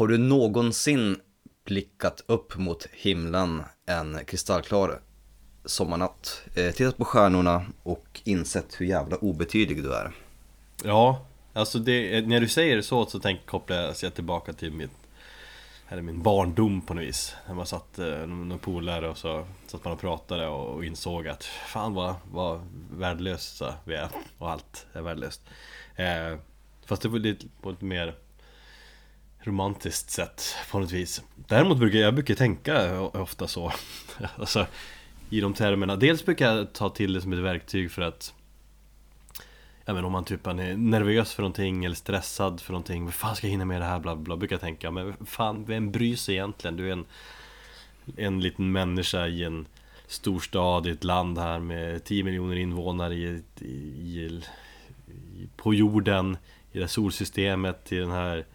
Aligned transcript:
Har 0.00 0.08
du 0.08 0.18
någonsin 0.18 1.20
blickat 1.64 2.24
upp 2.26 2.56
mot 2.56 2.86
himlen 2.92 3.62
en 3.86 4.24
kristallklar 4.24 5.00
sommarnatt, 5.64 6.42
eh, 6.54 6.70
tittat 6.70 6.96
på 6.96 7.04
stjärnorna 7.04 7.66
och 7.82 8.20
insett 8.24 8.80
hur 8.80 8.86
jävla 8.86 9.16
obetydlig 9.16 9.82
du 9.82 9.94
är? 9.94 10.12
Ja, 10.84 11.26
alltså 11.52 11.78
det, 11.78 12.16
eh, 12.16 12.26
när 12.26 12.40
du 12.40 12.48
säger 12.48 12.76
det 12.76 12.82
så 12.82 13.06
så 13.06 13.20
tänker, 13.20 13.46
kopplar 13.46 13.94
jag 14.02 14.14
tillbaka 14.14 14.52
till 14.52 14.72
mitt 14.72 14.90
eller 15.88 16.02
min 16.02 16.22
barndom 16.22 16.80
på 16.80 16.94
något 16.94 17.04
vis. 17.04 17.34
När 17.48 17.54
man 17.54 17.66
satt 17.66 17.98
eh, 17.98 18.56
polare 18.60 19.08
och 19.08 19.18
så 19.18 19.46
satt 19.66 19.84
man 19.84 19.92
och 19.92 20.00
pratade 20.00 20.46
och, 20.46 20.74
och 20.74 20.84
insåg 20.84 21.28
att 21.28 21.44
Fan 21.44 21.94
vad, 21.94 22.14
vad 22.32 22.60
värdelösa 22.90 23.74
vi 23.84 23.94
är 23.94 24.08
och 24.38 24.50
allt 24.50 24.86
är 24.92 25.02
värdelöst. 25.02 25.40
Eh, 25.96 26.38
Fast 26.90 27.02
det 27.02 27.08
var 27.08 27.18
lite, 27.18 27.46
på 27.62 27.70
ett 27.70 27.80
mer 27.80 28.14
romantiskt 29.42 30.10
sätt 30.10 30.56
på 30.70 30.78
något 30.78 30.92
vis. 30.92 31.22
Däremot 31.36 31.78
brukar 31.78 31.98
jag 31.98 32.14
brukar 32.14 32.34
tänka 32.34 33.00
ofta 33.00 33.48
så. 33.48 33.72
Alltså 34.36 34.66
i 35.30 35.40
de 35.40 35.54
termerna. 35.54 35.96
Dels 35.96 36.24
brukar 36.24 36.54
jag 36.54 36.72
ta 36.72 36.88
till 36.90 37.12
det 37.12 37.20
som 37.20 37.32
ett 37.32 37.38
verktyg 37.38 37.90
för 37.90 38.02
att 38.02 38.34
Ja 39.84 39.94
men 39.94 40.04
om 40.04 40.12
man 40.12 40.24
typ 40.24 40.46
är 40.46 40.76
nervös 40.76 41.34
för 41.34 41.42
någonting 41.42 41.84
eller 41.84 41.96
stressad 41.96 42.60
för 42.60 42.72
någonting. 42.72 43.04
Vad 43.04 43.14
fan 43.14 43.36
ska 43.36 43.46
jag 43.46 43.52
hinna 43.52 43.64
med 43.64 43.80
det 43.80 43.84
här? 43.84 43.98
Bla 43.98 44.16
bla 44.16 44.36
brukar 44.36 44.54
jag 44.54 44.60
tänka. 44.60 44.90
Men 44.90 45.26
fan, 45.26 45.64
vem 45.64 45.90
bryr 45.90 46.16
sig 46.16 46.34
egentligen? 46.34 46.76
Du 46.76 46.88
är 46.88 46.92
en 46.92 47.04
En 48.16 48.40
liten 48.40 48.72
människa 48.72 49.26
i 49.26 49.44
en 49.44 49.66
Storstad 50.06 50.86
i 50.86 50.90
ett 50.90 51.04
land 51.04 51.38
här 51.38 51.58
med 51.58 52.04
10 52.04 52.24
miljoner 52.24 52.56
invånare 52.56 53.14
i, 53.14 53.42
i, 53.60 53.66
i, 53.66 54.42
På 55.56 55.74
jorden 55.74 56.36
I 56.72 56.78
det 56.78 56.80
här 56.80 56.88
solsystemet, 56.88 57.92
i 57.92 57.96
den 57.96 58.10
här 58.10 58.46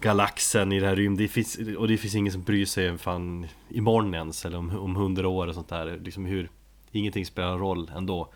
Galaxen, 0.00 0.72
i 0.72 0.80
den 0.80 0.88
här 0.88 0.96
rymden. 0.96 1.28
Och 1.76 1.88
det 1.88 1.98
finns 1.98 2.14
ingen 2.14 2.32
som 2.32 2.42
bryr 2.42 2.66
sig 2.66 2.98
fan 2.98 3.46
Imorgon 3.68 4.14
ens, 4.14 4.44
eller 4.44 4.58
om, 4.58 4.78
om 4.78 4.96
100 4.96 5.28
år 5.28 5.46
och 5.46 5.54
sånt 5.54 5.68
där. 5.68 6.00
Liksom 6.04 6.24
hur 6.24 6.50
Ingenting 6.96 7.26
spelar 7.26 7.58
roll 7.58 7.90
ändå. 7.96 8.32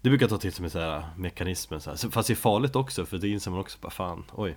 Det 0.00 0.08
brukar 0.08 0.24
jag 0.24 0.30
ta 0.30 0.38
till 0.38 0.52
som 0.52 0.64
en 0.64 0.70
sån 0.70 0.80
här 0.80 1.04
mekanism 1.16 1.80
så 1.80 1.90
här. 1.90 2.10
Fast 2.10 2.28
det 2.28 2.32
är 2.32 2.36
farligt 2.36 2.76
också 2.76 3.06
för 3.06 3.18
det 3.18 3.28
inser 3.28 3.50
man 3.50 3.60
också 3.60 3.78
bara 3.80 3.90
fan, 3.90 4.24
oj. 4.32 4.56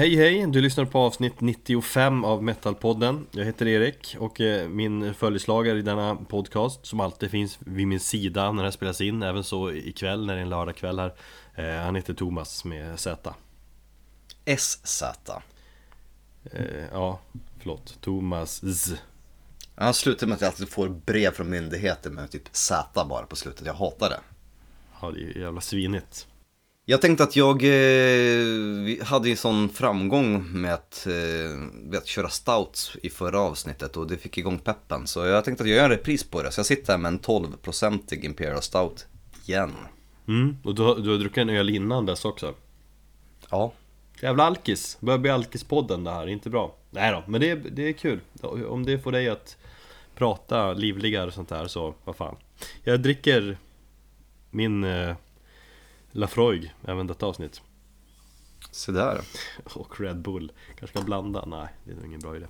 Hej 0.00 0.16
hej! 0.16 0.46
Du 0.46 0.60
lyssnar 0.60 0.84
på 0.84 0.98
avsnitt 0.98 1.40
95 1.40 2.24
av 2.24 2.42
Metalpodden 2.42 3.26
Jag 3.30 3.44
heter 3.44 3.68
Erik 3.68 4.16
och 4.18 4.40
eh, 4.40 4.68
min 4.68 5.14
följeslagare 5.14 5.78
i 5.78 5.82
denna 5.82 6.16
podcast 6.16 6.86
som 6.86 7.00
alltid 7.00 7.30
finns 7.30 7.58
vid 7.60 7.86
min 7.86 8.00
sida 8.00 8.52
när 8.52 8.64
det 8.64 8.72
spelas 8.72 9.00
in 9.00 9.22
Även 9.22 9.44
så 9.44 9.72
ikväll 9.72 10.26
när 10.26 10.34
det 10.34 10.40
är 10.40 10.42
en 10.42 10.48
lördagkväll 10.48 10.98
här 10.98 11.14
eh, 11.54 11.84
Han 11.84 11.96
heter 11.96 12.14
Thomas 12.14 12.64
med 12.64 13.00
Z 13.00 13.34
SZ 14.58 15.02
Eh, 16.52 16.84
ja, 16.92 17.20
förlåt. 17.58 17.98
Thomas 18.00 18.78
Z. 18.78 19.00
Han 19.74 19.94
slutar 19.94 20.26
med 20.26 20.34
att 20.34 20.40
jag 20.40 20.48
alltid 20.48 20.68
får 20.68 20.88
brev 20.88 21.30
från 21.30 21.50
myndigheter 21.50 22.10
med 22.10 22.30
typ 22.30 22.48
Z 22.52 23.04
bara 23.04 23.26
på 23.26 23.36
slutet. 23.36 23.66
Jag 23.66 23.74
hatar 23.74 24.10
det. 24.10 24.20
Ja, 25.00 25.10
det 25.10 25.20
är 25.20 25.38
jävla 25.38 25.60
svinigt. 25.60 26.26
Jag 26.84 27.00
tänkte 27.00 27.24
att 27.24 27.36
jag 27.36 27.62
eh, 27.64 29.04
hade 29.04 29.28
ju 29.28 29.36
sån 29.36 29.68
framgång 29.68 30.52
med 30.52 30.74
att, 30.74 31.06
eh, 31.06 31.56
med 31.72 31.98
att 31.98 32.06
köra 32.06 32.28
stouts 32.28 32.96
i 33.02 33.10
förra 33.10 33.40
avsnittet 33.40 33.96
och 33.96 34.06
det 34.06 34.16
fick 34.16 34.38
igång 34.38 34.58
peppen. 34.58 35.06
Så 35.06 35.26
jag 35.26 35.44
tänkte 35.44 35.64
att 35.64 35.70
jag 35.70 35.76
gör 35.76 35.84
en 35.84 35.90
repris 35.90 36.24
på 36.24 36.42
det. 36.42 36.52
Så 36.52 36.58
jag 36.58 36.66
sitter 36.66 36.92
här 36.92 36.98
med 36.98 37.08
en 37.08 37.20
12-procentig 37.20 38.24
Imperial 38.24 38.62
Stout 38.62 39.06
igen. 39.46 39.72
Mm, 40.28 40.56
och 40.64 40.74
du 40.74 40.82
har, 40.82 40.96
du 40.96 41.10
har 41.10 41.18
druckit 41.18 41.38
en 41.38 41.50
öl 41.50 41.70
innan 41.70 42.06
dess 42.06 42.24
också? 42.24 42.54
Ja. 43.50 43.72
Jävla 44.22 44.44
alkis, 44.44 44.98
börjar 45.00 45.18
bli 45.18 45.30
alkispodden 45.30 46.04
det 46.04 46.10
här, 46.10 46.26
inte 46.26 46.50
bra 46.50 46.74
Nej 46.90 47.12
då, 47.12 47.22
men 47.26 47.40
det 47.40 47.50
är, 47.50 47.56
det 47.56 47.88
är 47.88 47.92
kul 47.92 48.20
Om 48.68 48.86
det 48.86 48.98
får 48.98 49.12
dig 49.12 49.28
att 49.28 49.56
prata 50.14 50.72
livligare 50.72 51.26
och 51.26 51.32
sånt 51.32 51.48
där 51.48 51.66
så, 51.66 51.94
vad 52.04 52.16
fan 52.16 52.36
Jag 52.84 53.00
dricker 53.00 53.58
min 54.50 54.84
eh, 54.84 55.16
Lafroig 56.12 56.74
även 56.86 57.06
detta 57.06 57.26
avsnitt. 57.26 57.60
Så 58.70 58.92
där. 58.92 59.20
Och 59.64 60.00
Red 60.00 60.16
Bull. 60.22 60.52
Kanske 60.78 60.96
kan 60.96 61.04
blanda? 61.06 61.44
Nej, 61.46 61.68
det 61.84 61.90
är 61.92 61.96
nog 61.96 62.06
ingen 62.06 62.20
bra 62.20 62.36
idé. 62.36 62.46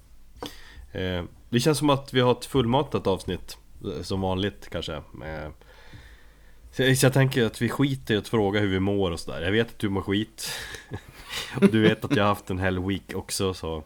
Eh, 0.92 1.24
Det 1.48 1.60
känns 1.60 1.78
som 1.78 1.90
att 1.90 2.14
vi 2.14 2.20
har 2.20 2.32
ett 2.32 2.44
fullmatat 2.44 3.06
avsnitt 3.06 3.58
eh, 3.96 4.02
Som 4.02 4.20
vanligt 4.20 4.68
kanske 4.70 4.94
eh, 5.24 5.50
så 6.72 7.06
jag 7.06 7.12
tänker 7.12 7.46
att 7.46 7.62
vi 7.62 7.68
skiter 7.68 8.14
i 8.14 8.16
att 8.16 8.28
fråga 8.28 8.60
hur 8.60 8.68
vi 8.68 8.80
mår 8.80 9.10
och 9.10 9.20
sådär. 9.20 9.40
Jag 9.42 9.52
vet 9.52 9.68
att 9.68 9.78
du 9.78 9.88
mår 9.88 10.02
skit. 10.02 10.50
Du 11.72 11.80
vet 11.80 12.04
att 12.04 12.16
jag 12.16 12.24
har 12.24 12.28
haft 12.28 12.50
en 12.50 12.58
hel 12.58 12.78
week 12.86 13.14
också 13.14 13.54
så 13.54 13.82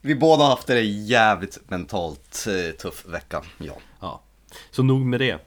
Vi 0.00 0.14
båda 0.14 0.42
har 0.42 0.50
haft 0.50 0.70
en 0.70 1.06
jävligt 1.06 1.70
mentalt 1.70 2.46
eh, 2.48 2.74
tuff 2.76 3.06
vecka, 3.06 3.42
ja. 3.58 3.74
Ja. 4.00 4.22
Så 4.70 4.82
nog 4.82 5.00
med 5.00 5.20
det. 5.20 5.38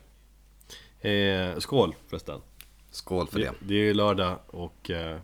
Eh, 1.10 1.58
Skål 1.58 1.94
förresten 2.08 2.40
Skål 2.94 3.26
för 3.26 3.38
det 3.38 3.44
Det, 3.44 3.54
det 3.60 3.74
är 3.74 3.94
lördag 3.94 4.38
och 4.46 4.90
eh, 4.90 5.18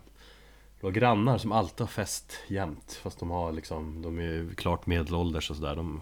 har 0.81 0.91
grannar 0.91 1.37
som 1.37 1.51
alltid 1.51 1.79
har 1.79 1.87
fest 1.87 2.39
jämt 2.47 2.99
Fast 3.03 3.19
de 3.19 3.29
har 3.29 3.51
liksom 3.51 4.01
De 4.01 4.19
är 4.19 4.55
klart 4.55 4.85
medelålders 4.85 5.49
och 5.49 5.55
sådär. 5.55 5.75
De, 5.75 6.01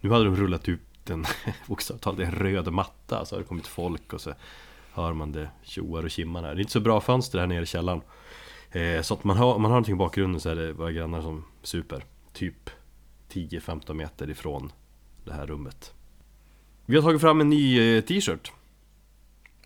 Nu 0.00 0.10
hade 0.10 0.24
de 0.24 0.36
rullat 0.36 0.68
ut 0.68 1.10
en 1.10 1.24
Bokstavligt 1.66 2.28
en 2.28 2.34
röd 2.34 2.72
matta 2.72 3.24
Så 3.24 3.34
har 3.34 3.40
det 3.40 3.48
kommit 3.48 3.66
folk 3.66 4.12
och 4.12 4.20
så 4.20 4.34
Hör 4.92 5.12
man 5.12 5.32
det 5.32 5.50
tjoar 5.62 6.04
och 6.04 6.10
kimmar 6.10 6.42
här. 6.42 6.54
Det 6.54 6.58
är 6.58 6.60
inte 6.60 6.72
så 6.72 6.80
bra 6.80 7.00
fönster 7.00 7.38
här 7.38 7.46
nere 7.46 7.62
i 7.62 7.66
källaren. 7.66 8.00
Eh, 8.70 9.02
så 9.02 9.14
att 9.14 9.24
man 9.24 9.36
har, 9.36 9.54
om 9.54 9.62
man 9.62 9.70
har 9.70 9.76
någonting 9.76 9.94
i 9.94 9.98
bakgrunden 9.98 10.40
så 10.40 10.48
är 10.48 10.56
det 10.56 10.72
våra 10.72 10.92
grannar 10.92 11.22
som 11.22 11.44
super. 11.62 12.04
Typ 12.32 12.70
10-15 13.32 13.94
meter 13.94 14.30
ifrån 14.30 14.72
det 15.24 15.32
här 15.32 15.46
rummet. 15.46 15.94
Vi 16.86 16.96
har 16.96 17.02
tagit 17.02 17.20
fram 17.20 17.40
en 17.40 17.50
ny 17.50 17.96
eh, 17.96 18.04
t-shirt 18.04 18.52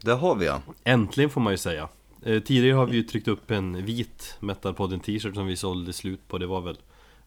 Det 0.05 0.13
har 0.15 0.35
vi 0.35 0.47
ja 0.47 0.63
Äntligen 0.85 1.31
får 1.31 1.41
man 1.41 1.53
ju 1.53 1.57
säga. 1.57 1.89
Eh, 2.23 2.41
Tidigare 2.43 2.77
har 2.77 2.87
vi 2.87 2.97
ju 2.97 3.03
tryckt 3.03 3.29
upp 3.29 3.51
en 3.51 3.85
vit 3.85 4.37
Metalpodden 4.41 5.01
t-shirt 5.01 5.35
som 5.35 5.47
vi 5.47 5.57
sålde 5.57 5.93
slut 5.93 6.29
på. 6.29 6.39
Det 6.39 6.47
var 6.47 6.61
väl 6.61 6.79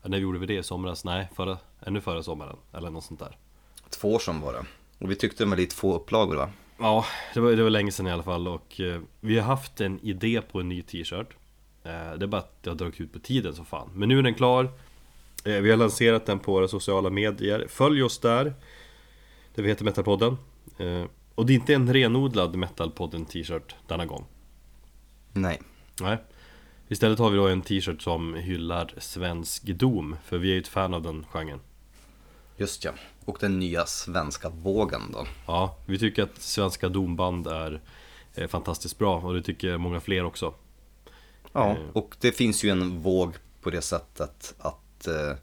När 0.03 0.17
gjorde 0.17 0.39
vi 0.39 0.45
det? 0.45 0.53
I 0.53 0.63
somras? 0.63 1.03
Nej, 1.05 1.29
förra, 1.35 1.57
ännu 1.85 2.01
förra 2.01 2.23
sommaren 2.23 2.55
Eller 2.73 2.89
något 2.89 3.03
sånt 3.03 3.19
där. 3.19 3.37
Två 3.89 4.13
år 4.13 4.19
sedan 4.19 4.41
var 4.41 4.53
det. 4.53 4.65
Och 4.99 5.11
vi 5.11 5.15
tyckte 5.15 5.43
det 5.43 5.49
var 5.49 5.57
lite 5.57 5.75
få 5.75 5.95
upplagor 5.95 6.35
va? 6.35 6.49
Ja, 6.79 7.05
det 7.33 7.39
var, 7.39 7.51
det 7.51 7.63
var 7.63 7.69
länge 7.69 7.91
sedan 7.91 8.07
i 8.07 8.11
alla 8.11 8.23
fall. 8.23 8.47
Och 8.47 8.81
eh, 8.81 9.01
Vi 9.19 9.39
har 9.39 9.45
haft 9.47 9.81
en 9.81 9.99
idé 9.99 10.41
på 10.51 10.59
en 10.59 10.69
ny 10.69 10.81
t-shirt. 10.81 11.27
Eh, 11.83 11.91
det 12.17 12.25
är 12.25 12.27
bara 12.27 12.41
att 12.41 12.63
det 12.63 12.69
har 12.69 12.75
dragit 12.77 13.01
ut 13.01 13.13
på 13.13 13.19
tiden 13.19 13.55
så 13.55 13.63
fan. 13.63 13.89
Men 13.93 14.09
nu 14.09 14.19
är 14.19 14.23
den 14.23 14.33
klar. 14.33 14.63
Eh, 15.45 15.53
Vi 15.61 15.69
har 15.69 15.77
lanserat 15.77 16.25
den 16.25 16.39
på 16.39 16.51
våra 16.51 16.67
sociala 16.67 17.09
medier. 17.09 17.65
Följ 17.69 18.03
oss 18.03 18.19
där. 18.19 18.53
Där 19.55 19.63
vi 19.63 19.69
heter 19.69 19.85
Metalpodden. 19.85 20.37
Eh, 20.77 21.03
Och 21.37 21.45
det 21.45 21.53
är 21.53 21.55
inte 21.55 21.73
en 21.73 21.93
renodlad 21.93 22.55
Metalpodden 22.55 23.25
t-shirt 23.25 23.75
denna 23.87 24.05
gång. 24.05 24.25
Nej. 25.33 25.61
Nej. 26.01 26.17
Istället 26.87 27.19
har 27.19 27.29
vi 27.29 27.37
då 27.37 27.47
en 27.47 27.61
t-shirt 27.61 28.01
som 28.01 28.33
hyllar 28.33 28.93
svensk 28.97 29.63
dom 29.63 30.15
För 30.25 30.37
vi 30.37 30.49
är 30.49 30.53
ju 30.53 30.59
ett 30.59 30.67
fan 30.67 30.93
av 30.93 31.01
den 31.01 31.25
genren. 31.29 31.59
Just 32.57 32.83
ja, 32.85 32.91
och 33.25 33.37
den 33.39 33.59
nya 33.59 33.85
svenska 33.85 34.49
vågen 34.49 35.01
då. 35.13 35.27
Ja, 35.47 35.77
vi 35.85 35.99
tycker 35.99 36.23
att 36.23 36.41
svenska 36.41 36.89
domband 36.89 37.47
är 37.47 37.81
fantastiskt 38.47 38.97
bra 38.97 39.19
och 39.19 39.33
det 39.33 39.41
tycker 39.41 39.77
många 39.77 39.99
fler 39.99 40.23
också. 40.23 40.53
Ja, 41.53 41.69
eh. 41.69 41.77
och 41.93 42.15
det 42.19 42.31
finns 42.31 42.63
ju 42.63 42.69
en 42.69 42.99
våg 43.01 43.33
på 43.61 43.69
det 43.69 43.81
sättet 43.81 44.55
att 44.59 45.07
eh, 45.07 45.37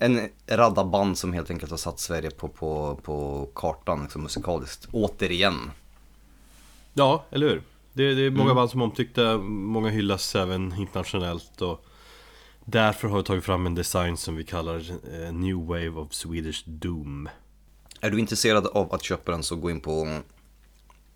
en 0.00 0.28
radda 0.46 0.84
band 0.84 1.18
som 1.18 1.32
helt 1.32 1.50
enkelt 1.50 1.70
har 1.70 1.78
satt 1.78 2.00
Sverige 2.00 2.30
på, 2.30 2.48
på, 2.48 3.00
på 3.02 3.48
kartan 3.54 4.02
liksom 4.02 4.22
musikaliskt, 4.22 4.88
återigen. 4.92 5.70
Ja, 6.94 7.24
eller 7.30 7.48
hur? 7.48 7.62
Det, 7.92 8.14
det 8.14 8.22
är 8.22 8.30
många 8.30 8.50
mm. 8.50 8.56
band 8.56 8.70
som 8.70 8.82
omtyckta, 8.82 9.38
många 9.38 9.88
hyllas 9.88 10.36
även 10.36 10.74
internationellt 10.78 11.62
och 11.62 11.84
Därför 12.70 13.08
har 13.08 13.16
vi 13.16 13.24
tagit 13.24 13.44
fram 13.44 13.66
en 13.66 13.74
design 13.74 14.16
som 14.16 14.36
vi 14.36 14.44
kallar 14.44 14.76
eh, 15.12 15.32
New 15.32 15.56
Wave 15.56 15.88
of 15.90 16.12
Swedish 16.12 16.62
Doom 16.66 17.28
Är 18.00 18.10
du 18.10 18.20
intresserad 18.20 18.66
av 18.66 18.94
att 18.94 19.02
köpa 19.02 19.32
den 19.32 19.42
så 19.42 19.56
gå 19.56 19.70
in 19.70 19.80
på 19.80 20.20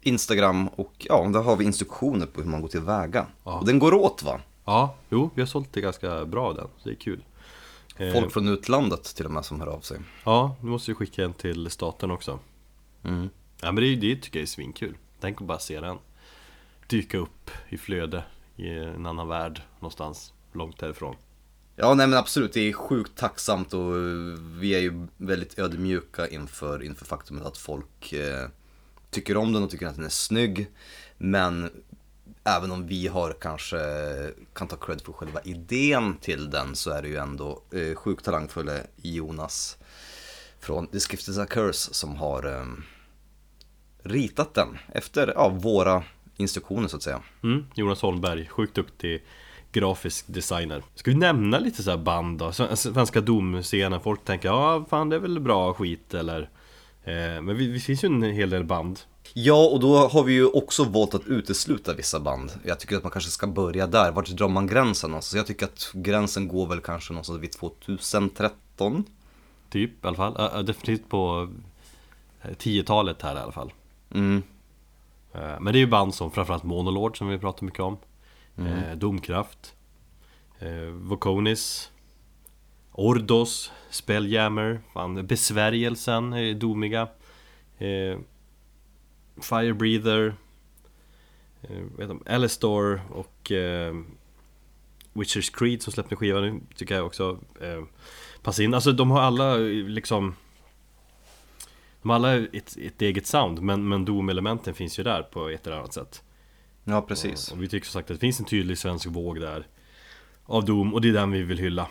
Instagram 0.02 0.69
och 0.69 0.93
ja, 0.99 1.31
där 1.32 1.43
har 1.43 1.56
vi 1.56 1.64
instruktioner 1.64 2.26
på 2.26 2.43
hur 2.43 2.50
man 2.50 2.61
går 2.61 2.69
tillväga. 2.69 3.26
Ja. 3.44 3.58
Och 3.58 3.67
den 3.67 3.79
går 3.79 3.94
åt 3.94 4.23
va? 4.23 4.40
Ja, 4.64 4.94
jo, 5.11 5.31
vi 5.34 5.43
har 5.43 5.46
sålt 5.46 5.73
det 5.73 5.81
ganska 5.81 6.25
bra 6.25 6.52
den, 6.52 6.69
så 6.79 6.88
det 6.88 6.94
är 6.94 7.00
kul. 7.00 7.23
Eh, 7.97 8.12
Folk 8.12 8.33
från 8.33 8.49
utlandet 8.49 9.05
till 9.05 9.25
och 9.25 9.31
med 9.33 9.44
som 9.44 9.61
hör 9.61 9.67
av 9.67 9.81
sig. 9.81 9.99
Ja, 10.25 10.56
nu 10.62 10.71
måste 10.71 10.91
vi 10.91 10.94
skicka 10.94 11.25
en 11.25 11.35
till 11.35 11.71
staten 11.71 12.11
också. 12.11 12.39
Mm. 13.05 13.31
Ja, 13.61 13.73
men 13.73 13.85
det, 13.85 13.97
det 13.97 14.17
tycker 14.17 14.39
jag 14.39 14.43
är 14.43 14.47
svinkul. 14.47 14.94
Tänk 15.21 15.41
att 15.41 15.47
bara 15.47 15.59
se 15.59 15.81
den 15.81 15.99
dyka 16.87 17.19
upp 17.19 17.50
i 17.69 17.79
flöde 17.79 18.25
i 18.56 18.69
en 18.69 19.06
annan 19.06 19.29
värld 19.29 19.62
någonstans 19.81 20.33
långt 20.53 20.81
härifrån. 20.81 21.17
Ja, 21.77 21.94
nej 21.94 22.06
men 22.06 22.19
absolut. 22.19 22.53
Det 22.53 22.61
är 22.69 22.73
sjukt 22.73 23.17
tacksamt 23.17 23.75
och 23.75 23.94
vi 24.61 24.75
är 24.75 24.79
ju 24.81 25.06
väldigt 25.17 25.59
ödmjuka 25.59 26.29
inför, 26.29 26.83
inför 26.83 27.05
faktumet 27.05 27.47
att 27.47 27.59
folk 27.59 28.12
eh, 28.12 28.49
tycker 29.11 29.37
om 29.37 29.53
den 29.53 29.62
och 29.62 29.71
tycker 29.71 29.87
att 29.87 29.97
den 29.97 30.05
är 30.05 30.09
snygg. 30.09 30.67
Men 31.19 31.71
även 32.44 32.73
om 32.73 32.87
vi 32.87 33.09
har 33.09 33.37
kanske, 33.41 33.79
kan 34.53 34.69
ta 34.69 34.77
cred 34.77 35.00
för 35.00 35.12
själva 35.12 35.41
idén 35.44 36.17
till 36.21 36.50
den 36.50 36.77
så 36.77 36.91
är 36.91 37.03
det 37.03 37.09
ju 37.09 37.17
ändå 37.17 37.62
eh, 37.71 37.94
sjukt 37.94 38.25
talangfulle 38.25 38.87
Jonas 38.97 39.79
från 40.61 40.87
The 40.87 40.99
Gift 40.99 41.29
is 41.29 41.39
a 41.39 41.47
Curse 41.47 41.94
som 41.94 42.17
har 42.17 42.47
eh, 42.47 42.67
ritat 44.03 44.55
den 44.55 44.79
efter 44.89 45.33
ja, 45.37 45.49
våra 45.49 46.03
instruktioner 46.37 46.89
så 46.89 46.97
att 46.97 47.03
säga. 47.03 47.23
Mm, 47.43 47.67
Jonas 47.75 48.03
Holmberg, 48.03 48.47
sjukt 48.49 48.75
duktig 48.75 49.25
grafisk 49.73 50.25
designer. 50.29 50.83
Ska 50.94 51.11
vi 51.11 51.17
nämna 51.17 51.59
lite 51.59 51.83
så 51.83 51.91
här 51.91 51.99
band 51.99 52.39
då? 52.39 52.44
Alltså, 52.44 52.77
svenska 52.77 53.21
domscenen, 53.21 54.00
folk 54.00 54.25
tänker 54.25 54.49
ja 54.49 54.85
fan 54.91 55.09
det 55.09 55.17
är 55.17 55.21
väl 55.21 55.41
bra 55.41 55.75
skit 55.75 56.15
eller 56.15 56.41
eh, 57.05 57.43
Men 57.43 57.47
det 57.47 57.55
vi 57.55 57.81
finns 57.81 58.05
ju 58.05 58.06
en 58.06 58.23
hel 58.23 58.50
del 58.50 58.65
band 58.65 59.00
Ja, 59.34 59.69
och 59.69 59.80
då 59.80 59.96
har 60.08 60.24
vi 60.24 60.32
ju 60.32 60.46
också 60.46 60.84
valt 60.84 61.14
att 61.14 61.26
utesluta 61.26 61.94
vissa 61.94 62.20
band. 62.20 62.52
Jag 62.64 62.80
tycker 62.80 62.96
att 62.96 63.02
man 63.02 63.12
kanske 63.12 63.30
ska 63.30 63.46
börja 63.46 63.86
där. 63.86 64.12
Vart 64.12 64.28
drar 64.28 64.48
man 64.48 64.66
gränsen 64.66 65.10
någonstans? 65.10 65.36
Jag 65.36 65.46
tycker 65.46 65.66
att 65.66 65.90
gränsen 65.94 66.48
går 66.48 66.66
väl 66.66 66.80
kanske 66.80 67.12
någonstans 67.12 67.40
vid 67.40 67.52
2013. 67.52 69.04
Typ 69.70 70.04
i 70.04 70.06
alla 70.06 70.16
fall. 70.16 70.36
Äh, 70.56 70.62
definitivt 70.62 71.08
på 71.08 71.48
10-talet 72.42 73.22
här 73.22 73.36
i 73.36 73.38
alla 73.38 73.52
fall. 73.52 73.72
Mm. 74.14 74.42
Men 75.32 75.64
det 75.64 75.78
är 75.78 75.80
ju 75.80 75.86
band 75.86 76.14
som 76.14 76.30
framförallt 76.30 76.62
Monolord 76.62 77.19
som 77.19 77.28
vi 77.28 77.38
pratar 77.38 77.64
mycket 77.64 77.80
om. 77.80 77.96
Mm. 78.58 78.98
Domkraft. 78.98 79.74
Vokonis. 80.92 81.90
Ordos. 82.92 83.72
Spelljammer. 83.90 84.80
Besvärjelsen 85.22 86.32
är 86.32 86.54
domiga. 86.54 87.08
Firebreather 89.37 90.34
eh, 91.62 92.34
Alistor 92.34 93.00
och 93.11 93.52
eh, 93.52 93.94
Witcher's 95.12 95.58
Creed 95.58 95.82
som 95.82 95.93
släppte 95.93 96.17
skiva 96.17 96.40
nu 96.40 96.61
tycker 96.75 96.94
jag 96.94 97.06
också 97.06 97.38
eh, 97.61 97.84
passar 98.43 98.62
in. 98.62 98.75
Alltså 98.75 98.93
de 98.93 99.11
har 99.11 99.20
alla 99.20 99.56
liksom 99.56 100.34
De 102.02 102.11
har 102.11 102.17
alla 102.17 102.37
ett, 102.37 102.76
ett 102.76 103.02
eget 103.02 103.26
sound 103.26 103.62
men, 103.62 103.88
men 103.88 104.05
Doom-elementen 104.05 104.75
finns 104.75 104.99
ju 104.99 105.02
där 105.02 105.23
på 105.23 105.49
ett 105.49 105.67
eller 105.67 105.76
annat 105.76 105.93
sätt. 105.93 106.23
Ja 106.84 107.02
precis. 107.02 107.49
Och, 107.49 107.56
och 107.56 107.62
vi 107.62 107.69
tycker 107.69 107.87
som 107.87 107.93
sagt 107.93 108.11
att 108.11 108.17
det 108.17 108.20
finns 108.20 108.40
en 108.40 108.46
tydlig 108.46 108.79
svensk 108.79 109.06
våg 109.06 109.40
där 109.40 109.67
Av 110.44 110.64
Doom 110.64 110.94
och 110.94 111.00
det 111.00 111.08
är 111.08 111.12
den 111.12 111.31
vi 111.31 111.43
vill 111.43 111.58
hylla. 111.58 111.88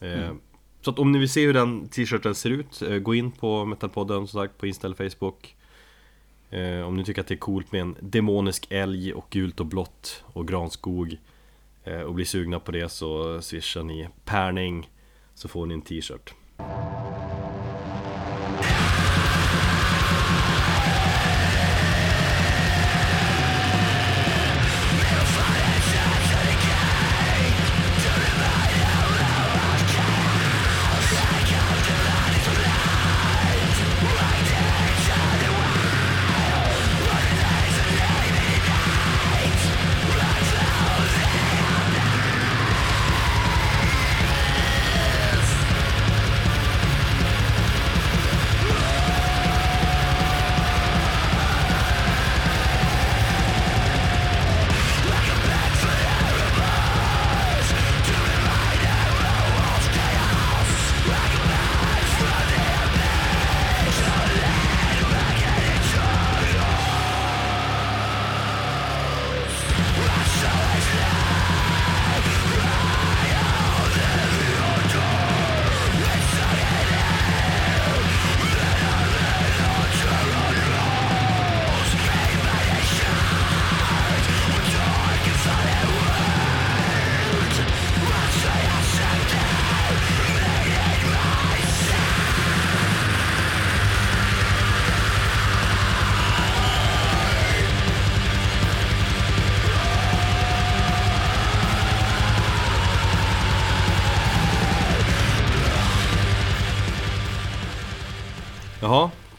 Eh, 0.00 0.24
mm. 0.24 0.40
Så 0.80 0.90
att 0.90 0.98
om 0.98 1.12
ni 1.12 1.18
vill 1.18 1.30
se 1.30 1.46
hur 1.46 1.54
den 1.54 1.88
t-shirten 1.88 2.34
ser 2.34 2.50
ut, 2.50 2.82
eh, 2.82 2.98
gå 2.98 3.14
in 3.14 3.32
på 3.32 3.64
Metalpodden 3.64 4.28
som 4.28 4.40
sagt 4.40 4.58
på 4.58 4.66
Insta 4.66 4.86
eller 4.86 5.10
Facebook 5.10 5.55
Eh, 5.55 5.55
Eh, 6.50 6.80
om 6.80 6.96
ni 6.96 7.04
tycker 7.04 7.20
att 7.20 7.26
det 7.26 7.34
är 7.34 7.38
coolt 7.38 7.72
med 7.72 7.80
en 7.80 7.96
demonisk 8.00 8.66
älg 8.70 9.12
och 9.12 9.26
gult 9.30 9.60
och 9.60 9.66
blått 9.66 10.24
och 10.26 10.48
granskog 10.48 11.16
eh, 11.84 12.00
och 12.00 12.14
blir 12.14 12.24
sugna 12.24 12.60
på 12.60 12.72
det 12.72 12.88
så 12.88 13.42
swishar 13.42 13.82
ni 13.82 14.08
Pärning 14.24 14.90
så 15.34 15.48
får 15.48 15.66
ni 15.66 15.74
en 15.74 15.82
t-shirt. 15.82 16.34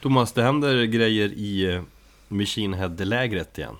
Thomas, 0.07 0.31
det 0.31 0.43
händer 0.43 0.83
grejer 0.83 1.29
i 1.33 1.73
eh, 1.73 1.81
Machine 2.27 2.73
Head-lägret 2.73 3.57
igen. 3.57 3.75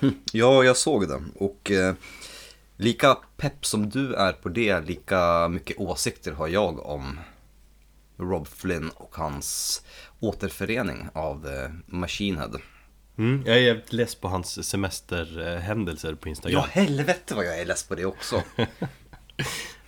Ja, 0.32 0.64
jag 0.64 0.76
såg 0.76 1.08
det. 1.08 1.22
Och 1.34 1.70
eh, 1.70 1.94
lika 2.76 3.18
pepp 3.36 3.66
som 3.66 3.90
du 3.90 4.14
är 4.14 4.32
på 4.32 4.48
det, 4.48 4.80
lika 4.80 5.48
mycket 5.48 5.78
åsikter 5.78 6.32
har 6.32 6.48
jag 6.48 6.86
om 6.86 7.20
Rob 8.16 8.48
Flynn 8.48 8.90
och 8.96 9.14
hans 9.16 9.82
återförening 10.20 11.08
av 11.12 11.46
eh, 11.46 11.70
Machine 11.86 12.38
Head. 12.38 12.52
Mm, 13.18 13.42
jag 13.46 13.56
är 13.56 13.60
jävligt 13.60 13.92
less 13.92 14.14
på 14.14 14.28
hans 14.28 14.68
semesterhändelser 14.68 16.14
på 16.14 16.28
Instagram. 16.28 16.60
Ja, 16.60 16.68
helvete 16.70 17.34
vad 17.34 17.46
jag 17.46 17.60
är 17.60 17.66
less 17.66 17.82
på 17.82 17.94
det 17.94 18.04
också. 18.04 18.42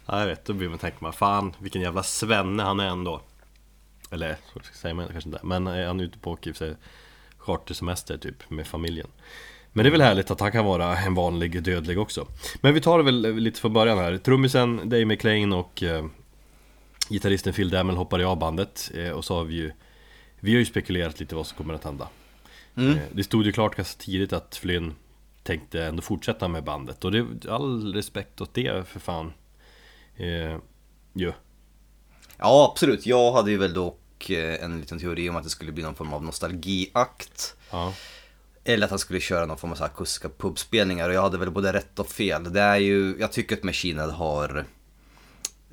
ja, 0.06 0.20
jag 0.20 0.26
vet, 0.26 0.44
då 0.44 0.52
blir 0.52 0.68
man 0.68 0.78
tänka 0.78 0.96
man, 1.00 1.12
fan 1.12 1.54
vilken 1.58 1.82
jävla 1.82 2.02
svenne 2.02 2.62
han 2.62 2.80
är 2.80 2.88
ändå. 2.88 3.22
Eller 4.12 4.36
säger 4.72 4.94
man 4.94 5.08
kanske 5.08 5.28
inte. 5.28 5.40
Men 5.42 5.66
han 5.66 6.00
är 6.00 6.04
ute 6.04 6.18
på 6.18 6.30
åker 6.30 6.52
sig 6.52 6.74
chartersemester 7.38 8.18
typ 8.18 8.50
med 8.50 8.66
familjen. 8.66 9.08
Men 9.72 9.84
det 9.84 9.88
är 9.88 9.90
väl 9.90 10.00
härligt 10.00 10.30
att 10.30 10.40
han 10.40 10.52
kan 10.52 10.64
vara 10.64 10.98
en 10.98 11.14
vanlig 11.14 11.62
dödlig 11.62 11.98
också. 11.98 12.26
Men 12.60 12.74
vi 12.74 12.80
tar 12.80 12.98
det 12.98 13.04
väl 13.04 13.36
lite 13.36 13.60
från 13.60 13.72
början 13.72 13.98
här. 13.98 14.18
Trummisen 14.18 14.76
Dave 14.76 15.04
McLean 15.04 15.52
och 15.52 15.82
eh, 15.82 16.04
Gitarristen 17.08 17.52
Phil 17.52 17.70
Dammel 17.70 17.96
hoppade 17.96 18.26
av 18.26 18.38
bandet 18.38 18.90
eh, 18.94 19.10
Och 19.10 19.24
så 19.24 19.36
har 19.36 19.44
vi 19.44 19.54
ju 19.54 19.72
Vi 20.40 20.52
har 20.52 20.58
ju 20.58 20.64
spekulerat 20.64 21.20
lite 21.20 21.34
vad 21.34 21.46
som 21.46 21.56
kommer 21.56 21.74
att 21.74 21.84
hända. 21.84 22.08
Mm. 22.76 22.90
eh, 22.92 23.02
Det 23.12 23.24
stod 23.24 23.46
ju 23.46 23.52
klart 23.52 23.76
ganska 23.76 24.02
tidigt 24.02 24.32
att 24.32 24.56
Flynn 24.56 24.94
Tänkte 25.42 25.84
ändå 25.84 26.02
fortsätta 26.02 26.48
med 26.48 26.64
bandet. 26.64 27.04
Och 27.04 27.12
det 27.12 27.48
all 27.48 27.94
respekt 27.94 28.40
åt 28.40 28.54
det 28.54 28.88
för 28.88 29.00
fan. 29.00 29.32
Eh, 30.16 30.56
ju. 31.12 31.32
Ja 32.38 32.68
absolut, 32.70 33.06
jag 33.06 33.32
hade 33.32 33.50
ju 33.50 33.58
väl 33.58 33.74
då 33.74 33.96
Eh, 34.30 34.64
en 34.64 34.80
liten 34.80 34.98
teori 34.98 35.28
om 35.28 35.36
att 35.36 35.44
det 35.44 35.50
skulle 35.50 35.72
bli 35.72 35.82
någon 35.82 35.94
form 35.94 36.12
av 36.12 36.24
nostalgiakt. 36.24 37.56
Ja. 37.70 37.94
Eller 38.64 38.84
att 38.84 38.90
han 38.90 38.98
skulle 38.98 39.20
köra 39.20 39.46
någon 39.46 39.58
form 39.58 39.72
av 39.72 39.82
akustiska 39.82 40.28
pubspelningar 40.28 41.08
och 41.08 41.14
jag 41.14 41.22
hade 41.22 41.38
väl 41.38 41.50
både 41.50 41.72
rätt 41.72 41.98
och 41.98 42.08
fel. 42.08 42.52
Det 42.52 42.60
är 42.60 42.76
ju, 42.76 43.16
jag 43.20 43.32
tycker 43.32 43.56
att 43.56 43.62
Machine 43.62 43.98
har 43.98 44.64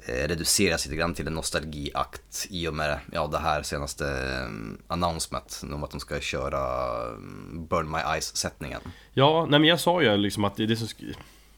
eh, 0.05 0.27
reducerats 0.27 0.85
lite 0.85 0.95
grann 0.95 1.13
till 1.13 1.27
en 1.27 1.33
nostalgiakt 1.33 2.47
i 2.49 2.67
och 2.67 2.73
med 2.73 2.99
ja, 3.11 3.27
det 3.27 3.37
här 3.37 3.63
senaste 3.63 4.03
um, 4.45 4.81
announcement 4.87 5.61
om 5.63 5.83
att 5.83 5.91
de 5.91 5.99
ska 5.99 6.19
köra 6.19 6.93
um, 7.07 7.67
Burn 7.69 7.91
My 7.91 7.97
Eyes-sättningen. 7.97 8.81
Ja, 9.13 9.47
nej 9.49 9.59
men 9.59 9.69
jag 9.69 9.79
sa 9.79 10.01
ju 10.01 10.17
liksom 10.17 10.43
att 10.43 10.55
det 10.55 10.75
som, 10.75 10.87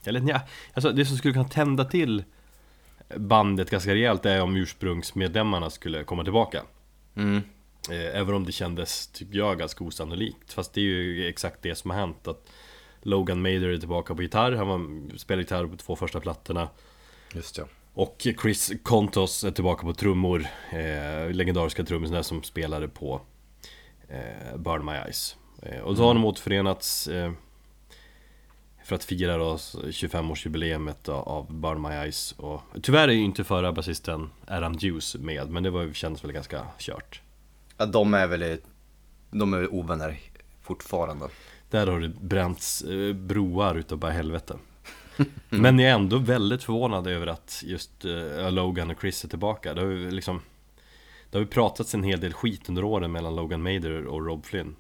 eller 0.04 0.30
ja, 0.30 0.42
alltså 0.74 0.92
det 0.92 1.06
som 1.06 1.18
skulle 1.18 1.34
kunna 1.34 1.50
tända 1.50 1.86
till 1.86 2.24
bandet 3.16 3.70
ganska 3.70 3.94
rejält 3.94 4.26
är 4.26 4.42
om 4.42 4.56
ursprungsmedlemmarna 4.56 5.70
skulle 5.70 6.04
komma 6.04 6.24
tillbaka. 6.24 6.64
Mm. 7.22 7.42
Eh, 7.90 8.20
även 8.20 8.36
om 8.36 8.46
det 8.46 8.52
kändes, 8.52 9.08
typ 9.08 9.34
jag, 9.34 9.60
ganska 9.60 9.84
osannolikt. 9.84 10.54
Fast 10.54 10.74
det 10.74 10.82
är 10.82 10.86
ju 10.86 11.28
exakt 11.28 11.62
det 11.62 11.76
som 11.76 11.92
har 11.92 11.98
hänt. 11.98 12.28
Att 12.28 12.50
Logan 13.02 13.42
Mader 13.42 13.70
är 13.70 13.78
tillbaka 13.78 14.16
på 14.16 14.22
gitarr. 14.22 14.52
Han 14.52 14.68
var, 14.68 15.18
spelade 15.18 15.42
gitarr 15.42 15.68
på 15.68 15.78
två 15.78 15.96
första 15.96 16.20
plattorna. 16.20 16.70
Just 17.34 17.58
ja. 17.58 17.66
Och 17.94 18.28
Chris 18.42 18.72
Kontos 18.84 19.44
är 19.44 19.52
tillbaka 19.52 19.84
på 19.84 19.94
trummor 19.94 20.46
eh, 20.72 21.32
Legendariska 21.32 21.84
trummisen 21.84 22.24
som 22.24 22.44
spelade 22.44 22.88
på 22.88 23.22
eh, 24.08 24.58
Burn 24.58 24.86
My 24.86 24.92
Eyes 24.92 25.36
eh, 25.62 25.80
Och 25.80 25.98
så 25.98 26.04
har 26.04 26.14
de 26.14 26.26
återförenats 26.26 27.08
eh, 27.08 27.32
För 28.84 28.96
att 28.96 29.04
fira 29.04 29.38
då 29.38 29.56
25-årsjubileumet 29.56 31.10
av 31.10 31.54
Burn 31.54 31.82
My 31.82 31.90
Eyes 31.90 32.32
och 32.32 32.62
Tyvärr 32.82 33.08
är 33.08 33.12
ju 33.12 33.22
inte 33.22 33.44
förra 33.44 33.72
basisten 33.72 34.30
Adam 34.48 34.74
Juice 34.74 35.16
med 35.16 35.52
Men 35.52 35.64
det 35.64 35.70
var, 35.70 35.94
kändes 35.94 36.24
väl 36.24 36.32
ganska 36.32 36.68
kört. 36.78 37.22
Ja 37.78 37.86
de 37.86 38.14
är 38.14 38.28
väl 38.28 38.58
De 39.32 39.54
är 39.54 39.58
väl 39.58 39.70
ovänner 39.70 40.20
fortfarande. 40.62 41.28
Där 41.70 41.88
har 41.88 42.00
det 42.00 42.10
bränts 42.10 42.82
eh, 42.82 43.14
broar 43.14 43.76
utav 43.76 43.98
bara 43.98 44.12
helvete. 44.12 44.58
Men 45.50 45.80
jag 45.80 45.92
är 45.92 45.96
ändå 45.96 46.18
väldigt 46.18 46.64
förvånad 46.64 47.08
över 47.08 47.28
att 47.28 47.64
just 47.66 48.06
uh, 48.06 48.52
Logan 48.52 48.92
och 48.92 49.02
Chris 49.02 49.24
är 49.24 49.30
tillbaka. 49.30 49.74
Det 49.74 49.82
har 49.82 49.88
ju 49.88 50.12
liksom 50.12 50.42
Det 51.30 51.38
har 51.38 51.42
ju 51.42 51.48
pratats 51.48 51.94
en 51.94 52.04
hel 52.04 52.20
del 52.20 52.34
skit 52.34 52.70
under 52.70 52.84
åren 52.84 53.12
mellan 53.12 53.36
Logan 53.36 53.64
Mader 53.64 54.06
och 54.06 54.26
Rob 54.26 54.46
Flynn 54.46 54.76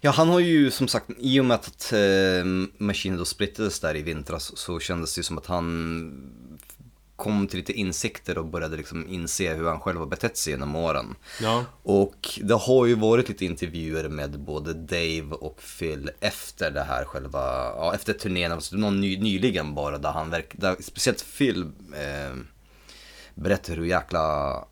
Ja, 0.00 0.10
han 0.10 0.28
har 0.28 0.40
ju 0.40 0.70
som 0.70 0.88
sagt, 0.88 1.10
i 1.18 1.40
och 1.40 1.44
med 1.44 1.54
att 1.54 1.92
eh, 1.92 2.44
Machine 2.78 3.16
då 3.16 3.24
splittades 3.24 3.80
där 3.80 3.96
i 3.96 4.02
vintras 4.02 4.56
så 4.56 4.80
kändes 4.80 5.14
det 5.14 5.22
som 5.22 5.38
att 5.38 5.46
han 5.46 6.12
kom 7.18 7.46
till 7.46 7.58
lite 7.58 7.72
insikter 7.72 8.38
och 8.38 8.46
började 8.46 8.76
liksom 8.76 9.08
inse 9.08 9.54
hur 9.54 9.68
han 9.68 9.80
själv 9.80 9.98
har 9.98 10.06
betett 10.06 10.36
sig 10.36 10.52
genom 10.52 10.76
åren. 10.76 11.14
Ja. 11.40 11.64
Och 11.82 12.40
det 12.42 12.54
har 12.54 12.86
ju 12.86 12.94
varit 12.94 13.28
lite 13.28 13.44
intervjuer 13.44 14.08
med 14.08 14.40
både 14.40 14.74
Dave 14.74 15.28
och 15.30 15.60
Phil 15.78 16.10
efter 16.20 16.70
det 16.70 16.82
här 16.82 17.04
själva, 17.04 17.40
ja 17.76 17.94
efter 17.94 18.12
turnén, 18.12 18.52
alltså 18.52 18.76
någon 18.76 19.00
ny, 19.00 19.18
nyligen 19.18 19.74
bara 19.74 19.98
där 19.98 20.10
han 20.10 20.30
verkar, 20.30 20.58
där, 20.60 20.76
speciellt 20.80 21.24
Phil 21.38 21.62
eh, 21.94 22.36
berättar 23.34 23.76
hur 23.76 23.86
jäkla 23.86 24.64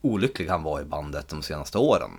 olycklig 0.00 0.48
han 0.48 0.62
var 0.62 0.80
i 0.80 0.84
bandet 0.84 1.28
de 1.28 1.42
senaste 1.42 1.78
åren. 1.78 2.10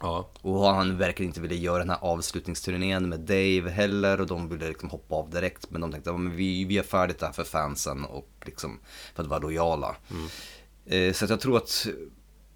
Ja, 0.00 0.30
Och 0.42 0.64
han 0.64 0.98
verkar 0.98 1.24
inte 1.24 1.40
vilja 1.40 1.56
göra 1.56 1.78
den 1.78 1.90
här 1.90 1.98
avslutningsturnén 2.00 3.08
med 3.08 3.20
Dave 3.20 3.70
heller 3.70 4.20
och 4.20 4.26
de 4.26 4.48
ville 4.48 4.68
liksom 4.68 4.90
hoppa 4.90 5.14
av 5.14 5.30
direkt. 5.30 5.70
Men 5.70 5.80
de 5.80 5.92
tänkte 5.92 6.10
att 6.10 6.20
vi, 6.20 6.64
vi 6.64 6.78
är 6.78 6.82
färdigt 6.82 7.18
där 7.18 7.32
för 7.32 7.44
fansen 7.44 8.04
och 8.04 8.28
liksom 8.44 8.80
för 9.14 9.22
att 9.22 9.28
vara 9.28 9.40
lojala. 9.40 9.96
Eh, 10.86 11.12
så 11.12 11.24
att 11.24 11.30
jag 11.30 11.40
tror 11.40 11.56
att 11.56 11.86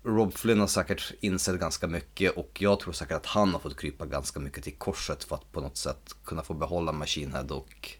Rob 0.04 0.34
Flynn 0.34 0.60
har 0.60 0.66
säkert 0.66 1.12
insett 1.20 1.60
ganska 1.60 1.86
mycket 1.86 2.36
och 2.36 2.58
jag 2.58 2.80
tror 2.80 2.92
säkert 2.92 3.16
att 3.16 3.26
han 3.26 3.52
har 3.52 3.58
fått 3.58 3.80
krypa 3.80 4.06
ganska 4.06 4.40
mycket 4.40 4.64
till 4.64 4.76
korset 4.78 5.24
för 5.24 5.36
att 5.36 5.52
på 5.52 5.60
något 5.60 5.76
sätt 5.76 6.16
kunna 6.24 6.42
få 6.42 6.54
behålla 6.54 6.92
Machine 6.92 7.32
Head 7.32 7.46
och 7.50 7.90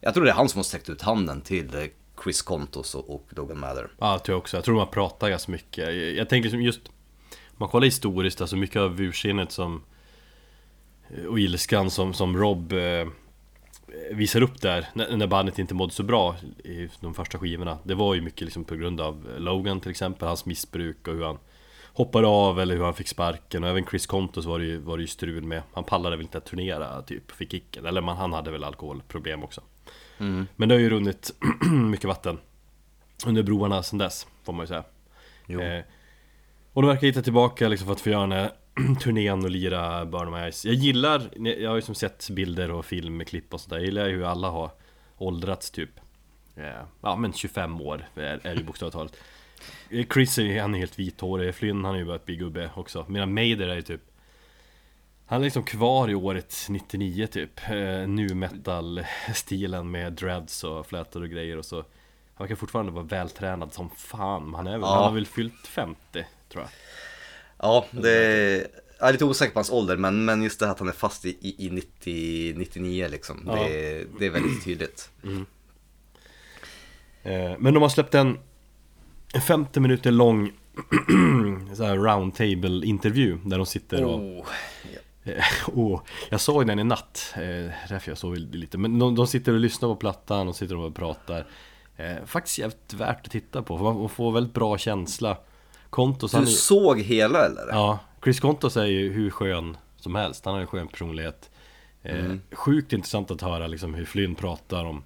jag 0.00 0.14
tror 0.14 0.24
det 0.24 0.30
är 0.30 0.34
han 0.34 0.48
som 0.48 0.58
har 0.58 0.64
sträckt 0.64 0.88
ut 0.88 1.02
handen 1.02 1.40
till 1.40 1.74
eh, 1.74 1.84
Chris 2.24 2.42
Kontos 2.42 2.94
och, 2.94 3.26
Logan 3.30 3.60
Mather. 3.60 3.90
ja 3.98 4.12
det 4.12 4.18
tror 4.18 4.34
jag 4.34 4.40
också. 4.40 4.56
Jag 4.56 4.64
tror 4.64 4.76
man 4.76 4.90
pratar 4.90 5.30
ganska 5.30 5.52
mycket 5.52 5.94
Jag, 6.16 6.28
tänker 6.28 6.50
som 6.50 6.62
just 6.62 6.80
man 7.56 7.68
kollar 7.68 7.84
historiskt, 7.84 8.40
alltså 8.40 8.56
mycket 8.56 8.76
av 8.76 9.00
ursinnet 9.00 9.52
som 9.52 9.82
Och 11.28 11.40
ilskan 11.40 11.90
som, 11.90 12.14
som 12.14 12.36
Rob 12.36 12.72
eh, 12.72 13.08
Visar 14.12 14.42
upp 14.42 14.60
där 14.60 14.88
när, 14.94 15.16
när 15.16 15.26
bandet 15.26 15.58
inte 15.58 15.74
mådde 15.74 15.92
så 15.92 16.02
bra 16.02 16.36
i 16.64 16.88
de 17.00 17.14
första 17.14 17.38
skivorna. 17.38 17.78
Det 17.84 17.94
var 17.94 18.14
ju 18.14 18.20
mycket 18.20 18.40
liksom 18.40 18.64
på 18.64 18.76
grund 18.76 19.00
av 19.00 19.28
Logan 19.38 19.80
till 19.80 19.90
exempel, 19.90 20.28
hans 20.28 20.46
missbruk 20.46 21.08
och 21.08 21.14
hur 21.14 21.24
han 21.24 21.38
Hoppade 21.96 22.26
av 22.26 22.60
eller 22.60 22.76
hur 22.76 22.84
han 22.84 22.94
fick 22.94 23.08
sparken. 23.08 23.64
Och 23.64 23.70
även 23.70 23.86
Chris 23.86 24.06
Kontos 24.06 24.44
var 24.44 24.58
det 24.58 24.64
ju, 24.64 24.78
var 24.78 24.96
det 24.96 25.00
ju 25.00 25.06
strul 25.06 25.42
med. 25.42 25.62
Han 25.72 25.84
pallade 25.84 26.16
väl 26.16 26.24
inte 26.26 26.38
att 26.38 26.44
turnera 26.44 27.02
typ, 27.02 27.32
fick 27.32 27.50
kicken. 27.50 27.86
Eller 27.86 28.00
man, 28.00 28.16
han 28.16 28.32
hade 28.32 28.50
väl 28.50 28.64
alkoholproblem 28.64 29.44
också. 29.44 29.60
Men 30.56 30.68
det 30.68 30.74
har 30.74 30.80
ju 30.80 30.90
runnit 30.90 31.34
mycket 31.90 32.04
vatten 32.04 32.38
Under 33.26 33.42
broarna 33.42 33.82
sedan 33.82 33.98
dess, 33.98 34.26
får 34.44 34.52
man 34.52 34.62
ju 34.62 34.66
säga. 34.66 34.84
Eh, 35.78 35.84
Och 36.76 36.82
de 36.82 36.88
verkar 36.88 37.06
hitta 37.06 37.22
tillbaka 37.22 37.68
liksom 37.68 37.86
för 37.86 37.92
att 37.92 38.00
få 38.00 38.10
göra 38.10 38.20
den 38.20 38.32
här 38.32 38.50
turnén 39.00 39.44
och 39.44 39.50
lira 39.50 40.04
Burn 40.06 40.30
My 40.32 40.38
Eyes. 40.38 40.64
Jag 40.64 40.74
gillar, 40.74 41.30
jag 41.58 41.70
har 41.70 41.76
ju 41.76 41.82
som 41.82 41.94
sett 41.94 42.30
bilder 42.30 42.70
och 42.70 42.84
filmklipp 42.84 43.54
och 43.54 43.60
sådär. 43.60 43.76
Jag 43.76 43.84
gillar 43.84 44.06
ju 44.06 44.16
hur 44.16 44.24
alla 44.24 44.50
har 44.50 44.70
åldrats 45.18 45.70
typ. 45.70 45.90
Eh, 46.56 46.82
Ja 47.02 47.16
men 47.16 47.32
25 47.32 47.80
år 47.80 48.08
är, 48.14 48.40
är 48.46 48.54
ju 48.54 48.64
bokstavligt 48.64 48.96
talat. 48.96 49.16
Eh, 49.90 50.06
Chris 50.14 50.38
är 50.38 50.42
ju, 50.42 50.60
han 50.60 50.74
är 50.74 50.78
helt 50.78 50.98
vithårig, 50.98 51.54
Flynn 51.54 51.84
han 51.84 51.94
är 51.94 51.98
ju 51.98 52.04
börjat 52.04 52.24
bli 52.24 52.36
gubbe 52.36 52.70
också. 52.76 53.04
Medan 53.08 53.34
Mader 53.34 53.68
är 53.68 53.74
ju 53.76 53.82
typ 53.82 54.00
Han 55.26 55.40
är 55.40 55.44
liksom 55.44 55.62
kvar 55.62 56.10
i 56.10 56.14
året 56.14 56.56
99 56.68 57.26
typ. 57.26 57.60
Eh, 57.70 58.08
Nu 58.08 58.34
metal 58.34 59.04
stilen 59.34 59.90
med 59.90 60.12
dreads 60.12 60.64
och 60.64 60.86
flätor 60.86 61.22
och 61.22 61.28
grejer 61.30 61.56
och 61.58 61.64
så. 61.64 61.76
Han 62.34 62.44
verkar 62.44 62.54
fortfarande 62.54 62.92
vara 62.92 63.04
vältränad 63.04 63.72
som 63.72 63.90
fan 63.90 64.54
Han, 64.54 64.66
är 64.66 64.72
väl, 64.72 64.80
Ja. 64.80 64.94
han 64.94 65.04
har 65.04 65.12
väl 65.12 65.26
fyllt 65.26 65.66
50 65.66 66.24
tror 66.48 66.62
jag 66.62 66.70
Ja, 67.58 67.86
det 67.90 68.10
är, 68.10 68.66
jag 68.98 69.08
är 69.08 69.12
lite 69.12 69.24
osäker 69.24 69.52
på 69.52 69.58
hans 69.58 69.70
ålder 69.70 69.96
men, 69.96 70.24
men 70.24 70.42
just 70.42 70.60
det 70.60 70.66
här 70.66 70.72
att 70.72 70.78
han 70.78 70.88
är 70.88 70.92
fast 70.92 71.24
i, 71.24 71.28
i, 71.28 71.66
i 71.66 71.70
90, 71.70 72.54
99 72.56 73.08
liksom. 73.08 73.42
Ja. 73.46 73.54
Det, 73.54 74.04
det 74.18 74.26
är 74.26 74.30
väldigt 74.30 74.64
tydligt. 74.64 75.10
Eh, 77.22 77.54
Men 77.58 77.74
de 77.74 77.82
har 77.82 77.88
släppt 77.88 78.14
en 78.14 78.38
en 79.34 79.40
50 79.42 79.80
minuter 79.80 80.10
lång 80.10 80.52
så 81.76 81.84
här 81.84 81.96
roundtable 81.96 82.86
intervju 82.86 83.38
där 83.44 83.56
de 83.56 83.66
sitter 83.66 84.04
och 84.04 84.20
Oh. 84.20 84.46
Eh, 85.24 85.68
och 85.68 86.08
jag 86.28 86.40
såg 86.40 86.66
den 86.66 86.78
i 86.78 86.84
natt, 86.84 87.34
eh, 87.34 87.72
därför 87.88 88.10
jag 88.10 88.18
såg 88.18 88.36
lite 88.38 88.78
Men 88.78 88.98
de, 88.98 89.14
de 89.14 89.26
sitter 89.26 89.52
och 89.52 89.60
lyssnar 89.60 89.88
på 89.88 89.96
plattan 89.96 90.48
och 90.48 90.56
sitter 90.56 90.76
och 90.76 90.94
pratar 90.94 91.46
eh, 91.96 92.16
Faktiskt 92.26 92.58
jävligt 92.58 92.94
värt 92.94 93.26
att 93.26 93.32
titta 93.32 93.62
på, 93.62 93.78
för 93.78 93.84
man 93.84 94.08
får 94.08 94.32
väldigt 94.32 94.54
bra 94.54 94.78
känsla 94.78 95.38
Kontos, 95.90 96.32
han 96.32 96.44
Du 96.44 96.50
är, 96.50 96.54
såg 96.54 97.00
hela 97.00 97.46
eller? 97.46 97.68
ja, 97.70 97.98
Chris 98.24 98.40
Kontos 98.40 98.76
är 98.76 98.84
ju 98.84 99.12
hur 99.12 99.30
skön 99.30 99.76
som 99.96 100.14
helst, 100.14 100.44
han 100.44 100.54
har 100.54 100.60
en 100.60 100.66
skön 100.66 100.88
personlighet. 100.88 101.50
Eh, 102.02 102.24
Mm. 102.24 102.40
Sjukt 102.52 102.92
intressant 102.92 103.30
att 103.30 103.40
höra 103.42 103.66
liksom 103.66 103.94
hur 103.94 104.04
Flynn 104.04 104.34
pratar 104.34 104.84
om 104.84 105.02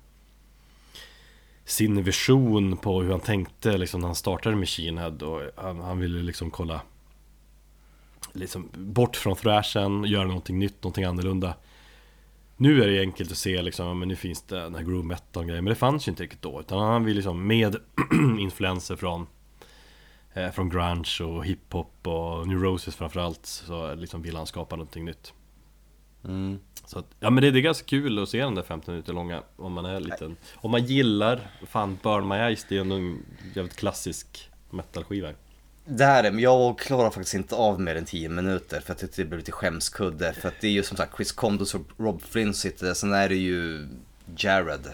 sin 1.65 2.03
vision 2.03 2.77
på 2.77 3.03
hur 3.03 3.11
han 3.11 3.21
tänkte 3.21 3.79
liksom 3.79 4.01
när 4.01 4.09
han 4.09 4.15
startade 4.15 4.57
Machine 4.57 4.99
Head 4.99 5.11
och 5.23 5.41
han, 5.57 5.81
han 5.81 5.99
ville 5.99 6.23
liksom 6.23 6.51
kolla 6.51 6.81
liksom 8.33 8.69
bort 8.75 9.17
från 9.17 9.37
thrashen, 9.37 10.05
göra 10.05 10.27
någonting 10.27 10.59
nytt, 10.59 10.83
någonting 10.83 11.05
annorlunda. 11.05 11.55
Nu 12.57 12.83
är 12.83 12.89
det 12.89 13.01
enkelt 13.01 13.31
att 13.31 13.37
se 13.39 13.63
liksom, 13.63 13.99
men 13.99 14.09
nu 14.09 14.17
finns 14.17 14.43
det 14.43 14.61
den 14.61 14.75
här 14.75 14.83
groove 14.83 15.05
metal 15.07 15.45
grejen 15.45 15.65
Men 15.65 15.71
det 15.71 15.75
fanns 15.79 16.09
ju 16.09 16.11
inte 16.11 16.23
riktigt 16.23 16.43
då 16.43 16.61
Utan 16.61 16.79
han 16.79 17.05
vill 17.05 17.17
liksom 17.17 17.47
med 17.47 17.77
influenser 18.39 18.97
från 18.97 19.27
eh, 20.35 20.51
Från 20.51 20.69
grunge 20.69 21.19
och 21.23 21.45
hiphop 21.45 22.07
och 22.07 22.49
New 22.49 22.59
Roses 22.63 22.97
framförallt 22.97 23.47
Så 23.47 23.95
liksom 23.95 24.23
vill 24.23 24.37
han 24.37 24.47
skapa 24.47 24.77
någonting 24.77 25.05
nytt 25.05 25.33
Mm. 26.25 26.59
så 26.87 26.99
att, 26.99 27.07
ja 27.21 27.31
men 27.31 27.43
det, 27.43 27.51
det 27.51 27.59
är 27.59 27.63
ganska 27.63 27.87
kul 27.87 28.23
att 28.23 28.29
se 28.29 28.41
den 28.45 28.55
där 28.55 28.63
15 28.63 28.95
minuter 28.95 29.13
långa 29.13 29.43
Om 29.57 29.73
man 29.73 29.85
är 29.85 30.01
liten 30.01 30.37
Om 30.55 30.71
man 30.71 30.85
gillar, 30.85 31.51
fan 31.67 31.99
Burn 32.03 32.29
My 32.29 32.35
Eyes 32.35 32.67
Det 32.69 32.77
är 32.77 32.81
ändå 32.81 32.95
en 32.97 33.23
jävligt 33.55 33.77
klassisk 33.77 34.51
metalskiva 34.71 35.29
Det 35.85 36.05
här 36.05 36.25
är, 36.25 36.31
men 36.31 36.41
jag 36.41 36.79
klarar 36.79 37.11
faktiskt 37.11 37.35
inte 37.35 37.55
av 37.55 37.81
mer 37.81 37.97
än 37.97 38.05
10 38.05 38.29
minuter 38.29 38.81
för 38.81 38.93
att 38.93 39.17
det 39.17 39.25
blir 39.25 39.39
lite 39.39 39.53
skämskudde. 39.53 40.33
För 40.33 40.49
att 40.49 40.55
det 40.61 40.67
är 40.67 40.73
ju 40.73 40.83
som 40.83 40.97
sagt 40.97 41.17
Chris 41.17 41.33
Kondos 41.33 41.75
och 41.75 41.83
Rob 41.97 42.23
Flynn 42.23 42.55
sitter 42.55 42.87
där, 42.87 42.95
sen 42.95 43.13
är 43.13 43.29
det 43.29 43.37
ju 43.37 43.89
Jared. 44.37 44.87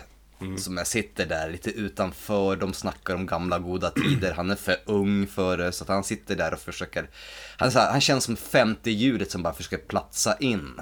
Som 0.59 0.76
jag 0.76 0.87
sitter 0.87 1.26
där 1.26 1.50
lite 1.50 1.71
utanför, 1.71 2.57
de 2.57 2.73
snackar 2.73 3.14
om 3.14 3.26
gamla 3.26 3.59
goda 3.59 3.90
tider, 3.90 4.33
han 4.33 4.50
är 4.50 4.55
för 4.57 4.76
ung 4.87 5.26
för 5.26 5.59
det. 5.59 5.73
Så 5.73 5.85
att 5.85 5.88
han 5.88 6.05
sitter 6.05 6.37
där 6.37 6.52
och 6.52 6.59
försöker, 6.59 7.11
han, 7.59 7.71
här, 7.71 7.90
han 7.90 8.00
känns 8.00 8.25
som 8.25 8.37
femte 8.37 8.90
ljudet 8.90 9.31
som 9.31 9.43
bara 9.43 9.55
försöker 9.55 9.76
platsa 9.78 10.37
in. 10.40 10.81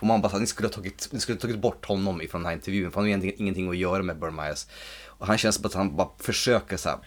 Och 0.00 0.06
man 0.06 0.20
bara 0.22 0.28
så 0.28 0.36
här, 0.36 0.40
ni 0.40 0.46
skulle 0.46 0.68
ha 0.68 0.72
tagit, 0.72 1.08
ni 1.12 1.20
skulle 1.20 1.36
ha 1.36 1.40
tagit 1.40 1.58
bort 1.58 1.84
honom 1.86 2.22
ifrån 2.22 2.40
den 2.42 2.46
här 2.46 2.54
intervjun, 2.56 2.90
för 2.90 2.94
han 2.96 3.04
har 3.04 3.08
egentligen 3.08 3.40
ingenting 3.40 3.68
att 3.70 3.76
göra 3.76 4.02
med 4.02 4.18
Burn 4.18 4.34
Myers. 4.36 4.66
Och 5.06 5.26
han 5.26 5.38
känns 5.38 5.54
som 5.56 5.66
att 5.66 5.74
han 5.74 5.96
bara 5.96 6.08
försöker 6.18 6.76
så 6.76 6.88
här 6.88 6.98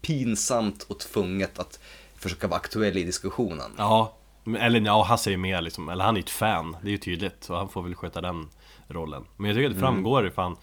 pinsamt 0.00 0.82
och 0.82 0.98
tvunget 1.00 1.58
att 1.58 1.78
försöka 2.16 2.48
vara 2.48 2.60
aktuell 2.60 2.96
i 2.96 3.04
diskussionen. 3.04 3.70
Ja, 3.78 4.16
eller 4.58 4.80
ja, 4.80 5.02
Hasse 5.02 5.32
är 5.32 5.36
med 5.36 5.64
liksom, 5.64 5.88
eller 5.88 6.04
han 6.04 6.16
är 6.16 6.20
ett 6.20 6.30
fan, 6.30 6.76
det 6.82 6.88
är 6.88 6.92
ju 6.92 6.98
tydligt 6.98 7.36
Så 7.44 7.56
han 7.56 7.68
får 7.68 7.82
väl 7.82 7.94
sköta 7.94 8.20
den 8.20 8.48
rollen 8.88 9.24
Men 9.36 9.46
jag 9.46 9.56
tycker 9.56 9.68
att 9.68 9.74
det 9.74 9.80
framgår 9.80 10.32
fan 10.34 10.46
om- 10.46 10.52
eh, 10.52 10.58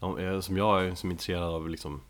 Som 0.00 0.56
jag 0.56 0.86
är 0.86 0.94
som 0.94 1.10
är 1.10 1.12
intresserad 1.12 1.42
av 1.42 1.68
liksom 1.68 2.00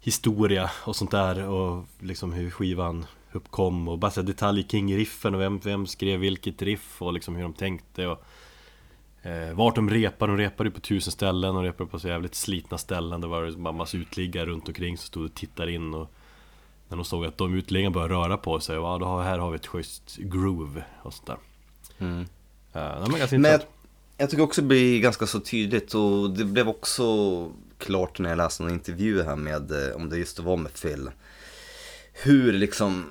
Historia 0.00 0.70
och 0.84 0.96
sånt 0.96 1.10
där 1.10 1.48
och 1.48 1.84
liksom 1.98 2.32
hur 2.32 2.50
skivan 2.50 3.06
uppkom 3.32 3.88
och 3.88 3.98
bara 3.98 4.10
så 4.10 4.22
detaljer 4.22 4.64
kring 4.64 4.96
riffen 4.96 5.34
och 5.34 5.40
vem, 5.40 5.58
vem 5.58 5.86
skrev 5.86 6.20
vilket 6.20 6.62
riff 6.62 7.02
och 7.02 7.12
liksom 7.12 7.36
hur 7.36 7.42
de 7.42 7.52
tänkte 7.52 8.06
och 8.06 8.24
eh, 9.22 9.54
Vart 9.54 9.74
de 9.74 9.90
repar, 9.90 10.28
de 10.28 10.36
repade 10.38 10.70
på 10.70 10.80
tusen 10.80 11.12
ställen 11.12 11.56
och 11.56 11.62
repade 11.62 11.90
på 11.90 11.98
så 11.98 12.08
jävligt 12.08 12.34
slitna 12.34 12.78
ställen 12.78 13.20
Det 13.20 13.26
var 13.26 13.50
bara 13.50 13.72
massa 13.72 13.96
utliggare 13.96 14.46
runt 14.46 14.68
omkring 14.68 14.98
som 14.98 15.06
stod 15.06 15.24
och 15.24 15.34
tittade 15.34 15.72
in 15.72 15.94
och 15.94 16.10
när 16.88 16.96
de 16.96 17.04
såg 17.04 17.26
att 17.26 17.38
de 17.38 17.54
utliggarna 17.54 17.94
började 17.94 18.14
röra 18.14 18.36
på 18.36 18.60
sig, 18.60 18.76
ja, 18.76 18.98
då 18.98 19.06
har, 19.06 19.22
här 19.22 19.38
har 19.38 19.50
vi 19.50 19.56
ett 19.56 19.66
schysst 19.66 20.16
groove 20.16 20.84
och 21.02 21.14
sånt 21.14 21.26
där. 21.26 21.36
Mm. 21.98 22.18
Uh, 22.18 22.26
det 22.72 23.10
var 23.10 23.18
ganska 23.18 23.36
intressant 23.36 23.66
jag 24.22 24.30
tycker 24.30 24.42
också 24.42 24.60
det 24.60 24.66
blir 24.66 25.00
ganska 25.00 25.26
så 25.26 25.40
tydligt 25.40 25.94
och 25.94 26.30
det 26.30 26.44
blev 26.44 26.68
också 26.68 27.04
klart 27.78 28.18
när 28.18 28.28
jag 28.28 28.36
läste 28.36 28.62
någon 28.62 28.72
intervju 28.72 29.22
här 29.22 29.36
med, 29.36 29.70
eh, 29.70 29.96
om 29.96 30.08
det 30.08 30.16
just 30.16 30.38
var 30.38 30.56
med 30.56 30.72
Phil, 30.82 31.10
hur 32.12 32.52
liksom, 32.52 33.06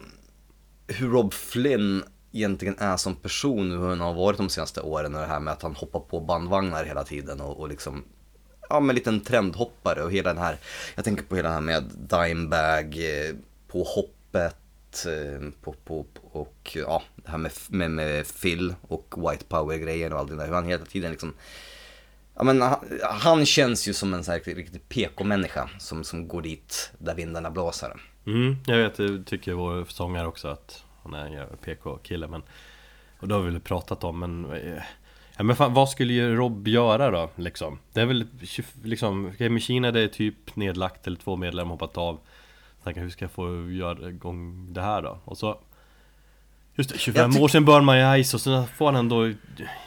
hur 0.87 1.09
Rob 1.09 1.33
Flynn 1.33 2.03
egentligen 2.31 2.75
är 2.77 2.97
som 2.97 3.15
person, 3.15 3.71
hur 3.71 3.87
han 3.87 3.99
har 3.99 4.13
varit 4.13 4.37
de 4.37 4.49
senaste 4.49 4.81
åren 4.81 5.15
och 5.15 5.21
det 5.21 5.27
här 5.27 5.39
med 5.39 5.53
att 5.53 5.61
han 5.61 5.75
hoppar 5.75 5.99
på 5.99 6.19
bandvagnar 6.19 6.83
hela 6.83 7.03
tiden 7.03 7.41
och, 7.41 7.59
och 7.59 7.69
liksom 7.69 8.03
Ja 8.69 8.79
men 8.79 8.95
liten 8.95 9.19
trendhoppare 9.21 10.03
och 10.03 10.11
hela 10.11 10.33
den 10.33 10.43
här 10.43 10.57
Jag 10.95 11.05
tänker 11.05 11.23
på 11.23 11.35
hela 11.35 11.49
det 11.49 11.53
här 11.53 11.61
med 11.61 11.83
Dimebag 11.83 12.97
eh, 12.97 13.35
På 13.67 13.83
hoppet 13.83 14.60
Eh, 15.05 15.49
på, 15.61 15.73
på, 15.73 16.05
och 16.31 16.71
ja, 16.73 17.03
det 17.15 17.31
här 17.31 17.37
med, 17.37 17.51
med, 17.69 17.91
med 17.91 18.25
Phil 18.41 18.75
och 18.81 19.15
White 19.17 19.45
Power-grejen 19.45 20.13
och 20.13 20.19
allt 20.19 20.29
det 20.29 20.35
där. 20.35 20.47
Hur 20.47 20.53
han 20.53 20.65
hela 20.65 20.85
tiden 20.85 21.11
liksom 21.11 21.33
Ja 22.35 22.43
men 22.43 22.61
han, 22.61 22.79
han 23.01 23.45
känns 23.45 23.87
ju 23.87 23.93
som 23.93 24.13
en 24.13 24.23
sån 24.23 24.31
här 24.31 24.55
riktig, 24.55 24.89
PK-människa 24.89 25.69
som, 25.79 26.03
som 26.03 26.27
går 26.27 26.41
dit 26.41 26.91
där 26.97 27.15
vindarna 27.15 27.51
blåser. 27.51 27.93
Mm, 28.25 28.55
jag 28.65 28.77
vet, 28.77 28.95
det 28.95 29.23
tycker 29.23 29.53
vår 29.53 29.85
sångare 29.85 30.27
också 30.27 30.47
att 30.47 30.83
han 31.03 31.13
är 31.13 31.25
en 31.25 31.57
PK-kille 31.57 32.27
men 32.27 32.43
Och 33.19 33.27
det 33.27 33.35
har 33.35 33.41
vi 33.41 33.51
väl 33.51 33.59
pratat 33.59 34.03
om 34.03 34.19
men 34.19 34.53
eh, 34.53 34.83
Ja 35.37 35.43
men 35.43 35.55
fan, 35.55 35.73
vad 35.73 35.89
skulle 35.89 36.13
ju 36.13 36.35
Rob 36.35 36.67
göra 36.67 37.11
då 37.11 37.29
liksom? 37.35 37.79
Det 37.93 38.01
är 38.01 38.05
väl 38.05 38.27
liksom, 38.83 39.25
okay, 39.25 39.49
Machine 39.49 39.85
är 39.85 40.07
typ 40.07 40.55
nedlagt 40.55 41.07
eller 41.07 41.17
två 41.17 41.35
medlemmar 41.35 41.71
hoppat 41.71 41.97
av 41.97 42.19
Tänker 42.83 43.01
hur 43.01 43.09
ska 43.09 43.25
jag 43.25 43.31
få 43.31 43.69
göra 43.69 44.09
igång 44.09 44.73
det 44.73 44.81
här 44.81 45.01
då? 45.01 45.19
Och 45.25 45.37
så 45.37 45.59
Just 46.75 46.89
det, 46.89 46.99
25 46.99 47.37
år 47.37 47.47
sedan 47.47 47.85
man 47.85 48.17
ju 48.17 48.23
Ice 48.23 48.33
och 48.33 48.41
så 48.41 48.63
får 48.63 48.85
han 48.85 48.95
ändå 48.95 49.31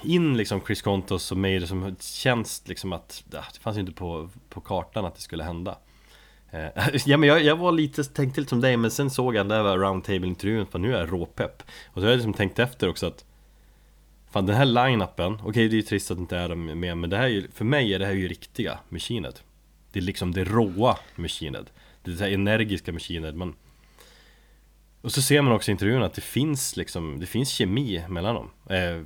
in 0.02 0.36
liksom 0.36 0.60
Chris 0.60 0.82
Contos 0.82 1.32
och 1.32 1.38
Mader 1.38 1.66
som 1.66 1.96
känns 2.00 2.62
liksom 2.66 2.92
att 2.92 3.24
Det 3.30 3.60
fanns 3.60 3.76
ju 3.76 3.80
inte 3.80 3.92
på, 3.92 4.28
på 4.48 4.60
kartan 4.60 5.04
att 5.04 5.14
det 5.14 5.20
skulle 5.20 5.44
hända. 5.44 5.78
Eh, 6.50 6.68
Ja 7.06 7.16
men 7.16 7.28
jag, 7.28 7.42
jag 7.42 7.56
var 7.56 7.72
lite, 7.72 8.04
tänkte 8.04 8.40
lite 8.40 8.50
som 8.50 8.60
dig 8.60 8.76
men 8.76 8.90
sen 8.90 9.10
såg 9.10 9.34
jag 9.34 9.48
den 9.48 9.64
där 9.64 9.78
roundtable-intervjun 9.78 10.66
för 10.66 10.78
nu 10.78 10.94
är 10.94 11.00
jag 11.00 11.12
råpepp. 11.12 11.62
Och 11.86 11.94
så 11.94 12.00
har 12.00 12.08
jag 12.08 12.16
liksom 12.16 12.34
tänkt 12.34 12.58
efter 12.58 12.88
också 12.88 13.06
att 13.06 13.24
Fan 14.30 14.46
den 14.46 14.56
här 14.56 14.64
line-upen, 14.64 15.34
okej 15.34 15.48
okay, 15.48 15.68
det 15.68 15.74
är 15.74 15.76
ju 15.76 15.82
trist 15.82 16.10
att 16.10 16.16
det 16.16 16.20
inte 16.20 16.36
är 16.36 16.54
med 16.54 16.96
men 16.96 17.10
det 17.10 17.16
här 17.16 17.24
är 17.24 17.28
ju, 17.28 17.48
för 17.50 17.64
mig 17.64 17.94
är 17.94 17.98
det 17.98 18.06
här 18.06 18.12
ju 18.12 18.28
riktiga 18.28 18.78
Machinet 18.88 19.42
Det 19.92 19.98
är 19.98 20.02
liksom 20.02 20.32
det 20.32 20.44
råa 20.44 20.96
Machinet 21.16 21.72
det 22.04 22.11
är 22.11 22.14
det 22.14 22.25
här 22.25 22.30
energiska 22.30 22.99
Kina. 22.99 23.32
man 23.32 23.54
Och 25.00 25.12
så 25.12 25.23
ser 25.23 25.42
man 25.42 25.52
också 25.52 25.70
i 25.70 25.73
intervjun 25.73 26.02
att 26.02 26.14
det 26.14 26.20
finns 26.20 26.76
liksom, 26.76 27.20
det 27.20 27.26
finns 27.26 27.49
kemi 27.49 28.04
mellan 28.08 28.34
dem 28.34 28.50
eh, 28.70 29.02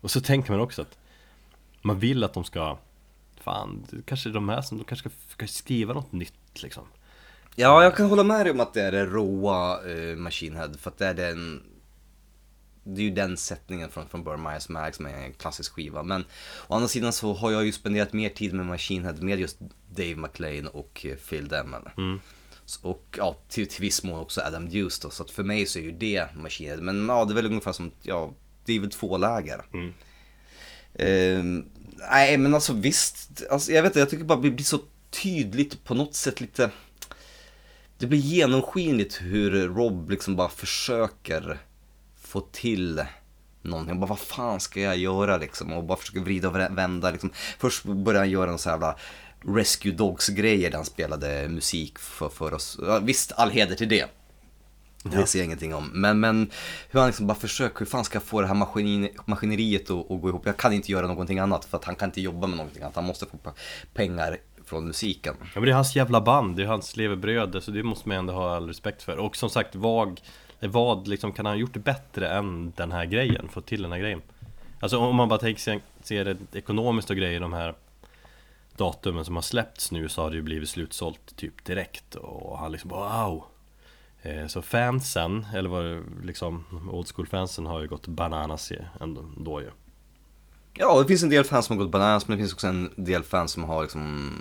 Och 0.00 0.10
så 0.10 0.20
tänker 0.20 0.50
man 0.52 0.60
också 0.60 0.82
att 0.82 0.98
Man 1.82 1.98
vill 1.98 2.24
att 2.24 2.34
de 2.34 2.44
ska 2.44 2.78
Fan, 3.40 3.86
det 3.90 4.02
kanske 4.06 4.28
är 4.28 4.32
de 4.32 4.48
här 4.48 4.62
som, 4.62 4.78
de 4.78 4.84
kanske 4.84 5.10
ska, 5.10 5.18
ska 5.28 5.46
skriva 5.46 5.94
något 5.94 6.12
nytt 6.12 6.62
liksom 6.62 6.84
Ja, 7.56 7.82
jag 7.82 7.96
kan 7.96 8.06
hålla 8.06 8.24
med 8.24 8.46
dig 8.46 8.50
om 8.52 8.60
att 8.60 8.74
det 8.74 8.82
är 8.82 8.92
det 8.92 9.06
råa 9.06 9.90
eh, 9.90 10.16
Machine 10.16 10.56
Head 10.56 10.72
för 10.78 10.90
att 10.90 10.98
det 10.98 11.06
är 11.06 11.14
den 11.14 11.62
det 12.84 13.00
är 13.00 13.04
ju 13.04 13.10
den 13.10 13.36
sättningen 13.36 13.90
från, 13.90 14.08
från 14.08 14.24
Burn 14.24 14.42
Myers 14.42 14.68
Mag 14.68 14.94
som 14.94 15.06
är 15.06 15.14
en 15.14 15.32
klassisk 15.32 15.72
skiva. 15.72 16.02
Men 16.02 16.24
å 16.66 16.74
andra 16.74 16.88
sidan 16.88 17.12
så 17.12 17.34
har 17.34 17.50
jag 17.50 17.64
ju 17.64 17.72
spenderat 17.72 18.12
mer 18.12 18.28
tid 18.28 18.54
med 18.54 18.66
Machine 18.66 19.04
Head 19.04 19.14
med 19.20 19.40
just 19.40 19.58
Dave 19.90 20.16
McLean 20.16 20.68
och 20.68 21.06
eh, 21.08 21.16
Phil 21.16 21.48
Demmel. 21.48 21.82
Mm. 21.96 22.20
Och 22.82 23.04
ja, 23.16 23.36
till, 23.48 23.68
till 23.68 23.80
viss 23.80 24.02
mån 24.02 24.18
också 24.18 24.40
Adam 24.40 24.66
Hughes 24.66 24.98
då. 24.98 25.10
Så 25.10 25.22
att 25.22 25.30
för 25.30 25.44
mig 25.44 25.66
så 25.66 25.78
är 25.78 25.82
ju 25.82 25.92
det 25.92 26.36
Machine 26.36 26.68
Head. 26.68 26.80
Men 26.80 27.08
ja, 27.08 27.24
det 27.24 27.32
är 27.32 27.34
väl 27.34 27.46
ungefär 27.46 27.72
som, 27.72 27.90
ja, 28.02 28.32
det 28.64 28.72
är 28.72 28.80
väl 28.80 28.90
två 28.90 29.16
läger. 29.16 29.64
Mm. 29.72 29.94
Uh, 31.00 31.64
nej 32.10 32.38
men 32.38 32.54
alltså 32.54 32.72
visst, 32.72 33.42
alltså, 33.50 33.72
jag 33.72 33.82
vet 33.82 33.90
inte, 33.90 33.98
jag 33.98 34.10
tycker 34.10 34.24
bara 34.24 34.40
det 34.40 34.50
blir 34.50 34.64
så 34.64 34.80
tydligt 35.10 35.84
på 35.84 35.94
något 35.94 36.14
sätt 36.14 36.40
lite 36.40 36.70
det 37.98 38.06
blir 38.06 38.18
genomskinligt 38.18 39.22
hur 39.22 39.68
Rob 39.68 40.10
liksom 40.10 40.36
bara 40.36 40.48
försöker 40.48 41.58
få 42.34 42.40
till 42.40 43.04
någonting. 43.62 44.00
Bara, 44.00 44.06
vad 44.06 44.18
fan 44.18 44.60
ska 44.60 44.80
jag 44.80 44.96
göra 44.96 45.36
liksom? 45.36 45.72
Och 45.72 45.84
bara 45.84 45.98
försöka 45.98 46.20
vrida 46.20 46.48
och 46.48 46.56
vända 46.56 47.10
liksom. 47.10 47.30
Först 47.58 47.84
började 47.84 48.18
han 48.18 48.30
göra 48.30 48.50
en 48.50 48.58
sån 48.58 48.82
här 48.82 48.94
Rescue 49.40 49.92
Dogs-grejer 49.92 50.70
där 50.70 50.76
han 50.76 50.84
spelade 50.84 51.48
musik 51.48 51.98
för, 51.98 52.28
för 52.28 52.54
oss. 52.54 52.78
Ja, 52.82 52.98
visst, 52.98 53.32
all 53.32 53.50
heder 53.50 53.74
till 53.74 53.88
det. 53.88 54.06
Det 55.02 55.16
ja. 55.16 55.26
ser 55.26 55.38
jag 55.38 55.46
ingenting 55.46 55.74
om. 55.74 55.90
Men, 55.92 56.20
men 56.20 56.50
hur 56.90 57.00
han 57.00 57.08
liksom 57.08 57.26
bara 57.26 57.38
försöker, 57.38 57.78
hur 57.78 57.86
fan 57.86 58.04
ska 58.04 58.16
jag 58.16 58.22
få 58.22 58.40
det 58.40 58.46
här 58.46 58.54
maskin, 58.54 59.08
maskineriet 59.26 59.90
att, 59.90 60.10
att 60.10 60.20
gå 60.20 60.28
ihop? 60.28 60.46
Jag 60.46 60.56
kan 60.56 60.72
inte 60.72 60.92
göra 60.92 61.06
någonting 61.06 61.38
annat 61.38 61.64
för 61.64 61.78
att 61.78 61.84
han 61.84 61.96
kan 61.96 62.08
inte 62.08 62.20
jobba 62.20 62.46
med 62.46 62.56
någonting 62.56 62.82
annat. 62.82 62.94
Han 62.94 63.04
måste 63.04 63.26
få 63.26 63.38
pengar 63.94 64.38
från 64.64 64.86
musiken. 64.86 65.34
Ja 65.40 65.46
men 65.54 65.64
det 65.64 65.70
är 65.70 65.74
hans 65.74 65.96
jävla 65.96 66.20
band, 66.20 66.56
det 66.56 66.62
är 66.62 66.66
hans 66.66 66.96
levebröd, 66.96 67.62
så 67.62 67.70
det 67.70 67.82
måste 67.82 68.08
man 68.08 68.18
ändå 68.18 68.32
ha 68.32 68.56
all 68.56 68.66
respekt 68.66 69.02
för. 69.02 69.16
Och 69.16 69.36
som 69.36 69.50
sagt, 69.50 69.74
VAG 69.74 70.20
vad 70.68 71.08
liksom, 71.08 71.32
kan 71.32 71.46
han 71.46 71.54
ha 71.54 71.60
gjort 71.60 71.74
det 71.74 71.80
bättre 71.80 72.28
än 72.28 72.72
den 72.76 72.92
här 72.92 73.04
grejen? 73.04 73.48
Fått 73.48 73.66
till 73.66 73.82
den 73.82 73.92
här 73.92 73.98
grejen? 73.98 74.22
Alltså 74.80 74.98
om 74.98 75.16
man 75.16 75.28
bara 75.28 75.38
tänker 75.38 75.60
sig, 75.60 75.80
ser 76.02 76.24
det 76.24 76.36
ekonomiskt 76.52 77.10
och 77.10 77.16
grejer, 77.16 77.40
de 77.40 77.52
här 77.52 77.74
datumen 78.76 79.24
som 79.24 79.34
har 79.34 79.42
släppts 79.42 79.92
nu 79.92 80.08
så 80.08 80.22
har 80.22 80.30
det 80.30 80.36
ju 80.36 80.42
blivit 80.42 80.68
slutsålt 80.68 81.36
typ 81.36 81.64
direkt 81.64 82.14
och 82.14 82.58
han 82.58 82.72
liksom 82.72 82.90
wow 82.90 83.44
eh, 84.22 84.46
Så 84.46 84.62
fansen, 84.62 85.46
eller 85.54 85.68
vad 85.68 85.84
det 85.84 86.02
liksom 86.22 86.64
Old 86.92 87.08
school 87.14 87.26
fansen 87.26 87.66
har 87.66 87.80
ju 87.80 87.88
gått 87.88 88.06
bananas 88.06 88.72
ändå 89.00 89.60
ju 89.60 89.70
Ja, 90.74 91.02
det 91.02 91.08
finns 91.08 91.22
en 91.22 91.28
del 91.28 91.44
fans 91.44 91.66
som 91.66 91.76
har 91.76 91.84
gått 91.84 91.92
bananas 91.92 92.28
men 92.28 92.36
det 92.36 92.42
finns 92.42 92.52
också 92.52 92.66
en 92.66 92.90
del 92.96 93.22
fans 93.22 93.52
som 93.52 93.64
har 93.64 93.82
liksom 93.82 94.34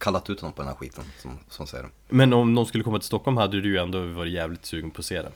kallat 0.00 0.30
ut 0.30 0.40
honom 0.40 0.52
på 0.52 0.62
den 0.62 0.68
här 0.68 0.76
skiten, 0.76 1.04
som, 1.18 1.38
som 1.48 1.66
säger 1.66 1.84
det. 1.84 1.90
Men 2.08 2.32
om 2.32 2.54
någon 2.54 2.66
skulle 2.66 2.84
komma 2.84 2.98
till 2.98 3.06
Stockholm 3.06 3.36
hade 3.36 3.60
du 3.60 3.68
ju 3.68 3.78
ändå 3.78 4.06
varit 4.06 4.32
jävligt 4.32 4.66
sugen 4.66 4.90
på 4.90 5.00
att 5.00 5.06
se 5.06 5.22
det? 5.22 5.32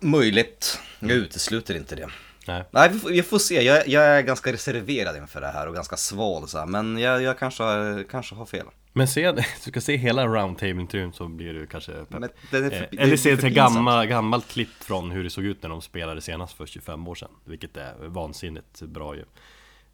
Möjligt, 0.00 0.80
jag 1.00 1.10
utesluter 1.10 1.74
inte 1.74 1.96
det. 1.96 2.08
Nej, 2.46 2.64
Nej 2.70 2.88
vi, 2.92 2.98
får, 2.98 3.10
vi 3.10 3.22
får 3.22 3.38
se. 3.38 3.62
Jag, 3.62 3.88
jag, 3.88 4.04
är 4.04 4.22
ganska 4.22 4.52
reserverad 4.52 5.16
inför 5.16 5.40
det 5.40 5.46
här 5.46 5.68
och 5.68 5.74
ganska 5.74 5.96
sval 5.96 6.48
så 6.48 6.58
här, 6.58 6.66
men 6.66 6.98
jag, 6.98 7.22
jag 7.22 7.38
kanske, 7.38 7.64
kanske 8.10 8.34
har 8.34 8.46
fel. 8.46 8.66
Men 8.92 9.08
se, 9.08 9.32
du 9.64 9.70
ska 9.70 9.80
se 9.80 9.96
hela 9.96 10.26
roundtable-intervjun 10.26 11.12
så 11.12 11.28
blir 11.28 11.54
du 11.54 11.66
kanske 11.66 11.92
pepp. 11.92 12.38
För, 12.50 12.72
eh, 12.72 12.82
Eller 12.98 13.16
se 13.16 13.30
ett 13.30 13.40
gammal, 13.40 14.06
gammalt 14.06 14.48
klipp 14.48 14.72
från 14.80 15.10
hur 15.10 15.24
det 15.24 15.30
såg 15.30 15.44
ut 15.44 15.62
när 15.62 15.70
de 15.70 15.82
spelade 15.82 16.20
senast 16.20 16.56
för 16.56 16.66
25 16.66 17.08
år 17.08 17.14
sedan. 17.14 17.30
Vilket 17.44 17.76
är 17.76 17.94
vansinnigt 17.98 18.82
bra 18.82 19.16
ju. 19.16 19.24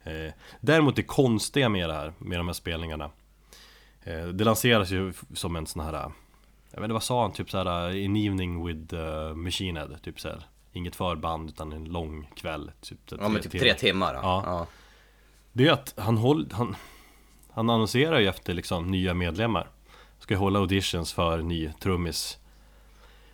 Eh, 0.09 0.33
däremot 0.61 0.95
det 0.95 1.03
konstiga 1.03 1.69
med 1.69 1.89
det 1.89 1.93
här, 1.93 2.13
med 2.17 2.39
de 2.39 2.47
här 2.47 2.53
spelningarna 2.53 3.11
eh, 4.03 4.25
Det 4.25 4.43
lanseras 4.43 4.91
ju 4.91 5.13
som 5.33 5.55
en 5.55 5.65
sån 5.65 5.85
här 5.85 5.93
Jag 6.71 6.79
vet 6.79 6.83
inte 6.83 6.93
vad 6.93 7.03
sa 7.03 7.21
han, 7.21 7.33
typ 7.33 7.51
såhär 7.51 7.95
In 7.95 8.15
evening 8.17 8.65
with 8.65 8.93
uh, 8.93 9.33
Machine 9.33 9.77
Head, 9.77 9.97
typ 10.03 10.19
såhär 10.19 10.43
Inget 10.73 10.95
förband 10.95 11.49
utan 11.49 11.71
en 11.71 11.85
lång 11.85 12.29
kväll 12.35 12.71
typ, 12.81 12.99
Ja 13.09 13.29
men 13.29 13.41
typ 13.41 13.51
timmar. 13.51 13.63
tre 13.63 13.73
timmar 13.73 14.13
ja. 14.13 14.43
ja. 14.45 14.67
Det 15.51 15.67
är 15.67 15.71
att 15.71 15.93
han 15.97 16.17
håller, 16.17 16.53
han, 16.53 16.75
han 17.51 17.69
annonserar 17.69 18.19
ju 18.19 18.27
efter 18.27 18.53
liksom 18.53 18.91
nya 18.91 19.13
medlemmar 19.13 19.67
Ska 20.19 20.35
hålla 20.35 20.59
auditions 20.59 21.13
för 21.13 21.41
ny 21.41 21.71
trummis 21.79 22.37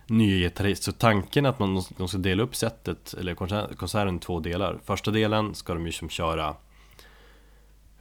Ny 0.08 0.40
gitarrist, 0.40 0.82
så 0.82 0.92
tanken 0.92 1.46
är 1.46 1.50
att 1.50 1.58
man, 1.58 1.82
de 1.96 2.08
ska 2.08 2.18
dela 2.18 2.42
upp 2.42 2.56
sättet, 2.56 3.14
eller 3.14 3.34
konserten 3.74 4.16
i 4.16 4.18
två 4.18 4.40
delar 4.40 4.78
Första 4.84 5.10
delen 5.10 5.54
ska 5.54 5.74
de 5.74 5.86
ju 5.86 5.92
som 5.92 6.08
köra 6.08 6.56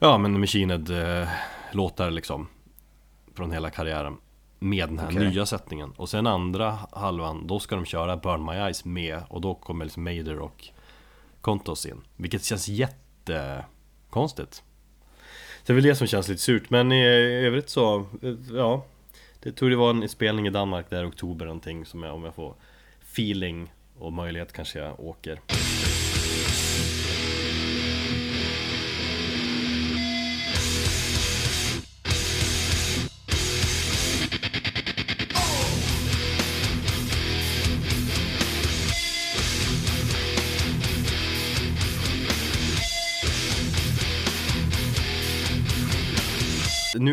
Ja 0.06 0.18
men 0.18 0.39
Machined 0.39 0.89
eh, 0.89 1.28
låtar 1.72 2.12
liksom 2.12 2.48
Från 3.36 3.52
hela 3.52 3.70
karriären 3.70 4.18
Med 4.60 4.89
den 4.89 5.00
här 5.00 5.08
okay. 5.08 5.30
nya 5.30 5.46
sättningen. 5.46 5.91
Och 5.91 6.10
sen 6.10 6.28
andra 6.28 6.78
halvan, 6.91 7.48
då 7.48 7.60
ska 7.60 7.76
de 7.76 7.86
köra 7.86 8.18
Burn 8.18 8.46
My 8.46 8.52
Eyes 8.52 8.86
med 8.86 9.22
Och 9.30 9.41
då 9.41 9.56
kommer 9.56 9.86
liksom 9.86 10.04
Mader 10.04 10.39
och 10.39 10.68
Kontos 11.41 11.86
in. 11.86 12.02
Vilket 12.15 12.44
känns 12.44 12.68
jättekonstigt. 12.68 14.63
Det 15.65 15.74
är 15.74 15.76
väl 15.76 15.84
det 15.84 15.96
som 15.96 16.08
känns 16.08 16.28
lite 16.28 16.41
surt. 16.41 16.70
Men 16.70 16.91
i 16.91 17.06
övrigt 17.46 17.70
så, 17.70 18.00
eh, 18.00 18.36
ja. 18.52 18.86
Det 19.39 19.52
tror 19.52 19.70
det 19.70 19.76
var 19.76 19.89
en 19.89 20.10
spelning 20.10 20.48
i 20.48 20.50
Danmark 20.50 20.89
där 20.89 21.04
i 21.04 21.08
oktober 21.08 21.46
någonting 21.46 21.86
som 21.86 22.04
jag, 22.04 22.15
om 22.15 22.24
jag 22.24 22.36
får 22.36 22.56
feeling 23.02 23.74
och 24.00 24.13
möjlighet 24.13 24.54
kanske 24.54 24.80
jag 24.80 25.00
åker 25.00 25.39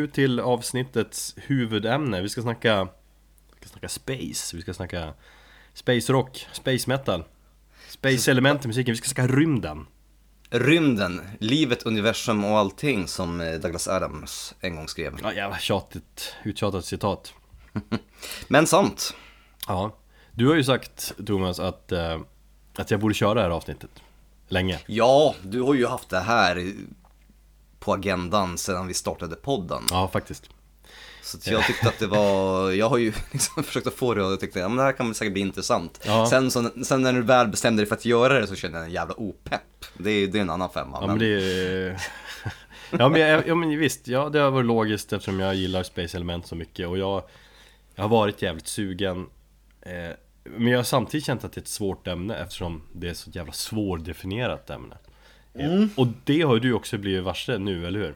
nu 0.02 0.08
till 0.08 0.40
avsnittets 0.40 1.34
huvudämne. 1.36 2.22
Vi 2.22 2.28
ska 2.28 2.42
snacka, 2.42 2.88
vi 3.52 3.66
ska 3.66 3.68
snacka 3.68 3.88
space, 3.88 4.56
vi 4.56 4.62
ska 4.62 4.74
snacka 4.74 5.14
space 5.74 6.12
rock, 6.12 6.46
space 6.52 6.90
metal, 6.90 7.24
space 7.88 8.30
element 8.30 8.64
i 8.64 8.68
musiken, 8.68 8.92
vi 8.92 8.96
ska 8.96 9.08
snacka 9.08 9.34
rymden. 9.34 9.86
Rymden, 10.50 11.20
livet, 11.38 11.82
universum 11.82 12.44
och 12.44 12.58
allting 12.58 13.08
som 13.08 13.40
eh, 13.40 13.52
Douglas 13.52 13.88
Adams 13.88 14.54
en 14.60 14.76
gång 14.76 14.88
skrev. 14.88 15.18
Ja, 15.22 15.32
jävla 15.32 15.58
tjatigt, 15.58 16.36
uttjatat 16.44 16.84
citat. 16.84 17.34
Men 18.48 18.66
sant. 18.66 19.14
Ja. 19.66 19.96
Du 20.32 20.48
har 20.48 20.54
ju 20.54 20.64
sagt, 20.64 21.12
Thomas, 21.26 21.60
att, 21.60 21.92
eh, 21.92 22.20
att 22.76 22.90
jag 22.90 23.00
borde 23.00 23.14
köra 23.14 23.34
det 23.34 23.40
här 23.40 23.50
avsnittet. 23.50 23.90
Länge. 24.48 24.78
Ja, 24.86 25.34
du 25.42 25.60
har 25.60 25.74
ju 25.74 25.86
haft 25.86 26.08
det 26.08 26.20
här 26.20 26.74
på 27.82 27.92
agendan 27.92 28.58
sedan 28.58 28.86
vi 28.86 28.94
startade 28.94 29.36
podden. 29.36 29.82
Ja, 29.90 30.08
faktiskt. 30.08 30.50
Så 31.22 31.36
att 31.36 31.46
jag 31.46 31.66
tyckte 31.66 31.88
att 31.88 31.98
det 31.98 32.06
var, 32.06 32.70
jag 32.70 32.88
har 32.88 32.98
ju 32.98 33.12
liksom 33.32 33.64
försökt 33.64 33.86
att 33.86 33.94
få 33.94 34.14
det 34.14 34.24
och 34.24 34.40
tyckte, 34.40 34.68
men 34.68 34.76
det 34.76 34.82
här 34.82 34.92
kan 34.92 35.06
väl 35.06 35.14
säkert 35.14 35.32
bli 35.32 35.42
intressant. 35.42 36.00
Ja. 36.06 36.26
Sen, 36.30 36.50
så, 36.50 36.70
sen 36.84 37.02
när 37.02 37.12
du 37.12 37.22
väl 37.22 37.48
bestämde 37.48 37.82
dig 37.82 37.88
för 37.88 37.94
att 37.94 38.04
göra 38.04 38.40
det 38.40 38.46
så 38.46 38.54
kände 38.54 38.78
jag 38.78 38.86
en 38.86 38.92
jävla 38.92 39.14
opepp. 39.14 39.84
Det 39.98 40.10
är, 40.10 40.26
det 40.26 40.38
är 40.38 40.42
en 40.42 40.50
annan 40.50 40.70
femma. 40.70 40.98
Ja 41.00 41.06
men 41.06 41.18
det 41.18 41.26
är... 41.26 42.00
ja, 42.90 43.08
men, 43.08 43.20
jag, 43.20 43.48
ja 43.48 43.54
men 43.54 43.78
visst, 43.78 44.08
ja, 44.08 44.28
det 44.28 44.38
har 44.38 44.50
varit 44.50 44.66
logiskt 44.66 45.12
eftersom 45.12 45.40
jag 45.40 45.54
gillar 45.54 45.82
Space 45.82 46.16
Element 46.16 46.46
så 46.46 46.54
mycket 46.54 46.88
och 46.88 46.98
jag, 46.98 47.22
jag 47.94 48.04
har 48.04 48.08
varit 48.08 48.42
jävligt 48.42 48.66
sugen 48.68 49.26
eh, 49.80 50.16
Men 50.44 50.66
jag 50.66 50.78
har 50.78 50.84
samtidigt 50.84 51.26
känt 51.26 51.44
att 51.44 51.52
det 51.52 51.58
är 51.58 51.62
ett 51.62 51.68
svårt 51.68 52.06
ämne 52.06 52.36
eftersom 52.36 52.82
det 52.92 53.08
är 53.08 53.14
så 53.14 53.30
jävla 53.30 53.52
svårdefinierat 53.52 54.70
ämne 54.70 54.96
eh, 55.54 55.84
Och 55.96 56.06
det 56.24 56.42
har 56.42 56.54
ju 56.54 56.60
du 56.60 56.72
också 56.72 56.98
blivit 56.98 57.24
varse 57.24 57.58
nu, 57.58 57.86
eller 57.86 57.98
hur? 57.98 58.14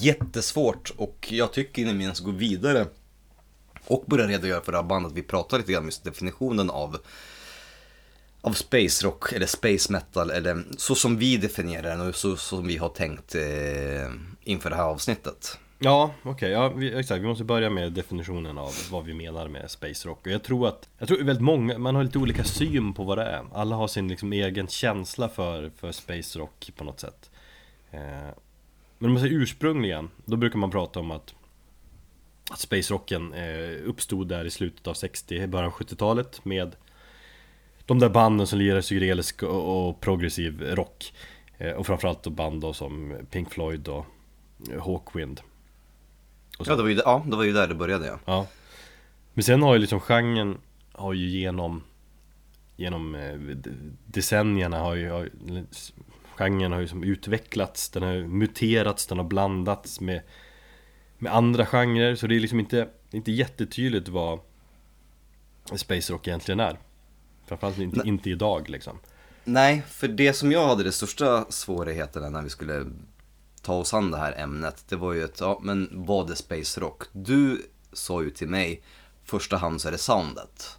jättesvårt 0.00 0.92
och 0.96 1.26
jag 1.30 1.52
tycker 1.52 1.82
innan 1.82 1.98
vi 1.98 2.04
ens 2.04 2.20
går 2.20 2.32
vidare 2.32 2.86
och 3.86 4.04
börjar 4.06 4.28
redogöra 4.28 4.60
för 4.60 4.72
det 4.72 4.78
här 4.78 4.84
bandet, 4.84 5.12
vi 5.12 5.22
pratar 5.22 5.58
lite 5.58 5.72
grann 5.72 5.82
om 5.82 5.86
just 5.86 6.04
definitionen 6.04 6.70
av 6.70 6.98
av 8.40 8.52
space 8.52 9.06
rock 9.06 9.32
eller 9.32 9.46
space 9.46 9.92
metal 9.92 10.30
eller 10.30 10.64
så 10.76 10.94
som 10.94 11.16
vi 11.18 11.36
definierar 11.36 11.90
den 11.90 12.00
och 12.08 12.14
så 12.14 12.36
som 12.36 12.66
vi 12.66 12.76
har 12.76 12.88
tänkt 12.88 13.34
eh, 13.34 14.12
inför 14.44 14.70
det 14.70 14.76
här 14.76 14.82
avsnittet. 14.82 15.58
Ja, 15.78 16.10
okej, 16.22 16.50
ja, 16.50 16.68
vi, 16.68 16.94
exakt. 16.94 17.22
Vi 17.22 17.26
måste 17.26 17.44
börja 17.44 17.70
med 17.70 17.92
definitionen 17.92 18.58
av 18.58 18.72
vad 18.90 19.04
vi 19.04 19.14
menar 19.14 19.48
med 19.48 19.70
space 19.70 20.08
rock. 20.08 20.26
Och 20.26 20.32
jag 20.32 20.42
tror 20.42 20.68
att, 20.68 20.88
jag 20.98 21.08
tror 21.08 21.18
väldigt 21.18 21.44
många, 21.44 21.78
man 21.78 21.94
har 21.94 22.04
lite 22.04 22.18
olika 22.18 22.44
syn 22.44 22.94
på 22.94 23.04
vad 23.04 23.18
det 23.18 23.24
är. 23.24 23.44
Alla 23.52 23.76
har 23.76 23.88
sin 23.88 24.08
liksom 24.08 24.32
egen 24.32 24.68
känsla 24.68 25.28
för, 25.28 25.70
för 25.76 25.92
space 25.92 26.38
rock 26.38 26.70
på 26.76 26.84
något 26.84 27.00
sätt. 27.00 27.30
Eh, 27.90 28.00
men 28.98 29.08
om 29.08 29.12
man 29.12 29.22
säger 29.22 29.34
ursprungligen, 29.34 30.10
då 30.24 30.36
brukar 30.36 30.58
man 30.58 30.70
prata 30.70 31.00
om 31.00 31.10
att 31.10 31.34
att 32.50 32.58
space 32.58 32.94
rocken 32.94 33.32
eh, 33.32 33.88
uppstod 33.88 34.28
där 34.28 34.44
i 34.44 34.50
slutet 34.50 34.86
av 34.86 34.94
60, 34.94 35.46
början 35.46 35.66
av 35.66 35.72
70-talet 35.72 36.44
med 36.44 36.76
de 37.86 37.98
där 37.98 38.08
banden 38.08 38.46
som 38.46 38.58
lirar 38.58 38.80
psykedelisk 38.80 39.42
och, 39.42 39.88
och 39.88 40.00
progressiv 40.00 40.62
rock. 40.62 41.12
Eh, 41.58 41.72
och 41.72 41.86
framförallt 41.86 42.22
då 42.22 42.30
band 42.30 42.60
då 42.60 42.72
som 42.72 43.14
Pink 43.30 43.50
Floyd 43.50 43.88
och 43.88 44.06
eh, 44.72 44.84
Hawkwind. 44.84 45.40
Ja 46.58 46.76
det, 46.76 46.82
var 46.82 46.88
ju, 46.90 46.94
ja, 47.04 47.24
det 47.26 47.36
var 47.36 47.44
ju 47.44 47.52
där 47.52 47.68
det 47.68 47.74
började 47.74 48.06
ja. 48.06 48.18
Ja. 48.24 48.46
Men 49.34 49.44
sen 49.44 49.62
har 49.62 49.74
ju 49.74 49.80
liksom 49.80 50.00
genren 50.00 50.58
har 50.92 51.12
ju 51.12 51.28
genom 51.28 51.82
Genom 52.76 53.14
eh, 53.14 53.34
de- 53.34 53.96
decennierna 54.06 54.78
har 54.78 54.94
ju 54.94 55.10
har, 55.10 55.30
Genren 56.36 56.72
har 56.72 56.80
ju 56.80 56.88
som 56.88 57.04
utvecklats 57.04 57.90
Den 57.90 58.02
har 58.02 58.14
muterats, 58.14 59.06
den 59.06 59.18
har 59.18 59.24
blandats 59.24 60.00
med 60.00 60.20
Med 61.18 61.32
andra 61.34 61.66
genrer 61.66 62.14
så 62.14 62.26
det 62.26 62.36
är 62.36 62.40
liksom 62.40 62.60
inte 62.60 62.88
Inte 63.10 63.32
jättetydligt 63.32 64.08
vad 64.08 64.40
Space 65.76 66.12
Rock 66.12 66.28
egentligen 66.28 66.60
är 66.60 66.78
Framförallt 67.46 67.78
inte, 67.78 67.98
Nej. 67.98 68.08
inte 68.08 68.30
idag 68.30 68.68
liksom 68.70 68.98
Nej, 69.44 69.82
för 69.88 70.08
det 70.08 70.32
som 70.32 70.52
jag 70.52 70.66
hade 70.66 70.84
de 70.84 70.92
största 70.92 71.44
svårigheterna 71.50 72.28
när 72.28 72.42
vi 72.42 72.50
skulle 72.50 72.86
ta 73.66 73.74
oss 73.74 73.94
an 73.94 74.10
det 74.10 74.18
här 74.18 74.32
ämnet, 74.38 74.84
det 74.88 74.96
var 74.96 75.12
ju 75.12 75.24
att, 75.24 75.40
ja 75.40 75.60
men 75.62 75.88
vad 75.92 76.30
är 76.30 76.34
space 76.34 76.80
rock? 76.80 77.02
Du 77.12 77.66
sa 77.92 78.22
ju 78.22 78.30
till 78.30 78.48
mig, 78.48 78.82
första 79.24 79.56
hand 79.56 79.80
så 79.80 79.88
är 79.88 79.92
det 79.92 79.98
soundet. 79.98 80.78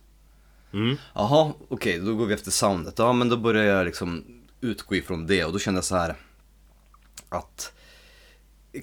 mm. 0.74 0.98
Jaha, 1.16 1.54
okej, 1.70 2.00
då 2.00 2.16
går 2.16 2.26
vi 2.26 2.34
efter 2.34 2.52
soundet. 2.52 3.00
Ja, 3.00 3.14
men 3.14 3.30
då 3.30 3.38
börjar 3.38 3.64
jag 3.64 3.86
liksom 3.86 4.26
utgå 4.62 4.96
ifrån 4.96 5.28
det 5.28 5.46
och 5.46 5.54
då 5.54 5.60
kände 5.60 5.78
jag 5.78 5.86
så 5.86 5.96
här 5.96 6.16
att 7.30 7.74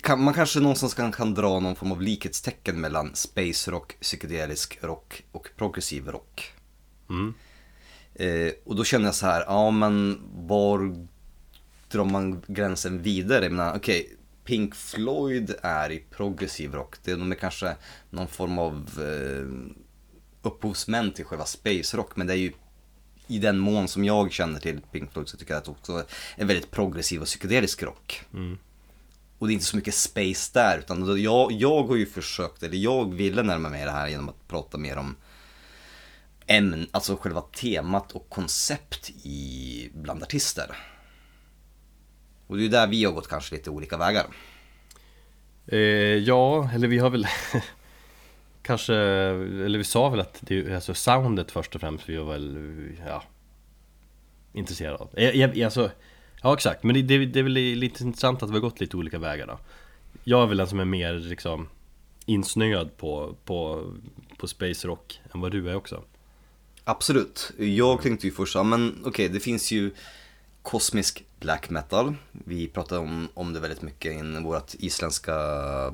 kan, 0.03 0.23
man 0.23 0.35
kanske 0.35 0.61
någonstans 0.61 0.95
kan, 0.95 1.12
kan 1.12 1.35
dra 1.35 1.61
någon 1.61 1.77
form 1.77 1.93
av 1.93 2.03
likhetstecken 2.03 2.81
mellan 2.81 3.14
space 3.14 3.71
rock, 3.71 4.01
psykedelisk 4.01 4.79
rock 4.83 5.23
och 5.33 5.49
progressiv 5.57 6.09
rock. 6.09 6.53
Mm. 7.11 7.35
Eh, 8.14 8.53
och 8.64 8.77
då 8.77 8.85
känner 8.85 9.05
jag 9.05 9.14
så 9.14 9.27
här, 9.27 9.45
ja 9.47 9.71
men 9.71 10.21
var 10.33 11.07
drar 11.94 12.04
man 12.04 12.42
gränsen 12.46 13.02
vidare? 13.02 13.72
Okej, 13.76 14.16
Pink 14.44 14.74
Floyd 14.74 15.54
är 15.62 15.92
i 15.92 16.04
progressiv 16.11 16.74
rock. 16.74 16.96
De 17.04 17.33
är 17.33 17.37
kanske 17.37 17.76
någon 18.11 18.28
form 18.28 18.59
av 18.59 18.90
eh, 18.98 19.76
upphovsmän 20.42 21.12
till 21.12 21.24
själva 21.24 21.44
space 21.44 21.96
rock, 21.96 22.16
men 22.16 22.26
det 22.26 22.33
är 22.33 22.37
ju 22.37 22.52
i 23.26 23.38
den 23.38 23.59
mån 23.59 23.88
som 23.88 24.04
jag 24.04 24.33
känner 24.33 24.61
till 24.61 24.80
Pink 24.92 25.12
Floyd 25.12 25.28
så 25.28 25.37
tycker 25.37 25.52
jag 25.52 25.59
att 25.59 25.64
det 25.64 25.70
också 25.70 26.04
är 26.37 26.44
väldigt 26.44 26.70
progressiv 26.70 27.20
och 27.20 27.26
psykedelisk 27.26 27.83
rock. 27.83 28.22
Mm. 28.33 28.59
Och 29.38 29.46
det 29.46 29.52
är 29.52 29.54
inte 29.54 29.66
så 29.66 29.76
mycket 29.76 29.94
space 29.94 30.50
där, 30.54 30.78
utan 30.78 31.22
jag, 31.22 31.52
jag 31.52 31.83
har 31.85 31.96
ju 31.96 32.07
försökt, 32.07 32.62
eller 32.62 32.76
jag 32.76 33.14
ville 33.14 33.42
närma 33.42 33.68
mig 33.68 33.85
det 33.85 33.90
här 33.90 34.09
genom 34.09 34.28
att 34.28 34.48
prata 34.48 34.78
mer 34.78 34.96
om 34.96 35.16
ämn, 36.46 36.87
alltså 36.90 37.16
själva 37.16 37.40
temat 37.40 38.12
och 38.12 38.28
koncept 38.28 39.11
i 39.11 39.90
bland 39.94 40.22
artister. 40.22 40.76
Och 42.46 42.57
det 42.57 42.64
är 42.64 42.68
där 42.68 42.87
vi 42.87 43.04
har 43.04 43.12
gått 43.12 43.28
kanske 43.28 43.54
lite 43.54 43.70
olika 43.70 43.96
vägar. 43.96 44.26
Eh, 45.66 45.78
ja, 46.18 46.70
eller 46.74 46.88
vi 46.88 46.98
har 46.98 47.11
väl 47.11 47.26
Kanske, 48.62 48.94
eller 48.94 49.78
vi 49.78 49.85
sa 49.85 50.09
väl 50.09 50.20
att 50.20 50.38
det 50.40 50.59
är 50.59 50.74
alltså 50.74 50.94
soundet 50.94 51.50
först 51.50 51.74
och 51.74 51.80
främst 51.80 52.09
vi 52.09 52.16
var 52.16 52.33
väl, 52.33 52.74
ja 53.07 53.22
Intresserade 54.52 54.96
av. 54.96 55.11
Jag, 55.12 55.35
jag, 55.35 55.62
alltså, 55.62 55.90
ja 56.42 56.54
exakt, 56.54 56.83
men 56.83 56.94
det, 56.94 57.02
det, 57.02 57.26
det 57.26 57.38
är 57.38 57.42
väl 57.42 57.52
lite 57.52 58.04
intressant 58.04 58.42
att 58.42 58.50
vi 58.50 58.52
har 58.52 58.61
gått 58.61 58.80
lite 58.80 58.96
olika 58.96 59.18
vägar 59.18 59.46
då 59.46 59.59
Jag 60.24 60.42
är 60.42 60.46
väl 60.46 60.57
den 60.57 60.66
som 60.66 60.80
är 60.80 60.85
mer 60.85 61.14
liksom 61.14 61.68
insnöad 62.26 62.96
på, 62.96 63.37
på, 63.44 63.85
på 64.37 64.46
space 64.46 64.88
rock 64.88 65.20
än 65.35 65.40
vad 65.40 65.52
du 65.52 65.70
är 65.70 65.74
också 65.74 66.02
Absolut. 66.85 67.52
Jag 67.59 68.02
tänkte 68.02 68.26
ju 68.26 68.33
först, 68.33 68.57
men 68.64 69.02
okej, 69.04 69.28
det 69.28 69.40
finns 69.40 69.72
ju 69.72 69.90
kosmisk 70.64 71.24
black 71.40 71.70
metal. 71.70 72.14
Vi 72.33 72.68
pratade 72.68 73.00
om, 73.00 73.29
om 73.35 73.53
det 73.53 73.61
väldigt 73.61 73.83
mycket 73.83 74.12
i 74.12 74.40
vårt 74.42 74.74
isländska 74.74 75.35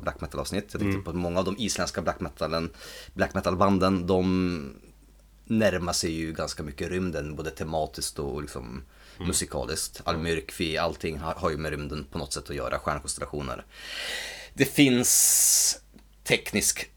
black 0.03 0.21
metal 0.21 0.41
avsnitt. 0.41 0.69
Jag 0.73 0.81
tänkte 0.81 1.01
på 1.01 1.11
att 1.11 1.17
många 1.17 1.39
av 1.39 1.45
de 1.45 1.57
isländska 1.59 2.03
black 2.03 2.21
metalen, 2.21 2.71
black 3.15 3.35
metal 3.35 3.57
banden, 3.57 4.07
de 4.07 4.81
närmar 5.45 5.93
sig 5.93 6.13
ju 6.13 6.33
ganska 6.33 6.63
mycket 6.63 6.89
rymden, 6.91 7.37
både 7.37 7.51
tematiskt 7.51 8.19
och 8.19 8.43
liksom 8.43 8.83
musikaliskt. 9.19 10.01
Almyrkvi, 10.05 10.79
allting 10.79 11.19
har, 11.19 11.35
har 11.35 11.51
ju 11.51 11.57
med 11.57 11.71
rymden 11.71 12.07
på 12.13 12.19
något 12.19 12.33
sätt 12.33 12.51
att 12.51 12.57
göra, 12.57 12.79
stjärnkonstellationer. 12.79 13.65
Det 14.55 14.65
finns 14.65 15.81
teknisk 16.25 16.91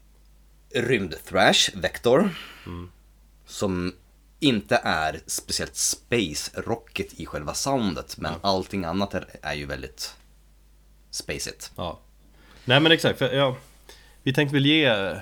rymdthrash, 0.74 1.70
Vector 1.76 2.30
som 3.46 3.92
inte 4.44 4.80
är 4.84 5.20
speciellt 5.26 5.76
space-rocket 5.76 7.20
i 7.20 7.26
själva 7.26 7.54
soundet, 7.54 8.18
men 8.18 8.32
allting 8.40 8.84
annat 8.84 9.14
är, 9.14 9.26
är 9.42 9.54
ju 9.54 9.66
väldigt 9.66 10.14
spacigt. 11.10 11.72
Ja 11.76 12.00
Nej 12.64 12.80
men 12.80 12.92
exakt, 12.92 13.18
för, 13.18 13.32
ja, 13.32 13.56
Vi 14.22 14.32
tänkte 14.32 14.54
väl 14.54 14.66
ge, 14.66 15.16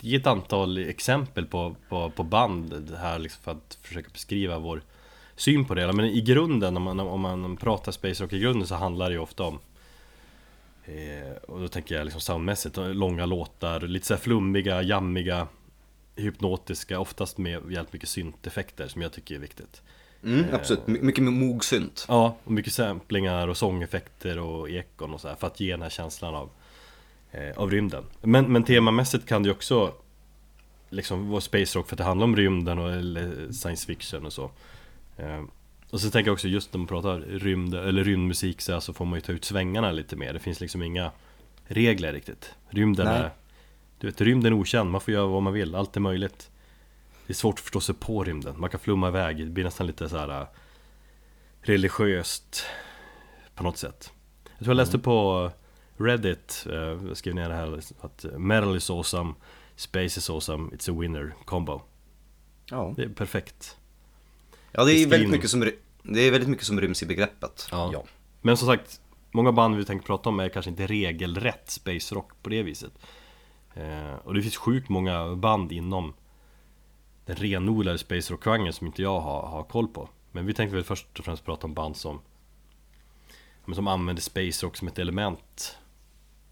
ge 0.00 0.16
ett 0.16 0.26
antal 0.26 0.78
exempel 0.78 1.46
på, 1.46 1.76
på, 1.88 2.10
på 2.10 2.22
band 2.22 2.94
här 2.98 3.18
liksom 3.18 3.42
för 3.42 3.50
att 3.50 3.78
försöka 3.82 4.08
beskriva 4.12 4.58
vår 4.58 4.82
syn 5.36 5.64
på 5.64 5.74
det 5.74 5.80
hela. 5.80 5.92
Men 5.92 6.06
i 6.06 6.20
grunden, 6.20 6.76
om 6.76 6.82
man, 6.82 7.00
om 7.00 7.20
man 7.20 7.56
pratar 7.56 7.92
space 7.92 8.24
rock 8.24 8.32
i 8.32 8.38
grunden 8.38 8.68
så 8.68 8.74
handlar 8.74 9.08
det 9.08 9.14
ju 9.14 9.20
ofta 9.20 9.42
om 9.42 9.58
eh, 10.84 11.32
Och 11.48 11.60
då 11.60 11.68
tänker 11.68 11.94
jag 11.94 12.04
liksom 12.04 12.20
soundmässigt, 12.20 12.76
långa 12.76 13.26
låtar, 13.26 13.80
lite 13.80 14.06
så 14.06 14.14
här 14.14 14.20
flummiga, 14.20 14.82
jammiga 14.82 15.48
Hypnotiska, 16.16 17.00
oftast 17.00 17.38
med 17.38 17.52
jävligt 17.52 17.92
mycket 17.92 18.08
synteffekter 18.08 18.88
som 18.88 19.02
jag 19.02 19.12
tycker 19.12 19.34
är 19.34 19.38
viktigt 19.38 19.82
Mm, 20.24 20.44
absolut, 20.52 20.86
My- 20.86 21.00
mycket 21.00 21.24
mogsynt. 21.24 22.04
Ja, 22.08 22.36
och 22.44 22.52
mycket 22.52 22.72
samplingar 22.72 23.48
och 23.48 23.56
sångeffekter 23.56 24.38
och 24.38 24.70
ekon 24.70 25.14
och 25.14 25.20
så 25.20 25.28
här 25.28 25.34
för 25.34 25.46
att 25.46 25.60
ge 25.60 25.70
den 25.70 25.82
här 25.82 25.90
känslan 25.90 26.34
av, 26.34 26.50
eh, 27.30 27.58
av 27.58 27.70
rymden. 27.70 28.04
Men, 28.22 28.52
men 28.52 28.64
temamässigt 28.64 29.26
kan 29.26 29.42
det 29.42 29.46
ju 29.46 29.52
också 29.52 29.94
liksom 30.90 31.28
vara 31.28 31.40
space 31.40 31.78
rock 31.78 31.88
för 31.88 31.94
att 31.94 31.98
det 31.98 32.04
handlar 32.04 32.24
om 32.24 32.36
rymden 32.36 32.78
och 32.78 32.92
eller 32.92 33.52
science 33.52 33.86
fiction 33.86 34.26
och 34.26 34.32
så. 34.32 34.50
Eh, 35.16 35.42
och 35.90 36.00
så 36.00 36.10
tänker 36.10 36.28
jag 36.28 36.34
också 36.34 36.48
just 36.48 36.72
när 36.72 36.78
man 36.78 36.86
pratar 36.86 37.18
rymd 37.18 37.74
eller 37.74 38.04
rymdmusik 38.04 38.60
så, 38.60 38.72
här, 38.72 38.80
så 38.80 38.92
får 38.92 39.04
man 39.04 39.14
ju 39.16 39.20
ta 39.20 39.32
ut 39.32 39.44
svängarna 39.44 39.92
lite 39.92 40.16
mer. 40.16 40.32
Det 40.32 40.38
finns 40.38 40.60
liksom 40.60 40.82
inga 40.82 41.10
regler 41.66 42.12
riktigt. 42.12 42.54
Rymden 42.68 43.06
Nej. 43.06 43.16
är 43.20 43.30
Du 44.02 44.08
vet, 44.08 44.20
rymden 44.20 44.52
är 44.52 44.56
okänd, 44.56 44.90
man 44.90 45.00
får 45.00 45.14
göra 45.14 45.26
vad 45.26 45.42
man 45.42 45.52
vill, 45.52 45.74
allt 45.74 45.96
är 45.96 46.00
möjligt. 46.00 46.50
Det 47.26 47.32
är 47.32 47.34
svårt 47.34 47.54
att 47.54 47.60
förstå 47.60 47.80
sig 47.80 47.94
på 47.94 48.24
rymden, 48.24 48.60
man 48.60 48.70
kan 48.70 48.80
flumma 48.80 49.08
iväg, 49.08 49.36
det 49.36 49.50
blir 49.50 49.64
nästan 49.64 49.86
lite 49.86 50.08
så 50.08 50.16
här 50.16 50.40
äh, 50.40 50.46
religiöst 51.60 52.64
På 53.54 53.64
något 53.64 53.76
sätt. 53.76 54.12
Jag 54.44 54.58
tror 54.58 54.68
jag 54.68 54.76
läste 54.76 54.98
på 54.98 55.50
Reddit, 55.96 56.66
eh, 56.70 56.76
jag 56.76 57.16
skrev 57.16 57.34
ner 57.34 57.48
det 57.48 57.54
här 57.54 57.80
att 58.00 58.24
Metal 58.38 58.76
is 58.76 58.90
awesome 58.90 59.34
Space 59.76 60.18
is 60.18 60.30
awesome, 60.30 60.70
it's 60.70 60.90
a 60.90 61.00
winner 61.00 61.34
combo. 61.44 61.80
Ja, 62.70 62.94
Det 62.96 63.02
är 63.02 63.08
perfekt. 63.08 63.76
Ja 64.72 64.84
det, 64.84 64.92
är 64.92 65.06
väldigt 65.06 65.30
mycket 65.30 65.50
som, 65.50 65.70
det 66.02 66.20
är 66.20 66.30
väldigt 66.30 66.50
mycket 66.50 66.66
som 66.66 66.80
ryms 66.80 67.02
i 67.02 67.06
begreppet. 67.06 67.68
Ja. 67.70 67.90
ja. 67.92 68.04
Men 68.40 68.56
som 68.56 68.68
sagt, 68.68 69.00
många 69.30 69.52
band 69.52 69.76
vi 69.76 69.84
tänkte 69.84 70.06
prata 70.06 70.28
om 70.28 70.40
är 70.40 70.48
kanske 70.48 70.70
inte 70.70 70.86
regelrätt 70.86 71.70
space 71.70 72.14
rock 72.14 72.32
på 72.42 72.50
det 72.50 72.62
viset 72.62 72.92
Och 74.24 74.34
det 74.34 74.42
finns 74.42 74.56
sjukt 74.56 74.88
många 74.88 75.34
band 75.36 75.72
inom 75.72 76.14
den 77.26 77.36
renodlade 77.36 77.98
space 77.98 78.32
rock-genren 78.32 78.72
som 78.72 78.86
inte 78.86 79.02
jag 79.02 79.20
har, 79.20 79.42
har 79.46 79.62
koll 79.62 79.88
på 79.88 80.08
Men 80.32 80.46
vi 80.46 80.54
tänkte 80.54 80.74
väl 80.76 80.84
först 80.84 81.18
och 81.18 81.24
främst 81.24 81.44
prata 81.44 81.66
om 81.66 81.74
band 81.74 81.96
som 81.96 82.20
Som 83.74 83.86
använder 83.88 84.22
space 84.22 84.66
rock 84.66 84.76
som 84.76 84.88
ett 84.88 84.98
element 84.98 85.78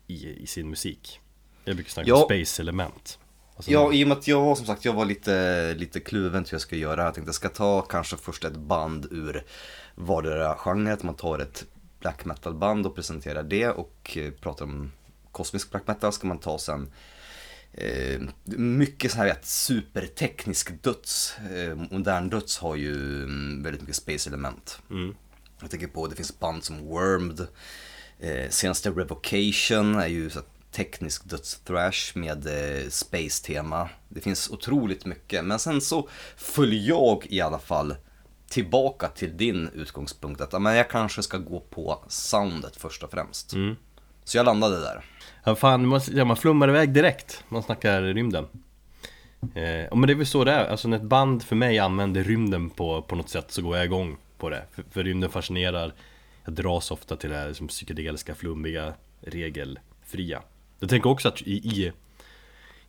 i, 0.06 0.28
i 0.42 0.46
sin 0.46 0.70
musik 0.70 1.20
Jag 1.64 1.76
brukar 1.76 1.90
snacka 1.90 2.08
Ja. 2.08 2.16
om 2.16 2.22
space-element 2.22 3.18
Alltså, 3.56 3.70
Ja, 3.72 3.92
i 3.92 4.04
och 4.04 4.08
med 4.08 4.18
att 4.18 4.28
jag 4.28 4.56
som 4.56 4.66
sagt, 4.66 4.84
jag 4.84 4.92
var 4.92 5.04
lite, 5.04 5.74
lite 5.74 6.00
kluven 6.00 6.44
till 6.44 6.50
hur 6.50 6.54
jag 6.54 6.60
ska 6.62 6.76
göra. 6.76 7.04
Jag 7.04 7.14
tänkte 7.14 7.28
jag 7.28 7.34
ska 7.34 7.48
ta 7.48 7.82
kanske 7.82 8.16
först 8.16 8.44
ett 8.44 8.56
band 8.56 9.06
ur 9.10 9.44
vardera 9.94 10.54
genre. 10.54 10.92
Att 10.92 11.02
man 11.02 11.14
tar 11.14 11.38
ett 11.38 11.66
black 12.00 12.24
metal 12.24 12.54
band 12.54 12.86
och 12.86 12.94
presenterar 12.94 13.42
det 13.42 13.68
och 13.68 14.16
eh, 14.16 14.30
pratar 14.30 14.64
om 14.64 14.92
kosmisk 15.32 15.70
black 15.70 15.86
metal. 15.86 16.12
Ska 16.12 16.26
man 16.26 16.38
ta 16.38 16.58
sen 16.58 16.92
eh, 17.72 18.20
mycket 18.44 19.10
så 19.12 19.16
här 19.16 19.24
vet, 19.24 19.46
superteknisk 19.46 20.82
döds. 20.82 21.34
Eh, 21.38 21.74
modern 21.90 22.30
döds 22.30 22.58
har 22.58 22.76
ju 22.76 23.22
mm, 23.22 23.62
väldigt 23.62 23.82
mycket 23.82 23.96
space 23.96 24.30
element. 24.30 24.78
mm, 24.90 25.14
Jag 25.60 25.70
tänker 25.70 25.86
på, 25.86 26.06
det 26.06 26.16
finns 26.16 26.38
band 26.38 26.64
som 26.64 26.86
Wormed. 26.86 27.46
Eh, 28.18 28.50
senaste 28.50 28.90
Revocation 28.90 29.94
är 29.94 30.06
ju 30.06 30.30
så 30.30 30.40
teknisk 30.72 31.24
dödsthrash 31.30 32.18
med 32.18 32.46
eh, 32.46 32.88
space-tema. 32.88 33.88
Det 34.08 34.20
finns 34.20 34.50
otroligt 34.50 35.04
mycket, 35.06 35.44
men 35.44 35.58
sen 35.58 35.80
så 35.80 36.08
följer 36.36 36.88
jag 36.88 37.26
i 37.28 37.40
alla 37.40 37.58
fall 37.58 37.96
tillbaka 38.48 39.08
till 39.08 39.36
din 39.36 39.68
utgångspunkt 39.68 40.40
att 40.40 40.62
men 40.62 40.74
jag 40.76 40.90
kanske 40.90 41.22
ska 41.22 41.38
gå 41.38 41.60
på 41.60 42.04
soundet 42.08 42.76
först 42.76 43.02
och 43.02 43.10
främst. 43.10 43.52
mm. 43.52 43.76
Så 44.24 44.36
jag 44.36 44.46
landade 44.46 44.80
där. 44.80 45.04
Ja 45.44 45.54
fan, 45.54 45.86
man, 45.86 46.00
ja, 46.12 46.24
man 46.24 46.36
flummar 46.36 46.68
iväg 46.68 46.92
direkt. 46.92 47.44
Man 47.48 47.62
snackar 47.62 48.02
rymden. 48.02 48.46
Eh, 49.40 49.96
Men 49.96 50.00
det 50.06 50.12
är 50.12 50.14
väl 50.14 50.26
så 50.26 50.44
det 50.44 50.52
är, 50.52 50.66
alltså 50.66 50.88
när 50.88 50.96
ett 50.96 51.02
band 51.02 51.42
för 51.42 51.56
mig 51.56 51.78
använder 51.78 52.24
rymden 52.24 52.70
på, 52.70 53.02
på 53.02 53.16
något 53.16 53.28
sätt 53.28 53.50
så 53.50 53.62
går 53.62 53.76
jag 53.76 53.84
igång 53.84 54.16
på 54.38 54.50
det. 54.50 54.64
För, 54.72 54.84
för 54.90 55.04
rymden 55.04 55.30
fascinerar. 55.30 55.94
Jag 56.44 56.54
dras 56.54 56.90
ofta 56.90 57.16
till 57.16 57.30
det 57.30 57.36
här 57.36 57.48
liksom, 57.48 57.68
psykedeliska, 57.68 58.34
flummiga, 58.34 58.94
regelfria. 59.20 60.42
Jag 60.78 60.90
tänker 60.90 61.10
också 61.10 61.28
att 61.28 61.42
i, 61.42 61.52
i 61.52 61.92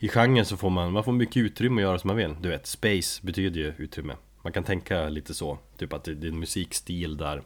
i 0.03 0.09
genren 0.09 0.45
så 0.45 0.57
får 0.57 0.69
man, 0.69 0.91
man 0.91 1.03
får 1.03 1.11
mycket 1.11 1.37
utrymme 1.37 1.81
att 1.81 1.87
göra 1.87 1.99
som 1.99 2.07
man 2.07 2.17
vill. 2.17 2.35
Du 2.41 2.49
vet, 2.49 2.67
space 2.67 3.25
betyder 3.25 3.59
ju 3.59 3.73
utrymme. 3.77 4.15
Man 4.43 4.53
kan 4.53 4.63
tänka 4.63 5.09
lite 5.09 5.33
så, 5.33 5.57
typ 5.77 5.93
att 5.93 6.03
det, 6.03 6.13
det 6.15 6.27
är 6.27 6.31
en 6.31 6.39
musikstil 6.39 7.17
där 7.17 7.41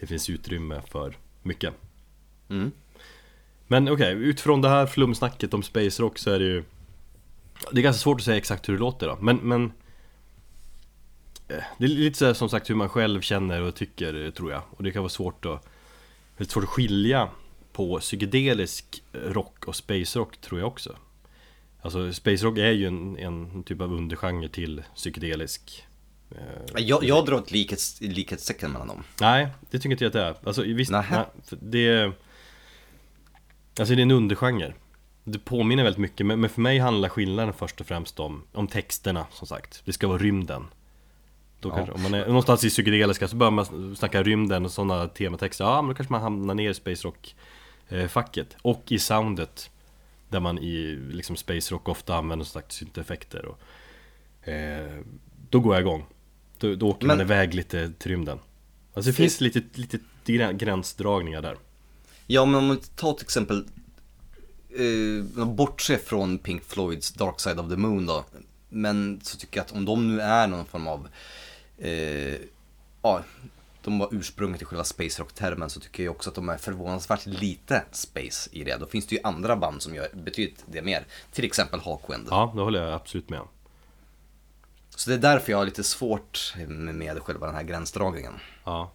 Det 0.00 0.06
finns 0.06 0.30
utrymme 0.30 0.82
för 0.88 1.16
mycket. 1.42 1.74
Mm. 2.48 2.72
Men 3.68 3.88
okej, 3.88 4.12
utifrån 4.12 4.60
det 4.60 4.68
här 4.68 4.86
flumsnacket 4.86 5.54
om 5.54 5.62
Space 5.62 6.02
Rock 6.02 6.18
så 6.18 6.30
är 6.30 6.38
det 6.38 6.44
ju 6.44 6.64
Det 7.72 7.80
är 7.80 7.82
ganska 7.82 8.02
svårt 8.02 8.20
att 8.20 8.24
säga 8.24 8.36
exakt 8.36 8.68
hur 8.68 8.74
det 8.74 8.80
låter 8.80 9.06
då, 9.06 9.18
men, 9.20 9.36
men 9.36 9.72
eh, 11.48 11.64
Det 11.78 11.84
är 11.84 11.88
lite 11.88 12.18
så 12.18 12.26
här, 12.26 12.34
som 12.34 12.48
sagt 12.48 12.70
hur 12.70 12.74
man 12.74 12.88
själv 12.88 13.20
känner 13.20 13.62
och 13.62 13.74
tycker 13.74 14.30
tror 14.30 14.52
jag. 14.52 14.62
Och 14.70 14.82
det 14.82 14.90
kan 14.90 15.02
vara 15.02 15.10
svårt 15.10 15.46
att 15.46 15.68
Väldigt 16.36 16.52
svårt 16.52 16.64
att 16.64 16.70
skilja 16.70 17.28
på 17.72 17.98
psykedelisk 17.98 19.02
rock 19.12 19.64
och 19.64 19.76
space 19.76 20.18
rock 20.18 20.36
tror 20.36 20.60
jag 20.60 20.68
också. 20.68 20.96
Alltså 21.82 22.12
space 22.12 22.44
rock 22.44 22.58
är 22.58 22.70
ju 22.70 22.86
en, 22.86 23.18
en 23.18 23.62
typ 23.64 23.80
av 23.80 23.92
undergenre 23.92 24.48
till 24.48 24.82
psykedelisk 24.94 25.86
eh, 26.30 26.82
Jag, 26.82 27.04
jag 27.04 27.26
drar 27.26 27.38
ett 27.38 27.50
likhets, 27.50 28.00
likhetstecken 28.00 28.72
mellan 28.72 28.88
dem. 28.88 29.04
Nej, 29.20 29.48
det 29.70 29.78
tycker 29.78 29.90
inte 29.90 30.04
jag 30.04 30.08
att 30.08 30.12
det 30.12 30.22
är. 30.22 30.48
Alltså 30.48 30.62
visst, 30.62 30.90
nej, 30.90 31.04
det 31.60 31.88
är... 31.88 32.12
Alltså 33.78 33.94
det 33.94 34.00
är 34.00 34.02
en 34.02 34.10
undergenre. 34.10 34.74
Det 35.24 35.38
påminner 35.38 35.82
väldigt 35.84 36.00
mycket, 36.00 36.26
men 36.26 36.48
för 36.48 36.60
mig 36.60 36.78
handlar 36.78 37.08
skillnaden 37.08 37.54
först 37.54 37.80
och 37.80 37.86
främst 37.86 38.20
om, 38.20 38.42
om 38.52 38.66
texterna 38.68 39.26
som 39.30 39.46
sagt. 39.46 39.82
Det 39.84 39.92
ska 39.92 40.08
vara 40.08 40.18
rymden. 40.18 40.64
Då 41.60 41.68
Ja. 41.68 41.74
kanske, 41.76 41.92
om 41.94 42.02
man 42.02 42.14
är 42.14 42.26
någonstans 42.26 42.64
i 42.64 42.68
psykedeliska 42.68 43.28
så 43.28 43.36
börjar 43.36 43.50
man 43.50 43.96
snacka 43.96 44.22
rymden 44.22 44.64
och 44.64 44.70
sådana 44.72 45.08
tematexter. 45.08 45.64
Ja, 45.64 45.82
men 45.82 45.88
då 45.88 45.94
kanske 45.94 46.12
man 46.12 46.22
hamnar 46.22 46.54
ner 46.54 46.70
i 46.70 46.74
space 46.74 47.08
rock 47.08 47.34
eh, 47.88 48.06
facket. 48.08 48.56
Och 48.62 48.82
i 48.88 48.98
soundet. 48.98 49.70
Där 50.28 50.40
man 50.40 50.58
i 50.58 50.98
liksom 51.10 51.36
space 51.36 51.74
rock 51.74 51.88
ofta 51.88 52.16
använder 52.16 52.44
som 52.44 52.60
sagt 52.60 52.72
synteffekter. 52.72 53.44
Och, 53.46 53.58
eh, 54.48 54.98
då 55.50 55.60
går 55.60 55.74
jag 55.74 55.80
igång. 55.80 56.04
Då, 56.58 56.74
då 56.74 56.88
åker 56.88 57.06
Men- 57.06 57.16
man 57.16 57.26
iväg 57.26 57.54
lite 57.54 57.92
till 57.98 58.10
rymden. 58.10 58.38
Alltså 58.94 59.10
det 59.10 59.14
finns 59.16 59.40
lite, 59.40 59.62
lite 59.74 59.98
grä- 60.24 60.52
gränsdragningar 60.52 61.42
där. 61.42 61.56
Ja, 62.26 62.44
men 62.44 62.54
om 62.54 62.66
man 62.66 62.80
tar 62.96 63.14
till 63.14 63.24
exempel, 63.24 63.66
eh, 64.70 65.44
bortse 65.44 65.98
från 65.98 66.38
Pink 66.38 66.64
Floyds 66.64 67.12
Dark 67.12 67.40
Side 67.40 67.60
of 67.60 67.68
the 67.68 67.76
Moon 67.76 68.06
då. 68.06 68.24
Men 68.68 69.20
så 69.22 69.36
tycker 69.36 69.58
jag 69.58 69.64
att 69.64 69.72
om 69.72 69.84
de 69.84 70.08
nu 70.08 70.20
är 70.20 70.46
någon 70.46 70.66
form 70.66 70.86
av, 70.86 71.08
eh, 71.78 72.36
ja, 73.02 73.22
de 73.82 73.98
var 73.98 74.08
ursprunget 74.12 74.62
i 74.62 74.64
själva 74.64 74.84
Space 74.84 75.22
Rock-termen 75.22 75.70
så 75.70 75.80
tycker 75.80 76.04
jag 76.04 76.10
också 76.10 76.30
att 76.30 76.34
de 76.34 76.48
är 76.48 76.56
förvånansvärt 76.56 77.26
lite 77.26 77.84
Space 77.92 78.50
i 78.52 78.64
det. 78.64 78.76
Då 78.76 78.86
finns 78.86 79.06
det 79.06 79.14
ju 79.14 79.20
andra 79.24 79.56
band 79.56 79.82
som 79.82 79.94
gör 79.94 80.08
betydligt 80.12 80.64
det 80.66 80.82
mer. 80.82 81.06
Till 81.32 81.44
exempel 81.44 81.80
Hawkwind. 81.80 82.26
Ja, 82.30 82.52
det 82.54 82.62
håller 82.62 82.84
jag 82.84 82.94
absolut 82.94 83.30
med 83.30 83.40
om. 83.40 83.48
Så 84.96 85.10
det 85.10 85.16
är 85.16 85.20
därför 85.20 85.52
jag 85.52 85.58
har 85.58 85.64
lite 85.64 85.84
svårt 85.84 86.54
med, 86.68 86.94
med 86.94 87.22
själva 87.22 87.46
den 87.46 87.54
här 87.54 87.62
gränsdragningen. 87.62 88.32
Ja. 88.64 88.90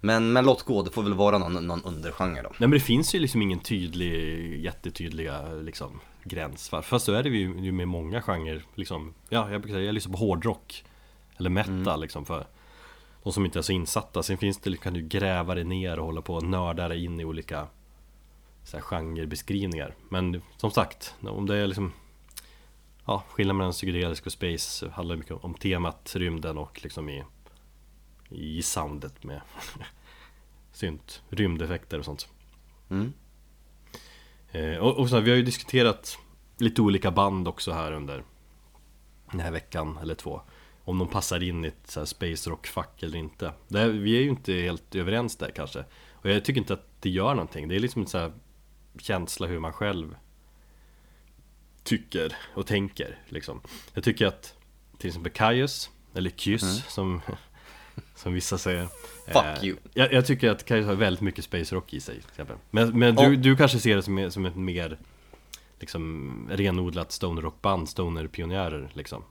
Men, 0.00 0.32
men 0.32 0.44
låt 0.44 0.62
gå, 0.62 0.82
det 0.82 0.90
får 0.90 1.02
väl 1.02 1.14
vara 1.14 1.38
någon, 1.38 1.66
någon 1.66 1.82
undergenre 1.82 2.42
då. 2.42 2.48
Nej 2.48 2.56
men 2.58 2.70
det 2.70 2.80
finns 2.80 3.14
ju 3.14 3.18
liksom 3.18 3.42
ingen 3.42 3.58
tydlig, 3.58 4.64
jättetydliga 4.64 5.52
liksom, 5.54 6.00
gräns. 6.24 6.68
Fast 6.68 7.06
så 7.06 7.12
är 7.12 7.22
det 7.22 7.28
ju, 7.28 7.60
ju 7.60 7.72
med 7.72 7.88
många 7.88 8.22
genrer. 8.22 8.62
Liksom, 8.74 9.14
ja, 9.28 9.50
jag 9.50 9.60
brukar 9.60 9.74
säga 9.74 9.86
jag 9.86 9.94
lyssnar 9.94 10.12
på 10.12 10.18
hårdrock. 10.18 10.84
Eller 11.36 11.50
metal 11.50 12.00
liksom 12.00 12.24
för 12.24 12.46
de 13.22 13.32
som 13.32 13.44
inte 13.44 13.58
är 13.58 13.62
så 13.62 13.72
insatta. 13.72 14.22
Sen 14.22 14.38
finns 14.38 14.58
det, 14.58 14.76
kan 14.76 14.94
du 14.94 15.02
gräva 15.02 15.54
dig 15.54 15.64
ner 15.64 15.98
och 15.98 16.06
hålla 16.06 16.22
på 16.22 16.34
och 16.34 16.42
nörda 16.42 16.88
dig 16.88 17.04
in 17.04 17.20
i 17.20 17.24
olika 17.24 17.66
så 18.64 18.76
här, 18.76 18.82
genrebeskrivningar. 18.82 19.94
Men 20.08 20.42
som 20.56 20.70
sagt, 20.70 21.14
om 21.20 21.46
det 21.46 21.56
är 21.56 21.66
liksom 21.66 21.92
Ja, 23.06 23.24
skillnaden 23.28 23.56
mellan 23.56 23.72
psykedelisk 23.72 24.26
och 24.26 24.32
space 24.32 24.88
handlar 24.88 25.16
mycket 25.16 25.44
om 25.44 25.54
temat, 25.54 26.12
rymden 26.16 26.58
och 26.58 26.80
liksom 26.82 27.08
i 27.08 27.24
i 28.30 28.62
soundet 28.62 29.24
med 29.24 29.40
synt, 30.72 31.22
rymdeffekter 31.30 31.98
och 31.98 32.04
sånt. 32.04 32.28
Mm. 32.90 33.12
Eh, 34.52 34.76
och, 34.76 34.96
och 34.98 35.08
så 35.08 35.16
här, 35.16 35.22
vi 35.22 35.30
har 35.30 35.36
ju 35.36 35.42
diskuterat 35.42 36.18
lite 36.58 36.82
olika 36.82 37.10
band 37.10 37.48
också 37.48 37.72
här 37.72 37.92
under 37.92 38.24
den 39.30 39.40
här 39.40 39.50
veckan 39.50 39.98
eller 40.02 40.14
två. 40.14 40.40
Om 40.84 40.98
de 40.98 41.08
passar 41.08 41.42
in 41.42 41.64
i 41.64 41.68
ett 41.68 41.90
så 41.90 42.00
här 42.00 42.04
space 42.04 42.50
rock-fack 42.50 43.02
eller 43.02 43.18
inte. 43.18 43.52
Det, 43.68 43.80
är- 43.80 43.88
vi 43.88 44.16
är 44.16 44.20
ju 44.22 44.28
inte 44.28 44.52
helt 44.52 44.94
överens 44.94 45.36
där 45.36 45.50
kanske. 45.50 45.84
Och 46.12 46.30
jag 46.30 46.44
tycker 46.44 46.60
inte 46.60 46.72
att 46.74 46.86
det 47.00 47.10
gör 47.10 47.34
någonting. 47.34 47.68
Det 47.68 47.76
är 47.76 47.80
liksom 47.80 48.02
en 48.02 48.08
så 48.08 48.18
här 48.18 48.32
känsla 48.98 49.46
hur 49.46 49.58
man 49.58 49.72
själv 49.72 50.16
tycker 51.82 52.36
och 52.54 52.66
tänker. 52.66 53.18
Liksom. 53.28 53.60
Jag 53.94 54.04
tycker 54.04 54.26
att 54.26 54.54
till 54.98 55.08
exempel 55.08 55.32
Kaius, 55.32 55.90
eller 56.14 56.30
Kyss 56.30 56.84
som, 56.88 57.20
som 58.14 58.32
vissa 58.32 58.58
säger. 58.58 58.88
Fuck 59.26 59.36
eh, 59.36 59.64
you. 59.64 59.76
Jag, 59.94 60.12
jag 60.12 60.26
tycker 60.26 60.50
att 60.50 60.64
Kaius 60.64 60.86
har 60.86 60.94
väldigt 60.94 61.20
mycket 61.20 61.44
space 61.44 61.74
rock 61.74 61.94
i 61.94 62.00
sig. 62.00 62.14
Till 62.14 62.30
exempel. 62.30 62.56
Men, 62.70 62.98
men 62.98 63.14
du, 63.16 63.22
Ja. 63.22 63.30
du 63.30 63.56
kanske 63.56 63.78
ser 63.78 63.96
det 63.96 64.02
som, 64.02 64.30
som 64.30 64.46
ett 64.46 64.56
mer 64.56 64.98
liksom, 65.80 66.48
renodlat 66.50 67.12
stoner 67.12 67.42
rockband, 67.42 67.88
stoner 67.88 68.26
pionjärer 68.26 68.90
liksom. 68.94 69.24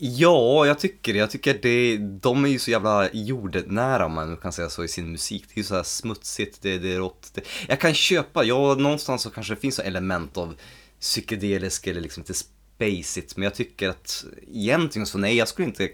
Ja, 0.00 0.66
jag 0.66 0.78
tycker 0.78 1.12
det. 1.12 1.18
Jag 1.18 1.30
tycker 1.30 1.58
det. 1.62 1.96
De 1.98 2.44
är 2.44 2.48
ju 2.48 2.58
så 2.58 2.70
jävla 2.70 3.08
jordnära 3.12 4.06
om 4.06 4.12
man 4.12 4.36
kan 4.36 4.52
säga 4.52 4.70
så 4.70 4.84
i 4.84 4.88
sin 4.88 5.12
musik. 5.12 5.44
Det 5.48 5.54
är 5.54 5.58
ju 5.58 5.64
så 5.64 5.74
här 5.74 5.82
smutsigt, 5.82 6.62
det, 6.62 6.78
det 6.78 6.94
är 6.94 6.98
rått. 6.98 7.30
Det. 7.34 7.42
Jag 7.68 7.80
kan 7.80 7.94
köpa, 7.94 8.44
ja 8.44 8.74
någonstans 8.74 9.22
så 9.22 9.30
kanske 9.30 9.54
det 9.54 9.60
finns 9.60 9.74
så 9.74 9.82
element 9.82 10.36
av 10.36 10.54
psykedelisk 11.00 11.86
eller 11.86 12.00
liksom 12.00 12.20
lite 12.20 12.34
spacigt. 12.34 13.36
Men 13.36 13.44
jag 13.44 13.54
tycker 13.54 13.88
att 13.88 14.24
egentligen 14.52 15.06
så 15.06 15.18
nej, 15.18 15.36
jag 15.36 15.48
skulle 15.48 15.68
inte 15.68 15.88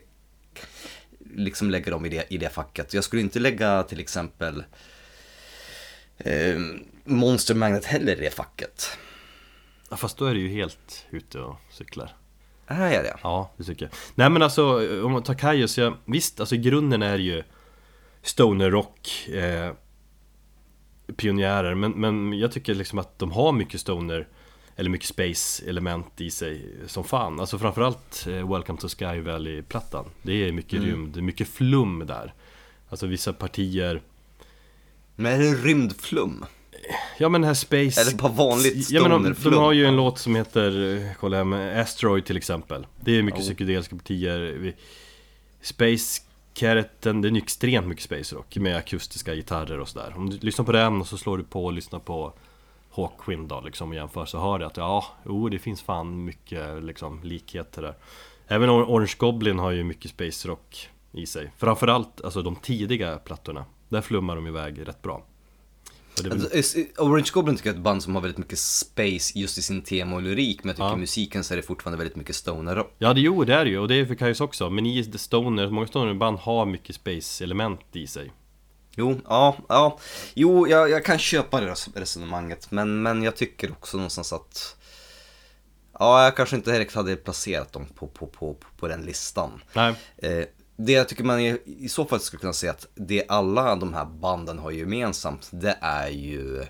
liksom 1.34 1.70
lägga 1.70 1.90
dem 1.90 2.06
i 2.06 2.08
det, 2.08 2.26
i 2.30 2.38
det 2.38 2.48
facket. 2.48 2.94
Jag 2.94 3.04
skulle 3.04 3.22
inte 3.22 3.38
lägga 3.38 3.82
till 3.82 4.00
exempel 4.00 4.64
eh, 6.18 6.58
Monster 7.04 7.54
Magnet 7.54 7.84
heller 7.84 8.16
i 8.16 8.24
det 8.24 8.34
facket. 8.34 8.98
Ja, 9.90 9.96
fast 9.96 10.18
då 10.18 10.26
är 10.26 10.34
du 10.34 10.40
ju 10.40 10.48
helt 10.48 11.06
ute 11.10 11.38
och 11.38 11.56
cyklar. 11.70 12.16
Är 12.66 12.92
jag 12.92 13.04
det? 13.04 13.16
Ja, 13.22 13.50
det 13.56 13.64
tycker 13.64 13.84
jag. 13.84 13.92
Nej 14.14 14.30
men 14.30 14.42
alltså, 14.42 14.64
om 15.04 15.12
man 15.12 15.22
tar 15.22 15.34
Kaius, 15.34 15.78
ja, 15.78 15.96
visst, 16.04 16.40
alltså 16.40 16.56
grunden 16.56 17.02
är 17.02 17.18
ju 17.18 17.42
Stoner 18.22 18.70
rock 18.70 19.28
eh, 19.28 19.72
pionjärer 21.16 21.74
men, 21.74 21.90
men 21.90 22.38
jag 22.38 22.52
tycker 22.52 22.74
liksom 22.74 22.98
att 22.98 23.18
de 23.18 23.32
har 23.32 23.52
mycket 23.52 23.80
stoner 23.80 24.28
eller 24.76 24.90
mycket 24.90 25.08
space 25.08 25.68
element 25.68 26.20
i 26.20 26.30
sig 26.30 26.70
som 26.86 27.04
fan 27.04 27.40
Alltså 27.40 27.58
framförallt 27.58 28.26
eh, 28.28 28.50
Welcome 28.52 28.78
to 28.80 28.88
Sky 28.88 29.20
Valley-plattan 29.20 30.04
Det 30.22 30.32
är 30.48 30.52
mycket 30.52 30.72
Mm. 30.78 30.86
rymd, 30.90 31.22
mycket 31.22 31.48
flum 31.48 32.04
där 32.06 32.34
Alltså 32.88 33.06
vissa 33.06 33.32
partier 33.32 34.02
Men 35.16 35.32
är 35.32 35.38
det 35.38 35.54
rymdflum? 35.54 36.44
Ja 37.18 37.28
men 37.28 37.40
den 37.40 37.48
här 37.48 37.54
space 37.54 38.00
Är 38.00 38.10
det 38.10 38.16
bara 38.16 38.32
vanligt 38.32 38.90
Ja 38.90 39.02
men 39.02 39.10
de, 39.10 39.18
stonerflum? 39.20 39.52
de 39.54 39.58
har 39.60 39.72
ju 39.72 39.86
en 39.86 39.96
låt 39.96 40.18
som 40.18 40.34
heter, 40.36 40.96
eh, 40.96 41.10
kolla 41.20 41.36
här 41.36 41.44
med 41.44 41.80
Asteroid 41.80 42.24
till 42.24 42.36
exempel 42.36 42.86
Det 43.00 43.18
är 43.18 43.22
mycket 43.22 43.40
Oh. 43.40 43.44
psykedeliska 43.44 43.96
partier 43.96 44.72
Space 45.60 46.22
Carroten, 46.54 47.20
det 47.20 47.28
är 47.28 47.36
extremt 47.36 47.86
mycket 47.86 48.04
space 48.04 48.34
rock 48.36 48.56
med 48.56 48.76
akustiska 48.76 49.34
gitarrer 49.34 49.78
och 49.80 49.88
sådär 49.88 50.12
Om 50.16 50.30
du 50.30 50.38
lyssnar 50.38 50.64
på 50.64 50.72
den 50.72 51.00
och 51.00 51.06
så 51.06 51.18
slår 51.18 51.38
du 51.38 51.44
på 51.44 51.64
och 51.64 51.72
lyssnar 51.72 51.98
på 51.98 52.32
Hawkwind 52.96 53.48
då 53.48 53.60
liksom 53.60 53.88
och 53.88 53.94
jämför 53.94 54.24
så 54.26 54.38
hör 54.38 54.58
du 54.58 54.64
att 54.64 54.76
ja, 54.76 55.04
jo 55.26 55.48
det 55.48 55.58
finns 55.58 55.82
fan 55.82 56.24
mycket 56.24 56.82
liksom 56.84 57.20
likheter 57.22 57.82
där. 57.82 57.94
Även 58.48 58.70
Or- 58.70 58.84
Orange 58.84 59.14
Goblin 59.18 59.58
har 59.58 59.70
ju 59.70 59.84
mycket 59.84 60.10
space 60.10 60.48
rock 60.48 60.88
i 61.12 61.26
sig. 61.26 61.52
Framförallt 61.56 62.24
alltså 62.24 62.42
de 62.42 62.56
tidiga 62.56 63.16
plattorna 63.18 63.64
Där 63.88 64.00
flummar 64.00 64.36
de 64.36 64.46
iväg 64.46 64.88
rätt 64.88 65.02
bra. 65.02 65.22
Väl- 66.22 66.32
Alltså, 66.54 66.78
Orange 66.98 67.30
Goblin 67.32 67.56
tycker 67.56 67.68
jag 67.68 67.74
är 67.74 67.78
ett 67.78 67.84
band 67.84 68.02
som 68.02 68.14
har 68.14 68.22
väldigt 68.22 68.38
mycket 68.38 68.58
space 68.58 69.38
just 69.38 69.58
i 69.58 69.62
sin 69.62 69.82
tema 69.82 70.16
och 70.16 70.22
lyrik 70.22 70.64
Men 70.64 70.68
jag 70.68 70.76
tycker 70.76 70.86
Ja. 70.88 70.96
musiken 70.96 71.44
så 71.44 71.54
är 71.54 71.56
det 71.56 71.62
fortfarande 71.62 71.98
väldigt 71.98 72.16
mycket 72.16 72.36
stoner 72.36 72.74
rock. 72.76 72.94
Ja, 72.98 73.14
det, 73.14 73.20
jo, 73.20 73.44
det 73.44 73.54
är 73.54 73.64
det 73.64 73.70
ju 73.70 73.78
och 73.78 73.88
det 73.88 73.94
är 73.94 74.06
för 74.06 74.14
Kajus 74.14 74.40
också 74.40 74.70
Men 74.70 74.86
i 74.86 75.04
The 75.04 75.18
Stoner, 75.18 75.70
många 75.70 75.86
Stoner-band 75.86 76.38
har 76.38 76.66
mycket 76.66 76.96
space-element 76.96 77.80
i 77.92 78.06
sig 78.06 78.32
Jo, 78.96 79.20
ja, 79.28 79.56
ja. 79.68 79.98
Jo, 80.34 80.68
jag, 80.68 80.90
jag 80.90 81.04
kan 81.04 81.18
köpa 81.18 81.60
det 81.60 81.66
res- 81.70 81.88
resonemanget 81.94 82.70
Men, 82.70 83.02
men 83.02 83.22
jag 83.22 83.36
tycker 83.36 83.70
också 83.72 83.96
någonstans 83.96 84.32
att 84.32 84.76
Ja, 85.98 86.24
jag 86.24 86.36
kanske 86.36 86.56
inte 86.56 86.72
direkt 86.72 86.94
hade 86.94 87.16
placerat 87.16 87.72
dem 87.72 87.86
på, 87.94 88.06
på, 88.06 88.26
på, 88.26 88.56
på, 88.78 88.88
den 88.88 89.02
listan. 89.02 89.62
Nej, 89.72 89.94
Eh, 90.16 90.44
det 90.76 90.92
jag 90.92 91.08
tycker 91.08 91.24
man 91.24 91.40
i, 91.40 91.58
i 91.64 91.88
så 91.88 92.04
fall 92.04 92.20
skulle 92.20 92.40
kunna 92.40 92.52
säga 92.52 92.72
att 92.72 92.86
det 92.94 93.24
alla 93.28 93.76
de 93.76 93.94
här 93.94 94.04
banden 94.04 94.58
har 94.58 94.70
gemensamt, 94.70 95.48
det 95.52 95.78
är 95.80 96.08
ju 96.08 96.64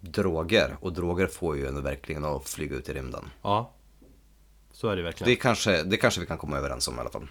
droger. 0.00 0.76
Och 0.80 0.92
droger 0.92 1.26
får 1.26 1.56
ju 1.56 1.66
en 1.66 1.82
verkligen 1.82 2.24
att 2.24 2.48
flyga 2.48 2.76
ut 2.76 2.88
i 2.88 2.92
rymden. 2.94 3.30
ja. 3.42 3.74
Så 4.72 4.88
är 4.88 4.96
det 4.96 5.02
verkligen. 5.02 5.28
Det 5.30 5.36
kanske, 5.36 5.82
det 5.82 5.96
kanske 5.96 6.20
vi 6.20 6.26
kan 6.26 6.38
komma 6.38 6.56
överens 6.58 6.88
om 6.88 6.96
i 6.96 7.00
alla 7.00 7.10
fall. 7.10 7.28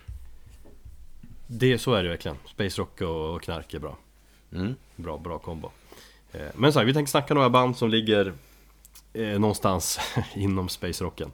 det, 1.48 1.80
Så 1.80 1.94
är 1.94 2.04
det 2.04 2.10
verkligen. 2.10 2.38
Space 2.46 2.82
Rock 2.82 3.02
och, 3.02 3.36
och 3.36 3.42
knark 3.42 3.74
är 3.74 3.80
bra 3.80 3.98
Mm. 4.52 4.76
Bra, 4.96 5.18
bra 5.18 5.40
kombo 5.40 5.72
eh, 6.32 6.48
Men 6.56 6.74
så 6.74 6.80
här, 6.80 6.86
vi 6.86 6.94
tänkte 6.94 7.12
snacka 7.12 7.34
några 7.34 7.50
band 7.50 7.78
som 7.78 7.90
ligger 7.90 8.34
eh, 9.14 9.40
Någonstans 9.40 10.00
inom 10.36 10.70
Space 10.70 11.04
Rocken 11.04 11.32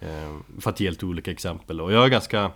eh, 0.00 0.36
För 0.60 0.70
att 0.70 0.80
ge 0.80 0.90
lite 0.90 1.06
olika 1.06 1.30
exempel 1.30 1.80
och 1.80 1.92
jag 1.92 2.04
är 2.04 2.08
ganska 2.08 2.52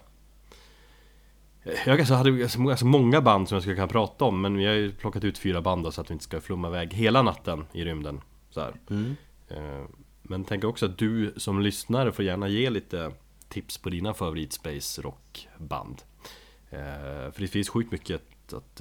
jag 1.86 1.98
hade 1.98 2.30
ganska 2.30 2.86
många 2.86 3.20
band 3.20 3.48
som 3.48 3.56
jag 3.56 3.62
skulle 3.62 3.76
kunna 3.76 3.88
prata 3.88 4.24
om 4.24 4.40
Men 4.40 4.56
vi 4.56 4.66
har 4.66 4.72
ju 4.72 4.92
plockat 4.92 5.24
ut 5.24 5.38
fyra 5.38 5.60
band 5.60 5.84
då, 5.84 5.90
så 5.90 6.00
att 6.00 6.10
vi 6.10 6.12
inte 6.12 6.24
ska 6.24 6.40
flumma 6.40 6.68
iväg 6.68 6.94
hela 6.94 7.22
natten 7.22 7.64
i 7.72 7.84
rymden 7.84 8.20
så. 8.50 8.72
Mm. 8.90 9.16
Eh, 9.48 9.84
Men 10.22 10.44
tänker 10.44 10.68
också 10.68 10.86
att 10.86 10.98
du 10.98 11.34
som 11.36 11.60
lyssnare 11.60 12.12
får 12.12 12.24
gärna 12.24 12.48
ge 12.48 12.70
lite 12.70 13.12
tips 13.48 13.78
på 13.78 13.90
dina 13.90 14.14
favorit 14.14 14.52
space 14.52 15.02
rockband 15.02 16.02
Eh, 16.70 17.32
För 17.32 17.40
det 17.40 17.48
finns 17.48 17.68
sjukt 17.68 17.92
mycket 17.92 18.22
att, 18.52 18.80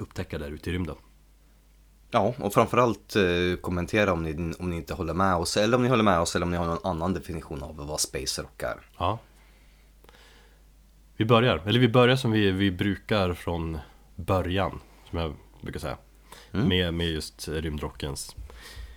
upptäcka 0.00 0.38
där 0.38 0.50
ute 0.50 0.70
i 0.70 0.72
rymden. 0.72 0.96
Ja, 2.10 2.34
och 2.38 2.54
framförallt 2.54 3.16
eh, 3.16 3.60
kommentera 3.60 4.12
om 4.12 4.22
ni, 4.22 4.54
om 4.58 4.70
ni 4.70 4.76
inte 4.76 4.94
håller 4.94 5.14
med 5.14 5.34
oss, 5.34 5.56
eller 5.56 5.76
om 5.76 5.82
ni 5.82 5.88
håller 5.88 6.04
med 6.04 6.20
oss, 6.20 6.36
eller 6.36 6.46
om 6.46 6.50
ni 6.50 6.56
har 6.56 6.66
någon 6.66 6.84
annan 6.84 7.14
definition 7.14 7.62
av 7.62 7.76
vad 7.76 8.00
space 8.00 8.42
rock 8.42 8.62
är. 8.62 8.76
Ja. 8.98 9.18
Vi 11.16 11.24
börjar, 11.24 11.62
eller 11.66 11.80
vi 11.80 11.88
börjar 11.88 12.16
som 12.16 12.30
vi, 12.30 12.50
vi 12.50 12.70
brukar 12.70 13.34
från 13.34 13.78
början 14.16 14.80
Som 15.10 15.18
jag 15.18 15.34
brukar 15.60 15.80
säga. 15.80 15.96
Mm. 16.52 16.68
med, 16.68 16.94
med 16.94 17.06
just 17.06 17.48
rymdrockens 17.48 18.36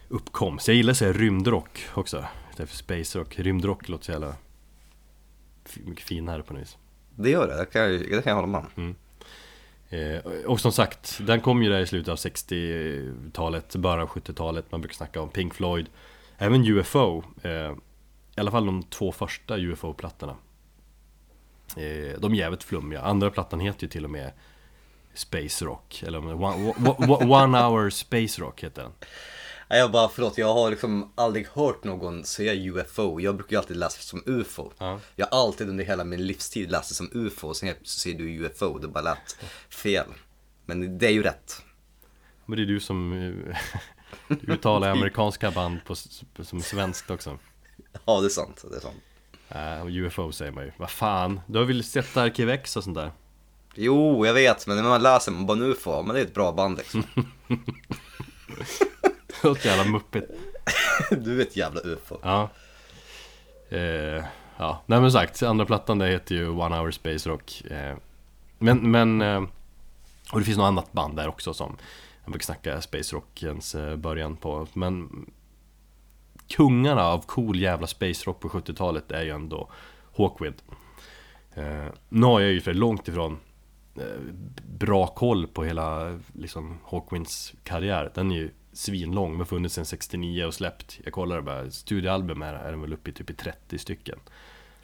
uppkomst 0.07 0.67
Jag 0.67 0.77
gillar 0.77 0.91
att 0.91 0.97
säga 0.97 1.13
rymdrock 1.13 1.87
också. 1.93 2.25
Istället 2.49 2.69
för 2.69 2.77
space 2.77 3.19
rock, 3.19 3.39
rymdrock 3.39 3.89
låter 3.89 4.05
så 4.05 4.11
jävla 4.11 4.35
mycket 5.75 6.05
finare 6.05 6.43
på 6.43 6.53
något 6.53 6.61
vis. 6.61 6.77
Det 7.15 7.29
gör 7.29 7.47
det, 7.47 7.57
det 7.57 7.65
kan 7.65 7.81
jag, 7.81 7.91
det 7.91 8.21
kan 8.21 8.31
jag 8.31 8.35
hålla 8.35 8.47
med 8.47 8.65
om. 8.75 8.89
Eh, 8.89 8.95
Eh, 9.89 10.17
och 10.45 10.59
som 10.59 10.71
sagt, 10.71 11.19
den 11.21 11.41
kom 11.41 11.63
ju 11.63 11.69
där 11.69 11.79
i 11.79 11.87
slutet 11.87 12.11
av 12.11 12.17
60-talet, 12.17 13.75
början 13.75 13.99
av 13.99 14.07
70-talet 14.09 14.71
Man 14.71 14.81
brukar 14.81 14.95
snacka 14.95 15.21
om 15.21 15.29
Pink 15.29 15.53
Floyd. 15.53 15.89
Även 16.37 16.65
UFO 16.67 17.23
eh, 17.43 17.51
I 17.51 18.39
alla 18.39 18.51
fall 18.51 18.65
de 18.65 18.83
två 18.83 19.11
första 19.11 19.57
UFO-plattorna 19.57 20.35
eh, 21.77 22.19
De 22.19 22.33
är 22.33 22.35
jävligt 22.37 22.63
flummiga. 22.63 23.01
Andra 23.01 23.29
plattan 23.31 23.59
heter 23.59 23.83
ju 23.83 23.89
till 23.89 24.03
och 24.05 24.11
med 24.11 24.31
Space 25.13 25.65
Rock 25.65 26.03
Eller 26.07 26.17
om 26.17 26.27
det- 26.27 26.33
one, 26.33 26.73
one, 27.07 27.25
one 27.43 27.57
Hour 27.61 27.89
Space 27.89 28.41
Rock 28.41 28.63
heter 28.63 28.81
den. 28.81 28.91
Nej, 29.69 29.79
jag 29.79 29.91
bara, 29.91 30.09
förlåt, 30.09 30.37
jag 30.37 30.53
har 30.53 30.69
liksom 30.69 31.11
aldrig 31.15 31.47
hört 31.47 31.83
någon 31.83 32.23
säga 32.23 32.53
UFO. 32.53 33.19
Jag 33.19 33.35
brukar 33.35 33.51
ju 33.51 33.57
alltid 33.57 33.77
läsa 33.77 34.01
som 34.01 34.23
UFO. 34.25 34.71
Ja. 34.77 34.99
Jag 35.15 35.27
har 35.31 35.39
alltid 35.39 35.69
under 35.69 35.85
hela 35.85 36.03
min 36.03 36.27
livstid 36.27 36.71
läst 36.71 36.89
det 36.89 36.95
som 36.95 37.09
UFO, 37.13 37.47
och 37.47 37.57
sen 37.57 37.67
helt 37.67 37.79
plötsligt 37.79 38.01
säger 38.01 38.17
du 38.17 38.45
UFO. 38.45 38.77
Det 38.79 38.87
bara 38.87 39.01
lät 39.01 39.37
fel. 39.69 40.05
Men 40.65 40.97
det 40.97 41.07
är 41.07 41.11
ju 41.11 41.23
rätt. 41.23 41.61
Men 42.45 42.57
det 42.57 42.63
är 42.63 42.65
du 42.67 42.79
som 42.79 43.13
eh, 43.13 43.57
du 44.27 44.35
uttalar 44.53 44.89
amerikanska 44.89 45.51
band 45.51 45.77
på, 45.85 45.95
som 46.43 46.61
svenskt 46.61 47.09
också 47.09 47.37
Ja, 48.05 48.19
det 48.19 48.27
är 48.27 48.29
sant. 48.29 48.65
Det 48.71 48.75
är 48.77 48.79
sant. 48.79 49.01
eh, 49.49 49.81
och 49.81 49.89
UFO 49.89 50.31
säger 50.31 50.51
man 50.51 50.63
ju 50.63 50.71
Vad 50.77 50.89
fan, 50.89 51.41
du 51.47 51.57
har 51.59 51.65
väl 51.65 51.83
sett 51.83 52.17
Arkiv 52.17 52.49
X 52.49 52.77
och 52.77 52.83
sånt 52.83 52.95
där? 52.95 53.11
Jo, 53.75 54.25
jag 54.25 54.33
vet, 54.33 54.67
men 54.67 54.75
när 54.75 54.83
man 54.83 55.01
läser 55.03 55.31
man 55.31 55.45
bara 55.45 55.57
UFO, 55.57 56.03
men 56.03 56.15
det 56.15 56.21
är 56.21 56.25
ett 56.25 56.33
bra 56.33 56.51
band 56.51 56.77
liksom. 56.77 57.03
Låter 59.43 59.69
jävla 59.69 59.91
muppigt. 59.91 60.25
Du 61.11 61.37
är 61.37 61.41
ett 61.41 61.55
jävla 61.57 61.81
UFO. 61.83 62.17
Ja. 62.23 62.49
Eh, 63.69 64.23
Ja, 64.61 64.81
nej 64.85 65.01
men 65.01 65.11
sagt, 65.11 65.43
andra 65.43 65.65
plattan 65.65 65.97
det 65.99 66.07
heter 66.07 66.35
ju 66.35 66.47
One 66.49 66.77
Hour 66.77 66.91
Space 66.91 67.29
Rock. 67.29 67.61
Eh, 67.71 67.95
Men, 68.57 68.91
men 68.91 69.21
eh, 69.21 69.43
Och 70.33 70.39
det 70.39 70.45
finns 70.45 70.57
något 70.57 70.65
annat 70.67 70.91
band 70.91 71.15
där 71.15 71.27
också 71.27 71.53
som 71.53 71.77
Jag 72.23 72.31
brukar 72.31 72.43
snacka 72.45 72.81
Space 72.81 73.15
Rockens 73.15 73.75
eh, 73.75 73.95
början 73.95 74.35
på. 74.37 74.67
Men 74.73 75.25
Kungarna 76.55 77.03
av 77.07 77.25
cool 77.25 77.59
jävla 77.59 77.87
Space 77.87 78.25
Rock 78.25 78.39
på 78.39 78.49
70-talet 78.49 79.11
är 79.11 79.21
ju 79.23 79.29
ändå 79.29 79.69
Hawkwind. 80.17 80.55
Eh, 81.53 81.85
Nu 82.09 82.25
har 82.25 82.39
jag 82.39 82.51
ju 82.51 82.61
för 82.61 82.73
långt 82.73 83.07
ifrån 83.07 83.37
eh, 83.95 84.03
Bra 84.67 85.07
koll 85.07 85.47
på 85.47 85.63
hela 85.63 86.19
liksom 86.33 86.77
Hawkwinds 86.85 87.53
karriär. 87.63 88.11
Den 88.15 88.31
är 88.31 88.35
ju 88.35 88.51
svinlång, 88.79 89.37
men 89.37 89.45
funnits 89.45 89.75
sedan 89.75 89.85
69 89.85 90.45
och 90.45 90.53
släppt. 90.53 90.99
Jag 91.03 91.13
kollade 91.13 91.41
bara, 91.41 91.71
studioalbum 91.71 92.41
är, 92.41 92.53
är 92.53 92.71
den 92.71 92.81
väl 92.81 92.93
uppe 92.93 93.09
i 93.09 93.13
typ 93.13 93.29
i 93.29 93.33
30 93.33 93.77
stycken. 93.77 94.19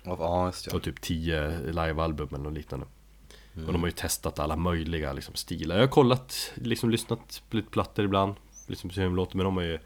Ja, 0.03 0.45
just 0.45 0.65
det. 0.65 0.75
Och 0.75 0.83
typ 0.83 1.01
10 1.01 1.59
livealbum 1.59 2.27
eller 2.31 2.43
något 2.43 2.53
liknande. 2.53 2.85
Och 3.67 3.73
de 3.73 3.81
har 3.81 3.87
ju 3.87 3.91
testat 3.91 4.39
alla 4.39 4.55
möjliga 4.55 5.13
liksom, 5.13 5.35
stilar. 5.35 5.75
Jag 5.75 5.83
har 5.83 5.87
kollat, 5.87 6.51
liksom 6.55 6.89
lyssnat 6.89 7.43
på 7.49 7.57
lite 7.57 7.69
plattor 7.69 8.05
ibland 8.05 8.35
Liksom 8.67 8.89
på 8.89 8.95
hur 8.95 9.03
de 9.03 9.15
låter, 9.15 9.37
men 9.37 9.43
de 9.43 9.57
har 9.57 9.63
ju 9.63 9.79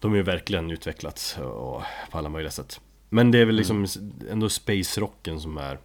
De 0.00 0.10
har 0.10 0.16
ju 0.16 0.22
verkligen 0.22 0.70
utvecklats 0.70 1.38
och, 1.38 1.82
på 2.10 2.18
alla 2.18 2.28
möjliga 2.28 2.50
sätt. 2.50 2.80
Men 3.08 3.30
det 3.30 3.38
är 3.38 3.44
väl 3.44 3.54
liksom 3.54 3.86
ändå 4.30 4.48
space 4.48 5.00
rocken 5.00 5.40
som 5.40 5.58
är 5.58 5.78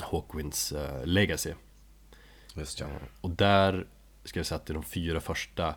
Hawkwinds 0.00 0.72
eh, 0.72 1.06
legacy. 1.06 1.52
Just 2.54 2.80
ja. 2.80 2.86
och 3.20 3.30
där 3.30 3.86
ska 4.24 4.38
jag 4.38 4.46
säga 4.46 4.56
att 4.56 4.66
det 4.66 4.72
är 4.72 4.74
de 4.74 4.82
fyra 4.82 5.20
första 5.20 5.74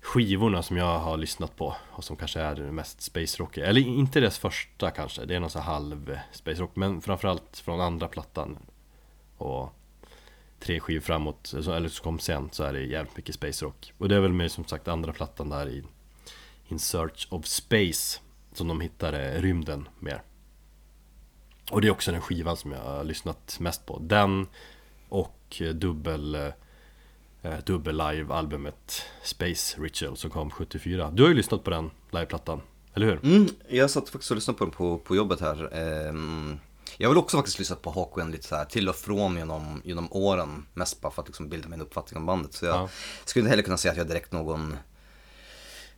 skivorna 0.00 0.62
som 0.62 0.76
jag 0.76 0.98
har 0.98 1.16
lyssnat 1.16 1.56
på 1.56 1.76
och 1.90 2.04
som 2.04 2.16
kanske 2.16 2.40
är 2.40 2.54
det 2.54 2.72
mest 2.72 3.02
space 3.02 3.42
rock. 3.42 3.56
Eller 3.56 3.80
inte 3.80 4.20
deras 4.20 4.38
första 4.38 4.90
kanske, 4.90 5.24
det 5.24 5.34
är 5.34 5.40
någon 5.40 5.50
sån 5.50 5.62
här 5.62 5.72
halv 5.72 6.18
space 6.32 6.60
rock 6.60 6.76
Men 6.76 7.00
framförallt 7.00 7.58
från 7.58 7.80
andra 7.80 8.08
plattan. 8.08 8.58
Och 9.36 9.74
tre 10.60 10.80
skivor 10.80 11.00
framåt, 11.00 11.52
eller 11.52 11.88
så 11.88 12.02
kom 12.02 12.18
sen 12.18 12.48
så 12.52 12.64
är 12.64 12.72
det 12.72 12.80
jävligt 12.80 13.16
mycket 13.16 13.34
space 13.34 13.64
rock. 13.64 13.92
Och 13.98 14.08
det 14.08 14.16
är 14.16 14.20
väl 14.20 14.32
med 14.32 14.52
som 14.52 14.64
sagt 14.64 14.88
andra 14.88 15.12
plattan 15.12 15.48
där 15.48 15.68
i 15.68 15.84
In 16.68 16.78
Search 16.78 17.26
of 17.30 17.46
Space 17.46 18.20
som 18.52 18.68
de 18.68 18.80
hittade 18.80 19.32
eh, 19.32 19.42
rymden 19.42 19.88
mer. 19.98 20.22
Och 21.70 21.80
det 21.80 21.86
är 21.86 21.90
också 21.90 22.12
den 22.12 22.20
skivan 22.20 22.56
som 22.56 22.72
jag 22.72 22.80
har 22.80 23.04
lyssnat 23.04 23.56
mest 23.60 23.86
på. 23.86 23.98
Den 23.98 24.46
och 25.08 25.56
eh, 25.60 25.68
dubbel 25.68 26.34
eh, 26.34 26.48
eh, 27.42 27.58
Dubbel 27.66 27.96
live-albumet 27.96 29.02
Space 29.24 29.80
Ritual 29.82 30.16
som 30.16 30.30
kom 30.30 30.50
74 30.50 31.10
Du 31.12 31.22
har 31.22 31.28
ju 31.28 31.34
lyssnat 31.34 31.64
på 31.64 31.70
den 31.70 31.90
liveplattan, 32.10 32.60
eller 32.94 33.06
hur? 33.06 33.20
Mm, 33.24 33.48
jag 33.68 33.90
satt 33.90 34.08
faktiskt 34.08 34.30
och 34.30 34.34
lyssnade 34.36 34.58
på 34.58 34.64
den 34.64 34.74
på, 34.74 34.98
på 34.98 35.16
jobbet 35.16 35.40
här. 35.40 35.74
Ehm, 35.74 36.58
Jag 36.98 37.08
väl 37.08 37.18
också 37.18 37.36
faktiskt 37.36 37.58
lyssnat 37.58 37.82
på 37.82 37.90
Hawkwind 37.90 38.30
lite 38.32 38.46
så 38.46 38.56
här 38.56 38.64
till 38.64 38.88
och 38.88 38.96
från 38.96 39.36
genom, 39.36 39.82
genom 39.84 40.12
åren. 40.12 40.66
Mest 40.74 41.00
bara 41.00 41.12
för 41.12 41.22
att 41.22 41.28
liksom 41.28 41.48
bilda 41.48 41.68
mig 41.68 41.76
en 41.76 41.82
uppfattning 41.82 42.18
om 42.20 42.26
bandet. 42.26 42.52
Så 42.54 42.66
jag 42.66 42.76
Ja. 42.76 42.88
skulle 43.24 43.40
inte 43.40 43.50
heller 43.50 43.62
kunna 43.62 43.76
säga 43.76 43.92
att 43.92 43.98
jag 43.98 44.08
direkt 44.08 44.32
någon 44.32 44.76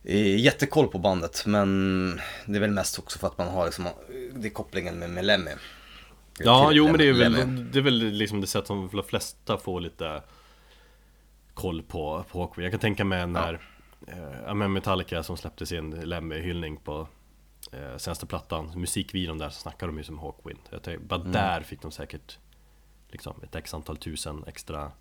eh, 0.03 0.39
jättekoll 0.39 0.87
på 0.87 0.99
bandet. 0.99 1.43
Men 1.45 2.21
det 2.45 2.55
är 2.55 2.59
väl 2.59 2.71
mest 2.71 2.99
också 2.99 3.19
för 3.19 3.27
att 3.27 3.37
man 3.37 3.47
har 3.47 3.65
liksom, 3.65 3.87
det 4.35 4.47
är 4.47 4.51
kopplingen 4.51 4.99
med, 4.99 5.09
med 5.09 5.25
Lemmy. 5.25 5.51
Ja, 6.39 6.67
Till 6.69 6.77
jo 6.77 6.85
men 6.87 6.97
det 6.97 7.07
är 7.09 7.13
Lemmy. 7.13 7.37
väl, 7.39 7.71
det 7.71 7.79
är 7.79 7.83
väl 7.83 7.99
liksom 8.11 8.41
det 8.41 8.47
sätt 8.47 8.67
som 8.67 8.89
de 8.93 9.03
flesta 9.03 9.57
får 9.57 9.81
lite 9.81 10.21
koll 11.53 11.83
på, 11.83 12.25
på 12.31 12.39
Hawkwind. 12.39 12.65
Jag 12.65 12.71
kan 12.71 12.79
tänka 12.79 13.05
mig 13.05 13.27
när 13.27 13.53
eh, 14.07 14.41
ja, 14.45 14.53
men 14.53 14.73
Metallica 14.73 15.23
som 15.23 15.37
släppte 15.37 15.65
sin 15.65 15.95
Lemmy-hyllning 15.95 16.77
på 16.77 17.07
eh, 17.71 17.97
senaste 17.97 18.25
plattan, 18.25 18.71
musikvideon 18.75 19.37
där 19.37 19.49
så 19.49 19.59
snackar 19.59 19.87
de 19.87 19.97
ju 19.97 20.03
som 20.03 20.19
Hawkwind. 20.19 20.59
Jag 20.69 20.83
tänkte, 20.83 21.05
bara 21.05 21.19
där 21.23 21.61
fick 21.61 21.81
de 21.81 21.91
säkert 21.91 22.37
liksom 23.09 23.35
ett 23.43 23.55
x 23.55 23.73
antal 23.73 23.97
tusen 23.97 24.43
extra, 24.47 24.91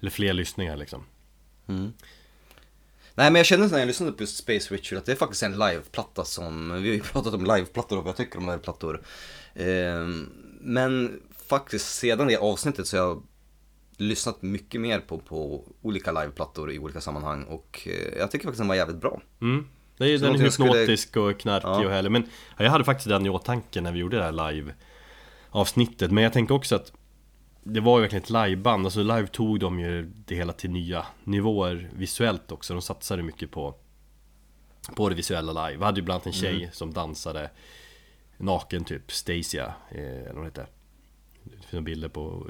eller 0.00 0.10
fler 0.10 0.32
lyssningar 0.32 0.76
liksom. 0.76 1.04
Nej 3.14 3.30
men 3.30 3.34
jag 3.34 3.46
kände 3.46 3.68
när 3.68 3.78
jag 3.78 3.86
lyssnade 3.86 4.12
på 4.12 4.22
just 4.22 4.36
Space 4.36 4.74
Richard 4.74 4.98
att 4.98 5.06
det 5.06 5.12
är 5.12 5.16
faktiskt 5.16 5.42
en 5.42 5.58
liveplatta 5.58 6.24
som, 6.24 6.82
vi 6.82 6.88
har 6.88 6.94
ju 6.94 7.00
pratat 7.00 7.34
om 7.34 7.44
liveplattor 7.44 7.98
och 7.98 8.04
vad 8.04 8.10
jag 8.10 8.16
tycker 8.16 8.38
om 8.38 8.46
liveplattor. 8.46 9.02
Ehm, 9.54 10.32
men 10.60 11.20
faktiskt 11.46 11.94
sedan 11.94 12.26
det 12.26 12.36
avsnittet 12.36 12.86
så 12.86 12.96
har 12.96 13.04
jag 13.04 13.22
lyssnat 14.00 14.42
mycket 14.42 14.80
mer 14.80 15.00
på, 15.00 15.18
på 15.18 15.64
olika 15.82 16.12
liveplattor 16.12 16.72
i 16.72 16.78
olika 16.78 17.00
sammanhang 17.00 17.44
och 17.44 17.80
eh, 17.86 18.18
jag 18.18 18.30
tycker 18.30 18.44
faktiskt 18.44 18.58
den 18.60 18.68
var 18.68 18.74
jävligt 18.74 19.00
bra. 19.00 19.20
Mm. 19.40 19.68
Det 19.96 20.04
är 20.04 20.08
ju 20.08 20.18
Så 20.18 20.24
den 20.24 20.34
är 20.34 20.42
jag 20.42 20.52
skulle- 20.52 20.68
hypnotisk 20.68 21.16
och 21.16 21.40
knarkig 21.40 21.68
Ja. 21.68 21.84
och 21.86 21.90
härlig. 21.90 22.10
Men 22.12 22.22
ja, 22.56 22.64
jag 22.64 22.70
hade 22.70 22.84
faktiskt 22.84 23.08
den 23.08 23.26
i 23.26 23.28
åtanke 23.28 23.80
när 23.80 23.92
vi 23.92 23.98
gjorde 23.98 24.16
det 24.16 24.22
här 24.24 24.52
live 24.52 24.74
avsnittet 25.50 26.10
Men 26.10 26.24
jag 26.24 26.32
tänkte 26.32 26.54
också 26.54 26.76
att 26.76 26.92
Det 27.62 27.80
var 27.80 27.98
ju 27.98 28.02
verkligen 28.02 28.22
ett 28.22 28.30
liveband, 28.30 28.86
alltså 28.86 29.02
live 29.02 29.26
tog 29.26 29.60
de 29.60 29.80
ju 29.80 30.02
det 30.26 30.34
hela 30.34 30.52
till 30.52 30.70
nya 30.70 31.06
nivåer 31.24 31.90
visuellt 31.96 32.52
också. 32.52 32.72
De 32.74 32.82
satsade 32.82 33.22
mycket 33.22 33.50
på 33.50 33.74
På 34.96 35.08
det 35.08 35.14
visuella 35.14 35.66
live, 35.66 35.78
vi 35.78 35.84
hade 35.84 36.00
ju 36.00 36.04
bland 36.04 36.16
annat 36.16 36.26
en 36.26 36.32
tjej 36.32 36.70
som 36.72 36.92
dansade 36.92 37.50
Naken 38.36 38.84
typ, 38.84 39.12
Stacia, 39.12 39.74
eh, 39.90 39.98
eller 40.02 40.26
vad 40.26 40.34
hon 40.36 40.44
hette 40.44 40.66
Det 41.44 41.66
finns 41.66 41.84
bilder 41.84 42.08
på 42.08 42.46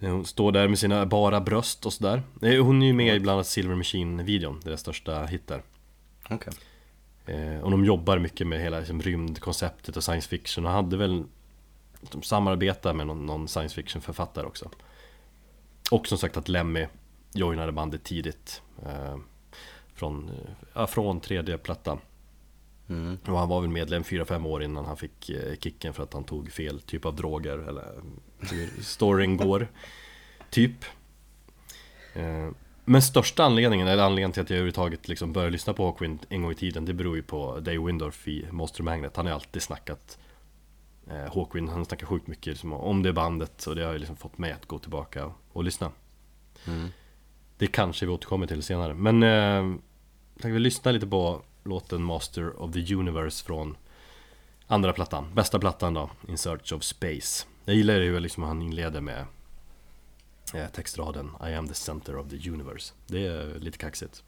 hon 0.00 0.24
står 0.24 0.52
där 0.52 0.68
med 0.68 0.78
sina 0.78 1.06
bara 1.06 1.40
bröst 1.40 1.86
och 1.86 1.92
sådär. 1.92 2.22
Eh, 2.42 2.64
Hon 2.64 2.82
är 2.82 2.86
ju 2.86 2.92
med 2.92 3.16
i 3.16 3.20
bland 3.20 3.34
annat 3.34 3.46
Silver 3.46 3.74
Machine-videon, 3.74 4.60
deras 4.64 4.80
största 4.80 5.24
hit 5.24 5.46
där. 5.46 5.62
Okej. 6.30 6.52
Eh, 7.26 7.60
och 7.60 7.70
de 7.70 7.84
jobbar 7.84 8.18
mycket 8.18 8.46
med 8.46 8.60
hela 8.60 8.78
liksom, 8.78 9.02
rymdkonceptet 9.02 9.96
och 9.96 10.04
science 10.04 10.28
fiction. 10.28 10.66
Och 10.66 10.72
hade 10.72 10.96
väl 10.96 11.24
De 12.00 12.22
samarbetar 12.22 12.94
med 12.94 13.06
någon, 13.06 13.26
någon 13.26 13.48
science 13.48 13.74
fiction 13.74 14.02
författare 14.02 14.46
också. 14.46 14.70
Och 15.90 16.06
som 16.06 16.18
sagt 16.18 16.36
att 16.36 16.48
Lemmy 16.48 16.86
joinade 17.34 17.72
bandet 17.72 18.04
tidigt 18.04 18.62
eh, 18.86 19.16
Från, 19.94 20.30
eh, 20.74 20.86
från 20.86 21.20
tredje 21.20 21.58
plattan 21.58 21.98
Mm. 22.88 23.18
Och 23.26 23.38
han 23.38 23.48
var 23.48 23.60
väl 23.60 23.70
medlem 23.70 24.02
4-5 24.02 24.46
år 24.46 24.62
innan 24.62 24.84
han 24.84 24.96
fick 24.96 25.30
eh, 25.30 25.56
kicken 25.60 25.94
för 25.94 26.02
att 26.02 26.12
han 26.12 26.24
tog 26.24 26.52
fel 26.52 26.80
typ 26.80 27.04
av 27.04 27.16
droger 27.16 27.58
eller 27.58 28.00
hur 28.38 28.82
storyn 28.82 29.36
går 29.46 29.68
Typ. 30.50 30.84
Eh, 32.14 32.50
Men 32.84 33.02
största 33.02 33.44
anledningen, 33.44 33.88
eller 33.88 34.02
anledningen 34.02 34.32
till 34.32 34.42
att 34.42 34.50
jag 34.50 34.56
överhuvudtaget 34.56 35.08
liksom 35.08 35.32
började 35.32 35.52
lyssna 35.52 35.72
på 35.72 35.84
Hawkwind 35.84 36.26
en 36.28 36.42
gång 36.42 36.52
i 36.52 36.54
tiden 36.54 36.84
Det 36.84 36.94
beror 36.94 37.16
ju 37.16 37.22
på 37.22 37.60
Dave 37.60 37.78
Windorf 37.78 38.28
i 38.28 38.46
Monster 38.50 38.82
Magnet. 38.82 39.16
Han 39.16 39.26
har 39.26 39.32
alltid 39.32 39.62
snackat 39.62 40.18
eh, 41.10 41.34
Hawkwind, 41.34 41.68
han 41.68 41.84
snackar 41.84 42.06
sjukt 42.06 42.26
mycket 42.26 42.46
liksom, 42.46 42.72
om 42.72 43.02
det 43.02 43.12
bandet 43.12 43.66
Och 43.66 43.76
det 43.76 43.84
har 43.84 43.92
ju 43.92 43.98
liksom 43.98 44.16
fått 44.16 44.38
mig 44.38 44.52
att 44.52 44.66
gå 44.66 44.78
tillbaka 44.78 45.32
och 45.52 45.64
lyssna. 45.64 45.90
Mm. 46.66 46.88
Det 47.58 47.66
kanske 47.66 48.06
vi 48.06 48.12
återkommer 48.12 48.46
till 48.46 48.62
senare. 48.62 48.94
Men 48.94 49.22
eh, 49.22 49.28
jag 49.28 50.42
tänkte 50.42 50.48
vi 50.50 50.58
lyssna 50.58 50.92
lite 50.92 51.06
på 51.06 51.42
låten 51.64 52.02
Master 52.02 52.62
of 52.62 52.72
the 52.72 52.94
Universe 52.94 53.44
från 53.44 53.76
andra 54.66 54.92
plattan, 54.92 55.34
bästa 55.34 55.58
plattan 55.58 55.94
då, 55.94 56.10
In 56.28 56.38
Search 56.38 56.72
of 56.72 56.82
Space. 56.82 57.46
Jag 57.64 57.76
gillar 57.76 57.94
ju 57.94 58.00
liksom 58.00 58.12
hur 58.12 58.20
liksom 58.20 58.42
han 58.42 58.62
inleder 58.62 59.00
med 59.00 59.24
eh, 60.54 60.66
textraden 60.72 61.30
I 61.48 61.54
am 61.54 61.68
the 61.68 61.74
center 61.74 62.16
of 62.16 62.28
the 62.28 62.50
universe. 62.50 62.94
Det 63.06 63.26
är 63.26 63.58
lite 63.58 63.78
kaxigt. 63.78 64.24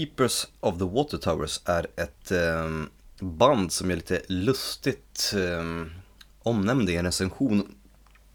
Keepers 0.00 0.46
of 0.60 0.78
the 0.78 0.84
Water 0.84 1.18
Towers 1.18 1.60
är 1.64 1.86
ett 1.96 2.30
ehm, 2.30 2.88
band 3.20 3.72
som 3.72 3.90
jag 3.90 3.96
lite 3.96 4.22
lustigt 4.28 5.32
ehm, 5.36 5.90
omnämnde 6.42 6.92
i 6.92 6.96
en 6.96 7.04
recension 7.04 7.74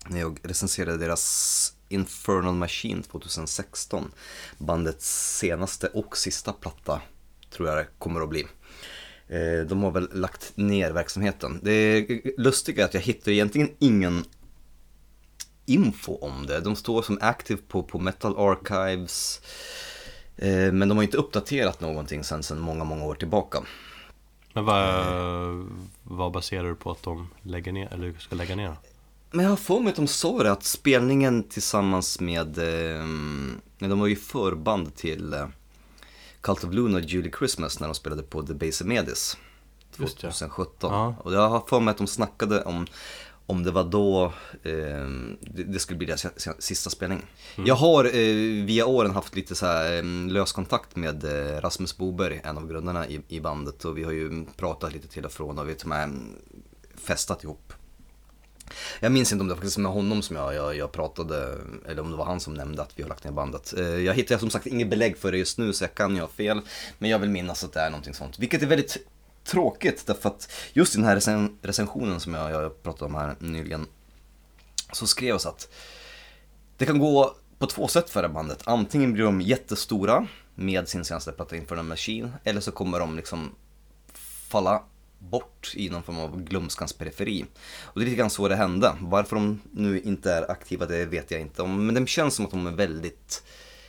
när 0.07 0.19
jag 0.19 0.39
recenserade 0.43 0.97
deras 0.97 1.73
Infernal 1.89 2.55
Machine 2.55 3.03
2016. 3.03 4.11
Bandets 4.57 5.37
senaste 5.37 5.87
och 5.87 6.17
sista 6.17 6.53
platta 6.53 7.01
tror 7.49 7.67
jag 7.69 7.77
det 7.77 7.87
kommer 7.99 8.21
att 8.21 8.29
bli. 8.29 8.45
Eh, 9.27 9.67
De 9.67 9.83
har 9.83 9.91
väl 9.91 10.09
lagt 10.13 10.57
ner 10.57 10.91
verksamheten. 10.91 11.59
Det 11.63 12.07
lustiga 12.37 12.83
är 12.83 12.87
att 12.87 12.93
jag 12.93 13.01
hittar 13.01 13.31
egentligen 13.31 13.69
ingen 13.79 14.25
info 15.65 16.15
om 16.15 16.45
det. 16.45 16.59
De 16.59 16.75
står 16.75 17.01
som 17.01 17.17
active 17.21 17.61
på, 17.67 17.83
på 17.83 17.99
Metal 17.99 18.37
Archives. 18.37 19.41
Eh, 20.37 20.71
Men 20.71 20.89
de 20.89 20.97
har 20.97 21.03
inte 21.03 21.17
uppdaterat 21.17 21.81
någonting 21.81 22.23
sen, 22.23 22.43
sen 22.43 22.59
många, 22.59 22.83
många 22.83 23.05
år 23.05 23.15
tillbaka. 23.15 23.61
Men 24.53 24.65
vad, 24.65 25.69
vad 26.03 26.31
baserar 26.31 26.67
du 26.67 26.75
på 26.75 26.91
att 26.91 27.03
de 27.03 27.27
lägger 27.41 27.71
ner, 27.71 27.93
eller 27.93 28.13
ska 28.19 28.35
lägga 28.35 28.55
ner? 28.55 28.75
Men 29.31 29.43
jag 29.43 29.49
har 29.49 29.57
för 29.57 29.79
mig 29.79 29.89
att 29.89 29.95
de 29.95 30.07
sa 30.07 30.43
det, 30.43 30.51
att 30.51 30.63
spelningen 30.63 31.43
tillsammans 31.43 32.19
med, 32.19 32.57
eh, 32.57 33.05
de 33.79 33.99
var 33.99 34.07
ju 34.07 34.15
förband 34.15 34.95
till 34.95 35.33
eh, 35.33 35.47
Cult 36.41 36.63
of 36.63 36.73
Luna 36.73 36.97
och 36.97 37.03
Julie 37.03 37.31
Christmas 37.39 37.79
när 37.79 37.87
de 37.87 37.93
spelade 37.95 38.23
på 38.23 38.43
The 38.43 38.53
Base 38.53 38.85
Medis 38.85 39.37
Just 39.97 40.15
det. 40.21 40.21
2017. 40.31 40.93
Ja. 40.93 41.15
Och 41.19 41.33
jag 41.33 41.49
har 41.49 41.63
för 41.67 41.79
mig 41.79 41.91
att 41.91 41.97
de 41.97 42.07
snackade 42.07 42.63
om 42.63 42.87
om 43.47 43.63
det 43.63 43.71
var 43.71 43.83
då 43.83 44.33
eh, 44.63 45.07
det, 45.41 45.79
skulle 45.79 45.97
bli 45.97 46.07
deras 46.07 46.25
si- 46.37 46.49
sista 46.59 46.89
spelning. 46.89 47.25
Mm. 47.55 47.67
Jag 47.67 47.75
har 47.75 48.05
eh, 48.05 48.65
via 48.65 48.85
åren 48.85 49.11
haft 49.11 49.35
lite 49.35 49.55
så 49.55 49.65
här 49.65 49.97
eh, 49.97 50.03
lös 50.31 50.51
kontakt 50.51 50.95
med 50.95 51.23
eh, 51.23 51.61
Rasmus 51.61 51.97
Boberg, 51.97 52.41
en 52.43 52.57
av 52.57 52.67
grundarna 52.67 53.07
i, 53.07 53.21
i 53.27 53.39
bandet. 53.39 53.85
Och 53.85 53.97
vi 53.97 54.03
har 54.03 54.11
ju 54.11 54.45
pratat 54.57 54.93
lite 54.93 55.07
till 55.07 55.25
och 55.25 55.31
från 55.31 55.59
och 55.59 55.69
vi 55.69 55.75
har 55.83 55.89
med 55.89 56.19
festat 56.95 57.43
ihop. 57.43 57.73
Jag 58.99 59.11
minns 59.11 59.31
inte 59.31 59.41
om 59.41 59.47
det 59.47 59.53
var 59.53 59.57
faktiskt 59.61 59.77
med 59.77 59.91
honom 59.91 60.21
som 60.21 60.35
jag, 60.35 60.55
jag, 60.55 60.77
jag 60.77 60.91
pratade, 60.91 61.57
eller 61.87 62.01
om 62.01 62.11
det 62.11 62.17
var 62.17 62.25
han 62.25 62.39
som 62.39 62.53
nämnde 62.53 62.81
att 62.81 62.91
vi 62.95 63.01
har 63.03 63.09
lagt 63.09 63.23
ner 63.23 63.31
bandet. 63.31 63.73
Eh, 63.77 63.83
Jag 63.85 64.13
hittar 64.13 64.37
som 64.37 64.49
sagt 64.49 64.67
inget 64.67 64.89
belägg 64.89 65.17
för 65.17 65.31
det 65.31 65.37
just 65.37 65.57
nu 65.57 65.73
så 65.73 65.83
jag 65.83 65.93
kan 65.95 66.15
ju 66.15 66.21
ha 66.21 66.27
fel. 66.27 66.61
Men 66.97 67.09
jag 67.09 67.19
vill 67.19 67.29
minnas 67.29 67.63
att 67.63 67.73
det 67.73 67.79
är 67.79 67.89
någonting 67.89 68.13
sånt. 68.13 68.39
Vilket 68.39 68.61
är 68.61 68.67
väldigt 68.67 68.97
tråkigt 69.45 70.05
därför 70.05 70.29
att 70.29 70.51
just 70.73 70.95
i 70.95 70.97
den 70.97 71.07
här 71.07 71.15
recen- 71.15 71.57
recensionen 71.61 72.19
som 72.19 72.33
jag, 72.33 72.51
jag 72.51 72.83
pratade 72.83 73.05
om 73.05 73.15
här 73.15 73.35
nyligen 73.39 73.87
så 74.91 75.07
skrevs 75.07 75.45
att 75.45 75.69
det 76.77 76.85
kan 76.85 76.99
gå 76.99 77.35
på 77.57 77.67
två 77.67 77.87
sätt 77.87 78.09
för 78.09 78.21
det 78.21 78.27
här 78.27 78.33
bandet. 78.33 78.61
Antingen 78.65 79.13
blir 79.13 79.23
de 79.23 79.41
jättestora 79.41 80.27
med 80.55 80.87
sin 80.87 81.05
senaste 81.05 81.31
platta 81.31 81.55
Infernal 81.55 81.85
Machine 81.85 82.31
eller 82.43 82.61
så 82.61 82.71
kommer 82.71 82.99
de 82.99 83.15
liksom 83.15 83.51
falla 84.47 84.83
bort 85.19 85.73
i 85.75 85.89
någon 85.89 86.03
form 86.03 86.19
av 86.19 86.43
glömskans 86.43 86.93
periferi. 86.93 87.45
Och 87.83 87.99
det 87.99 88.03
är 88.03 88.05
lite 88.05 88.17
grann 88.17 88.29
så 88.29 88.47
det 88.47 88.55
hände. 88.55 88.95
Varför 89.01 89.35
de 89.35 89.61
nu 89.71 89.99
inte 89.99 90.33
är 90.33 90.51
aktiva 90.51 90.85
det 90.85 91.05
vet 91.05 91.31
jag 91.31 91.41
inte 91.41 91.61
om. 91.61 91.85
Men 91.85 91.95
det 91.95 92.09
känns 92.09 92.35
som 92.35 92.45
att 92.45 92.51
de 92.51 92.67
är 92.67 92.71
väldigt 92.71 93.43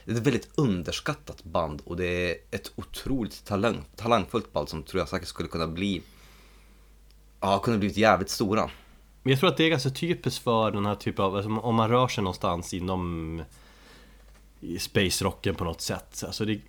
det 0.07 0.13
är 0.13 0.17
ett 0.17 0.27
väldigt 0.27 0.51
underskattat 0.55 1.45
band 1.45 1.83
och 1.85 1.97
det 1.97 2.31
är 2.31 2.37
ett 2.51 2.73
otroligt 2.77 3.45
talang, 3.45 3.85
talangfullt 3.97 4.53
band 4.53 4.69
som 4.69 4.83
tror 4.83 5.01
jag 5.01 5.09
säkert 5.09 5.29
skulle 5.29 5.49
kunna 5.49 5.67
bli 5.67 6.03
Ja, 7.41 7.59
kunna 7.59 7.79
blivit 7.79 7.97
jävligt 7.97 8.31
stora. 8.31 8.71
Men 9.23 9.31
jag 9.31 9.41
tror 9.41 9.51
att 9.51 9.57
det 9.57 9.65
är 9.65 9.71
ganska 9.71 9.91
typiskt 9.91 10.43
för 10.43 10.71
den 10.71 10.87
här 10.87 10.95
typen 10.95 11.25
av, 11.25 11.37
alltså, 11.37 11.51
om 11.51 11.75
man 11.75 11.91
rör 11.91 12.09
sig 12.09 12.25
någonstans 12.25 12.75
inom 12.75 13.43
i 14.61 14.79
space-rocken 14.79 15.55
på 15.55 15.65
något 15.65 15.81
sätt. 15.81 16.23
Alltså 16.27 16.45
det, 16.45 16.53
I 16.53 16.61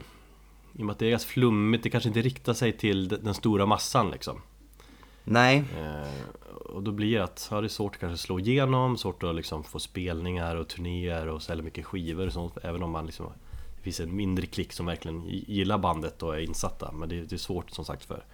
och 0.77 0.79
med 0.79 0.93
att 0.93 0.99
det 0.99 1.05
är 1.05 1.09
ganska 1.09 1.29
flummigt, 1.29 1.83
det 1.83 1.89
kanske 1.89 2.07
inte 2.07 2.21
riktar 2.21 2.53
sig 2.53 2.77
till 2.77 3.07
den 3.07 3.33
stora 3.33 3.65
massan 3.65 4.11
liksom. 4.11 4.41
Nej, 5.29 5.63
Eh, 5.77 6.29
och 6.49 6.83
då 6.83 6.91
blir 6.91 7.17
det 7.17 7.23
att, 7.23 7.47
ja, 7.51 7.61
det 7.61 7.67
är 7.67 7.69
svårt 7.69 7.95
att 7.95 7.99
kanske 7.99 8.17
slå 8.17 8.39
igenom, 8.39 8.97
svårt 8.97 9.23
att 9.23 9.35
liksom 9.35 9.63
få 9.63 9.79
spelningar 9.79 10.55
och 10.55 10.67
turnéer 10.67 11.27
och 11.27 11.41
sälja 11.41 11.63
mycket 11.63 11.85
skivor 11.85 12.27
och 12.27 12.33
sånt 12.33 12.57
Även 12.63 12.83
om 12.83 12.91
man 12.91 13.05
liksom 13.05 13.25
Det 13.77 13.83
finns 13.83 13.99
en 13.99 14.15
mindre 14.15 14.45
klick 14.45 14.73
som 14.73 14.85
verkligen 14.85 15.23
gillar 15.27 15.77
bandet 15.77 16.23
och 16.23 16.35
är 16.35 16.39
insatta 16.39 16.91
Men 16.91 17.09
det, 17.09 17.21
det 17.21 17.35
är 17.35 17.37
svårt 17.37 17.71
som 17.71 17.85
sagt 17.85 18.05
för 18.05 18.25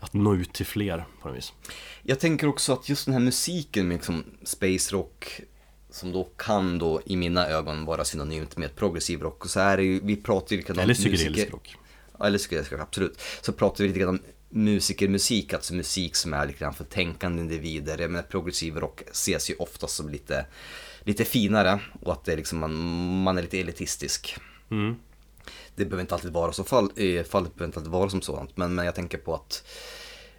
Att 0.00 0.12
nå 0.12 0.34
ut 0.34 0.52
till 0.52 0.66
fler 0.66 1.04
på 1.22 1.28
något 1.28 1.36
vis 1.36 1.52
Jag 2.02 2.20
tänker 2.20 2.48
också 2.48 2.72
att 2.72 2.88
just 2.88 3.04
den 3.04 3.14
här 3.14 3.20
musiken 3.20 3.88
med 3.88 3.94
liksom 3.94 4.24
space 4.42 4.94
rock 4.94 5.40
som 5.90 6.12
då 6.12 6.24
kan 6.36 6.78
då 6.78 7.00
i 7.06 7.16
mina 7.16 7.46
ögon 7.48 7.84
vara 7.84 8.04
synonymt 8.04 8.56
med 8.56 8.76
progressiv 8.76 9.20
rock. 9.20 9.44
Och 9.44 9.50
så 9.50 9.60
är 9.60 9.76
det 9.76 9.82
ju, 9.82 10.00
vi 10.02 10.16
pratar 10.16 10.52
ju 10.52 10.56
likadant 10.56 10.84
Eller 10.84 10.94
psykedelisk 10.94 11.52
rock 11.52 11.76
Ja, 12.18 12.26
eller 12.26 12.38
psykedelisk 12.38 12.72
rock, 12.72 12.80
absolut. 12.80 13.20
Så 13.42 13.52
pratar 13.52 13.84
vi 13.84 13.88
lite 13.88 14.00
grann 14.00 14.08
om 14.08 14.20
musikermusik, 14.54 15.52
alltså 15.52 15.74
musik 15.74 16.16
som 16.16 16.34
är 16.34 16.46
lite 16.46 16.58
grann 16.58 16.74
för 16.74 16.84
tänkande 16.84 17.42
individer. 17.42 17.98
Jag 17.98 18.10
menar 18.10 18.22
progressiv 18.22 18.76
rock 18.76 19.02
ses 19.10 19.50
ju 19.50 19.54
oftast 19.58 19.96
som 19.96 20.08
lite, 20.08 20.46
lite 21.00 21.24
finare 21.24 21.80
och 22.02 22.12
att 22.12 22.24
det 22.24 22.36
liksom 22.36 22.58
man, 22.58 22.74
man 23.22 23.38
är 23.38 23.42
lite 23.42 23.60
elitistisk. 23.60 24.36
mm. 24.70 24.96
Det 25.76 25.84
behöver 25.84 26.00
inte 26.00 26.14
alltid 26.14 26.32
vara 26.32 26.52
så, 26.52 26.64
fall, 26.64 26.90
eh, 26.96 27.24
fallet 27.24 27.54
behöver 27.54 27.64
inte 27.64 27.78
alltid 27.78 27.92
vara 27.92 28.10
som 28.10 28.22
sådant, 28.22 28.56
men, 28.56 28.74
men 28.74 28.84
jag 28.84 28.94
tänker 28.94 29.18
på 29.18 29.34
att 29.34 29.64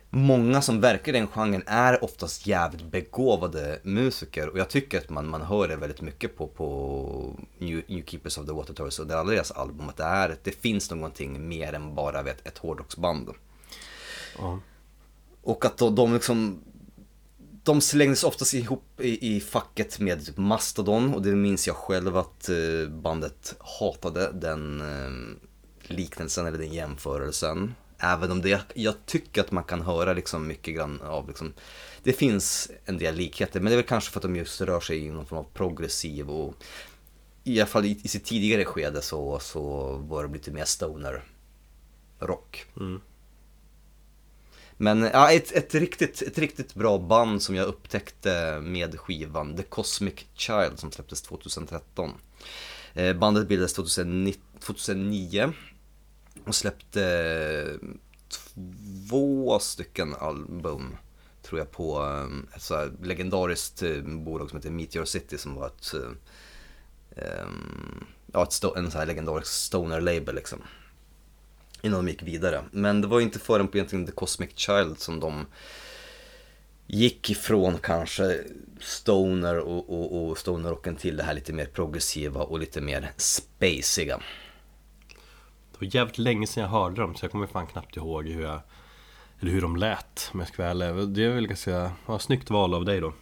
många 0.09 0.61
som 0.61 0.81
verkar 0.81 1.15
i 1.15 1.17
den 1.17 1.27
genren 1.27 1.63
är 1.65 2.03
oftast 2.03 2.47
jävligt 2.47 2.91
begåvade 2.91 3.79
musiker 3.83 4.49
och 4.49 4.59
jag 4.59 4.69
tycker 4.69 4.97
att 4.97 5.09
man, 5.09 5.27
man 5.27 5.41
hör 5.41 5.67
det 5.67 5.75
väldigt 5.75 6.01
mycket 6.01 6.37
på, 6.37 6.47
på 6.47 7.39
New, 7.57 7.81
New 7.87 8.05
Keepers 8.05 8.37
of 8.37 8.45
the 8.45 8.51
Water 8.51 8.73
Tours 8.73 8.99
och 8.99 9.11
alla 9.11 9.31
deras 9.31 9.51
album 9.51 9.89
att 9.89 9.97
det, 9.97 10.03
är, 10.03 10.35
det 10.43 10.51
finns 10.51 10.91
någonting 10.91 11.47
mer 11.47 11.73
än 11.73 11.95
bara 11.95 12.21
vet, 12.21 12.47
ett 12.47 12.57
hårdrocksband. 12.57 13.29
Ja. 14.37 14.59
Och 15.41 15.65
att 15.65 15.77
de, 15.77 15.95
de 15.95 16.13
liksom 16.13 16.61
de 17.65 17.81
slängdes 17.81 18.23
oftast 18.23 18.53
ihop 18.53 19.01
i, 19.01 19.35
i 19.35 19.41
facket 19.41 19.99
med 19.99 20.25
typ 20.25 20.37
Mastodon 20.37 21.13
och 21.13 21.21
det 21.21 21.35
minns 21.35 21.67
jag 21.67 21.75
själv 21.75 22.17
att 22.17 22.49
eh, 22.49 22.89
bandet 22.89 23.55
hatade 23.59 24.31
den 24.31 24.81
eh, 24.81 25.91
liknelsen 25.95 26.45
eller 26.45 26.57
den 26.57 26.73
jämförelsen. 26.73 27.75
Även 27.97 28.31
om 28.31 28.41
det, 28.41 28.61
jag 28.73 28.95
tycker 29.05 29.41
att 29.41 29.51
man 29.51 29.63
kan 29.63 29.81
höra 29.81 30.13
liksom 30.13 30.47
mycket 30.47 30.75
grann 30.75 31.01
av 31.01 31.27
liksom, 31.27 31.53
det 32.03 32.13
finns 32.13 32.71
en 32.85 32.97
del 32.97 33.15
likheter 33.15 33.59
men 33.59 33.69
det 33.69 33.73
är 33.73 33.77
väl 33.77 33.85
kanske 33.85 34.11
för 34.11 34.19
att 34.19 34.23
de 34.23 34.35
just 34.35 34.61
rör 34.61 34.79
sig 34.79 35.05
i 35.05 35.09
någon 35.09 35.25
form 35.25 35.39
av 35.39 35.47
progressiv 35.53 36.29
och 36.29 36.53
i 37.43 37.59
alla 37.59 37.67
fall 37.67 37.85
i, 37.85 37.99
i 38.03 38.07
sitt 38.07 38.25
tidigare 38.25 38.65
skede 38.65 39.01
så, 39.01 39.39
så 39.39 39.93
var 39.97 40.27
det 40.27 40.33
lite 40.33 40.51
mer 40.51 40.65
stoner 40.65 41.23
rock. 42.19 42.65
Mm. 42.77 43.01
Men 44.77 45.01
ja, 45.01 45.31
ett, 45.31 45.51
ett, 45.51 45.75
riktigt, 45.75 46.21
ett 46.21 46.37
riktigt 46.37 46.73
bra 46.73 46.97
band 46.97 47.41
som 47.41 47.55
jag 47.55 47.67
upptäckte 47.67 48.59
med 48.61 48.99
skivan 48.99 49.55
The 49.55 49.63
Cosmic 49.63 50.25
Child 50.33 50.79
som 50.79 50.91
släpptes 50.91 51.21
2013. 51.21 52.11
Eh, 52.93 53.13
bandet 53.17 53.47
bildades 53.47 53.73
2009, 53.73 54.33
2009 54.59 55.53
och 56.45 56.55
släppte 56.55 57.03
eh, 57.81 57.87
två 59.09 59.59
stycken 59.59 60.15
album 60.15 60.97
tror 61.41 61.59
jag 61.59 61.71
på 61.71 62.03
eh, 62.03 62.55
ett 62.55 62.61
så 62.61 62.75
här 62.75 62.91
legendariskt 63.03 63.83
bolag 64.03 64.49
som 64.49 64.57
heter 64.57 64.71
Meteor 64.71 65.05
City 65.05 65.37
som 65.37 65.55
var 65.55 65.67
ett, 65.67 65.93
ja, 68.33 68.43
ett 68.43 68.63
en 68.77 68.91
så 68.91 68.97
här 68.97 69.05
legendarisk 69.05 69.51
stoner 69.51 70.01
label 70.01 70.35
liksom 70.35 70.61
innan 71.85 72.05
de 72.05 72.11
gick 72.11 72.23
vidare. 72.23 72.63
Men 72.71 73.01
det 73.01 73.07
var 73.07 73.19
ju 73.19 73.25
inte 73.25 73.39
förrän 73.39 73.67
på 73.67 73.77
egentligen 73.77 74.05
The 74.05 74.11
Cosmic 74.11 74.49
Child 74.55 74.99
som 74.99 75.19
de 75.19 75.45
gick 76.87 77.29
ifrån 77.29 77.77
kanske 77.81 78.43
stoner 78.79 79.59
och, 79.59 79.89
och, 79.89 80.29
och 80.29 80.37
stonerrocken 80.37 80.95
till 80.95 81.17
det 81.17 81.23
här 81.23 81.33
lite 81.33 81.53
mer 81.53 81.65
progressiva 81.65 82.41
och 82.41 82.59
lite 82.59 82.81
mer 82.81 83.11
spaciga. 83.17 84.17
Det 85.71 85.85
var 85.85 85.95
jävligt 85.95 86.17
länge 86.17 86.47
sedan 86.47 86.63
jag 86.63 86.69
hörde 86.69 87.01
dem 87.01 87.15
så 87.15 87.25
jag 87.25 87.31
kommer 87.31 87.47
fan 87.47 87.67
knappt 87.67 87.97
ihåg 87.97 88.27
hur 88.27 88.43
jag 88.43 88.59
Eller 89.41 89.51
hur 89.51 89.61
de 89.61 89.75
lät 89.75 90.29
om 90.33 90.39
jag 90.39 90.49
ska 90.49 90.63
vara 90.63 90.71
ärlig. 90.71 91.07
Det 91.07 91.23
är 91.23 91.29
väl 91.29 91.47
ganska, 91.47 91.91
ja, 92.07 92.19
snyggt 92.19 92.49
val 92.49 92.73
av 92.73 92.85
dig 92.85 93.01
då 93.01 93.13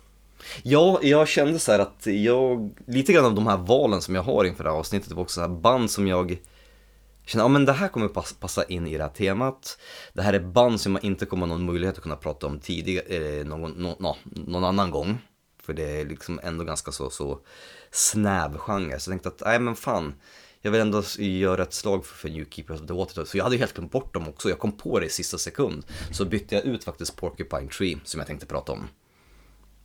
Ja, 0.64 0.99
jag 1.01 1.28
kände 1.28 1.59
så 1.59 1.72
här 1.72 1.80
att 1.80 2.05
jag, 2.05 2.70
lite 2.86 3.14
grann 3.14 3.26
av 3.26 3.36
de 3.36 3.47
här 3.47 3.57
valen 3.57 4.01
som 4.01 4.16
jag 4.16 4.24
har 4.24 4.45
inför 4.45 4.64
det 4.64 4.70
här 4.70 4.78
avsnittet 4.78 5.11
var 5.11 5.22
också 5.22 5.36
så 5.36 5.41
här 5.41 5.47
band 5.47 5.91
som 5.91 6.07
jag 6.07 6.38
känner, 7.26 7.43
ja 7.43 7.47
men 7.47 7.65
det 7.65 7.74
här 7.74 7.88
kommer 7.88 8.07
passa 8.39 8.63
in 8.63 8.88
i 8.88 8.97
det 8.97 9.03
här 9.03 9.09
temat. 9.09 9.78
Det 10.13 10.21
här 10.21 10.34
är 10.34 10.39
band 10.39 10.82
som 10.82 10.91
man 10.91 11.01
inte 11.01 11.26
kommer 11.26 11.47
ha 11.47 11.53
någon 11.53 11.65
möjlighet 11.65 11.97
att 11.97 12.03
kunna 12.03 12.15
prata 12.15 12.47
om 12.47 12.59
tidigare, 12.59 13.05
eh, 13.05 13.45
någon, 13.45 13.71
no, 13.71 13.95
no, 13.99 14.15
någon 14.24 14.63
annan 14.63 14.91
gång. 14.91 15.17
För 15.63 15.74
det 15.74 16.01
är 16.01 16.05
liksom 16.05 16.39
ändå 16.43 16.63
ganska 16.63 16.91
så, 16.91 17.09
så 17.09 17.39
snäv 17.91 18.57
genre. 18.57 18.99
Så 18.99 19.11
jag 19.11 19.13
tänkte 19.13 19.30
att, 19.30 19.41
nej 19.45 19.59
men 19.59 19.76
fan. 19.76 20.13
Jag 20.65 20.71
vill 20.71 20.82
ändå 20.82 21.03
göra 21.17 21.63
ett 21.63 21.74
slag 21.74 22.05
för, 22.05 22.15
för 22.15 22.30
New 22.30 22.45
Keepers 22.49 22.82
of 22.82 22.88
the 22.88 22.93
Water. 22.93 23.26
Så 23.26 23.38
jag 23.38 23.43
hade 23.43 23.55
ju 23.55 23.59
helt 23.59 23.74
glömt 23.74 23.91
bort 23.91 24.13
dem 24.13 24.28
också. 24.28 24.49
Jag 24.49 24.59
kom 24.59 24.71
på 24.71 24.99
det 24.99 25.05
i 25.05 25.09
sista 25.09 25.38
sekund. 25.38 25.86
Så 26.11 26.26
bytte 26.26 26.55
jag 26.55 26.65
ut 26.65 26.84
faktiskt 26.84 27.15
Porcupine 27.15 27.69
Tree 27.69 27.99
som 28.03 28.19
jag 28.19 28.28
tänkte 28.28 28.45
prata 28.45 28.71
om 28.71 28.88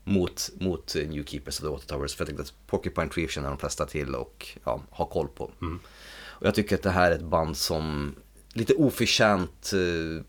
mot, 0.05 0.51
mot 0.61 0.95
New 0.95 1.25
Keepers 1.25 1.59
of 1.59 1.65
the 1.65 1.69
Water 1.69 1.87
Towers. 1.87 2.15
För 2.15 2.23
jag 2.23 2.27
tänkte 2.27 2.43
att 2.43 2.67
Porcupine 2.67 3.09
Tree 3.09 3.29
känner 3.29 3.49
de 3.49 3.59
flesta 3.59 3.87
till 3.87 4.15
och 4.15 4.47
ja, 4.65 4.83
har 4.91 5.07
koll 5.07 5.29
på. 5.29 5.51
Mm. 5.61 5.81
Och 6.41 6.47
jag 6.47 6.55
tycker 6.55 6.75
att 6.77 6.83
det 6.83 6.91
här 6.91 7.11
är 7.11 7.15
ett 7.15 7.25
band 7.25 7.57
som 7.57 8.15
lite 8.53 8.75
oförtjänt 8.75 9.73
eh, 9.73 10.25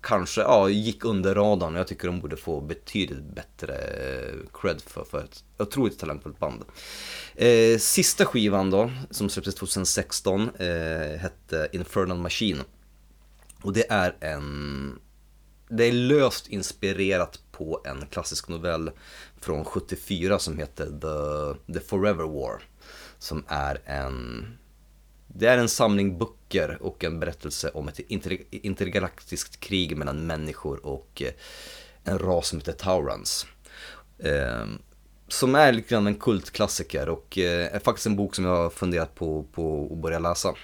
kanske 0.00 0.40
ja, 0.40 0.68
gick 0.68 1.04
under 1.04 1.34
radarn. 1.34 1.74
Jag 1.74 1.86
tycker 1.86 2.06
de 2.06 2.20
borde 2.20 2.36
få 2.36 2.60
betydligt 2.60 3.34
bättre 3.34 3.74
eh, 3.74 4.34
cred 4.52 4.80
för, 4.80 5.04
för 5.04 5.24
ett 5.24 5.44
otroligt 5.58 5.98
talangfullt 5.98 6.38
band. 6.38 6.64
Eh, 7.34 7.78
sista 7.78 8.24
skivan 8.24 8.70
då, 8.70 8.90
som 9.10 9.28
släpptes 9.28 9.54
2016, 9.54 10.50
eh, 10.58 11.18
hette 11.18 11.68
Infernal 11.72 12.18
Machine. 12.18 12.62
Och 13.62 13.72
det 13.72 13.90
är 13.90 14.16
en 14.20 14.98
det 15.68 15.84
är 15.84 15.92
löst 15.92 16.48
inspirerat 16.48 17.38
på 17.52 17.80
en 17.84 18.06
klassisk 18.06 18.48
novell 18.48 18.90
från 19.40 19.64
74 19.64 20.38
som 20.38 20.58
heter 20.58 20.86
The, 20.86 21.72
The 21.72 21.80
Forever 21.80 22.24
War. 22.24 22.62
Som 23.18 23.44
är 23.48 23.80
en... 23.84 24.46
Det 25.26 25.46
är 25.46 25.58
en 25.58 25.68
samling 25.68 26.18
böcker 26.18 26.78
och 26.80 27.04
en 27.04 27.20
berättelse 27.20 27.70
om 27.70 27.88
ett 27.88 27.98
inter, 27.98 28.38
intergalaktiskt 28.50 29.60
krig 29.60 29.96
mellan 29.96 30.26
människor 30.26 30.86
och 30.86 31.22
eh, 31.22 31.32
en 32.04 32.18
ras 32.18 32.48
som 32.48 32.58
heter 32.58 32.72
Taurans. 32.72 33.46
Eh, 34.18 34.66
som 35.28 35.54
är 35.54 35.72
lite 35.72 35.88
grann 35.88 36.06
en 36.06 36.14
kultklassiker 36.14 37.08
och 37.08 37.38
eh, 37.38 37.74
är 37.74 37.78
faktiskt 37.78 38.06
en 38.06 38.16
bok 38.16 38.34
som 38.34 38.44
jag 38.44 38.56
har 38.56 38.70
funderat 38.70 39.14
på, 39.14 39.44
på 39.52 39.88
att 39.92 39.98
börja 39.98 40.18
läsa. 40.18 40.54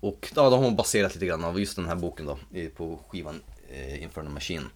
Och 0.00 0.32
ja, 0.34 0.50
då 0.50 0.56
har 0.56 0.70
baserat 0.70 1.14
lite 1.14 1.26
grann 1.26 1.44
av 1.44 1.60
just 1.60 1.76
den 1.76 1.86
här 1.86 1.94
boken 1.94 2.26
då, 2.26 2.38
på 2.76 3.00
skivan 3.08 3.40
eh, 3.68 4.22
Machine. 4.22 4.70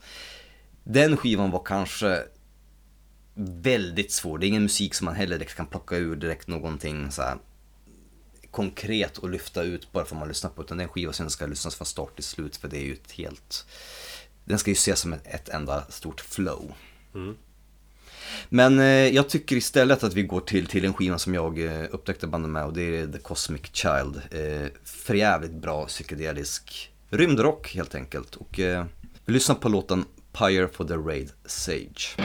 Den 0.85 1.17
skivan 1.17 1.51
var 1.51 1.63
kanske 1.65 2.25
väldigt 3.35 4.13
svår. 4.13 4.39
Det 4.39 4.47
är 4.47 4.49
ingen 4.49 4.63
musik 4.63 4.95
som 4.95 5.05
man 5.05 5.15
heller 5.15 5.39
direkt 5.39 5.57
kan 5.57 5.67
plocka 5.67 5.97
ur 5.97 6.17
direkt 6.17 6.49
någonting 6.49 7.11
så 7.11 7.23
här 7.23 7.39
konkret 8.51 9.19
och 9.19 9.31
lyfta 9.31 9.63
ut 9.63 9.93
bara 9.93 10.05
för 10.05 10.15
att 10.15 10.19
man 10.19 10.29
lyssnar 10.29 10.51
på. 10.51 10.63
Utan 10.63 10.77
det 10.77 10.83
är 10.83 10.85
en 10.85 10.93
skiva 10.93 11.13
som 11.13 11.31
ska 11.31 11.47
lyssnas 11.47 11.75
från 11.75 11.87
start 11.87 12.15
till 12.15 12.25
slut 12.25 12.57
för 12.57 12.69
det 12.69 12.77
är 12.77 12.85
ju 12.85 12.93
ett 12.93 13.13
helt... 13.13 13.67
Den 14.45 14.59
ska 14.59 14.71
ju 14.71 14.75
ses 14.75 15.01
som 15.01 15.13
ett, 15.13 15.27
ett 15.27 15.49
enda 15.49 15.85
stort 15.89 16.21
flow. 16.21 16.73
Men 18.49 18.81
eh, 18.81 18.87
jag 18.87 19.29
tycker 19.29 19.57
istället 19.57 20.05
att 20.05 20.15
vi 20.15 20.23
går 20.23 20.41
till, 20.41 20.67
till 20.67 20.85
en 20.85 20.95
skiva 20.95 21.19
som 21.19 21.35
jag 21.35 21.65
eh, 21.65 21.85
upptäckte 21.91 22.27
bandet 22.27 22.51
med 22.51 22.65
och 22.65 22.73
det 22.73 22.83
är 22.83 23.07
The 23.07 23.19
Cosmic 23.19 23.63
Child. 23.73 24.23
Eh, 24.31 24.69
för 24.85 25.15
jävligt 25.15 25.53
bra 25.53 25.87
psykedelisk 25.87 26.93
rymdrock 27.11 27.75
helt 27.75 27.95
enkelt. 27.95 28.37
Och 28.37 28.61
eh, 28.61 28.85
vi 29.25 29.33
lyssnar 29.33 29.57
på 29.57 29.69
låten 29.69 30.05
Pyre 30.33 30.69
for 30.69 30.85
the 30.85 30.95
Raid 30.95 31.31
Sage. 31.45 32.17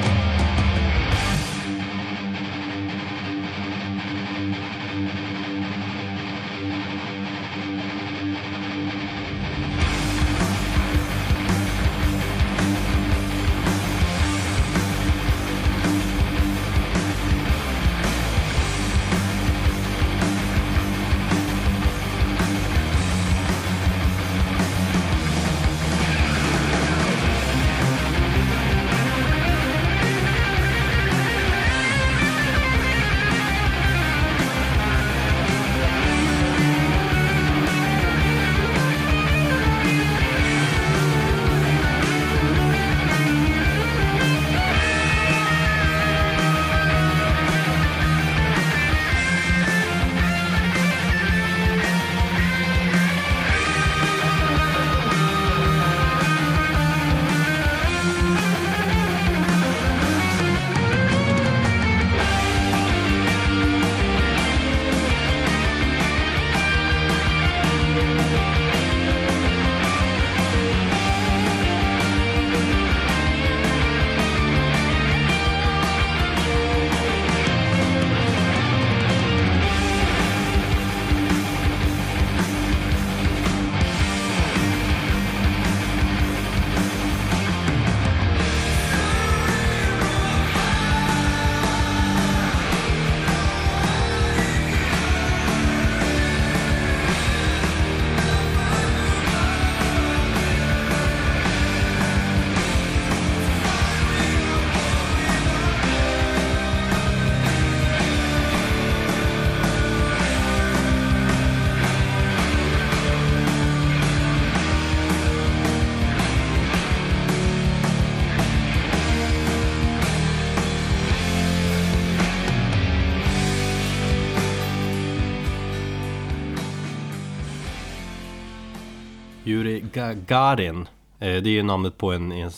Gagarin 129.97 130.87
eh, 131.19 131.41
Det 131.41 131.49
är 131.49 131.53
ju 131.53 131.63
namnet 131.63 131.97
på 131.97 132.11
en, 132.13 132.31
en 132.31 132.51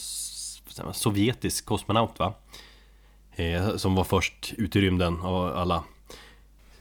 sovjetisk 0.94 1.66
kosmonaut 1.66 2.20
va? 2.20 2.34
Eh, 3.36 3.76
Som 3.76 3.96
var 3.96 4.04
först 4.04 4.54
ut 4.58 4.76
i 4.76 4.82
rymden 4.82 5.22
av 5.22 5.58
alla. 5.58 5.84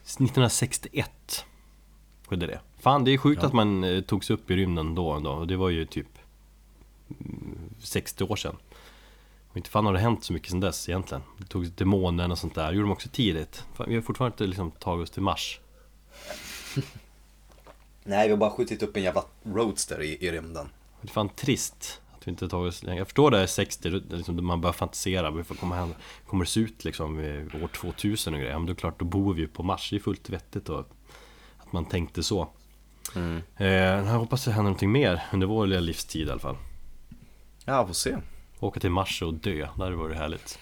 1961 0.03 1.45
skedde 2.27 2.47
det. 2.47 2.61
Fan 2.81 3.05
det 3.05 3.11
är 3.11 3.19
sjukt 3.19 3.45
att 3.45 3.53
man 3.53 3.85
eh, 3.85 4.01
togs 4.01 4.31
upp 4.31 4.51
i 4.51 4.57
rymden 4.57 4.95
då 4.95 5.13
ändå. 5.13 5.45
Det 5.45 5.57
var 5.57 5.69
ju 5.69 5.87
typ 5.87 6.19
mm, 7.21 7.59
60 7.81 8.25
år 8.25 8.37
sedan. 8.37 8.57
Och 9.51 9.57
inte 9.57 9.71
fan 9.71 9.87
har 9.87 9.93
det 9.93 9.99
hänt 9.99 10.25
så 10.25 10.33
mycket 10.33 10.51
sedan 10.51 10.61
dess 10.61 10.89
egentligen. 10.89 11.23
Det 11.37 11.45
togs 11.45 11.75
till 11.77 11.87
månen 11.87 12.31
och 12.33 12.39
sånt 12.39 12.55
där, 12.55 12.67
det 12.67 12.75
gjorde 12.77 12.89
de 12.89 12.93
också 12.93 13.09
tidigt. 13.09 13.65
Fan, 13.75 13.87
Vi 13.89 13.95
har 13.95 14.03
fortfarande 14.03 14.35
inte 14.35 14.47
liksom 14.47 14.71
tagit 14.71 15.03
oss 15.03 15.11
till 15.11 15.23
Mars 15.23 15.61
Nej, 18.09 18.29
vi 18.29 18.31
har 18.33 18.39
bara 18.39 18.51
skjutit 18.51 18.83
upp 18.83 18.97
en 18.97 19.03
jävla 19.03 19.25
roadster 19.45 20.03
i, 20.03 20.27
i 20.27 20.33
rymden. 20.33 20.69
Det 21.01 21.09
är 21.09 21.13
fan 21.13 21.29
trist 21.29 22.01
att 22.17 22.27
vi 22.27 22.31
inte 22.31 22.49
tagit 22.49 22.69
oss 22.75 22.83
längre. 22.83 22.99
Jag 22.99 23.07
förstår 23.07 23.31
det 23.31 23.39
är 23.39 23.47
60, 23.47 23.91
då- 23.91 24.17
liksom, 24.17 24.47
man 24.47 24.61
börjar 24.61 24.73
fantisera, 24.73 25.45
komma 25.61 25.75
hem, 25.77 25.95
kommer 26.27 26.45
det 26.45 26.51
se 26.51 26.61
ut 26.61 26.85
liksom 26.85 27.19
år 27.63 27.69
2000 27.69 28.35
och 28.35 28.41
grejer? 28.41 28.55
Men 28.55 28.67
då 28.67 28.71
är 28.71 28.75
det 28.75 28.81
klart, 28.81 28.99
då 28.99 29.05
bor 29.05 29.35
vi 29.35 29.41
ju 29.41 29.49
på 29.49 29.63
Mars, 29.63 29.91
det 29.91 29.97
är 29.97 30.01
fullt 30.01 30.31
vettigt 30.31 30.69
och 30.69 30.81
att 31.59 31.73
man 31.73 31.85
tänkte 31.85 32.23
så. 32.23 32.49
Mm. 33.17 33.43
Eh, 33.57 33.67
jag 33.69 34.03
hoppas 34.05 34.45
det 34.45 34.51
händer 34.51 34.63
någonting 34.71 34.93
mer 34.93 35.23
under 35.33 35.47
vår 35.47 35.67
lilla 35.67 35.81
livstid 35.81 36.29
i 36.29 36.31
alla 36.31 36.41
fall. 36.41 36.57
Ja, 37.65 37.87
får 37.87 37.95
se. 37.95 38.17
Åka 38.61 38.81
till 38.81 38.91
Mars 38.91 39.23
och 39.23 39.35
dö, 39.35 39.69
det 39.77 39.83
hade 39.85 39.97
varit 39.97 40.17
härligt. 40.17 40.59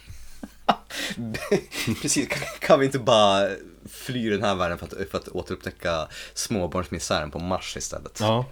Precis, 2.03 2.29
kan, 2.29 2.39
kan 2.61 2.81
vi 2.81 2.87
inte 2.87 2.99
bara 2.99 3.49
fly 3.91 4.31
den 4.31 4.43
här 4.43 4.55
världen 4.55 4.79
för 4.79 4.87
att, 4.87 5.11
för 5.11 5.19
att 5.19 5.29
återupptäcka 5.29 6.09
småbarnsmisären 6.35 7.31
på 7.31 7.39
Mars 7.39 7.77
istället? 7.77 8.19
Ja, 8.21 8.45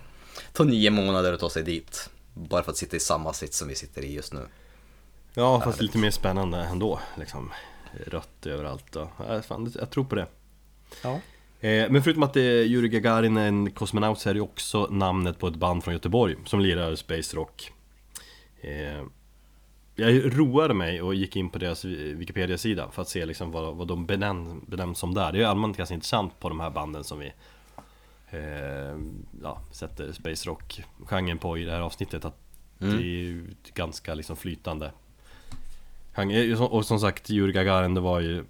Ta 0.52 0.64
nio 0.64 0.90
månader 0.90 1.32
att 1.32 1.40
ta 1.40 1.50
sig 1.50 1.62
dit. 1.62 2.10
Bara 2.34 2.62
för 2.62 2.70
att 2.70 2.76
sitta 2.76 2.96
i 2.96 3.00
samma 3.00 3.32
sits 3.32 3.58
som 3.58 3.68
vi 3.68 3.74
sitter 3.74 4.02
i 4.04 4.14
just 4.14 4.32
nu. 4.32 4.46
ja 5.34 5.60
fast 5.60 5.80
lite 5.80 5.98
mer 5.98 6.10
spännande 6.10 6.58
ändå 6.58 7.00
liksom. 7.18 7.50
Rött 8.06 8.46
överallt 8.46 8.96
och, 8.96 9.08
ja, 9.28 9.42
fan, 9.42 9.72
jag 9.78 9.90
tror 9.90 10.04
på 10.04 10.14
det. 10.14 10.26
Ja. 11.02 11.20
Eh, 11.60 11.90
Men 11.90 12.02
förutom 12.02 12.22
att 12.22 12.36
Yuri 12.36 12.88
Gagarin 12.88 13.36
är 13.36 13.48
en 13.48 13.70
kosmonaut 13.70 14.18
så 14.18 14.30
är 14.30 14.34
det 14.34 14.40
också 14.40 14.86
namnet 14.90 15.38
på 15.38 15.48
ett 15.48 15.54
band 15.56 15.84
från 15.84 15.94
Göteborg 15.94 16.36
som 16.46 16.60
lirar 16.60 16.94
Space 16.94 17.36
Rock. 17.36 17.72
Jag 19.94 20.38
roade 20.38 20.74
mig 20.74 21.02
och 21.02 21.14
gick 21.14 21.36
in 21.36 21.50
på 21.50 21.58
deras 21.58 21.84
Wikipedia-sida 21.84 22.90
för 22.90 23.02
att 23.02 23.08
se 23.08 23.26
liksom 23.26 23.50
vad, 23.50 23.76
vad 23.76 23.88
de 23.88 24.06
benäm, 24.06 24.64
benämns 24.66 24.98
som 24.98 25.14
där. 25.14 25.32
Det 25.32 25.38
är 25.38 25.40
ju 25.40 25.46
allmänt 25.46 25.76
ganska 25.76 25.94
intressant 25.94 26.40
på 26.40 26.48
de 26.48 26.60
här 26.60 26.70
banden 26.70 27.04
som 27.04 27.18
vi 27.18 27.32
eh, 28.30 28.98
ja, 29.42 29.60
sätter 29.70 30.12
Space 30.12 30.48
Rock-genren 30.48 31.38
på 31.38 31.58
i 31.58 31.64
det 31.64 31.72
här 31.72 31.80
avsnittet. 31.80 32.24
Att 32.24 32.38
det 32.78 32.86
är 32.86 33.00
ju 33.00 33.46
ganska 33.74 34.14
liksom 34.14 34.36
flytande. 34.36 34.92
Och 36.58 36.86
som 36.86 37.00
sagt, 37.00 37.30
Yuri 37.30 37.52
Gagarin 37.52 37.94
det 37.94 38.00
var 38.00 38.20
ju 38.20 38.44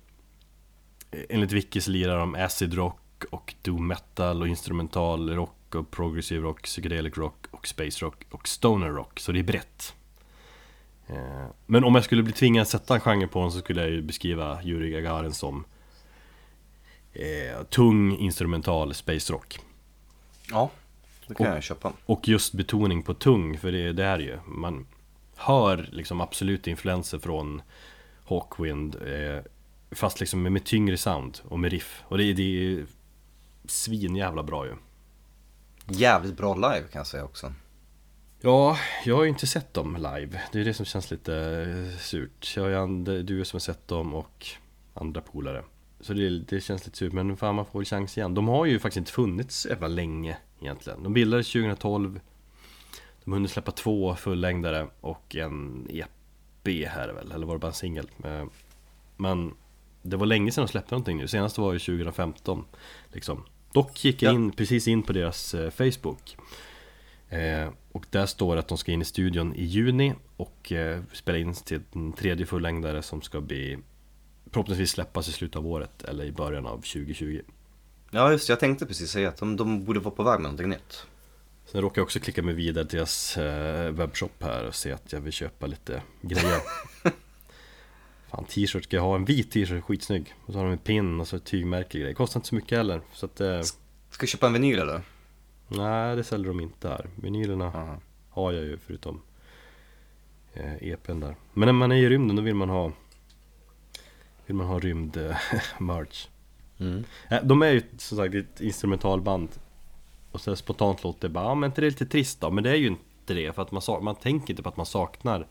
Enligt 1.28 1.52
Wiki 1.52 1.80
så 1.80 1.90
lirar 1.90 2.18
de 2.18 2.34
acid 2.34 2.74
rock 2.74 3.24
och 3.30 3.54
doom 3.62 3.86
metal 3.86 4.42
och 4.42 4.48
instrumental 4.48 5.30
rock 5.30 5.74
och 5.74 5.90
progressive 5.90 6.42
rock, 6.42 6.62
psychedelic 6.62 7.16
rock 7.16 7.46
och 7.50 7.66
space 7.66 8.04
rock 8.04 8.24
och 8.30 8.48
stoner 8.48 8.88
rock. 8.88 9.20
Så 9.20 9.32
det 9.32 9.38
är 9.38 9.42
brett. 9.42 9.94
Eh, 11.08 11.46
Men 11.66 11.84
om 11.84 11.94
jag 11.94 12.04
skulle 12.04 12.22
bli 12.22 12.32
tvingad 12.32 12.62
att 12.62 12.68
sätta 12.68 12.94
en 12.94 13.00
genre 13.00 13.26
på 13.26 13.40
den 13.42 13.52
så 13.52 13.58
skulle 13.58 13.80
jag 13.80 13.90
ju 13.90 14.02
beskriva 14.02 14.62
Yuri 14.62 14.90
Gagarin 14.90 15.32
som 15.34 15.64
eh, 17.12 17.62
tung 17.70 18.16
instrumental 18.16 18.94
space 18.94 19.32
rock. 19.32 19.58
Ja, 20.50 20.70
det 21.26 21.34
kan 21.34 21.46
Och- 21.48 21.56
jag 21.56 21.62
köpa. 21.62 21.92
Och 22.06 22.28
just 22.28 22.52
betoning 22.54 23.02
på 23.02 23.14
tung, 23.14 23.58
för 23.58 23.72
det, 23.72 23.92
det 23.92 24.04
är 24.04 24.18
ju. 24.18 24.38
Man 24.46 24.86
hör 25.36 25.88
liksom 25.92 26.20
absolut 26.20 26.66
influenser 26.66 27.18
från 27.18 27.62
Hawkwind 28.28 28.94
eh, 28.94 29.42
Fast 29.90 30.20
liksom 30.20 30.42
med, 30.42 30.52
med 30.52 30.64
tyngre 30.64 30.96
sound 30.96 31.38
och 31.44 31.58
med 31.58 31.70
riff. 31.70 32.02
Och 32.08 32.18
det, 32.18 32.24
är- 32.24 32.34
det 32.34 32.42
är 32.42 32.86
svinjävla 33.66 34.42
bra 34.42 34.66
ju. 34.66 34.74
Jävligt 35.88 36.36
bra 36.36 36.54
live 36.54 36.82
kan 36.92 36.98
jag 37.00 37.06
säga 37.06 37.24
också. 37.24 37.52
Ja, 38.44 38.78
jag 39.04 39.16
har 39.16 39.22
ju 39.22 39.28
inte 39.28 39.46
sett 39.46 39.74
dem 39.74 39.96
live. 39.96 40.40
Det 40.52 40.60
är 40.60 40.64
det 40.64 40.74
som 40.74 40.86
känns 40.86 41.10
lite 41.10 41.34
eh, 41.36 41.98
surt. 41.98 42.52
Jag 42.56 42.62
har 42.62 43.22
du 43.22 43.44
som 43.44 43.56
har 43.56 43.60
sett 43.60 43.88
dem 43.88 44.14
och 44.14 44.46
andra 44.94 45.20
polare. 45.20 45.64
Så 46.00 46.12
det, 46.14 46.38
det 46.38 46.60
känns 46.60 46.84
lite 46.86 46.98
surt, 46.98 47.12
men 47.12 47.36
fan 47.36 47.54
man 47.54 47.66
får 47.66 47.78
väl 47.78 47.86
chans 47.86 48.18
igen. 48.18 48.34
De 48.34 48.48
har 48.48 48.66
ju 48.66 48.78
faktiskt 48.78 48.96
inte 48.96 49.12
funnits 49.12 49.56
så 49.60 49.68
jävla 49.68 49.88
länge 49.88 50.36
egentligen. 50.60 51.02
De 51.02 51.12
bildades 51.12 51.52
2012. 51.52 52.20
De 53.24 53.30
har 53.32 53.36
hunnit 53.36 53.50
släppa 53.50 53.70
två 53.72 54.14
fullängdare 54.14 54.86
och 55.00 55.36
en 55.36 55.88
EP 55.90 56.08
här 56.88 57.08
väl, 57.12 57.32
eller 57.32 57.46
var 57.46 57.54
det 57.54 57.58
bara 57.58 57.66
en 57.68 57.74
singel? 57.74 58.10
Eh, 58.24 58.44
Men 59.16 59.54
det 60.02 60.16
var 60.16 60.26
länge 60.26 60.52
sedan 60.52 60.64
de 60.64 60.68
släppte 60.70 60.94
någonting 60.94 61.16
nu, 61.18 61.28
senast 61.28 61.58
var 61.58 61.72
ju 61.72 61.78
2015 61.78 62.64
liksom. 63.12 63.44
Dock 63.72 64.04
gick 64.04 64.22
jag 64.22 64.30
Ja. 64.30 64.34
in, 64.34 64.52
precis 64.52 64.88
in 64.88 65.02
på 65.02 65.12
deras 65.12 65.54
eh, 65.54 65.70
Facebook 65.70 66.36
Och 67.92 68.06
där 68.10 68.26
står 68.26 68.56
att 68.56 68.68
de 68.68 68.78
ska 68.78 68.92
in 68.92 69.02
i 69.02 69.04
studion 69.04 69.54
i 69.54 69.64
juni 69.64 70.14
och 70.36 70.72
eh, 70.72 71.00
spela 71.12 71.38
in 71.38 71.54
till 71.54 71.80
en 71.92 72.12
tredje 72.12 72.46
fullängdare 72.46 73.02
som 73.02 73.22
ska 73.22 73.40
bli 73.40 73.78
Förhoppningsvis 74.50 74.90
släppas 74.90 75.28
i 75.28 75.32
slutet 75.32 75.56
av 75.56 75.66
året 75.66 76.04
eller 76.04 76.24
i 76.24 76.32
början 76.32 76.66
av 76.66 76.76
2020 76.76 77.40
Ja 78.10 78.32
just 78.32 78.48
jag 78.48 78.60
tänkte 78.60 78.86
precis 78.86 79.10
säga 79.10 79.28
att 79.28 79.36
de, 79.36 79.56
de 79.56 79.84
borde 79.84 80.00
vara 80.00 80.14
på 80.14 80.22
väg 80.22 80.32
med 80.32 80.42
någonting 80.42 80.68
nytt. 80.68 81.06
Sen 81.66 81.80
råkar 81.80 82.00
jag 82.00 82.04
också 82.04 82.20
klicka 82.20 82.42
mig 82.42 82.54
vidare 82.54 82.84
till 82.84 82.96
deras 82.96 83.36
eh, 83.36 83.90
webbshop 83.90 84.42
här 84.42 84.66
och 84.66 84.74
se 84.74 84.92
att 84.92 85.12
jag 85.12 85.20
vill 85.20 85.32
köpa 85.32 85.66
lite 85.66 86.02
grejer. 86.22 86.60
Fan 88.30 88.44
t-shirt, 88.44 88.84
ska 88.84 88.96
jag 88.96 89.02
ha. 89.02 89.16
En 89.16 89.24
vit 89.24 89.50
t-shirt, 89.50 89.84
skitsnygg. 89.84 90.34
Och 90.46 90.52
så 90.52 90.58
har 90.58 90.64
de 90.64 90.72
en 90.72 90.78
pin 90.78 91.20
och 91.20 91.28
så 91.28 91.36
ett 91.36 91.44
tygmärke 91.44 91.98
grej 91.98 92.14
Kostar 92.14 92.38
inte 92.40 92.48
så 92.48 92.54
mycket 92.54 92.78
heller 92.78 93.00
Så 93.12 93.26
att, 93.26 93.40
eh, 93.40 93.60
Ska 94.10 94.20
du 94.20 94.26
köpa 94.26 94.46
en 94.46 94.52
vinyl 94.52 94.78
eller? 94.78 95.02
Nej 95.76 96.16
det 96.16 96.24
säljer 96.24 96.48
de 96.48 96.60
inte 96.60 96.88
här 96.88 97.06
Vinylerna 97.16 97.66
Aha. 97.66 98.00
har 98.30 98.52
jag 98.52 98.64
ju 98.64 98.78
förutom 98.78 99.20
eh, 100.52 100.74
EPn 100.88 101.20
där 101.20 101.36
Men 101.52 101.66
när 101.66 101.72
man 101.72 101.92
är 101.92 101.96
i 101.96 102.08
rymden 102.08 102.36
då 102.36 102.42
vill 102.42 102.54
man 102.54 102.68
ha 102.68 102.92
Vill 104.46 104.56
man 104.56 104.66
ha 104.66 104.78
rymd 104.78 105.16
eh, 105.16 105.36
Mm. 106.78 107.04
Eh, 107.30 107.44
De 107.44 107.62
är 107.62 107.70
ju 107.70 107.82
som 107.96 108.18
sagt 108.18 108.34
ett 108.34 108.60
instrumentalband 108.60 109.48
Och 110.32 110.40
så 110.40 110.56
spontant 110.56 111.04
låter 111.04 111.28
det 111.28 111.28
bara, 111.28 111.44
ja 111.44 111.54
men 111.54 111.70
inte 111.70 111.80
det 111.80 111.86
är 111.86 111.90
lite 111.90 112.06
trist 112.06 112.40
då? 112.40 112.50
Men 112.50 112.64
det 112.64 112.70
är 112.70 112.74
ju 112.74 112.86
inte 112.86 113.34
det, 113.34 113.52
för 113.52 113.62
att 113.62 113.72
man, 113.72 113.82
man 114.04 114.14
tänker 114.14 114.50
inte 114.50 114.62
på 114.62 114.68
att 114.68 114.76
man 114.76 114.86
saknar 114.86 115.46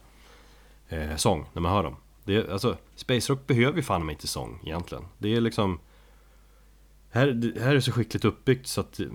eh, 0.88 1.16
sång 1.16 1.46
när 1.52 1.62
man 1.62 1.72
hör 1.72 1.82
dem 1.82 1.96
det 2.24 2.36
är, 2.36 2.52
alltså, 2.52 2.76
Space 2.94 3.32
Rock 3.32 3.46
behöver 3.46 3.76
ju 3.76 3.82
fan 3.82 4.06
mig 4.06 4.12
inte 4.12 4.26
sång 4.26 4.60
egentligen 4.64 5.04
Det 5.18 5.36
är 5.36 5.40
liksom 5.40 5.78
här, 7.10 7.26
det 7.26 7.60
här 7.60 7.74
är 7.76 7.80
så 7.80 7.92
skickligt 7.92 8.24
uppbyggt 8.24 8.66
så 8.66 8.80
att 8.80 8.92
Det 8.92 9.08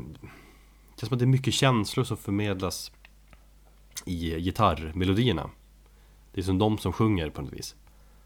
känns 0.99 1.07
som 1.07 1.15
att 1.15 1.19
det 1.19 1.25
är 1.25 1.27
mycket 1.27 1.53
känslor 1.53 2.03
som 2.03 2.17
förmedlas 2.17 2.91
I 4.05 4.39
gitarrmelodierna 4.39 5.49
Det 6.33 6.41
är 6.41 6.45
som 6.45 6.57
de 6.57 6.77
som 6.77 6.93
sjunger 6.93 7.29
på 7.29 7.41
något 7.41 7.53
vis 7.53 7.75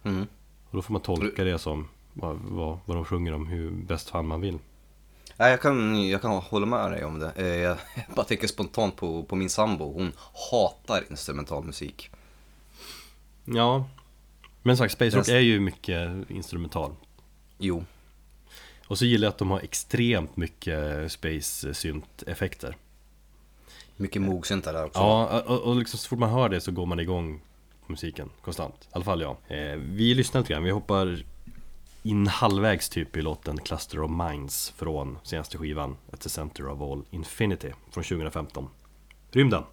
Mm. 0.05 0.27
Och 0.69 0.75
då 0.75 0.81
får 0.81 0.93
man 0.93 1.01
tolka 1.01 1.43
det 1.43 1.59
som 1.59 1.87
vad, 2.13 2.35
vad, 2.35 2.79
vad 2.85 2.97
de 2.97 3.05
sjunger 3.05 3.33
om, 3.33 3.47
hur 3.47 3.71
bäst 3.71 4.09
fan 4.09 4.27
man 4.27 4.41
vill 4.41 4.59
Nej, 5.37 5.51
jag 5.51 5.61
kan, 5.61 6.07
jag 6.09 6.21
kan 6.21 6.31
hålla 6.31 6.65
med 6.65 6.91
dig 6.91 7.05
om 7.05 7.19
det. 7.19 7.31
Eh, 7.35 7.45
Jag 7.45 7.77
bara 8.15 8.25
tänker 8.25 8.47
spontant 8.47 8.95
på, 8.95 9.23
på 9.23 9.35
min 9.35 9.49
sambo. 9.49 9.93
Hon 9.93 10.11
hatar 10.51 11.03
instrumental 11.09 11.63
musik. 11.63 12.09
Ja 13.45 13.85
Men 14.61 14.77
sagt, 14.77 14.93
Space 14.93 15.17
Rock 15.17 15.27
är 15.27 15.39
ju 15.39 15.59
mycket 15.59 16.29
instrumental 16.29 16.91
Jo. 17.57 17.83
Och 18.93 18.99
så 18.99 19.05
gillar 19.05 19.25
jag 19.25 19.31
att 19.31 19.37
de 19.37 19.51
har 19.51 19.59
extremt 19.59 20.37
mycket 20.37 21.11
Space 21.11 21.73
synt-effekter 21.73 22.75
Mycket 23.95 24.21
mogsyntar 24.21 24.73
där 24.73 24.85
också. 24.85 24.99
Ja, 24.99 25.41
och, 25.41 25.59
och 25.61 25.75
liksom 25.75 25.99
så 25.99 26.09
fort 26.09 26.19
man 26.19 26.29
hör 26.29 26.49
det 26.49 26.61
så 26.61 26.71
går 26.71 26.85
man 26.85 26.99
igång 26.99 27.41
på 27.85 27.91
musiken 27.91 28.29
konstant. 28.41 28.75
I 28.83 28.87
alla 28.91 29.03
fall 29.03 29.21
jag. 29.21 29.37
Eh, 29.47 29.75
Vi 29.75 30.13
lyssnar 30.13 30.41
lite 30.41 30.53
grann, 30.53 30.63
vi 30.63 30.71
hoppar 30.71 31.23
in 32.03 32.27
halvvägs 32.27 32.89
typ 32.89 33.17
i 33.17 33.21
låten 33.21 33.57
Cluster 33.57 34.01
of 34.01 34.11
Minds 34.11 34.73
från 34.77 35.17
senaste 35.23 35.57
skivan 35.57 35.97
At 36.11 36.21
the 36.21 36.29
Center 36.29 36.67
of 36.67 36.81
All 36.81 37.03
Infinity 37.11 37.71
från 37.91 38.03
2015 38.03 38.69
Rymden 39.31 39.63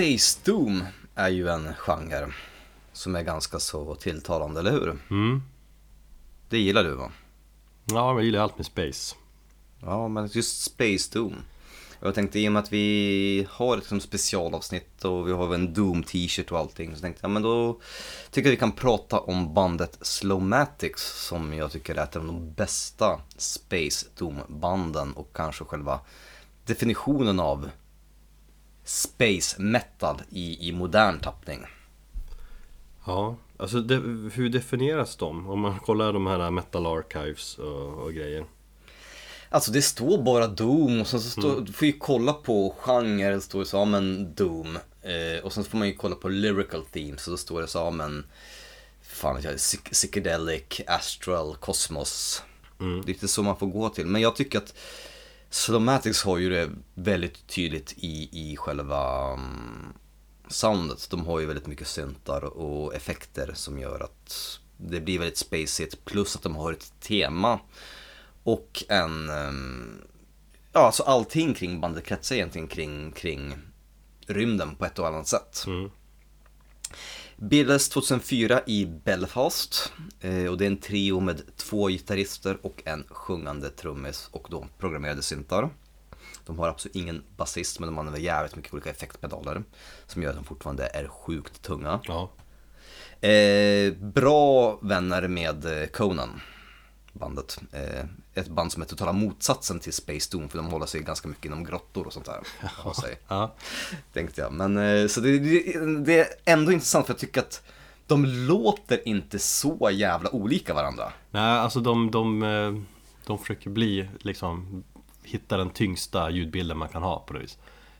Space 0.00 0.40
Doom 0.44 0.84
är 1.14 1.28
ju 1.28 1.48
en 1.48 1.74
genre 1.74 2.32
som 2.92 3.16
är 3.16 3.22
ganska 3.22 3.58
så 3.58 3.94
tilltalande, 3.94 4.60
eller 4.60 4.70
hur? 4.70 4.98
mm. 5.10 5.42
Det 6.48 6.58
gillar 6.58 6.84
du 6.84 6.94
va? 6.94 7.12
Ja, 7.84 8.12
jag 8.14 8.24
gillar 8.24 8.40
allt 8.40 8.56
med 8.56 8.66
Space 8.66 9.16
Ja, 9.80 10.08
men 10.08 10.26
just 10.32 10.62
Space 10.62 11.10
Doom. 11.12 11.34
Och 12.00 12.06
Jag 12.06 12.14
tänkte 12.14 12.40
i 12.40 12.48
och 12.48 12.52
med 12.52 12.62
att 12.62 12.72
vi 12.72 13.46
har 13.50 13.72
ett 13.72 13.78
liksom 13.78 14.00
specialavsnitt 14.00 15.04
och 15.04 15.28
vi 15.28 15.32
har 15.32 15.54
en 15.54 15.74
Doom-t-shirt 15.74 16.52
och 16.52 16.58
allting 16.58 16.94
så 16.94 17.00
tänkte 17.00 17.20
jag 17.22 17.30
men 17.30 17.42
då 17.42 17.80
tycker 18.30 18.48
jag 18.48 18.50
vi 18.50 18.60
kan 18.60 18.72
prata 18.72 19.18
om 19.18 19.54
bandet 19.54 19.98
Slowmatics 20.00 21.26
som 21.26 21.54
jag 21.54 21.72
tycker 21.72 21.94
är 21.94 22.02
ett 22.02 22.16
av 22.16 22.26
de 22.26 22.52
bästa 22.52 23.20
Space 23.36 24.06
Doom-banden 24.18 25.12
och 25.12 25.30
kanske 25.32 25.64
själva 25.64 26.00
definitionen 26.66 27.40
av 27.40 27.68
Space 28.90 29.62
Metal 29.62 30.22
i, 30.30 30.68
i 30.68 30.72
modern 30.72 31.20
tappning. 31.20 31.66
Ja, 33.06 33.36
alltså 33.56 33.80
det, 33.80 33.94
hur 34.34 34.48
definieras 34.48 35.16
de? 35.16 35.50
Om 35.50 35.60
man 35.60 35.78
kollar 35.78 36.12
de 36.12 36.26
här 36.26 36.50
Metal 36.50 36.86
Archives 36.86 37.58
och, 37.58 37.92
och 37.92 38.12
grejer 38.12 38.44
Alltså 39.48 39.72
det 39.72 39.82
står 39.82 40.22
bara 40.22 40.46
Doom 40.46 41.00
och 41.00 41.06
sen 41.06 41.20
så 41.20 41.30
står, 41.30 41.60
du 41.60 41.72
får 41.72 41.86
ju 41.86 41.92
kolla 41.92 42.32
på 42.32 42.74
genre, 42.78 43.30
det 43.30 43.40
står 43.40 43.60
det 43.60 43.66
så, 43.66 43.76
ja 43.76 43.84
men 43.84 44.34
Doom. 44.34 44.78
Eh, 45.02 45.44
och 45.44 45.52
sen 45.52 45.64
får 45.64 45.78
man 45.78 45.88
ju 45.88 45.94
kolla 45.94 46.16
på 46.16 46.28
lyrical 46.28 46.84
themes 46.84 47.26
och 47.26 47.30
då 47.30 47.36
står 47.36 47.60
det 47.60 47.68
så, 47.68 47.78
ja 47.78 47.90
men 47.90 48.26
fan 49.02 49.42
jag, 49.42 49.54
psy- 49.54 49.90
psychedelic, 49.90 50.80
astral, 50.86 51.56
kosmos. 51.56 52.42
Mm. 52.80 53.00
Det 53.00 53.12
är 53.12 53.14
lite 53.14 53.28
så 53.28 53.42
man 53.42 53.56
får 53.56 53.66
gå 53.66 53.88
till. 53.88 54.06
Men 54.06 54.22
jag 54.22 54.36
tycker 54.36 54.58
att 54.58 54.74
Slomatics 55.50 56.22
har 56.22 56.38
ju 56.38 56.50
det 56.50 56.70
väldigt 56.94 57.46
tydligt 57.46 57.94
i, 57.96 58.28
i 58.32 58.56
själva 58.56 59.32
um, 59.32 59.92
soundet. 60.48 61.10
De 61.10 61.26
har 61.26 61.40
ju 61.40 61.46
väldigt 61.46 61.66
mycket 61.66 61.86
syntar 61.86 62.44
och 62.44 62.94
effekter 62.94 63.50
som 63.54 63.78
gör 63.78 64.00
att 64.00 64.60
det 64.76 65.00
blir 65.00 65.18
väldigt 65.18 65.38
spacigt. 65.38 66.04
Plus 66.04 66.36
att 66.36 66.42
de 66.42 66.56
har 66.56 66.72
ett 66.72 66.92
tema 67.00 67.60
och 68.42 68.84
en... 68.88 69.30
Mm, 69.30 70.02
ja, 70.72 70.80
alltså 70.80 71.02
allting 71.02 71.54
kring 71.54 71.80
bandet 71.80 72.04
kretsar 72.04 72.36
egentligen 72.36 72.68
kring, 72.68 73.12
kring 73.12 73.58
rymden 74.26 74.76
på 74.76 74.84
ett 74.84 74.98
och 74.98 75.06
annat 75.06 75.28
sätt. 75.28 75.64
Mm. 75.66 75.90
Bildades 77.40 77.88
2004 77.88 78.60
i 78.66 78.86
Belfast 78.86 79.92
eh, 80.20 80.46
och 80.46 80.58
det 80.58 80.64
är 80.64 80.70
en 80.70 80.76
trio 80.76 81.20
med 81.20 81.56
två 81.56 81.88
gitarrister 81.88 82.58
och 82.62 82.82
en 82.84 83.04
sjungande 83.08 83.70
trummis 83.70 84.28
och 84.32 84.46
de 84.50 84.68
programmerade 84.78 85.22
syntar. 85.22 85.70
De 86.46 86.58
har 86.58 86.68
absolut 86.68 86.96
ingen 86.96 87.22
basist 87.36 87.80
men 87.80 87.88
de 87.88 87.98
använder 87.98 88.20
jävligt 88.20 88.56
mycket 88.56 88.74
olika 88.74 88.90
effektpedaler 88.90 89.62
som 90.06 90.22
gör 90.22 90.30
att 90.30 90.36
de 90.36 90.44
fortfarande 90.44 90.86
är 90.86 91.08
sjukt 91.08 91.62
tunga. 91.62 92.00
Ja, 92.04 92.30
Eh, 93.20 93.92
bra 93.92 94.78
vänner 94.82 95.28
med 95.28 95.82
eh, 95.82 95.86
Conan. 95.86 96.40
Bandet. 97.12 97.58
Eh, 97.72 98.04
ett 98.34 98.48
band 98.48 98.72
som 98.72 98.82
är 98.82 98.86
totala 98.86 99.12
motsatsen 99.12 99.80
till 99.80 99.92
Space 99.92 100.28
Doom 100.32 100.48
för 100.48 100.58
de 100.58 100.66
håller 100.66 100.86
sig 100.86 101.00
ganska 101.02 101.28
mycket 101.28 101.44
inom 101.44 101.64
grottor 101.64 102.06
och 102.06 102.12
sånt 102.12 102.26
där. 102.26 102.40
säga. 103.00 103.16
Ja. 103.28 103.54
Tänkte 104.12 104.40
jag. 104.40 104.52
Men 104.52 104.76
eh, 104.76 105.06
så 105.06 105.20
det, 105.20 105.38
det, 105.38 105.78
det 106.04 106.18
är 106.20 106.26
ändå 106.44 106.72
intressant 106.72 107.06
för 107.06 107.12
jag 107.14 107.18
tycker 107.18 107.40
att 107.40 107.62
de 108.06 108.24
låter 108.26 109.08
inte 109.08 109.38
så 109.38 109.90
jävla 109.92 110.30
olika 110.34 110.74
varandra. 110.74 111.12
Nej, 111.30 111.42
alltså 111.58 111.80
de, 111.80 112.10
de, 112.10 112.42
eh, 112.42 112.72
de 113.26 113.38
försöker 113.38 113.70
bli 113.70 114.08
liksom 114.20 114.84
Hitta 115.22 115.56
den 115.56 115.70
tyngsta 115.70 116.30
ljudbilden 116.30 116.78
man 116.78 116.88
kan 116.88 117.02
ha 117.02 117.18
på 117.18 117.32
något 117.32 117.42
vis 117.42 117.58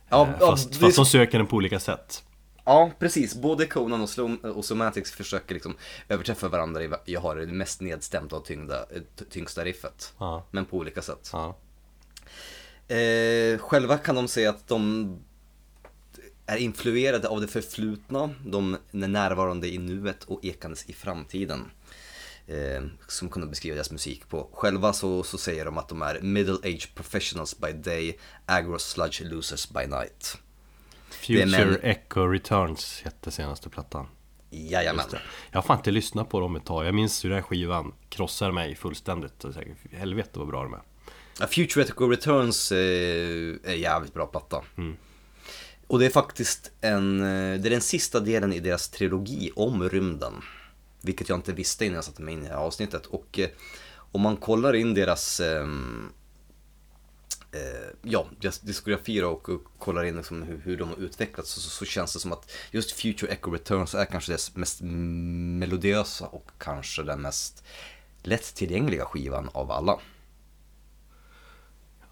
Ja, 0.09 0.27
Eh, 0.27 0.33
ja, 0.41 0.47
Fast, 0.51 0.73
det- 0.73 0.79
fast 0.79 0.97
de 0.97 1.07
söker 1.07 1.39
den 1.39 1.47
på 1.47 1.57
olika 1.57 1.81
sätt 1.81 2.25
Ja, 2.65 2.91
precis. 2.99 3.35
Både 3.35 3.67
Conan 3.67 4.01
och, 4.01 4.09
Slow, 4.09 4.45
och 4.45 4.65
Somatics 4.65 5.13
försöker 5.13 5.55
liksom 5.55 5.77
överträffa 6.09 6.49
varandra 6.49 6.83
i 6.85 6.91
jag 7.05 7.21
har 7.21 7.37
det 7.37 7.47
mest 7.47 7.81
nedstämda 7.81 8.37
och 8.37 8.45
tyngda, 8.45 8.77
eh, 8.81 9.03
tyngsta 9.31 9.65
riffet. 9.65 10.15
Ja, 10.19 10.47
Men 10.51 10.65
på 10.65 10.77
olika 10.77 11.03
sätt. 11.03 11.31
ja, 11.33 11.57
Eh, 12.97 13.59
själva 13.59 13.99
kan 13.99 14.15
de 14.15 14.29
säga 14.29 14.51
att 14.51 14.69
de 14.69 15.19
är 16.47 16.57
influerade 16.57 17.29
av 17.29 17.41
det 17.41 17.49
förflutna, 17.49 18.31
de 18.47 18.75
är 18.93 19.09
närvarande 19.09 19.69
i 19.69 19.79
nuet 19.79 20.25
och 20.25 20.45
ekandes 20.45 20.85
i 20.85 20.93
framtiden. 20.93 21.71
Eh, 22.47 22.83
som 23.09 23.29
kunde 23.29 23.47
beskriva 23.49 23.75
deras 23.75 23.91
musik 23.91 24.29
på. 24.29 24.49
Själva 24.53 24.93
så, 24.93 25.23
så 25.23 25.39
säger 25.39 25.65
de 25.65 25.79
att 25.79 25.89
de 25.89 26.03
är 26.03 26.21
middle 26.21 26.59
age 26.65 26.95
professionals 26.95 27.59
by 27.59 27.73
day, 27.73 28.19
aggro 28.47 28.79
sludge 28.79 29.21
losers 29.25 29.69
by 29.69 29.87
night. 29.87 30.39
Future 31.21 31.45
män- 31.47 31.79
Echo 31.83 32.27
Returns 32.27 33.03
hette 33.05 33.31
senaste 33.31 33.69
plattan 33.69 34.07
Jajamän. 34.51 35.05
Jag 35.51 35.59
har 35.59 35.63
fan 35.67 35.77
inte 35.77 35.91
lyssnat 35.91 36.29
på 36.29 36.41
dem 36.41 36.57
ett 36.57 36.65
tag 36.65 36.87
Jag 36.87 36.95
minns 36.95 37.25
hur 37.25 37.29
den 37.29 37.37
här 37.37 37.43
skivan 37.43 37.93
krossade 38.09 38.53
mig 38.53 38.75
fullständigt 38.75 39.45
Helvete 39.93 40.39
vad 40.39 40.49
bra 40.49 40.63
de 40.63 40.75
är 40.75 40.81
Ja, 41.41 41.47
Future 41.47 41.83
Ethical 41.85 42.09
Returns 42.11 42.73
eh, 42.73 42.79
är 43.65 43.75
jävligt 43.75 44.15
bra 44.15 44.27
platta. 44.27 44.63
Och 45.87 45.99
det 45.99 46.07
är 46.07 46.11
faktiskt 46.11 46.71
en, 46.81 47.21
eh, 47.21 47.61
det 47.61 47.69
är 47.69 47.71
den 47.71 47.81
sista 47.81 48.21
delen 48.21 48.53
i 48.53 48.61
deras 48.61 48.89
trilogi 48.89 49.51
om 49.57 49.89
rymden. 49.89 50.33
Vilket 51.03 51.29
jag 51.29 51.39
inte 51.39 51.53
visste 51.53 51.85
innan 51.85 51.95
jag 51.95 52.05
satte 52.05 52.23
mig 52.23 52.35
in 52.35 52.41
i 52.41 52.49
det 52.49 52.55
här 52.55 52.61
avsnittet. 52.61 53.07
Och 53.07 53.39
eh, 53.39 53.49
om 54.13 54.21
man 54.21 54.37
kollar 54.37 54.75
in 54.75 54.95
deras 54.95 55.41
ehm, 55.41 56.13
eh, 57.53 57.91
ja, 58.03 58.27
deras 58.41 58.61
diskografi 58.61 59.21
då 59.21 59.31
och, 59.31 59.49
och 59.49 59.65
kollar 59.79 60.05
in 60.05 60.17
liksom 60.17 60.43
hur, 60.43 60.59
hur 60.59 60.77
de 60.77 60.89
har 60.89 60.97
utvecklats 60.97 61.51
så, 61.51 61.61
så, 61.61 61.71
så 61.71 61.85
känns 61.85 62.13
det 62.13 62.19
som 62.19 62.33
att 62.33 62.53
just 62.71 62.93
Future 62.93 63.33
Echo 63.33 63.51
Returns 63.51 63.95
är 63.95 64.05
kanske 64.05 64.33
deras 64.33 64.57
mest 64.57 64.81
melodiösa 64.81 66.27
och 66.27 66.51
kanske 66.59 67.03
den 67.03 67.23
mest 67.23 67.65
lättillgängliga 68.23 69.05
skivan 69.05 69.51
av 69.53 69.71
alla. 69.71 69.99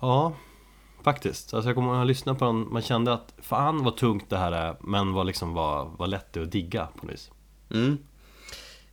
Ja, 0.01 0.36
faktiskt. 1.03 1.55
Alltså 1.55 1.68
jag 1.68 1.74
kommer 1.74 1.89
ihåg 1.89 1.97
att 1.97 2.01
jag 2.01 2.07
lyssnade 2.07 2.39
på 2.39 2.45
den, 2.45 2.72
man 2.72 2.82
kände 2.82 3.12
att 3.12 3.34
fan 3.39 3.84
vad 3.84 3.97
tungt 3.97 4.30
det 4.30 4.39
här 4.39 4.53
är, 4.53 4.76
men 4.80 5.12
vad 5.12 5.26
liksom 5.26 5.55
var, 5.55 5.84
var 5.84 6.07
lätt 6.07 6.32
det 6.32 6.43
att 6.43 6.53
digga 6.53 6.86
på 6.86 7.07
något 7.07 7.14
vis. 7.14 7.30
Mm. 7.70 7.99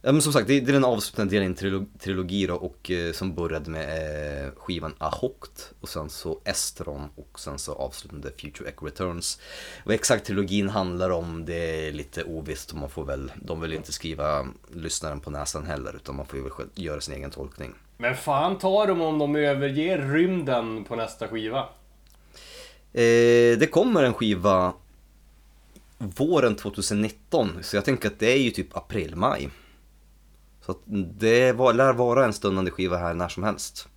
Ja, 0.06 0.12
men 0.12 0.22
som 0.22 0.34
sagt, 0.34 0.47
det, 0.47 0.60
det 0.60 0.72
är 0.72 0.74
den 0.74 0.86
avslutande 0.86 1.36
delen 1.36 1.43
i 1.43 1.45
en 1.45 1.56
trilog, 1.56 1.88
trilogi 1.99 2.47
då, 2.47 2.56
och 2.56 2.91
eh, 2.91 3.12
som 3.12 3.36
började 3.36 3.70
med 3.70 4.45
eh, 4.45 4.51
skivan 4.56 4.93
Ahokt 4.97 5.74
och 5.80 5.89
sen 5.89 6.10
så 6.10 6.39
Estron 6.43 7.10
och 7.16 7.39
sen 7.39 7.60
så 7.60 7.74
avslutade 7.74 8.32
Future 8.38 8.70
Echo 8.70 8.86
Returns. 8.86 9.39
Vad 9.86 9.95
exakt 9.95 10.26
trilogin 10.26 10.70
handlar 10.70 11.10
om 11.10 11.45
det 11.45 11.88
är 11.88 11.91
lite 11.91 12.24
ovisst 12.24 12.72
och 12.72 12.78
man 12.78 12.89
får 12.89 13.06
väl, 13.06 13.32
de 13.36 13.62
vill 13.62 13.74
inte 13.74 13.91
skriva 13.93 14.47
lyssnaren 14.74 15.20
på 15.20 15.30
näsan 15.30 15.66
heller 15.66 15.95
utan 15.95 16.16
man 16.16 16.26
får 16.26 16.39
ju 16.39 16.43
väl 16.43 16.51
göra 16.76 17.01
sin 17.01 17.16
egen 17.16 17.32
tolkning. 17.32 17.74
Men 17.97 18.16
fan 18.16 18.58
tar 18.58 18.88
de 18.88 19.01
om 19.01 19.20
de 19.20 19.36
överger 19.36 19.97
rymden 19.97 20.84
på 20.84 20.95
nästa 20.95 21.28
skiva? 21.28 21.60
Eh, 22.93 23.58
det 23.58 23.72
kommer 23.72 24.03
en 24.03 24.14
skiva 24.14 24.74
våren 25.97 26.56
2019 26.56 27.49
så 27.62 27.78
jag 27.78 27.86
tänker 27.86 28.08
att 28.08 28.20
det 28.20 28.32
är 28.32 28.41
ju 28.41 28.51
typ 28.51 28.78
april-maj. 28.78 29.49
Så 30.66 30.72
att 30.72 30.80
det 31.20 31.51
var, 31.51 31.74
lär 31.74 31.93
vara 31.93 32.26
en 32.26 32.34
stundande 32.34 32.72
skiva 32.72 32.97
här 32.97 33.13
när 33.13 33.28
som 33.28 33.43
helst. 33.43 33.88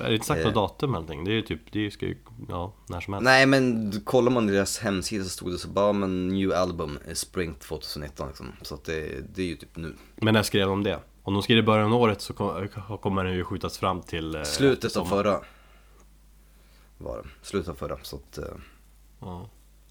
Är 0.00 0.08
det 0.08 0.14
inte 0.14 0.26
sagt 0.26 0.38
något 0.44 0.48
Eh. 0.48 0.54
datum 0.54 0.90
eller 0.90 1.00
någonting? 1.00 1.24
Det 1.24 1.30
är 1.30 1.34
ju 1.34 1.42
typ, 1.42 1.72
det 1.72 1.90
ska 1.90 2.06
ju, 2.06 2.16
ja, 2.48 2.72
när 2.88 3.00
som 3.00 3.14
helst. 3.14 3.24
Nej 3.24 3.46
men 3.46 3.92
kollar 4.04 4.30
man 4.32 4.46
deras 4.46 4.78
hemsida 4.78 5.24
så 5.24 5.30
stod 5.30 5.52
det 5.52 5.58
så 5.58 5.68
bara 5.68 5.92
men 5.92 6.28
new 6.28 6.52
album 6.52 6.98
spring 7.14 7.54
2019 7.54 8.28
liksom. 8.28 8.52
Så 8.62 8.74
att 8.74 8.84
det, 8.84 9.20
det 9.34 9.42
är 9.42 9.46
ju 9.46 9.56
typ 9.56 9.76
nu. 9.76 9.94
Men 10.16 10.34
när 10.34 10.42
skrev 10.42 10.66
de 10.68 10.82
det? 10.82 11.00
Om 11.22 11.34
de 11.34 11.42
skrev 11.42 11.56
det 11.56 11.62
i 11.62 11.66
början 11.66 11.92
av 11.92 12.00
året 12.00 12.20
så 12.20 12.32
kom- 12.32 12.68
kommer 13.02 13.24
den 13.24 13.34
ju 13.34 13.44
skjutas 13.44 13.78
fram 13.78 14.02
till 14.02 14.34
eh, 14.34 14.42
Slutet 14.42 14.96
av 14.96 15.04
förra. 15.04 15.40
Var 16.98 17.16
det. 17.22 17.28
Slutet 17.42 17.68
av 17.68 17.74
förra. 17.74 17.98
Så 18.02 18.16
att, 18.16 18.38
eh, 18.38 18.44
Ja. 19.20 19.48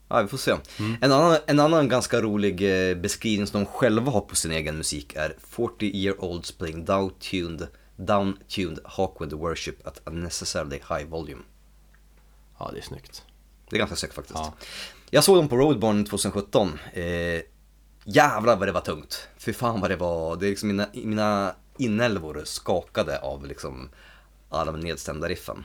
Ja 0.08 0.22
vi 0.22 0.28
får 0.28 0.38
se. 0.38 0.55
En, 1.01 1.12
annan, 1.12 1.38
en 1.47 1.60
annan 1.60 1.89
ganska 1.89 2.22
rolig 2.22 2.89
eh, 2.89 2.97
beskrivning 2.97 3.47
som 3.47 3.60
de 3.64 3.66
själva 3.66 4.12
har 4.12 4.22
på 4.22 4.36
sin 4.36 4.51
egen 4.51 4.78
musik 4.78 5.16
är 5.16 5.36
40 5.39 5.97
year 5.97 6.24
olds 6.24 6.51
playing 6.51 6.86
down-tuned, 6.86 7.68
down-tuned 7.95 8.80
Hawkwind 8.86 9.34
worship 9.34 9.88
at 9.88 10.01
unnecessarily 10.05 10.80
high 10.89 11.05
volume. 11.05 11.41
ja, 12.60 12.70
det 12.74 12.80
är 12.80 12.84
snyggt. 12.84 13.24
Det 13.70 13.76
är 13.76 13.80
ganska 13.80 13.95
säkert 13.95 14.16
faktiskt. 14.16 14.39
Ja. 14.39 14.53
Jag 15.10 15.24
såg 15.24 15.36
dem 15.38 15.49
på 15.49 15.58
Roadburn 15.58 16.05
2017. 16.05 16.80
Eh, 16.93 17.41
jävlar 18.03 18.55
vad 18.55 18.68
det 18.68 18.72
var 18.72 18.82
tungt. 18.82 19.28
Fy 19.38 19.53
fan 19.53 19.82
vad 19.82 19.89
det 19.89 19.95
var. 19.95 20.36
Det 20.36 20.47
är 20.47 20.49
liksom 20.49 20.68
mina, 20.68 20.88
mina 20.93 21.55
inälvor 21.78 22.41
skakade 22.45 23.20
av 23.20 23.45
liksom 23.45 23.89
alla 24.49 24.72
de 24.72 24.80
nedstämda 24.82 25.30
riffen. 25.30 25.64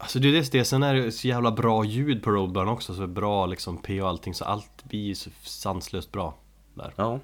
Alltså 0.00 0.18
det 0.18 0.28
är 0.28 0.52
det, 0.52 0.64
sen 0.64 0.82
är 0.82 0.94
det 0.94 1.12
så 1.12 1.28
jävla 1.28 1.52
bra 1.52 1.84
ljud 1.84 2.22
på 2.22 2.30
Roadburn 2.30 2.68
också, 2.68 2.94
så 2.94 3.06
bra 3.06 3.46
liksom 3.46 3.82
P 3.82 4.02
och 4.02 4.08
allting, 4.08 4.34
så 4.34 4.44
allt 4.44 4.84
blir 4.84 5.14
så 5.14 5.30
sanslöst 5.42 6.12
bra 6.12 6.34
där. 6.74 6.94
Ja, 6.96 7.20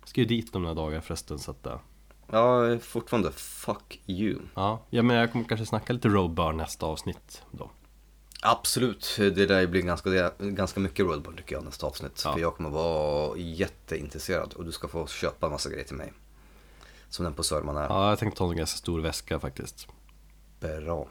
Jag 0.00 0.08
ska 0.08 0.20
ju 0.20 0.26
dit 0.26 0.52
de 0.52 0.62
där 0.62 0.74
dagar 0.74 1.00
förresten, 1.00 1.38
så 1.38 1.50
att 1.50 1.66
eh, 1.66 1.78
ja 2.30 2.78
fortfarande 2.78 3.32
fuck 3.32 4.00
you. 4.06 4.38
Ja, 4.54 4.82
ja 4.90 5.02
men 5.02 5.16
jag 5.16 5.32
kommer 5.32 5.44
kanske 5.44 5.66
snacka 5.66 5.92
lite 5.92 6.08
Roadburn 6.08 6.56
nästa 6.56 6.86
avsnitt 6.86 7.42
då 7.50 7.70
Absolut, 8.42 9.14
det 9.18 9.46
där 9.46 9.66
blir 9.66 9.82
ganska, 9.82 10.30
ganska 10.38 10.80
mycket 10.80 11.06
Roadburn 11.06 11.36
tycker 11.36 11.54
jag 11.54 11.64
nästa 11.64 11.86
avsnitt. 11.86 12.22
Ja. 12.24 12.32
För 12.32 12.40
jag 12.40 12.56
kommer 12.56 12.70
vara 12.70 13.38
jätteintresserad 13.38 14.54
och 14.54 14.64
du 14.64 14.72
ska 14.72 14.88
få 14.88 15.06
köpa 15.06 15.46
en 15.46 15.52
massa 15.52 15.70
grejer 15.70 15.84
till 15.84 15.96
mig. 15.96 16.12
Som 17.08 17.24
den 17.24 17.34
på 17.34 17.42
Sörman 17.42 17.76
är. 17.76 17.82
Ja, 17.84 18.08
jag 18.08 18.18
tänkte 18.18 18.38
ta 18.38 18.50
en 18.50 18.56
ganska 18.56 18.76
stor 18.76 19.00
väska 19.00 19.40
faktiskt 19.40 19.88
Bra. 20.60 21.08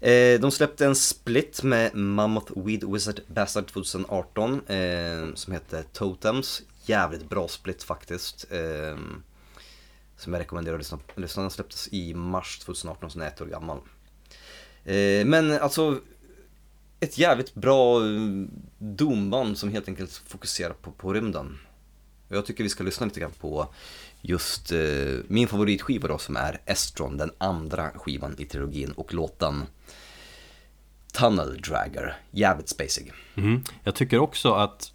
Eh, 0.00 0.40
de 0.40 0.50
släppte 0.50 0.86
en 0.86 0.96
split 0.96 1.62
med 1.62 1.94
Mammoth 1.94 2.52
Weed 2.56 2.84
Wizard 2.84 3.20
Bastard 3.26 3.66
2018 3.66 4.66
eh, 4.66 5.34
som 5.34 5.52
heter 5.52 5.82
Totems. 5.92 6.62
Jävligt 6.86 7.28
bra 7.28 7.48
split 7.48 7.82
faktiskt. 7.82 8.46
Eh, 8.50 8.98
som 10.16 10.32
jag 10.32 10.40
rekommenderar 10.40 10.74
att 10.74 10.80
lyssna 10.80 10.98
på. 10.98 11.20
Den 11.20 11.50
släpptes 11.50 11.88
i 11.92 12.14
mars 12.14 12.58
2018 12.58 13.10
så 13.10 13.18
den 13.18 13.28
är 13.28 13.32
ett 13.32 13.40
år 13.40 13.46
gammal. 13.46 13.78
Eh, 14.84 15.26
men 15.26 15.52
alltså 15.52 16.00
ett 17.00 17.18
jävligt 17.18 17.54
bra 17.54 18.06
eh, 18.06 18.20
domband 18.78 19.58
som 19.58 19.70
helt 19.70 19.88
enkelt 19.88 20.22
fokuserar 20.26 20.72
på, 20.72 20.90
på 20.90 21.12
rymden. 21.12 21.58
Jag 22.28 22.46
tycker 22.46 22.64
vi 22.64 22.70
ska 22.70 22.84
lyssna 22.84 23.06
lite 23.06 23.20
grann 23.20 23.32
på 23.40 23.74
just 24.26 24.72
eh, 24.72 24.78
min 25.28 25.48
favoritskiva 25.48 26.08
då 26.08 26.18
som 26.18 26.36
är 26.36 26.60
Estron, 26.66 27.16
den 27.16 27.30
andra 27.38 27.90
skivan 27.90 28.34
i 28.38 28.44
trilogin 28.44 28.92
och 28.92 29.14
låten 29.14 29.62
Tunnel 31.12 31.60
Dragger, 31.60 32.16
jävligt 32.30 32.68
spacig. 32.68 33.12
Mhm. 33.34 33.64
Jag 33.82 33.94
tycker 33.94 34.18
också 34.18 34.52
att 34.52 34.92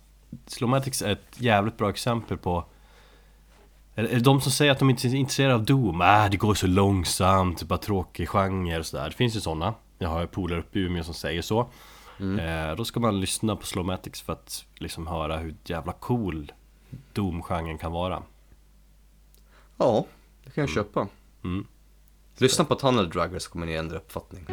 Slowmatics 0.48 1.02
är 1.02 1.12
ett 1.12 1.36
jävligt 1.38 1.78
bra 1.78 1.90
exempel 1.90 2.38
på 2.38 2.66
det 3.96 4.20
de 4.20 4.42
som 4.42 4.52
säger 4.52 4.72
att 4.72 4.80
de 4.80 4.90
inte 4.90 5.08
är 5.08 5.16
intresserade 5.16 5.54
av 5.56 5.66
Doom? 5.66 6.02
Äh, 6.02 6.30
det 6.32 6.38
går 6.38 6.54
så 6.54 6.68
långsamt, 6.68 7.64
bara 7.64 7.80
tråkig 7.80 8.30
genre 8.30 8.80
och 8.80 8.86
sådär 8.86 9.10
Det 9.10 9.16
finns 9.16 9.36
ju 9.36 9.40
sådana 9.40 9.74
Jag 9.98 10.10
har 10.10 10.26
polare 10.26 10.60
uppe 10.60 10.80
i 10.80 10.82
Umeå 10.82 11.04
som 11.04 11.14
säger 11.14 11.42
så 11.42 11.60
eh, 12.20 12.76
Då 12.78 12.86
ska 12.86 13.00
man 13.00 13.22
lyssna 13.22 13.56
på 13.56 13.66
Slowmatics 13.66 14.22
för 14.22 14.34
att 14.34 14.66
liksom 14.76 15.08
höra 15.08 15.38
hur 15.38 15.56
jävla 15.66 15.92
cool 15.92 16.52
Doom-genren 17.14 17.78
kan 17.78 17.92
vara 17.92 18.24
Ja, 19.80 20.06
det 20.44 20.52
kan 20.52 20.62
jag 20.62 20.70
köpa. 20.70 21.08
Mm. 21.44 21.68
Lyssna 22.38 22.66
på 22.66 22.76
Tunnel 22.76 23.10
Dragger 23.10 23.40
så 23.40 23.52
kommer 23.52 23.66
ni 23.66 23.74
ändra 23.74 23.98
uppfattning. 23.98 24.46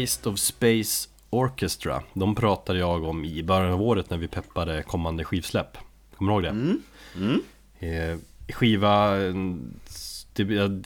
Waste 0.00 0.28
of 0.28 0.38
Space 0.38 1.08
Orchestra. 1.30 2.02
De 2.14 2.34
pratade 2.34 2.78
jag 2.78 3.04
om 3.04 3.24
i 3.24 3.42
början 3.42 3.72
av 3.72 3.82
året 3.82 4.10
när 4.10 4.18
vi 4.18 4.28
peppade 4.28 4.82
kommande 4.82 5.24
skivsläpp. 5.24 5.78
Kommer 6.16 6.40
du 6.40 6.48
ihåg 6.48 6.54
det? 7.78 7.86
Eh, 7.86 8.18
skiva, 8.48 9.22
eh, 9.26 9.34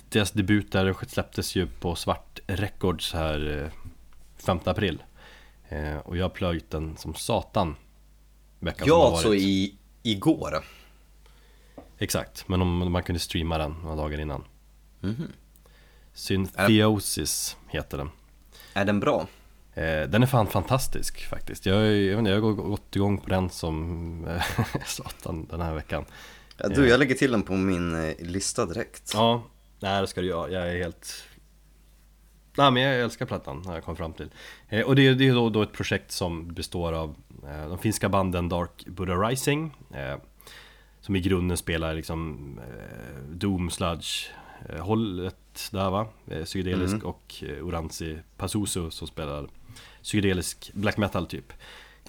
deras 0.09 0.31
debut 0.31 0.73
där 0.73 0.97
släpptes 1.09 1.57
ju 1.57 1.67
på 1.67 1.95
Svart 1.95 2.41
Records 2.47 3.13
här 3.13 3.63
eh, 3.65 3.91
5 4.37 4.59
april. 4.65 5.03
Eh, 5.69 5.97
och 5.97 6.17
jag 6.17 6.25
har 6.25 6.31
plöjt 6.31 6.71
den 6.71 6.97
som 6.97 7.15
satan. 7.15 7.77
Veckan 8.59 8.89
Ja, 8.89 9.09
alltså 9.09 9.35
i, 9.35 9.75
igår. 10.03 10.65
Exakt, 11.99 12.49
men 12.49 12.63
om 12.63 12.93
man 12.93 13.03
kunde 13.03 13.19
streama 13.19 13.59
den 13.59 13.73
några 13.83 13.97
dagar 13.97 14.21
innan. 14.21 14.45
Mhm. 15.01 15.33
Syntheosis 16.13 17.57
heter 17.69 17.99
den. 17.99 18.11
Är 18.77 18.85
den 18.85 19.01
bra? 19.01 19.27
Eh, 19.75 20.09
den 20.09 20.23
är 20.23 20.27
fan 20.27 20.47
fantastisk 20.47 21.29
faktiskt. 21.29 21.67
Jag, 21.67 21.87
jag, 21.87 22.19
inte, 22.19 22.31
jag 22.31 22.41
har 22.41 22.53
gått 22.53 22.97
igång 22.97 23.19
på 23.19 23.31
den 23.31 23.51
som 23.51 24.27
eh, 24.29 24.43
satan 24.87 25.47
den 25.51 25.61
här 25.61 25.75
veckan. 25.75 26.05
Ja, 26.57 26.69
du, 26.69 26.89
jag 26.89 26.99
lägger 26.99 27.15
till 27.15 27.33
den 27.33 27.43
på 27.43 27.53
min 27.53 28.09
eh, 28.09 28.15
lista 28.19 28.67
direkt. 28.67 29.11
Ja, 29.15 29.43
nej 29.81 30.01
det 30.01 30.07
ska 30.07 30.21
du 30.21 30.27
göra. 30.27 30.51
Jag 30.51 30.69
är 30.69 30.79
helt... 30.83 31.25
Nej 32.57 32.71
men 32.71 32.83
jag 32.83 33.01
älskar 33.01 33.27
plattan, 33.27 33.67
har 33.67 33.75
jag 33.75 33.85
kommit 33.85 33.99
fram 33.99 34.13
till. 34.13 34.31
Eh, 34.69 34.87
och 34.87 34.97
det, 34.97 35.15
det 35.15 35.29
är 35.29 35.35
då, 35.35 35.51
då 35.51 35.63
ett 35.63 35.73
projekt 35.73 36.13
som 36.13 36.55
består 36.55 36.93
av 36.93 37.17
eh, 37.45 37.69
de 37.69 37.79
finska 37.79 38.09
banden 38.09 38.49
Dark 38.49 38.87
Buddha 38.87 39.15
Rising. 39.15 39.75
Eh, 39.95 40.17
som 41.01 41.17
i 41.17 41.21
grunden 41.21 41.57
spelar 41.57 41.95
liksom 41.95 42.39
eh, 42.59 43.23
Doom 43.31 43.71
Sludge 43.71 44.31
eh, 44.31 44.46
hållet 44.79 45.69
där 45.73 45.91
va? 45.91 46.07
Eh, 46.27 46.45
psykedelisk 46.45 47.05
och 47.05 47.35
eh, 47.43 47.67
Oranzi 47.67 48.19
Pazuzu 48.37 48.91
som 48.91 49.07
spelar 49.07 49.49
psykedelisk 50.03 50.71
black 50.75 50.97
metal 50.97 51.27
typ. 51.27 51.53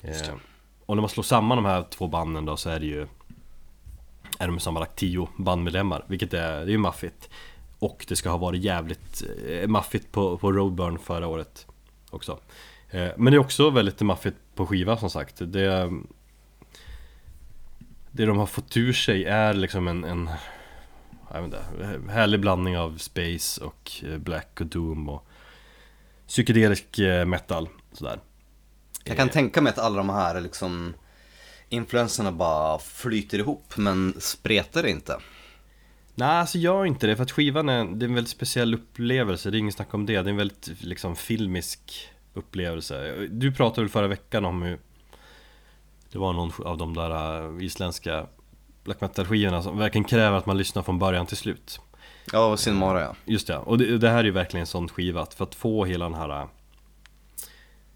Eh, 0.02 0.34
och 0.86 0.96
när 0.96 1.02
man 1.02 1.10
slår 1.10 1.24
samman 1.24 1.58
de 1.58 1.66
här 1.66 1.86
två 1.90 2.08
banden 2.08 2.46
då 2.46 2.58
så 2.58 2.70
är 2.70 2.80
det 2.80 2.86
ju 2.86 3.08
är 4.40 4.48
de 4.48 4.60
sammanlagt 4.60 4.96
tio 4.96 5.28
bandmedlemmar, 5.38 6.06
vilket 6.08 6.34
är, 6.34 6.56
det 6.56 6.62
är 6.62 6.68
ju 6.68 6.78
maffigt. 6.78 7.30
Och 7.80 8.06
det 8.08 8.16
ska 8.16 8.30
ha 8.30 8.38
varit 8.38 8.64
jävligt 8.64 9.24
eh, 9.48 9.68
maffigt 9.68 10.12
på, 10.12 10.38
på 10.38 10.52
Roadburn 10.52 11.00
förra 11.00 11.28
året 11.28 11.68
också. 12.10 12.40
Eh, 12.90 13.08
men 13.18 13.26
det 13.26 13.38
är 13.38 13.40
också 13.40 13.70
väldigt 13.70 14.02
maffigt 14.02 14.38
på 14.56 14.66
skiva 14.66 14.98
som 14.98 15.10
sagt. 15.10 15.36
Det, 15.38 15.92
det 18.12 18.26
de 18.26 18.38
har 18.38 18.46
fått 18.46 18.78
ur 18.78 18.94
sig 18.94 19.26
är 19.26 19.54
liksom 19.54 19.88
en, 19.88 20.04
en 20.04 20.30
jag 21.34 21.42
vet 21.42 21.46
inte, 21.46 22.12
härlig 22.12 22.40
blandning 22.40 22.78
av 22.78 22.98
space 22.98 23.64
och 23.64 23.92
eh, 24.04 24.18
black 24.18 24.62
och 24.62 24.68
doom 24.68 25.10
och 25.10 25.28
psykedelisk 26.28 27.00
eh, 27.00 27.26
metal. 27.26 27.70
Sådär. 27.92 28.20
Jag 29.04 29.18
kan 29.18 29.30
tänka 29.30 29.62
mig 29.62 29.70
att 29.70 29.80
alla 29.80 29.98
de 29.98 30.10
här 30.10 30.42
liksom 30.42 30.94
influenserna 31.70 32.32
bara 32.32 32.80
flyter 32.80 33.40
ihop 33.40 33.78
men 33.78 34.14
spretar 34.20 34.86
inte. 34.86 35.18
Nej, 36.16 36.28
alltså 36.28 36.58
gör 36.58 36.86
inte 36.86 37.08
det 37.08 37.16
för 37.16 37.24
att 37.24 37.32
skivan 37.32 37.70
är, 37.70 37.86
det 37.86 38.06
är 38.06 38.10
en 38.10 38.16
väldigt 38.16 38.32
speciell 38.32 38.74
upplevelse, 38.74 39.52
det 39.52 39.58
är 39.58 39.60
inget 39.60 39.76
snack 39.76 39.94
om 39.94 40.06
det. 40.06 40.14
Det 40.14 40.20
är 40.20 40.30
en 40.30 40.38
väldigt 40.38 40.84
liksom 40.84 41.16
filmisk 41.16 42.10
upplevelse. 42.34 43.28
Du 43.30 43.52
pratade 43.52 43.82
väl 43.82 43.90
förra 43.90 44.08
veckan 44.08 44.46
om 44.46 44.62
hur 44.62 44.80
det 46.12 46.20
var 46.20 46.34
någon 46.34 46.52
av 46.66 46.78
de 46.78 46.94
där 46.94 47.62
isländska 47.62 48.28
black 48.88 49.02
metal 49.02 49.26
skivorna 49.26 49.62
som 49.62 49.78
verkligen 49.78 50.04
kräver 50.04 50.38
att 50.38 50.46
man 50.46 50.58
lyssnar 50.58 50.84
från 50.84 51.00
början 51.00 51.26
till 51.26 51.38
slut. 51.38 51.80
Ja, 52.32 52.52
och 52.52 52.60
Sinmara 52.60 53.02
ja. 53.02 53.16
Just 53.26 53.48
det, 53.48 53.58
och 53.58 53.78
det, 53.78 53.98
det 53.98 54.10
här 54.10 54.20
är 54.20 54.24
ju 54.24 54.32
verkligen 54.32 54.62
en 54.62 54.68
sån 54.68 54.90
skiva 54.90 55.22
att 55.22 55.34
för 55.34 55.44
att 55.44 55.56
få 55.56 55.86
hela 55.86 56.06
den 56.06 56.14
här 56.14 56.48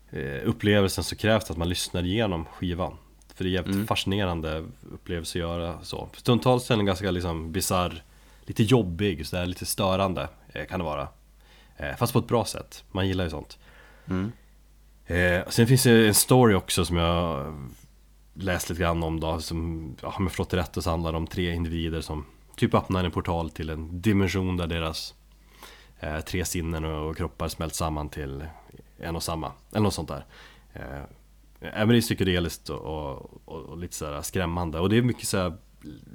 eh, 0.10 0.48
upplevelsen 0.48 1.04
så 1.04 1.16
krävs 1.16 1.46
det 1.46 1.52
att 1.52 1.58
man 1.58 1.70
lyssnar 1.70 2.04
igenom 2.04 2.46
skivan. 2.46 2.98
För 3.36 3.44
det 3.44 3.50
är 3.50 3.52
jävligt 3.52 3.88
fascinerande 3.88 4.66
upplevelse 4.94 5.38
att 5.38 5.42
göra 5.42 5.84
så. 5.84 6.10
Stundtals 6.14 6.72
är 6.72 6.76
den 6.76 6.86
ganska 6.86 7.12
liksom 7.12 7.52
bizarr, 7.52 8.04
lite 8.46 8.64
jobbig, 8.64 9.28
så 9.28 9.36
där, 9.36 9.46
lite 9.46 9.66
störande 9.66 10.30
eh, 10.54 10.66
kan 10.66 10.80
det 10.80 10.86
vara. 10.86 11.08
Eh, 11.78 11.96
fast 11.98 12.14
på 12.14 12.20
ett 12.20 12.28
bra 12.28 12.46
sätt, 12.46 12.84
man 12.92 13.08
gillar 13.08 13.24
ju 13.24 13.30
sånt. 13.30 13.58
Eh, 15.06 15.50
sen 15.50 15.68
finns 15.68 15.84
det 15.84 16.08
en 16.08 16.14
story 16.14 16.54
också 16.54 16.86
som 16.86 16.98
jag 16.98 17.46
läst 18.42 18.70
lite 18.70 18.82
grann 18.82 19.04
om 19.04 19.20
då, 19.20 19.40
som, 19.40 19.96
ja, 20.02 20.14
om 20.18 20.24
jag 20.24 20.32
förstått 20.32 20.50
det 20.50 20.58
rätt, 20.58 20.84
så 20.84 20.90
handlar 20.90 21.12
det 21.12 21.18
om 21.18 21.28
tre 21.28 21.54
individer 21.54 22.02
som 22.02 22.26
typ 22.56 22.74
öppnar 22.74 23.04
en 23.04 23.12
portal 23.12 23.50
till 23.50 23.70
en 23.70 24.02
dimension 24.02 24.58
där 24.58 24.68
deras 24.68 25.14
eh, 26.00 26.20
tre 26.20 26.46
sinnen 26.46 26.86
och, 26.86 27.18
kroppar 27.18 27.48
smält 27.48 27.76
samman 27.76 28.10
till 28.10 28.44
en 28.98 29.16
och 29.16 29.24
samma, 29.24 29.52
eller 29.72 29.82
något 29.84 29.94
sånt 29.94 30.10
där. 30.10 30.26
Eh, 30.74 31.04
även 31.60 31.90
det 31.90 31.98
är 31.98 32.02
psykedeliskt 32.02 32.70
och, 32.70 32.80
och, 32.80 33.42
och, 33.46 33.60
och 33.60 33.78
lite 33.78 33.96
sådär 33.96 34.22
skrämmande, 34.22 34.80
och 34.80 34.90
det 34.90 34.98
är 34.98 35.02
mycket 35.02 35.28
såhär 35.28 35.58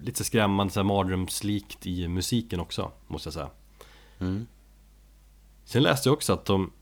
Lite 0.03 0.19
så 0.19 0.25
skrämmande, 0.25 0.73
så 0.73 0.81
här 0.81 0.85
mardrömslikt 0.85 1.87
i 1.87 2.09
musiken 2.09 2.61
också, 2.61 2.91
måste 3.07 3.27
jag 3.27 3.35
säga. 3.35 3.51
Sen 5.65 5.83
läste 5.83 6.09
jag 6.09 6.15
också 6.15 6.33
att 6.33 6.45
de 6.45 6.73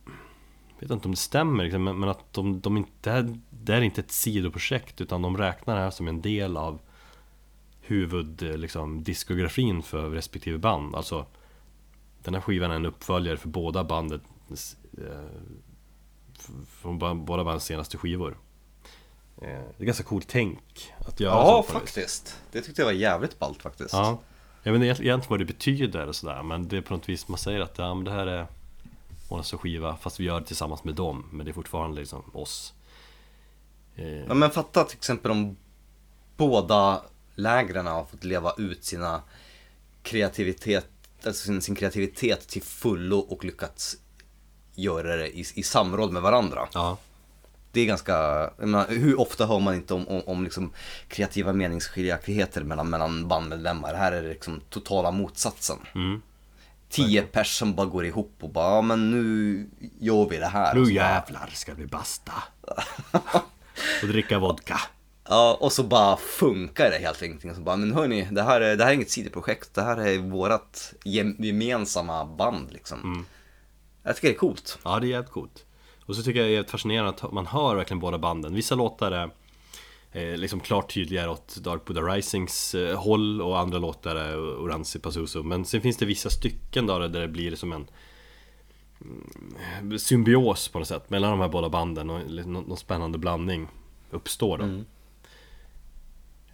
vet 0.78 0.90
inte 0.90 1.08
om 1.08 1.10
det 1.12 1.16
stämmer 1.16 1.64
liksom, 1.64 1.84
men 1.84 1.98
men 1.98 2.08
att 2.08 2.32
de, 2.32 2.60
de 2.60 2.76
inte, 2.76 2.90
det 3.00 3.10
här- 3.10 3.40
det 3.64 3.74
är 3.74 3.80
inte 3.80 4.00
ett 4.00 4.10
sidoprojekt 4.10 5.00
utan 5.00 5.22
de 5.22 5.36
räknar 5.36 5.74
det 5.74 5.80
här 5.80 5.90
som 5.90 6.08
en 6.08 6.22
del 6.22 6.56
av 6.56 6.80
huvud, 7.80 8.42
eh, 8.42 8.56
liksom, 8.56 9.02
diskografin 9.04 9.82
för 9.82 10.10
respektive 10.10 10.58
band. 10.58 10.94
Alltså 10.94 11.26
den 12.22 12.34
här 12.34 12.40
skivan 12.40 12.70
är 12.70 12.74
en 12.74 12.86
uppföljare 12.86 13.36
för 13.36 13.48
båda 13.48 13.84
bandets 13.84 14.76
eh, 14.98 15.14
från 16.68 16.98
båda 17.24 17.44
bandets 17.44 17.66
senaste 17.66 17.98
skivor. 17.98 18.38
Eh, 19.42 19.48
det 19.48 19.82
är 19.82 19.84
ganska 19.84 20.04
coolt 20.04 20.28
tänk 20.28 20.92
att 20.98 21.20
göra 21.20 21.34
Ja, 21.34 21.64
så 21.66 21.72
faktiskt. 21.72 22.40
Det 22.52 22.60
tyckte 22.60 22.82
jag 22.82 22.86
var 22.86 22.92
jävligt 22.92 23.38
ballt 23.38 23.62
faktiskt. 23.62 23.92
Ja. 23.92 24.18
Jag 24.62 24.72
vet 24.72 24.82
inte 24.82 24.86
egentligen 24.86 25.22
vad 25.28 25.38
det 25.38 25.44
betyder 25.44 26.06
och 26.06 26.16
sådär 26.16 26.42
men 26.42 26.68
det 26.68 26.76
är 26.76 26.80
på 26.80 26.94
något 26.94 27.08
vis 27.08 27.28
man 27.28 27.38
säger 27.38 27.60
att 27.60 27.78
ja, 27.78 27.94
men 27.94 28.04
det 28.04 28.10
här 28.10 28.26
är 28.26 28.46
Månas 29.30 29.52
och 29.52 29.60
skiva 29.60 29.96
fast 29.96 30.20
vi 30.20 30.24
gör 30.24 30.40
det 30.40 30.46
tillsammans 30.46 30.84
med 30.84 30.94
dem 30.94 31.28
men 31.32 31.46
det 31.46 31.50
är 31.50 31.54
fortfarande 31.54 32.00
liksom 32.00 32.22
oss. 32.32 32.74
Eh, 33.96 34.06
Ja, 34.28 34.34
men 34.34 34.50
fatta 34.50 34.84
till 34.84 34.96
exempel 34.96 35.30
om 35.30 35.56
båda 36.36 37.02
lägren 37.34 37.86
har 37.86 38.04
fått 38.04 38.24
leva 38.24 38.52
ut 38.58 38.84
sina 38.84 39.22
kreativitet, 40.02 40.86
alltså 41.26 41.46
sin, 41.46 41.62
sin 41.62 41.74
kreativitet 41.74 42.48
till 42.48 42.62
fullo 42.62 43.18
och 43.18 43.44
lyckats 43.44 43.96
göra 44.74 45.16
det 45.16 45.28
i, 45.38 45.44
i 45.54 45.62
samråd 45.62 46.12
med 46.12 46.22
varandra. 46.22 46.68
ja. 46.74 46.96
Det 47.72 47.80
är 47.80 47.86
ganska, 47.86 48.12
jag 48.58 48.68
menar, 48.68 48.88
hur 48.88 49.20
ofta 49.20 49.46
hör 49.46 49.60
man 49.60 49.74
inte 49.74 49.94
om, 49.94 50.08
om, 50.08 50.22
om 50.26 50.44
liksom 50.44 50.72
kreativa 51.08 51.52
meningsskiljaktigheter 51.52 52.62
mellan, 52.64 52.90
mellan 52.90 53.28
bandmedlemmar? 53.28 53.94
Här 53.94 54.12
är 54.12 54.22
det 54.22 54.28
liksom 54.28 54.60
totala 54.70 55.10
motsatsen. 55.10 55.78
Mm. 55.94 56.22
Tio 56.88 57.22
pers 57.22 57.58
som 57.58 57.74
bara 57.74 57.86
går 57.86 58.04
ihop 58.06 58.32
och 58.40 58.50
bara, 58.50 58.74
ja 58.74 58.82
men 58.82 59.10
nu 59.10 59.66
gör 59.98 60.28
vi 60.28 60.36
det 60.38 60.46
här. 60.46 60.74
Nu 60.74 60.92
jävlar 60.92 61.50
ska 61.54 61.74
vi 61.74 61.86
basta! 61.86 62.32
och 64.02 64.08
dricka 64.08 64.38
vodka. 64.38 64.80
Ja, 65.28 65.58
och 65.60 65.72
så 65.72 65.82
bara 65.82 66.16
funkar 66.16 66.90
det 66.90 66.98
helt 66.98 67.22
enkelt. 67.22 67.50
Och 67.52 67.56
Så 67.56 67.62
bara, 67.62 67.76
men 67.76 67.92
hörni, 67.92 68.28
det 68.30 68.42
här, 68.42 68.60
är, 68.60 68.76
det 68.76 68.84
här 68.84 68.90
är 68.90 68.94
inget 68.94 69.10
sidoprojekt. 69.10 69.74
Det 69.74 69.82
här 69.82 69.96
är 69.96 70.18
vårat 70.18 70.94
gem- 71.04 71.36
gemensamma 71.38 72.24
band 72.24 72.72
liksom. 72.72 73.26
Jag 74.02 74.16
tycker 74.16 74.28
det 74.28 74.34
är 74.34 74.38
coolt. 74.38 74.78
Ja 74.84 75.00
det 75.00 75.06
är 75.06 75.08
jävligt 75.08 75.30
coolt. 75.32 75.64
Och 76.06 76.16
så 76.16 76.22
tycker 76.22 76.40
jag 76.40 76.48
det 76.50 76.56
är 76.56 76.70
fascinerande 76.70 77.10
att 77.10 77.32
man 77.32 77.46
hör 77.46 77.74
verkligen 77.74 78.00
båda 78.00 78.18
banden. 78.18 78.54
Vissa 78.54 78.74
låtar 78.74 79.12
är 79.12 79.30
eh, 80.12 80.36
liksom 80.36 80.60
klart 80.60 80.94
tydligare 80.94 81.30
åt 81.30 81.56
Dark 81.56 81.84
Buddha 81.84 82.00
Risings 82.02 82.74
eh, 82.74 82.98
håll 82.98 83.42
och 83.42 83.58
andra 83.58 83.78
låtar 83.78 84.16
är 84.16 84.36
Oranzi 84.64 84.98
Pazuzu. 84.98 85.42
Men 85.42 85.64
sen 85.64 85.80
finns 85.80 85.96
det 85.96 86.06
vissa 86.06 86.30
stycken 86.30 86.86
då 86.86 86.98
där 86.98 87.20
det 87.20 87.28
blir 87.28 87.56
som 87.56 87.72
en 87.72 87.76
mm, 87.78 87.88
symbios 89.98 90.68
på 90.68 90.78
något 90.78 90.88
sätt 90.88 91.10
mellan 91.10 91.30
de 91.30 91.40
här 91.40 91.48
båda 91.48 91.68
banden 91.68 92.10
och 92.10 92.30
någon, 92.30 92.64
någon 92.64 92.76
spännande 92.76 93.18
blandning 93.18 93.68
uppstår 94.10 94.58
då. 94.58 94.64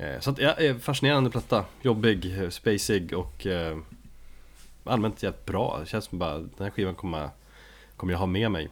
Eh, 0.05 0.21
Så 0.21 0.31
att, 0.31 0.39
ja, 0.39 0.53
eh, 0.55 0.77
fascinerande 0.77 1.31
platta, 1.31 1.65
jobbig, 1.83 2.39
eh, 2.43 2.49
spacig 2.49 3.13
och 3.13 3.47
eh, 3.47 3.79
allmänt 4.85 5.23
jävligt 5.23 5.47
bra. 5.47 5.79
Det 5.81 5.87
känns 5.87 6.05
som 6.05 6.19
bara, 6.19 6.39
den 6.39 6.51
här 6.59 6.71
skivan 6.71 6.95
kommer, 6.95 7.31
kommer 7.97 8.13
jag 8.13 8.19
ha 8.19 8.27
med 8.27 8.51
mig 8.51 8.69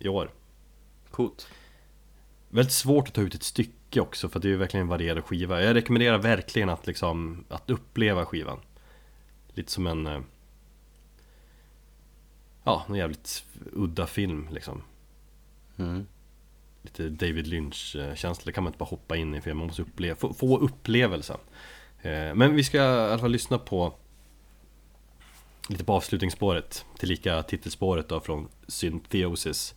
i 0.00 0.08
år. 0.08 0.30
Coolt. 1.10 1.48
Väldigt 2.48 2.72
svårt 2.72 3.08
att 3.08 3.14
ta 3.14 3.20
ut 3.20 3.34
ett 3.34 3.42
stycke 3.42 4.00
också 4.00 4.28
för 4.28 4.40
det 4.40 4.48
är 4.48 4.50
ju 4.50 4.56
verkligen 4.56 4.84
en 4.84 4.90
varierad 4.90 5.24
skiva. 5.24 5.62
Jag 5.62 5.74
rekommenderar 5.74 6.18
verkligen 6.18 6.68
att 6.68 6.86
liksom, 6.86 7.44
att 7.48 7.70
uppleva 7.70 8.24
skivan. 8.26 8.58
Lite 9.54 9.72
som 9.72 9.86
en... 9.86 10.24
Ja, 12.68 12.84
en 12.88 12.94
jävligt 12.94 13.44
udda 13.72 14.06
film 14.06 14.48
liksom. 14.50 14.82
Mm. 15.76 16.06
Lite 16.82 17.08
David 17.08 17.46
Lynch-känsla, 17.46 18.52
kan 18.52 18.64
man 18.64 18.70
inte 18.70 18.78
bara 18.78 18.84
hoppa 18.84 19.16
in 19.16 19.34
i 19.34 19.40
för 19.40 19.54
man 19.54 19.66
måste 19.66 19.82
uppleva, 19.82 20.16
få, 20.16 20.34
få 20.34 20.58
upplevelsen. 20.58 21.36
Eh, 22.02 22.34
Men 22.34 22.54
vi 22.54 22.64
ska 22.64 22.78
i 22.78 22.80
alla 22.80 23.18
fall 23.18 23.30
lyssna 23.30 23.58
på 23.58 23.94
lite 25.68 25.84
på 25.84 25.92
avslutningsspåret, 25.92 26.84
tillika 26.98 27.42
titelspåret 27.42 28.08
då 28.08 28.20
från 28.20 28.48
Syntheosis. 28.66 29.74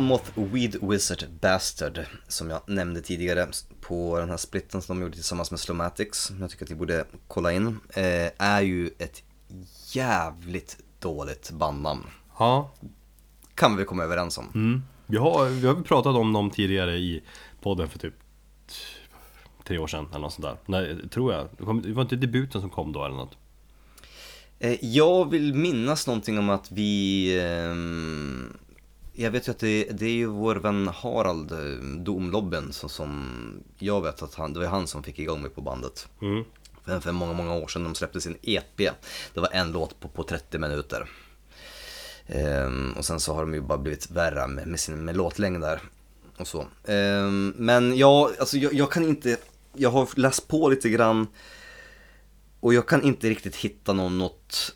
Mammoth 0.00 0.30
Weed 0.34 0.76
Wizard 0.82 1.24
Bastard, 1.40 2.00
som 2.28 2.50
jag 2.50 2.60
nämnde 2.66 3.00
tidigare 3.02 3.48
på 3.80 4.18
den 4.18 4.30
här 4.30 4.36
splitten 4.36 4.82
som 4.82 4.96
de 4.96 5.02
gjorde 5.02 5.14
tillsammans 5.14 5.50
med 5.50 5.60
Slomatics, 5.60 6.32
jag 6.40 6.50
tycker 6.50 6.64
att 6.64 6.70
ni 6.70 6.76
borde 6.76 7.04
kolla 7.28 7.52
in, 7.52 7.66
eh, 7.88 8.30
är 8.38 8.60
ju 8.60 8.90
ett 8.98 9.22
jävligt 9.92 10.78
dåligt 10.98 11.50
bandnamn. 11.50 12.06
Ja, 12.38 12.72
Kan 13.54 13.76
vi 13.76 13.84
komma 13.84 14.02
överens 14.04 14.38
om. 14.38 14.48
mm. 14.54 14.82
vi, 15.06 15.16
har, 15.16 15.46
vi 15.46 15.66
har 15.66 15.74
pratat 15.74 16.16
om 16.16 16.32
dem 16.32 16.50
tidigare 16.50 16.96
i 16.96 17.22
podden 17.62 17.88
för 17.88 17.98
typ 17.98 18.14
tre 19.64 19.78
år 19.78 19.86
sedan 19.86 20.06
eller 20.10 20.18
något 20.20 20.32
sånt 20.32 20.46
där. 20.46 20.56
Nej, 20.66 21.08
tror 21.08 21.32
jag. 21.32 21.48
Det, 21.82 21.92
var 21.92 22.02
inte 22.02 22.16
debuten 22.16 22.60
som 22.60 22.70
kom 22.70 22.92
då 22.92 23.04
eller 23.04 23.16
något. 23.16 23.36
Eh, 24.58 24.84
jag 24.84 25.30
vill 25.30 25.54
minnas 25.54 26.06
någonting 26.06 26.38
om 26.38 26.50
att 26.50 26.72
vi... 26.72 27.40
ehm, 27.42 28.56
jag 29.12 29.30
vet 29.30 29.48
ju 29.48 29.50
att 29.50 29.58
det, 29.58 29.84
det 29.84 30.06
är 30.06 30.12
ju 30.12 30.26
vår 30.26 30.56
vän 30.56 30.88
Harald, 30.88 31.52
eh, 31.52 31.58
Domlobben, 31.98 32.72
som, 32.72 32.88
som 32.88 33.62
jag 33.78 34.00
vet 34.00 34.22
att 34.22 34.34
han, 34.34 34.52
det 34.52 34.60
var 34.60 34.66
han 34.66 34.86
som 34.86 35.02
fick 35.02 35.18
igång 35.18 35.42
mig 35.42 35.50
på 35.50 35.60
bandet. 35.60 36.08
Mm. 36.22 36.44
För, 36.84 37.00
för 37.00 37.12
många, 37.12 37.32
många 37.32 37.54
år 37.54 37.68
sedan 37.68 37.84
de 37.84 37.94
släppte 37.94 38.20
sin 38.20 38.36
EP. 38.42 38.76
Det 39.34 39.40
var 39.40 39.48
en 39.52 39.72
låt 39.72 40.00
på, 40.00 40.08
på 40.08 40.22
30 40.22 40.58
minuter. 40.58 41.08
Ehm, 42.26 42.92
och 42.92 43.04
sen 43.04 43.20
så 43.20 43.34
har 43.34 43.40
de 43.40 43.54
ju 43.54 43.60
bara 43.60 43.78
blivit 43.78 44.10
värre 44.10 44.46
med, 44.46 44.66
med 44.66 44.80
sin 44.80 45.04
med 45.04 45.16
låtlängder 45.16 45.80
och 46.36 46.46
så. 46.46 46.66
Ehm, 46.84 47.54
men 47.56 47.96
jag, 47.96 48.30
alltså 48.40 48.56
jag, 48.56 48.72
jag 48.72 48.92
kan 48.92 49.04
inte, 49.04 49.36
jag 49.74 49.90
har 49.90 50.08
läst 50.16 50.48
på 50.48 50.68
lite 50.68 50.88
grann 50.88 51.26
och 52.60 52.74
jag 52.74 52.88
kan 52.88 53.02
inte 53.02 53.30
riktigt 53.30 53.56
hitta 53.56 53.92
någon, 53.92 54.18
något 54.18 54.74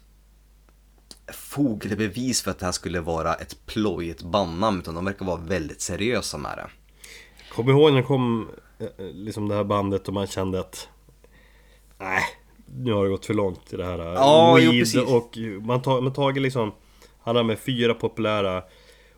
fog 1.33 1.87
eller 1.87 1.97
bevis 1.97 2.43
för 2.43 2.51
att 2.51 2.59
det 2.59 2.65
här 2.65 2.73
skulle 2.73 3.01
vara 3.01 3.35
ett 3.35 3.67
plojigt 3.67 4.23
bandnamn 4.23 4.79
utan 4.79 4.95
de 4.95 5.05
verkar 5.05 5.27
vara 5.27 5.41
väldigt 5.41 5.81
seriösa 5.81 6.39
med 6.39 6.59
det. 6.59 6.67
Du 7.57 7.71
ihåg 7.73 7.93
när 7.93 8.01
det 8.01 8.07
kom 8.07 8.49
eh, 8.79 8.87
eh, 8.87 9.13
liksom 9.13 9.49
det 9.49 9.55
här 9.55 9.65
bandet 9.65 10.09
och 10.09 10.15
man 10.15 10.27
kände 10.27 10.61
att 10.61 10.89
Nej, 11.99 12.23
nu 12.67 12.93
har 12.93 13.05
det 13.05 13.11
gått 13.11 13.27
för 13.27 13.35
långt 13.35 13.73
i 13.73 13.77
det 13.77 13.85
här 13.85 13.99
Ja, 13.99 14.59
jo, 14.61 14.71
precis. 14.71 15.03
och 15.03 15.39
man, 15.61 15.83
tar, 15.83 16.01
man 16.01 16.13
tagit 16.13 16.43
liksom 16.43 16.73
Han 17.21 17.37
har 17.37 17.43
med 17.45 17.59
fyra 17.59 17.95
populära 17.95 18.63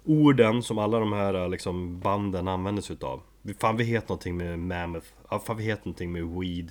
orden 0.04 0.62
som 0.62 0.78
alla 0.78 0.98
de 0.98 1.12
här 1.12 1.34
eh, 1.34 1.48
liksom 1.48 2.00
banden 2.00 2.48
använder 2.48 2.82
sig 2.82 2.94
utav 2.96 3.20
Fan 3.60 3.76
vi 3.76 3.84
heter 3.84 4.08
någonting 4.08 4.36
med 4.36 4.58
Mammoth, 4.58 5.06
fan 5.46 5.56
vi 5.56 5.64
heter 5.64 5.82
någonting 5.86 6.12
med 6.12 6.24
Weed 6.26 6.70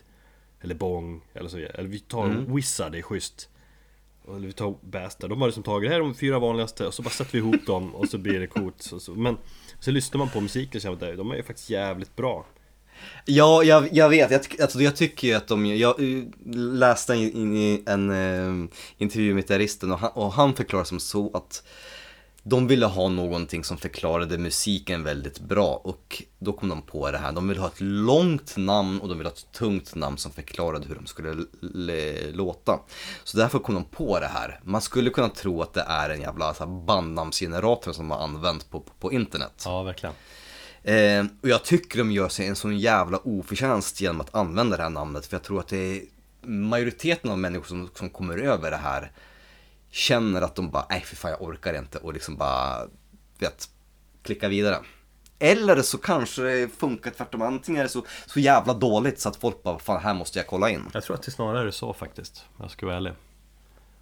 Eller 0.62 0.76
Bong, 0.76 1.22
eller 1.34 1.50
så 1.50 1.58
Eller 1.58 1.90
vi 1.90 2.00
tar 2.00 2.26
Mm. 2.26 2.56
Wizard, 2.56 2.92
det 2.92 2.98
är 2.98 3.02
schysst 3.02 3.50
eller 4.28 4.48
vi 4.48 4.54
tar 4.54 4.76
Bastard, 4.82 5.30
de 5.30 5.42
har 5.42 5.48
liksom 5.48 5.64
tagit, 5.64 5.90
det 5.90 5.94
här 5.94 6.02
är 6.02 6.04
de 6.04 6.16
fyra 6.16 6.40
vanligaste 6.40 6.88
och 6.88 6.94
så 6.94 7.02
bara 7.02 7.10
sätter 7.10 7.32
vi 7.32 7.38
ihop 7.38 7.66
dem 7.66 7.96
och 7.96 8.08
så 8.08 8.18
blir 8.18 8.40
det 8.40 8.48
coolt 8.48 8.82
så, 8.82 9.00
så. 9.00 9.12
Men 9.12 9.38
så 9.80 9.92
lyssnar 9.92 10.18
man 10.18 10.30
på 10.30 10.42
musiken 10.42 10.78
och 10.78 10.82
känner 10.82 11.12
att 11.12 11.18
de 11.18 11.32
är 11.32 11.36
ju 11.36 11.44
faktiskt 11.44 11.70
jävligt 11.70 12.16
bra 12.16 12.46
Ja, 13.26 13.64
jag, 13.64 13.88
jag 13.92 14.10
vet. 14.10 14.32
Jag, 14.32 14.62
alltså, 14.62 14.82
jag 14.82 14.96
tycker 14.96 15.28
ju 15.28 15.34
att 15.34 15.48
de, 15.48 15.66
jag 15.66 16.00
eh, 16.00 16.24
läste 16.56 17.16
in, 17.16 17.58
in 17.58 17.84
en 17.88 18.10
eh, 18.10 18.70
intervju 18.98 19.34
med 19.34 19.44
gitarristen 19.44 19.92
och 19.92 20.00
han, 20.00 20.12
och 20.14 20.34
han 20.34 20.54
förklarar 20.54 20.84
som 20.84 21.00
så 21.00 21.32
att 21.34 21.64
de 22.48 22.68
ville 22.68 22.86
ha 22.86 23.08
någonting 23.08 23.64
som 23.64 23.78
förklarade 23.78 24.38
musiken 24.38 25.04
väldigt 25.04 25.40
bra 25.40 25.82
och 25.84 26.24
då 26.40 26.54
kom 26.54 26.70
de 26.70 26.82
på 26.82 27.12
det 27.12 27.18
här. 27.18 27.32
De 27.32 27.48
ville 27.48 27.62
ha 27.62 27.68
ett 27.68 27.82
långt 27.82 28.58
namn 28.58 29.02
och 29.02 29.10
de 29.10 29.18
ville 29.18 29.30
ha 29.30 29.34
ett 29.34 29.52
tungt 29.52 29.96
namn 29.96 30.18
som 30.18 30.32
förklarade 30.32 30.88
hur 30.88 30.96
de 30.96 31.06
skulle 31.06 31.46
låta. 32.32 32.80
Så 33.24 33.38
därför 33.38 33.60
kom 33.60 33.76
de 33.76 33.84
på 33.84 34.20
det 34.20 34.28
här. 34.28 34.60
Man 34.64 34.82
skulle 34.82 35.10
kunna 35.10 35.30
tro 35.30 35.62
att 35.62 35.74
det 35.74 35.86
är 35.88 36.10
en 36.10 36.22
jävla 36.22 36.54
så 36.54 36.66
bandnamnsgenerator 36.66 37.94
som 37.94 38.06
man 38.08 38.18
har 38.18 38.24
använt 38.24 38.70
på, 38.70 38.80
på, 38.80 38.92
på 39.00 39.12
internet. 39.12 39.64
Ja, 39.66 39.84
verkligen 39.84 40.16
Eh, 40.84 41.26
och 41.42 41.50
jag 41.50 41.64
tycker 41.64 41.98
de 41.98 42.12
gör 42.12 42.30
sig 42.30 42.48
en 42.48 42.56
sån 42.56 42.80
jävla 42.80 43.18
oförtjänst 43.18 44.02
genom 44.02 44.22
att 44.22 44.36
använda 44.36 44.78
det 44.78 44.84
här 44.84 44.90
namnet. 44.90 45.26
För 45.26 45.36
jag 45.36 45.44
tror 45.44 45.60
att 45.60 45.68
det 45.68 45.78
är 45.78 46.02
majoriteten 46.48 47.32
av 47.32 47.38
människor 47.40 47.66
som, 47.66 47.90
som 47.94 48.10
kommer 48.10 48.38
över 48.38 48.72
det 48.72 48.78
här 48.78 49.12
känner 49.96 50.42
att 50.42 50.56
de 50.56 50.70
bara, 50.70 50.86
nej 50.90 51.02
för 51.02 51.16
fan 51.16 51.32
jag 51.32 51.42
orkar 51.42 51.78
inte 51.78 51.98
och 51.98 52.14
liksom 52.14 52.38
bara, 52.38 52.88
vet, 53.40 53.70
klicka 54.24 54.48
vidare. 54.48 54.78
Eller 55.40 55.82
så 55.82 55.98
kanske 55.98 56.42
det 56.42 56.78
funkar 56.78 57.12
tvärtom, 57.12 57.42
antingen 57.42 57.80
är 57.80 57.84
det 57.84 57.90
så, 57.90 58.06
så 58.26 58.40
jävla 58.40 58.74
dåligt 58.74 59.20
så 59.20 59.30
att 59.30 59.36
folk 59.36 59.64
bara, 59.64 59.80
fan 59.80 60.04
här 60.04 60.14
måste 60.14 60.40
jag 60.40 60.48
kolla 60.48 60.70
in. 60.70 60.90
Jag 60.94 61.04
tror 61.04 61.16
att 61.16 61.24
det 61.24 61.32
snarare 61.32 61.68
är 61.68 61.72
så 61.72 61.94
faktiskt, 61.94 62.46
jag 62.60 62.72
ska 62.72 62.86
vara 62.86 62.96
ärlig 62.96 63.14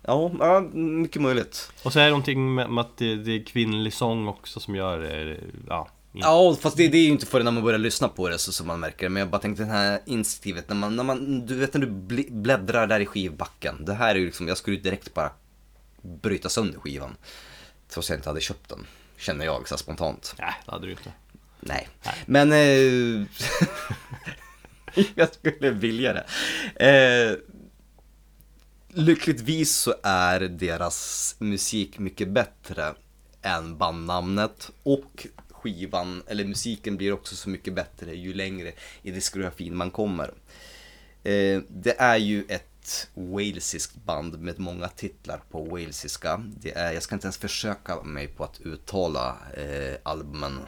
Ja, 0.06 0.32
ja 0.40 0.60
mycket 0.74 1.22
möjligt. 1.22 1.72
Och 1.84 1.94
så 1.94 2.00
är 2.00 2.04
det 2.04 2.10
någonting 2.10 2.56
med, 2.56 2.80
att 2.80 2.98
det, 2.98 3.16
det 3.16 3.32
är 3.32 3.46
kvinnlig 3.46 3.94
sång 3.94 4.28
också 4.28 4.60
som 4.60 4.76
gör 4.76 5.00
det, 5.00 5.38
ja 5.68 5.90
Ja, 6.16 6.58
fast 6.62 6.78
det, 6.78 6.88
det 6.88 6.98
är 6.98 7.04
ju 7.04 7.10
inte 7.10 7.26
förrän 7.26 7.46
när 7.46 7.52
man 7.52 7.64
börjar 7.64 7.80
lyssna 7.80 8.08
på 8.08 8.30
det 8.30 8.38
så 8.38 8.52
som 8.52 8.68
man 8.68 8.80
märker 8.80 9.06
det. 9.06 9.10
Men 9.10 9.20
jag 9.20 9.30
bara 9.30 9.42
tänkte 9.42 9.64
det 9.64 9.70
här 9.70 10.00
instinktivet, 10.06 10.70
när 10.70 10.76
man, 10.76 10.96
när 10.96 11.04
man, 11.04 11.46
du 11.46 11.56
vet 11.56 11.74
när 11.74 11.82
du 11.82 11.88
bläddrar 12.32 12.88
där 12.88 13.00
i 13.00 13.06
skivbacken. 13.06 13.86
Det 13.86 13.94
här 13.94 14.16
är 14.16 14.20
ju 14.20 14.26
liksom, 14.26 14.48
jag 14.48 14.58
skulle 14.58 14.76
ju 14.76 14.84
direkt 14.84 15.14
bara 15.14 15.32
bryta 16.04 16.50
sönder 16.50 16.80
skivan. 16.80 17.16
Trots 17.88 18.08
att 18.08 18.10
jag 18.10 18.18
inte 18.18 18.30
hade 18.30 18.42
köpt 18.42 18.70
den, 18.70 18.88
känner 19.18 19.46
jag 19.46 19.68
så 19.68 19.78
spontant. 19.78 20.36
Nej, 20.40 20.54
det 20.66 20.72
hade 20.72 20.86
du 20.86 20.92
inte 20.92 21.14
Nej, 21.66 21.88
men... 22.26 22.52
Eh, 22.52 23.28
jag 25.16 25.34
skulle 25.34 25.70
vilja 25.70 26.14
det. 26.14 26.26
Eh, 26.76 27.38
lyckligtvis 28.88 29.76
så 29.76 29.96
är 30.04 30.40
deras 30.40 31.36
musik 31.40 32.00
mycket 32.00 32.28
bättre 32.28 32.94
än 33.42 33.78
bandnamnet 33.78 34.72
och 34.84 35.28
skivan, 35.50 36.24
eller 36.28 36.46
musiken 36.46 36.98
blir 36.98 37.14
också 37.14 37.36
så 37.36 37.50
mycket 37.50 37.74
bättre 37.74 38.16
ju 38.16 38.34
längre 38.34 38.72
i 39.02 39.12
diskografin 39.12 39.76
man 39.76 39.92
kommer. 39.92 40.34
Eh, 41.24 41.62
det 41.70 41.96
är 42.00 42.18
ju 42.18 42.46
ett 42.50 42.73
walesiskt 43.14 43.96
band 43.96 44.40
med 44.40 44.60
många 44.60 44.88
titlar 44.88 45.42
på 45.52 45.64
walesiska. 45.64 46.44
Det 46.62 46.78
är, 46.78 46.92
jag 46.92 47.04
ska 47.04 47.16
inte 47.16 47.26
ens 47.26 47.38
försöka 47.38 48.04
mig 48.04 48.28
på 48.28 48.44
att 48.44 48.62
uttala 48.62 49.38
eh, 49.58 49.96
albumen 50.04 50.60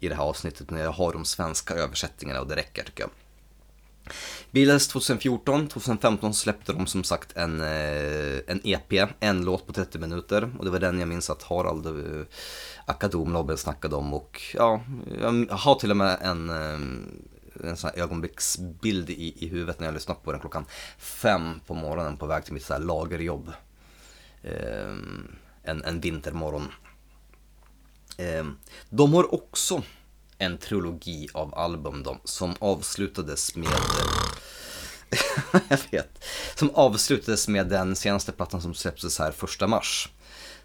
i 0.00 0.08
det 0.08 0.14
här 0.14 0.22
avsnittet 0.22 0.70
när 0.70 0.82
jag 0.82 0.92
har 0.92 1.12
de 1.12 1.24
svenska 1.24 1.74
översättningarna 1.74 2.40
och 2.40 2.46
det 2.46 2.56
räcker 2.56 2.84
tycker 2.84 3.02
jag. 3.02 3.10
Bildades 4.50 4.88
2014, 4.88 5.68
2015 5.68 6.34
släppte 6.34 6.72
de 6.72 6.86
som 6.86 7.04
sagt 7.04 7.36
en, 7.36 7.60
eh, 7.60 8.38
en 8.46 8.60
EP, 8.64 9.08
en 9.20 9.44
låt 9.44 9.66
på 9.66 9.72
30 9.72 9.98
minuter 9.98 10.50
och 10.58 10.64
det 10.64 10.70
var 10.70 10.78
den 10.78 10.98
jag 10.98 11.08
minns 11.08 11.30
att 11.30 11.42
Harald 11.42 11.86
eh, 11.86 12.26
Akadomlobben 12.86 13.58
snackade 13.58 13.96
om 13.96 14.14
och 14.14 14.42
ja, 14.54 14.80
jag 15.20 15.46
har 15.50 15.74
till 15.74 15.90
och 15.90 15.96
med 15.96 16.18
en, 16.20 16.50
eh, 16.50 16.78
en 17.64 17.76
sån 17.76 17.90
här 17.90 18.02
ögonblicksbild 18.02 19.10
i, 19.10 19.44
i 19.44 19.48
huvudet 19.48 19.80
när 19.80 19.86
jag 19.86 19.94
lyssnade 19.94 20.20
på 20.24 20.32
den 20.32 20.40
klockan 20.40 20.64
fem 20.98 21.60
på 21.66 21.74
morgonen 21.74 22.16
på 22.16 22.26
väg 22.26 22.44
till 22.44 22.54
mitt 22.54 22.64
så 22.64 22.72
här 22.72 22.80
lagerjobb. 22.80 23.52
Eh, 24.42 24.96
en, 25.62 25.84
en 25.84 26.00
vintermorgon. 26.00 26.68
Eh, 28.16 28.46
de 28.90 29.14
har 29.14 29.34
också 29.34 29.82
en 30.38 30.58
trilogi 30.58 31.28
av 31.34 31.54
album 31.54 32.02
de, 32.02 32.18
som 32.24 32.54
avslutades 32.58 33.56
med 33.56 33.68
jag 35.68 35.78
vet. 35.90 36.24
Som 36.54 36.70
avslutades 36.74 37.48
med 37.48 37.66
den 37.66 37.96
senaste 37.96 38.32
plattan 38.32 38.62
som 38.62 38.74
släpptes 38.74 39.18
här 39.18 39.32
första 39.32 39.66
mars. 39.66 40.08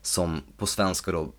Som 0.02 0.42
på 0.58 0.66
svenska 0.68 1.12
då 1.12 1.34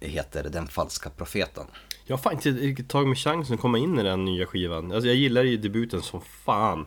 heter 0.00 0.42
Den 0.42 0.68
falska 0.68 1.10
profeten. 1.10 1.66
Jag 2.10 2.16
har 2.16 2.22
fan 2.22 2.32
inte 2.32 2.50
riktigt 2.50 2.88
tagit 2.88 3.08
mig 3.08 3.16
chansen 3.16 3.54
att 3.54 3.60
komma 3.60 3.78
in 3.78 3.98
i 3.98 4.02
den 4.02 4.24
nya 4.24 4.46
skivan 4.46 4.92
Alltså 4.92 5.06
jag 5.06 5.16
gillar 5.16 5.42
ju 5.42 5.56
debuten 5.56 6.02
som 6.02 6.20
fan 6.20 6.86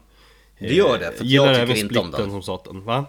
Du 0.60 0.74
gör 0.74 1.00
det, 1.00 1.12
för 1.18 1.24
Eh, 1.24 1.30
Gillar 1.30 1.46
jag 1.46 1.56
tycker 1.56 1.64
även 1.64 1.78
inte 1.78 2.00
om 2.00 2.12
den. 2.12 2.32
som 2.32 2.44
satan, 2.44 2.84
va? 2.86 3.06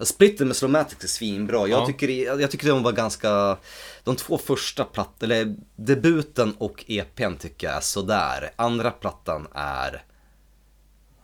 Splitten 0.00 0.46
med 0.46 0.56
Slomatics 0.56 1.04
är 1.04 1.08
svinbra. 1.08 1.58
Jag, 1.68 1.70
Ja. 1.82 1.86
tycker, 1.86 2.08
jag 2.40 2.50
tycker 2.50 2.68
de 2.68 2.82
var 2.82 2.92
ganska... 2.92 3.56
De 4.04 4.16
två 4.16 4.38
första 4.38 4.84
plattorna, 4.84 5.34
eller 5.34 5.56
debuten 5.76 6.54
och 6.58 6.84
EPn 6.88 7.34
tycker 7.38 7.66
jag 7.66 7.76
är 7.76 7.80
sådär. 7.80 8.50
Andra 8.56 8.90
plattan 8.90 9.46
är 9.54 10.02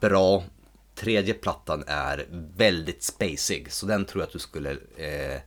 bra. 0.00 0.44
Tredje 0.94 1.34
plattan 1.34 1.84
är 1.86 2.26
väldigt 2.56 3.02
spacig. 3.02 3.72
Så 3.72 3.86
den 3.86 4.04
tror 4.04 4.22
jag 4.22 4.26
att 4.26 4.32
du 4.32 4.38
skulle... 4.38 4.70
Eh, 4.96 5.40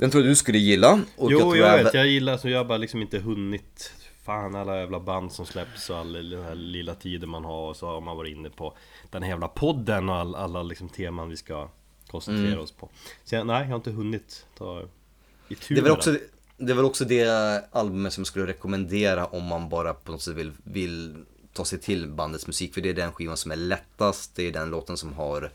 den 0.00 0.10
tror 0.10 0.22
jag 0.24 0.30
du 0.30 0.36
skulle 0.36 0.58
gilla. 0.58 1.00
Och 1.16 1.32
jo, 1.32 1.38
tror 1.38 1.56
jag 1.56 1.72
även- 1.72 1.84
vet, 1.84 1.94
jag 1.94 2.06
gillar 2.06 2.36
så 2.36 2.48
jag 2.48 2.58
har 2.58 2.64
bara 2.64 2.78
liksom 2.78 3.02
inte 3.02 3.18
hunnit 3.18 3.92
Fan 4.24 4.54
alla 4.54 4.78
jävla 4.80 5.00
band 5.00 5.32
som 5.32 5.46
släpps 5.46 5.90
och 5.90 5.96
all 5.96 6.30
den 6.30 6.42
här 6.42 6.54
lilla 6.54 6.94
tiden 6.94 7.28
man 7.28 7.44
har 7.44 7.68
och 7.68 7.76
så 7.76 7.86
har 7.86 8.00
man 8.00 8.16
varit 8.16 8.32
inne 8.36 8.50
på 8.50 8.76
Den 9.10 9.22
här 9.22 9.30
jävla 9.30 9.48
podden 9.48 10.08
och 10.08 10.14
all, 10.16 10.34
alla 10.34 10.62
liksom 10.62 10.88
teman 10.88 11.28
vi 11.28 11.36
ska 11.36 11.68
koncentrera 12.10 12.48
Mm. 12.48 12.60
oss 12.60 12.72
på 12.72 12.88
Så 13.24 13.34
jag, 13.34 13.46
nej, 13.46 13.60
jag 13.62 13.68
har 13.68 13.76
inte 13.76 13.90
hunnit 13.90 14.46
ta 14.58 14.82
itu 15.48 15.74
Det 15.74 15.80
är, 15.80 15.82
väl 15.82 15.92
också, 15.92 16.16
det 16.56 16.72
är 16.72 16.76
väl 16.76 16.84
också 16.84 17.04
det 17.04 17.28
albumet 17.72 18.12
som 18.12 18.20
jag 18.20 18.26
skulle 18.26 18.46
rekommendera 18.46 19.26
om 19.26 19.44
man 19.44 19.68
bara 19.68 19.94
på 19.94 20.12
något 20.12 20.22
sätt 20.22 20.34
vill, 20.34 20.52
vill 20.64 21.24
ta 21.52 21.64
sig 21.64 21.78
till 21.80 22.08
bandets 22.08 22.46
musik. 22.46 22.74
För 22.74 22.80
det 22.80 22.88
är 22.90 22.94
den 22.94 23.12
skivan 23.12 23.36
som 23.36 23.50
är 23.50 23.56
lättast, 23.56 24.34
det 24.36 24.46
är 24.48 24.52
den 24.52 24.70
låten 24.70 24.96
som 24.96 25.12
har 25.12 25.50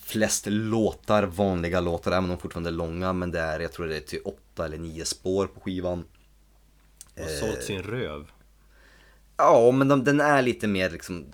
flest 0.00 0.46
låtar, 0.48 1.22
vanliga 1.22 1.80
låtar, 1.80 2.12
även 2.12 2.24
om 2.24 2.30
de 2.30 2.38
fortfarande 2.38 2.70
är 2.70 2.74
långa. 2.74 3.12
Men 3.12 3.30
det 3.30 3.40
är, 3.40 3.60
jag 3.60 3.72
tror 3.72 3.86
det 3.86 3.96
är 3.96 4.00
till 4.00 4.22
åtta 4.24 4.64
eller 4.64 4.78
nio 4.78 5.04
spår 5.04 5.46
på 5.46 5.60
skivan. 5.60 6.04
Och 7.14 7.30
sålt 7.40 7.62
sin 7.62 7.82
röv. 7.82 8.30
Ja, 9.36 9.70
men 9.70 9.88
de, 9.88 10.04
den 10.04 10.20
är 10.20 10.42
lite 10.42 10.66
mer 10.68 10.90
liksom, 10.90 11.26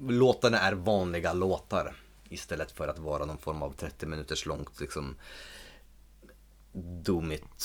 låtarna 0.00 0.58
är 0.58 0.72
vanliga 0.72 1.32
låtar. 1.32 1.96
Istället 2.28 2.72
för 2.72 2.88
att 2.88 2.98
vara 2.98 3.24
någon 3.24 3.38
form 3.38 3.62
av 3.62 3.72
30 3.72 4.06
minuters 4.06 4.46
långt 4.46 4.80
liksom 4.80 5.16
domigt, 7.04 7.64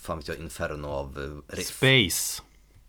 fan 0.00 0.18
vet 0.18 0.28
jag, 0.28 0.36
inferno 0.36 0.86
av 0.86 1.42
eh, 1.48 1.56
riff. 1.56 1.66
Space. 1.66 2.42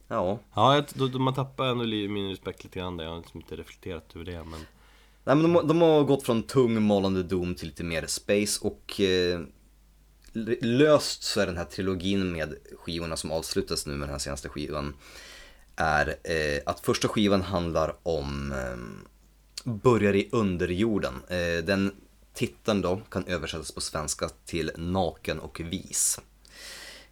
Ja, 0.08 0.40
Ja, 0.54 0.76
jag, 0.76 0.86
då, 0.94 1.08
då 1.08 1.20
man 1.20 1.34
tappar 1.34 1.66
ändå 1.66 1.86
min 1.86 2.30
respekt 2.30 2.64
lite 2.64 2.80
grann 2.80 2.98
där. 2.98 3.04
Jag 3.04 3.12
har 3.12 3.18
liksom 3.18 3.40
inte 3.40 3.56
reflekterat 3.56 4.16
över 4.16 4.26
det 4.26 4.44
men... 4.44 4.66
Nej 5.24 5.36
men 5.36 5.44
de, 5.44 5.56
har- 5.56 5.64
de 5.64 5.82
har 5.82 6.04
gått 6.04 6.24
från 6.24 6.44
tung 6.44 6.82
malande 6.84 7.24
dom 7.24 7.56
till 7.56 7.68
lite 7.68 7.84
mer 7.84 8.06
space 8.08 8.60
och 8.68 9.02
eh, 9.02 9.42
löst 10.62 11.24
så 11.24 11.40
är 11.40 11.46
den 11.46 11.58
här 11.58 11.66
trilogin 11.66 12.32
med 12.32 12.56
skivorna 12.80 13.18
som 13.18 13.32
avslutas 13.32 13.86
nu 13.86 13.94
med 13.94 14.02
den 14.08 14.14
här 14.14 14.20
senaste 14.20 14.50
skivan 14.50 14.94
är 15.76 16.08
eh, 16.24 16.62
att 16.66 16.80
första 16.80 17.08
skivan 17.08 17.42
handlar 17.42 17.96
om 18.04 18.52
eh, 18.52 18.78
Börjar 19.74 20.16
i 20.16 20.30
underjorden. 20.32 21.14
Eh, 21.28 21.66
den 21.66 21.92
titeln 22.34 22.82
då 22.82 23.02
kan 23.10 23.26
översättas 23.28 23.72
på 23.72 23.82
svenska 23.82 24.30
till 24.46 24.72
Naken 24.78 25.40
och 25.40 25.60
vis. 25.60 26.20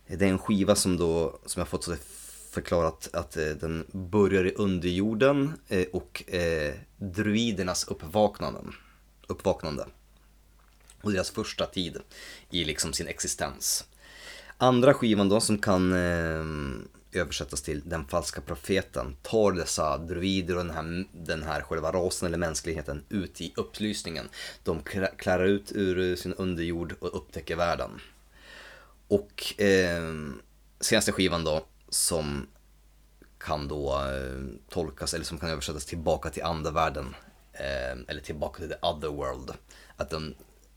Det 0.07 0.25
är 0.25 0.29
en 0.29 0.39
skiva 0.39 0.75
som 0.75 0.97
då, 0.97 1.39
som 1.45 1.59
jag 1.59 1.67
fått 1.67 1.83
så 1.83 1.95
förklarat 2.51 3.09
att 3.13 3.37
eh, 3.37 3.45
den 3.45 3.85
börjar 3.91 4.45
i 4.45 4.53
underjorden 4.53 5.53
eh, 5.67 5.87
och 5.93 6.33
eh, 6.33 6.73
druidernas 6.97 7.87
uppvaknanden, 7.87 8.73
uppvaknande. 9.27 9.85
Och 11.01 11.11
deras 11.11 11.29
första 11.29 11.65
tid 11.65 11.97
i 12.49 12.63
liksom 12.63 12.93
sin 12.93 13.07
existens. 13.07 13.85
Andra 14.57 14.93
skivan 14.93 15.29
då 15.29 15.39
som 15.39 15.57
kan 15.57 15.93
översättas 17.11 17.61
till 17.61 17.81
Den 17.89 18.05
falska 18.05 18.41
profeten 18.41 19.15
tar 19.21 19.51
dessa 19.51 19.97
druider 19.97 20.57
och 20.57 20.65
den 20.65 20.75
här, 20.75 21.05
den 21.11 21.43
här 21.43 21.61
själva 21.61 21.91
rasen 21.91 22.27
eller 22.27 22.37
mänskligheten 22.37 23.03
ut 23.09 23.41
i 23.41 23.53
upplysningen. 23.55 24.29
De 24.63 24.81
klarar 25.17 25.45
ut 25.45 25.71
ur 25.71 26.15
sin 26.15 26.33
underjord 26.33 26.95
och 26.99 27.17
upptäcker 27.17 27.55
världen. 27.55 27.91
Och 29.07 29.61
eh, 29.61 30.13
senaste 30.79 31.11
skivan 31.11 31.43
då 31.43 31.65
som 31.91 32.47
kan 33.37 33.67
då 33.67 33.89
eh, 33.89 34.59
tolkas 34.69 35.13
eller 35.13 35.25
som 35.25 35.37
kan 35.37 35.49
översättas 35.49 35.85
tillbaka 35.85 36.29
till 36.29 36.43
andevärlden. 36.43 37.15
Eh, 37.53 37.91
eller 38.07 38.21
tillbaka 38.21 38.59
till 38.59 38.69
the 38.69 38.87
other 38.87 39.09
world. 39.09 39.51
Att 39.97 40.09
de 40.09 40.33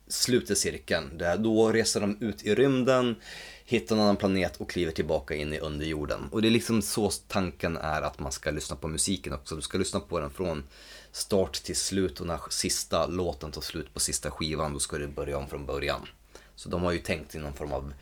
sluter 0.08 0.54
cirkeln. 0.54 1.18
Där 1.18 1.38
då 1.38 1.72
reser 1.72 2.00
de 2.00 2.16
ut 2.20 2.42
i 2.42 2.54
rymden, 2.54 3.16
hittar 3.64 3.96
en 3.96 4.02
annan 4.02 4.16
planet 4.16 4.56
och 4.56 4.70
kliver 4.70 4.92
tillbaka 4.92 5.34
in 5.34 5.52
i 5.52 5.58
underjorden. 5.58 6.28
Och 6.30 6.42
det 6.42 6.48
är 6.48 6.50
liksom 6.50 6.82
så 6.82 7.10
tanken 7.10 7.76
är 7.76 8.02
att 8.02 8.18
man 8.18 8.32
ska 8.32 8.50
lyssna 8.50 8.76
på 8.76 8.88
musiken 8.88 9.32
också. 9.32 9.56
Du 9.56 9.62
ska 9.62 9.78
lyssna 9.78 10.00
på 10.00 10.20
den 10.20 10.30
från 10.30 10.64
start 11.12 11.52
till 11.52 11.76
slut 11.76 12.20
och 12.20 12.26
när 12.26 12.40
sista 12.50 13.06
låten 13.06 13.52
tar 13.52 13.60
slut 13.60 13.94
på 13.94 14.00
sista 14.00 14.30
skivan 14.30 14.72
då 14.72 14.78
ska 14.78 14.98
du 14.98 15.06
börja 15.06 15.38
om 15.38 15.48
från 15.48 15.66
början. 15.66 16.08
Så 16.56 16.68
de 16.68 16.82
har 16.82 16.92
ju 16.92 16.98
tänkt 16.98 17.34
i 17.34 17.38
någon 17.38 17.52
form 17.52 17.72
av, 17.72 17.94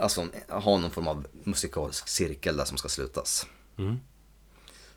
alltså 0.00 0.28
ha 0.48 0.78
någon 0.78 0.90
form 0.90 1.08
av 1.08 1.26
musikalisk 1.44 2.08
cirkel 2.08 2.56
där 2.56 2.64
som 2.64 2.76
ska 2.78 2.88
slutas. 2.88 3.46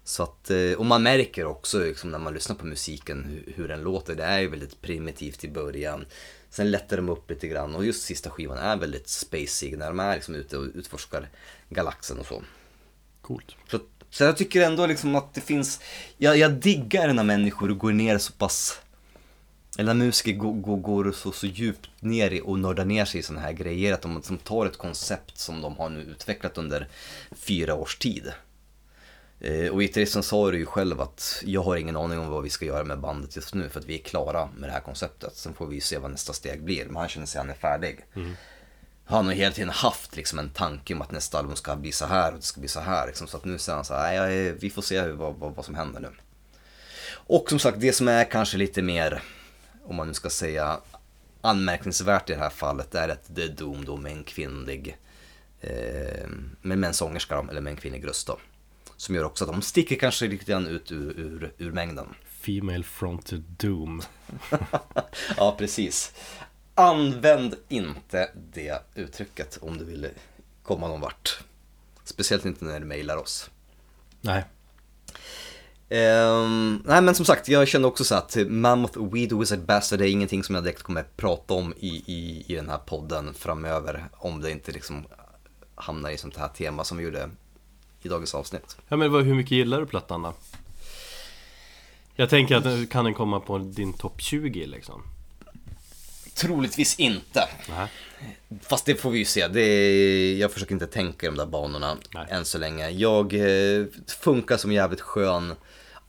Så 0.04 0.24
att, 0.24 0.50
eh, 0.50 0.72
och 0.72 0.86
man 0.86 1.04
märker 1.04 1.46
också 1.46 1.80
liksom, 1.80 2.12
när 2.12 2.20
man 2.20 2.34
lyssnar 2.34 2.56
på 2.56 2.66
musiken 2.66 3.24
hur, 3.24 3.54
hur 3.56 3.68
den 3.68 3.82
låter. 3.82 4.16
Det 4.16 4.24
är 4.24 4.40
ju 4.40 4.48
väldigt 4.48 4.82
primitivt 4.82 5.44
i 5.44 5.50
början. 5.50 6.06
Sen 6.50 6.72
lättar 6.72 6.98
de 6.98 7.10
upp 7.10 7.30
lite 7.30 7.48
grann 7.48 7.76
och 7.76 7.86
just 7.86 8.04
sista 8.04 8.30
skivan 8.30 8.58
är 8.58 8.78
väldigt 8.78 9.10
spacig 9.10 9.78
när 9.78 9.88
de 9.88 10.00
är 10.00 10.16
liksom 10.16 10.36
ute 10.36 10.58
och 10.58 10.68
utforskar 10.74 11.30
galaxen 11.70 12.20
och 12.20 12.26
så. 12.26 12.44
Coolt. 13.22 13.56
Så, 13.72 13.80
så 14.10 14.24
jag 14.24 14.38
tycker 14.38 14.62
ändå 14.62 14.88
liksom 14.88 15.16
att 15.16 15.34
det 15.34 15.42
finns, 15.42 15.80
jag, 16.18 16.38
jag 16.38 16.52
diggar 16.52 17.14
när 17.14 17.24
människor 17.24 17.70
går 17.70 17.92
ner 17.92 18.18
så 18.18 18.34
pass, 18.34 18.80
eller 19.78 19.94
när 19.94 20.06
musiker 20.06 20.32
går, 20.34 20.54
går, 20.54 20.78
går 20.78 21.12
så, 21.12 21.32
så 21.32 21.48
djupt 21.48 21.90
ner 22.00 22.32
i 22.32 22.42
och 22.44 22.60
nördar 22.60 22.86
ner 22.86 23.06
sig 23.06 23.20
i 23.20 23.24
sådana 23.24 23.42
här 23.42 23.52
grejer. 23.54 23.94
Att 23.94 24.02
de 24.02 24.24
som 24.24 24.38
tar 24.38 24.66
ett 24.66 24.78
koncept 24.78 25.38
som 25.38 25.62
de 25.62 25.78
har 25.78 25.90
nu 25.90 26.02
utvecklat 26.02 26.58
under 26.58 26.88
fyra 27.32 27.76
års 27.76 27.98
tid. 27.98 28.32
Eh, 29.40 29.68
Och 29.72 29.80
gitarristen 29.82 30.24
sa 30.24 30.52
det 30.52 30.58
ju 30.58 30.66
själv 30.66 31.02
att 31.02 31.44
jag 31.46 31.64
har 31.64 31.76
ingen 31.76 31.98
aning 31.98 32.20
om 32.20 32.28
vad 32.30 32.44
vi 32.44 32.50
ska 32.50 32.66
göra 32.66 32.84
med 32.84 33.00
bandet 33.00 33.36
just 33.36 33.54
nu 33.54 33.70
för 33.70 33.80
att 33.80 33.86
vi 33.86 34.00
är 34.00 34.04
klara 34.04 34.50
med 34.58 34.70
det 34.70 34.74
här 34.74 34.80
konceptet. 34.82 35.36
Sen 35.36 35.54
får 35.54 35.68
vi 35.68 35.82
se 35.82 35.98
vad 35.98 36.12
nästa 36.12 36.34
steg 36.34 36.64
blir. 36.64 36.86
Men 36.86 36.96
han 36.96 37.10
känner 37.10 37.26
sig 37.28 37.40
att 37.40 37.46
han 37.46 37.56
är 37.56 37.60
färdig. 37.60 38.06
Han 39.06 39.26
har 39.26 39.34
hela 39.34 39.52
tiden 39.52 39.70
haft 39.70 40.16
liksom 40.16 40.40
en 40.40 40.50
tanke 40.50 40.94
om 40.94 41.02
att 41.02 41.12
nästa 41.12 41.38
album 41.40 41.56
ska 41.56 41.76
bli 41.76 41.92
så 41.92 42.06
här 42.06 42.32
och 42.32 42.38
det 42.40 42.46
ska 42.46 42.60
bli 42.60 42.70
så 42.70 42.80
här. 42.80 43.08
Liksom. 43.08 43.28
Så 43.28 43.38
att 43.38 43.46
nu 43.46 43.58
säger 43.58 43.76
han 43.76 43.86
så 43.86 43.94
här, 43.94 44.04
"Nej, 44.04 44.16
jag 44.16 44.34
är- 44.34 44.54
vi 44.60 44.70
får 44.70 44.82
se 44.82 45.08
vad, 45.12 45.36
vad, 45.36 45.56
vad 45.56 45.66
som 45.66 45.76
händer 45.76 46.00
nu. 46.00 46.10
Och 47.14 47.50
som 47.50 47.60
sagt, 47.60 47.80
det 47.80 47.94
som 47.94 48.08
är 48.08 48.24
kanske 48.32 48.58
lite 48.58 48.82
mer, 48.82 49.22
om 49.84 49.96
man 49.96 50.08
nu 50.08 50.14
ska 50.14 50.30
säga 50.30 50.80
anmärkningsvärt 51.42 52.30
i 52.30 52.34
det 52.34 52.40
här 52.40 52.50
fallet 52.50 52.96
är 52.96 53.10
att 53.10 53.24
det 53.28 53.44
är 53.44 53.50
Doom 53.50 53.86
då 53.86 53.98
med 53.98 54.12
en 54.12 54.24
kvinnlig, 54.24 54.98
eh, 55.62 56.28
med, 56.62 56.84
en 56.84 56.94
sångerska 56.94 57.46
eller 57.50 57.62
med 57.62 57.72
en 57.72 57.78
kvinnlig 57.78 58.08
röst 58.08 58.28
då. 58.28 58.40
Som 58.98 59.16
gör 59.16 59.24
också 59.24 59.44
att 59.44 59.52
de 59.52 59.62
sticker 59.62 59.96
kanske 59.96 60.28
lite 60.28 60.46
grann 60.46 60.68
ut 60.68 60.92
ur, 60.92 61.20
ur, 61.20 61.54
ur 61.58 61.72
mängden. 61.72 62.08
Female 62.26 62.84
fronted 62.84 63.44
doom. 63.58 64.02
Ja, 65.38 65.56
precis. 65.58 66.14
Använd 66.76 67.56
inte 67.68 68.30
det 68.54 68.82
uttrycket 68.96 69.58
om 69.62 69.78
du 69.78 69.86
vill 69.86 70.08
komma 70.64 70.88
någon 70.88 71.02
vart. 71.02 71.44
Speciellt 72.04 72.46
inte 72.46 72.66
när 72.66 72.80
du 72.80 72.86
mejlar 72.86 73.18
oss. 73.18 73.50
Nej. 74.22 74.44
Ehm, 75.94 76.82
nej 76.86 77.02
men 77.02 77.16
som 77.16 77.26
sagt, 77.26 77.48
jag 77.48 77.68
kände 77.68 77.88
också 77.88 78.04
så 78.04 78.16
att 78.16 78.38
Mammoth 78.48 79.14
Weed 79.14 79.34
Wizard 79.34 79.60
Bastard 79.60 80.02
är 80.02 80.06
ingenting 80.06 80.44
som 80.44 80.56
jag 80.56 80.64
direkt 80.64 80.84
kommer 80.84 81.04
prata 81.16 81.54
om 81.54 81.74
i, 81.80 81.88
i, 81.88 82.46
i 82.48 82.56
den 82.56 82.70
här 82.70 82.78
podden 82.78 83.34
framöver. 83.34 84.06
Om 84.14 84.42
det 84.42 84.52
inte 84.52 84.72
liksom 84.72 85.06
hamnar 85.76 86.10
i 86.10 86.18
sånt 86.18 86.38
här 86.38 86.48
tema 86.48 86.84
som 86.84 86.98
vi 86.98 87.04
gjorde 87.04 87.30
i 88.02 88.08
dagens 88.08 88.36
avsnitt. 88.36 88.78
Ja 88.88 88.98
men 88.98 89.12
hur 89.12 89.36
mycket 89.36 89.52
gillar 89.52 89.80
du 89.80 89.86
plattan 89.86 90.22
då? 90.22 90.34
Jag 92.16 92.30
tänker 92.30 92.56
att 92.56 92.90
kan 92.90 93.06
den 93.06 93.14
komma 93.14 93.40
på 93.40 93.58
din 93.58 93.94
topp 93.94 94.22
20 94.22 94.66
liksom? 94.66 95.04
Troligtvis 96.36 97.00
inte. 97.00 97.50
Nej. 97.70 97.88
Fast 98.62 98.86
det 98.86 98.96
får 98.96 99.12
vi 99.12 99.20
ju 99.20 99.26
se. 99.26 99.48
Det 99.48 99.62
är, 99.62 100.36
jag 100.36 100.52
försöker 100.52 100.74
inte 100.74 100.88
tänka 100.88 101.26
i 101.26 101.30
de 101.30 101.38
där 101.38 101.46
banorna 101.46 101.98
Nej. 102.14 102.26
än 102.30 102.46
så 102.46 102.58
länge. 102.58 102.90
Jag 102.90 103.34
eh, 103.34 103.86
funkar 104.08 104.58
som 104.58 104.72
jävligt 104.72 105.02
skön 105.02 105.56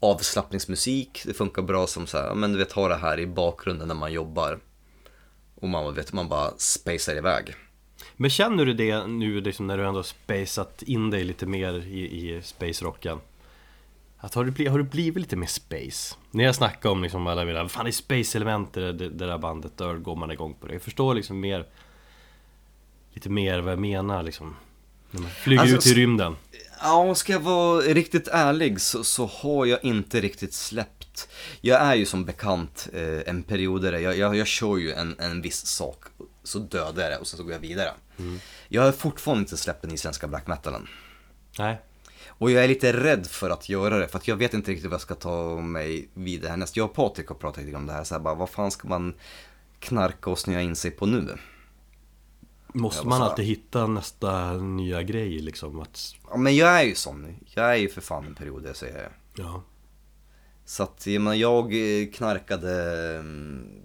avslappningsmusik. 0.01 1.23
Det 1.27 1.35
funkar 1.35 1.63
bra 1.63 1.87
som 1.87 2.07
så 2.07 2.19
här, 2.19 2.35
men 2.35 2.53
du 2.53 2.59
vet 2.59 2.73
ha 2.73 2.89
det 2.89 2.97
här 2.97 3.21
i 3.21 3.27
bakgrunden 3.27 3.89
när 3.89 3.95
man 3.95 4.13
jobbar. 4.13 4.59
Och 5.55 5.69
man 5.69 5.95
vet, 5.95 6.13
man 6.13 6.29
bara 6.29 6.51
spacear 6.57 7.17
iväg. 7.17 7.55
Men 8.17 8.31
känner 8.31 8.67
du 8.67 8.75
det 8.75 9.07
nu 9.07 9.41
liksom 9.41 9.67
när 9.67 9.79
du 9.79 9.87
ändå 9.87 10.03
spacat 10.03 10.83
in 10.83 11.11
dig 11.11 11.25
lite 11.25 11.47
mer 11.47 11.75
i, 11.75 12.01
i 12.01 12.43
space-rocken? 12.43 13.19
Att 14.19 14.35
har, 14.35 14.45
du 14.45 14.51
blivit, 14.51 14.71
har 14.71 14.79
du 14.79 14.85
blivit 14.85 15.23
lite 15.23 15.37
mer 15.37 15.47
space? 15.47 16.15
När 16.31 16.45
jag 16.45 16.55
snackar 16.55 16.91
om 16.91 17.03
liksom 17.03 17.27
alla 17.27 17.45
mina, 17.45 17.69
fan 17.69 17.85
det 17.85 17.91
är 17.91 17.93
space-element 17.93 18.73
det, 18.73 18.93
det, 18.93 19.09
det 19.09 19.27
där 19.27 19.39
bandet, 19.39 19.73
då 19.77 19.95
går 19.95 20.17
man 20.17 20.31
igång 20.31 20.55
på 20.61 20.67
det. 20.67 20.73
Jag 20.73 20.83
förstår 20.83 21.15
liksom 21.15 21.41
mer 21.41 21.67
Lite 23.15 23.31
mer 23.31 23.59
vad 23.61 23.73
jag 23.73 23.79
menar 23.79 24.23
liksom 24.23 24.57
När 25.11 25.21
man 25.21 25.31
flyger 25.31 25.63
Alltså, 25.63 25.77
ut 25.77 25.87
i 25.87 25.95
rymden 25.95 26.37
Ja, 26.87 27.15
ska 27.15 27.33
jag 27.33 27.41
vara 27.41 27.81
riktigt 27.81 28.29
ärlig 28.29 28.81
så, 28.81 29.05
så 29.05 29.27
har 29.27 29.67
jag 29.67 29.85
inte 29.85 30.21
riktigt 30.21 30.55
släppt. 30.55 31.29
Jag 31.61 31.83
är 31.83 31.95
ju 31.95 32.07
som 32.07 32.25
bekant 32.25 32.89
eh, 32.93 33.21
en 33.27 33.43
periodare. 33.43 34.01
Jag, 34.01 34.19
jag, 34.19 34.37
jag 34.37 34.47
kör 34.47 34.77
ju 34.77 34.93
en, 34.93 35.17
en 35.19 35.43
viss 35.43 35.67
sak, 35.67 36.05
så 36.43 36.59
dödar 36.59 37.03
jag 37.03 37.13
det 37.13 37.19
och 37.19 37.27
sen 37.27 37.37
så 37.37 37.45
går 37.45 37.53
jag 37.53 37.61
vidare. 37.61 37.91
Jag 38.69 38.83
har 38.83 38.93
fortfarande 38.93 39.41
inte 39.41 39.57
släppt 39.57 39.83
den 39.83 39.93
isländska 39.93 40.27
black 40.27 40.47
metalen. 40.47 40.89
Nej 41.59 41.79
Och 42.29 42.51
jag 42.51 42.65
är 42.65 42.69
lite 42.69 42.93
rädd 42.93 43.27
för 43.27 43.51
att 43.51 43.69
göra 43.69 43.99
det, 43.99 44.09
för 44.09 44.19
att 44.19 44.29
jag 44.29 44.37
vet 44.37 44.55
inte 44.55 44.71
riktigt 44.71 44.91
vad 44.91 44.95
jag 44.95 45.01
ska 45.01 45.15
ta 45.15 45.61
mig 45.61 46.09
vidare 46.15 46.51
härnäst. 46.51 46.77
Jag 46.77 46.85
och 46.85 46.95
Patrik 46.95 47.29
har 47.29 47.35
pratat 47.35 47.65
lite 47.65 47.77
om 47.77 47.87
det 47.87 47.93
här, 47.93 48.05
så 48.05 48.15
här 48.15 48.21
bara, 48.21 48.35
vad 48.35 48.51
fan 48.51 48.71
ska 48.71 48.89
man 48.89 49.15
knarka 49.79 50.31
och 50.31 50.39
snöa 50.39 50.61
in 50.61 50.77
sig 50.77 50.91
på 50.91 51.07
nu? 51.07 51.39
Måste 52.77 53.07
man 53.07 53.23
alltid 53.23 53.45
hitta 53.45 53.87
nästa 53.87 54.53
nya 54.53 55.03
grej 55.03 55.39
liksom? 55.39 55.81
Att, 55.81 56.15
Ja, 56.31 56.37
men 56.37 56.57
jag 56.57 56.81
är 56.81 56.83
ju 56.83 56.95
sån. 56.95 57.37
Jag 57.47 57.71
är 57.71 57.77
ju 57.77 57.89
för 57.89 58.01
fan 58.01 58.27
en 58.27 58.35
period, 58.35 58.65
jag 58.67 58.77
säger 58.77 59.03
jag. 59.03 59.13
ja 59.47 59.63
Så 60.65 60.83
att 60.83 61.07
jag, 61.07 61.23
menar, 61.23 61.37
jag 61.37 61.65
eh, 61.65 62.07
knarkade 62.13 62.95
mm, 63.19 63.83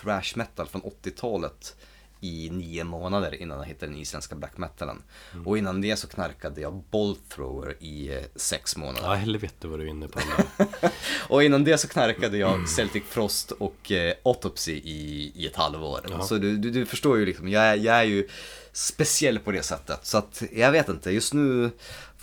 thrash 0.00 0.32
metal 0.36 0.66
från 0.66 0.82
80-talet 0.82 1.76
i 2.24 2.50
nio 2.50 2.84
månader 2.84 3.34
innan 3.42 3.58
jag 3.58 3.64
hittade 3.66 3.92
den 3.92 4.00
isländska 4.00 4.34
black 4.34 4.58
metalen. 4.58 5.02
Mm. 5.32 5.46
Och 5.46 5.58
innan 5.58 5.80
det 5.80 5.96
så 5.96 6.08
knarkade 6.08 6.60
jag 6.60 6.74
Bolt 6.90 7.30
Thrower 7.30 7.76
i 7.80 8.08
eh, 8.16 8.22
sex 8.36 8.76
månader. 8.76 9.02
Ja, 9.08 9.14
helvete 9.14 9.68
vad 9.68 9.78
du 9.78 9.84
är 9.84 9.88
inne 9.90 10.08
på 10.08 10.18
den. 10.18 10.66
Och 11.28 11.42
innan 11.44 11.64
det 11.64 11.78
så 11.78 11.88
knarkade 11.88 12.38
jag 12.38 12.68
Celtic 12.68 13.02
Frost 13.08 13.50
och 13.50 13.92
eh, 13.92 14.14
Autopsy 14.24 14.72
i, 14.72 15.32
i 15.34 15.46
ett 15.46 15.56
halvår. 15.56 16.00
Ja. 16.10 16.22
Så 16.22 16.38
du, 16.38 16.56
du, 16.56 16.70
du 16.70 16.86
förstår 16.86 17.18
ju 17.18 17.26
liksom, 17.26 17.48
jag, 17.48 17.62
är- 17.64 17.76
jag 17.76 17.96
är 17.96 18.02
ju 18.04 18.28
speciell 18.72 19.38
på 19.38 19.50
det 19.52 19.62
sättet. 19.62 20.06
Så 20.06 20.18
att 20.18 20.42
jag 20.52 20.72
vet 20.72 20.88
inte, 20.88 21.10
just 21.10 21.34
nu 21.34 21.70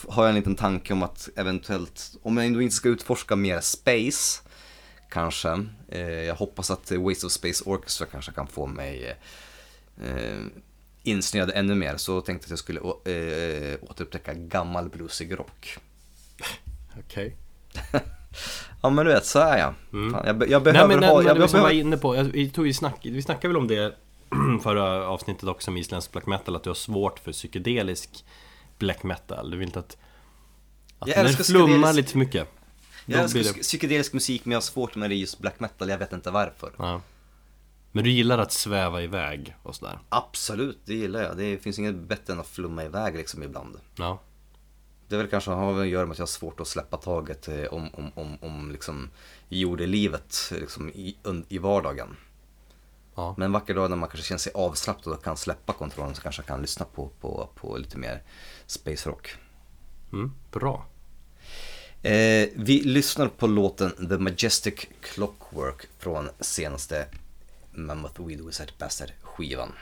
har 0.07 0.23
jag 0.23 0.29
en 0.29 0.35
liten 0.35 0.55
tanke 0.55 0.93
om 0.93 1.03
att 1.03 1.29
eventuellt, 1.35 2.11
om 2.21 2.37
jag 2.37 2.45
ändå 2.45 2.61
inte 2.61 2.75
ska 2.75 2.89
utforska 2.89 3.35
mer 3.35 3.59
space, 3.61 4.41
kanske. 5.09 5.65
Eh, 5.91 6.01
jag 6.09 6.35
hoppas 6.35 6.71
att 6.71 6.91
Waste 6.91 7.25
of 7.25 7.31
Space 7.31 7.63
Orchestra 7.65 8.07
kanske 8.11 8.31
kan 8.31 8.47
få 8.47 8.65
mig 8.65 9.07
eh, 9.07 9.15
insnöad 11.03 11.51
ännu 11.55 11.75
mer. 11.75 11.97
Så 11.97 12.21
tänkte 12.21 12.43
jag 12.43 12.47
att 12.47 12.49
jag 12.49 12.59
skulle 12.59 12.79
eh, 12.79 13.77
återupptäcka 13.89 14.33
gammal 14.33 14.89
bluesig 14.89 15.39
rock. 15.39 15.77
Okej. 16.99 17.35
Ja 18.81 18.89
men 18.89 19.05
du 19.05 19.11
vet, 19.11 19.25
så 19.25 19.39
är 19.39 19.57
jag. 19.57 19.73
Fan, 20.11 20.21
jag, 20.25 20.49
jag 20.49 20.49
Nej 20.49 20.59
behöver 20.73 20.95
men, 20.95 21.03
ha... 21.09 21.17
men 21.17 21.25
Jag 21.27 21.35
det 21.35 21.41
vi 21.41 21.47
som 21.47 21.59
var 21.59 21.67
behöver... 21.69 21.81
inne 21.87 21.97
på, 21.97 22.15
jag- 22.15 22.23
vi, 22.23 22.49
tog 22.49 22.67
ju 22.67 22.73
snack, 22.73 22.99
vi 23.03 23.21
snackade 23.21 23.47
väl 23.47 23.57
om 23.57 23.67
det 23.67 23.95
förra 24.63 25.07
avsnittet 25.07 25.43
också 25.43 25.71
med 25.71 25.79
isländsk 25.81 26.11
black 26.11 26.25
metal 26.25 26.55
Att 26.55 26.63
du 26.63 26.69
har 26.69 26.75
svårt 26.75 27.19
för 27.19 27.31
psykedelisk 27.31 28.25
black 28.77 29.03
metal 29.03 29.51
Du 29.51 29.57
vill 29.57 29.67
inte 29.67 29.79
att, 29.79 29.97
att 30.99 31.07
Jag 31.07 31.17
det 31.17 31.21
älskar 31.21 31.43
flummar 31.43 31.93
lite 31.93 32.11
för 32.11 32.17
mycket 32.19 32.47
Jag 33.05 33.21
älskar 33.21 33.39
psy- 33.39 33.61
psykedelisk 33.61 34.13
musik 34.13 34.45
men 34.45 34.51
jag 34.51 34.57
har 34.57 34.61
svårt 34.61 34.95
med 34.95 35.09
det 35.09 35.15
just 35.15 35.39
black 35.39 35.59
metal, 35.59 35.89
jag 35.89 35.97
vet 35.97 36.13
inte 36.13 36.31
varför. 36.31 36.71
ja. 36.77 37.01
Men 37.91 38.03
du 38.03 38.09
gillar 38.09 38.37
att 38.37 38.51
sväva 38.51 39.01
iväg 39.01 39.55
och 39.63 39.75
sådär? 39.75 39.99
Absolut, 40.09 40.79
det 40.85 40.93
gillar 40.93 41.21
jag. 41.21 41.37
Det 41.37 41.57
finns 41.57 41.79
inget 41.79 41.95
bättre 41.95 42.33
än 42.33 42.39
att 42.39 42.47
flumma 42.47 42.83
iväg 42.83 43.15
liksom 43.15 43.43
ibland. 43.43 43.79
Ja, 43.95 44.21
Det 45.07 45.15
är 45.15 45.19
väl 45.19 45.27
kanske 45.27 45.51
har 45.51 45.81
att 45.81 45.87
göra 45.87 46.05
med 46.05 46.11
att 46.11 46.17
jag 46.17 46.23
har 46.23 46.27
svårt 46.27 46.59
att 46.59 46.67
släppa 46.67 46.97
taget 46.97 47.47
eh, 47.47 47.63
om, 47.63 47.89
om, 47.93 48.11
om, 48.15 48.37
om 48.41 48.71
liksom 48.71 49.09
jordelivet 49.49 50.51
liksom 50.51 50.89
i, 50.89 51.17
i 51.49 51.57
vardagen. 51.57 52.15
ja. 53.15 53.35
Men 53.37 53.45
en 53.45 53.51
vacker 53.51 53.73
dag 53.73 53.89
när 53.89 53.97
man 53.97 54.09
kanske 54.09 54.27
känner 54.27 54.39
sig 54.39 54.51
avslappnad 54.55 55.15
och 55.15 55.23
kan 55.23 55.37
släppa 55.37 55.73
kontrollen 55.73 56.15
så 56.15 56.21
kanske 56.21 56.41
jag 56.41 56.47
kan 56.47 56.61
lyssna 56.61 56.85
på, 56.85 57.09
på, 57.21 57.49
på 57.55 57.77
lite 57.77 57.97
mer 57.97 58.23
space 58.65 59.09
rock. 59.09 59.35
Mm, 60.11 60.33
bra 60.51 60.85
Eh, 62.01 62.49
vi 62.55 62.81
lyssnar 62.83 63.27
på 63.27 63.47
låten 63.47 64.09
The 64.09 64.17
Majestic 64.17 64.73
Clockwork 65.01 65.87
från 65.97 66.29
senaste 66.39 67.07
Mammoth 67.85 68.19
Weed 68.19 68.41
Wizard 68.41 68.73
Bastard 68.77 69.13
skivan. 69.33 69.73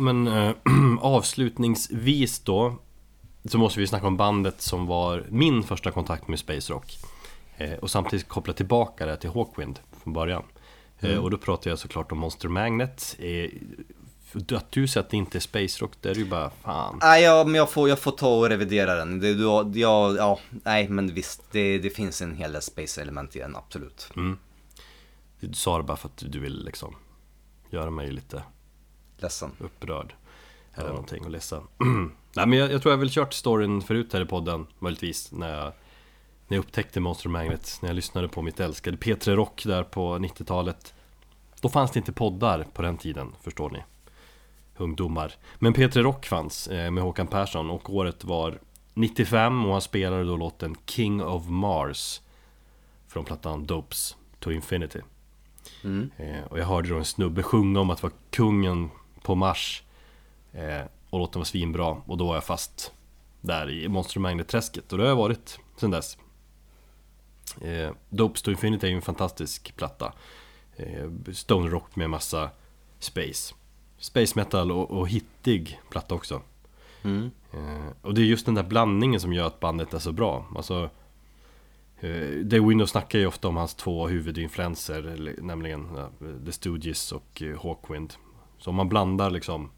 Men 0.00 0.26
äh, 0.26 0.52
avslutningsvis 1.00 2.40
då 2.40 2.74
Så 3.44 3.58
måste 3.58 3.80
vi 3.80 3.86
snacka 3.86 4.06
om 4.06 4.16
bandet 4.16 4.60
som 4.60 4.86
var 4.86 5.26
min 5.28 5.62
första 5.62 5.90
kontakt 5.90 6.28
med 6.28 6.38
Space 6.38 6.72
Rock. 6.72 6.98
Eh, 7.56 7.72
Och 7.72 7.90
samtidigt 7.90 8.28
koppla 8.28 8.52
tillbaka 8.52 9.06
det 9.06 9.16
till 9.16 9.30
Hawkwind 9.30 9.80
från 10.02 10.12
början. 10.12 10.42
Eh, 11.00 11.16
Och 11.16 11.30
då 11.30 11.38
pratar 11.38 11.70
jag 11.70 11.78
såklart 11.78 12.12
om 12.12 12.18
Monster 12.18 12.48
Magnet. 12.48 13.16
Eh, 13.18 13.50
Att 14.56 14.72
du 14.72 14.88
säger 14.88 15.04
att 15.04 15.10
det 15.10 15.16
inte 15.16 15.38
är 15.38 15.40
Space 15.40 15.80
Rock, 15.84 15.92
det 16.00 16.10
är 16.10 16.14
ju 16.14 16.24
bara 16.24 16.50
fan. 16.50 16.98
Nej, 17.02 17.22
ja, 17.22 17.44
men 17.44 17.54
jag 17.54 17.70
får, 17.70 17.88
jag 17.88 17.98
får 17.98 18.10
ta 18.12 18.36
och 18.38 18.48
revidera 18.48 18.94
den. 18.94 19.20
Det, 19.20 19.34
du, 19.34 19.42
ja, 19.80 20.14
ja, 20.16 20.38
nej 20.50 20.88
men 20.88 21.14
visst, 21.14 21.42
det, 21.52 21.78
det 21.78 21.90
finns 21.90 22.22
en 22.22 22.36
hel 22.36 22.52
del 22.52 22.62
space-element 22.62 23.36
i 23.36 23.38
den, 23.38 23.56
absolut. 23.56 24.08
Du 25.40 25.52
sa 25.52 25.76
det 25.78 25.84
bara 25.84 25.96
för 25.96 26.08
att 26.08 26.22
du 26.32 26.38
vill 26.40 26.64
liksom 26.64 26.94
Göra 27.70 27.90
mig 27.90 28.10
lite 28.12 28.42
Ledsen. 29.22 29.50
upprörd 29.58 30.14
Eller 30.74 30.88
någonting 30.88 31.24
och 31.24 31.30
ledsen 31.30 31.62
Nej 32.34 32.46
men 32.46 32.52
jag, 32.52 32.72
jag 32.72 32.82
tror 32.82 32.92
jag 32.92 32.98
väl 32.98 33.10
kört 33.10 33.34
storyn 33.34 33.82
förut 33.82 34.12
här 34.12 34.20
i 34.20 34.26
podden 34.26 34.66
Möjligtvis 34.78 35.32
när 35.32 35.54
jag 35.58 35.72
När 36.48 36.56
jag 36.56 36.58
upptäckte 36.58 37.00
Monster 37.00 37.28
Magnet 37.28 37.78
När 37.82 37.88
jag 37.88 37.96
lyssnade 37.96 38.28
på 38.28 38.42
mitt 38.42 38.60
älskade 38.60 38.96
P3 38.96 39.36
Rock 39.36 39.62
där 39.66 39.82
på 39.82 40.18
90-talet 40.18 40.94
Då 41.60 41.68
fanns 41.68 41.90
det 41.90 41.98
inte 41.98 42.12
poddar 42.12 42.66
på 42.72 42.82
den 42.82 42.96
tiden, 42.96 43.32
förstår 43.42 43.70
ni 43.70 43.82
ungdomar. 44.80 45.32
Men 45.58 45.74
P3 45.74 46.02
Rock 46.02 46.26
fanns 46.26 46.68
eh, 46.68 46.90
med 46.90 47.02
Håkan 47.02 47.26
Persson 47.26 47.70
och 47.70 47.94
året 47.94 48.24
var 48.24 48.58
95 48.94 49.66
och 49.66 49.72
han 49.72 49.80
spelade 49.80 50.24
då 50.24 50.36
låten 50.36 50.76
King 50.86 51.22
of 51.22 51.48
Mars 51.48 52.20
från 53.08 53.24
plattan 53.24 53.66
Dopes 53.66 54.16
to 54.38 54.52
Infinity. 54.52 55.00
Mm. 55.84 56.10
Eh, 56.16 56.44
och 56.44 56.58
jag 56.58 56.66
hörde 56.66 56.88
då 56.88 56.96
en 56.96 57.04
snubbe 57.04 57.42
sjunga 57.42 57.80
om 57.80 57.90
att 57.90 58.02
vara 58.02 58.12
kungen 58.30 58.90
på 59.30 59.34
Mars 59.34 59.82
eh, 60.52 60.82
och 61.10 61.18
låten 61.18 61.40
var 61.40 61.44
svinbra 61.44 61.86
och 62.06 62.16
då 62.16 62.26
var 62.26 62.34
jag 62.34 62.44
fast 62.44 62.92
där 63.40 63.70
i 63.70 63.88
Monster 63.88 64.20
Magnet-träsket 64.20 64.92
och 64.92 64.98
det 64.98 65.04
har 65.04 65.08
jag 65.08 65.16
varit 65.16 65.58
sedan 65.76 65.90
dess. 65.90 66.18
Eh, 67.60 67.90
Dopes 68.08 68.42
to 68.42 68.50
Infinity 68.50 68.86
är 68.86 68.90
ju 68.90 68.96
en 68.96 69.02
fantastisk 69.02 69.76
platta. 69.76 70.12
Eh, 70.76 71.32
Stone 71.32 71.70
Rock 71.70 71.96
med 71.96 72.10
massa 72.10 72.50
space. 72.98 73.54
Space 73.98 74.32
metal 74.38 74.72
och, 74.72 74.90
och 74.90 75.08
hittig 75.08 75.80
platta 75.90 76.14
också. 76.14 76.42
Mm. 77.02 77.30
Eh, 77.52 77.92
och 78.02 78.14
det 78.14 78.20
är 78.20 78.24
just 78.24 78.46
den 78.46 78.54
där 78.54 78.62
blandningen 78.62 79.20
som 79.20 79.32
gör 79.32 79.46
att 79.46 79.60
bandet 79.60 79.94
är 79.94 79.98
så 79.98 80.12
bra. 80.12 80.46
Alltså, 80.56 80.90
eh, 82.00 82.38
Dave 82.44 82.68
Windows 82.68 82.90
snackar 82.90 83.18
ju 83.18 83.26
ofta 83.26 83.48
om 83.48 83.56
hans 83.56 83.74
två 83.74 84.08
huvudinfluenser, 84.08 85.34
nämligen 85.42 85.96
eh, 85.96 86.06
The 86.44 86.52
Stooges 86.52 87.12
och 87.12 87.42
eh, 87.42 87.62
Hawkwind. 87.62 88.14
Så 88.60 88.70
om 88.70 88.76
man 88.76 88.88
blandar 88.88 89.30
liksom 89.30 89.70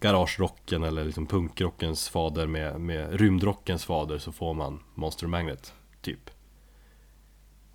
garagerocken 0.00 0.82
eller 0.82 1.04
liksom 1.04 1.26
punkrockens 1.26 2.08
fader 2.08 2.46
med, 2.46 2.80
med 2.80 3.20
rymdrockens 3.20 3.84
fader 3.84 4.18
så 4.18 4.32
får 4.32 4.54
man 4.54 4.80
Monster 4.94 5.26
Magnet, 5.26 5.74
typ. 6.02 6.30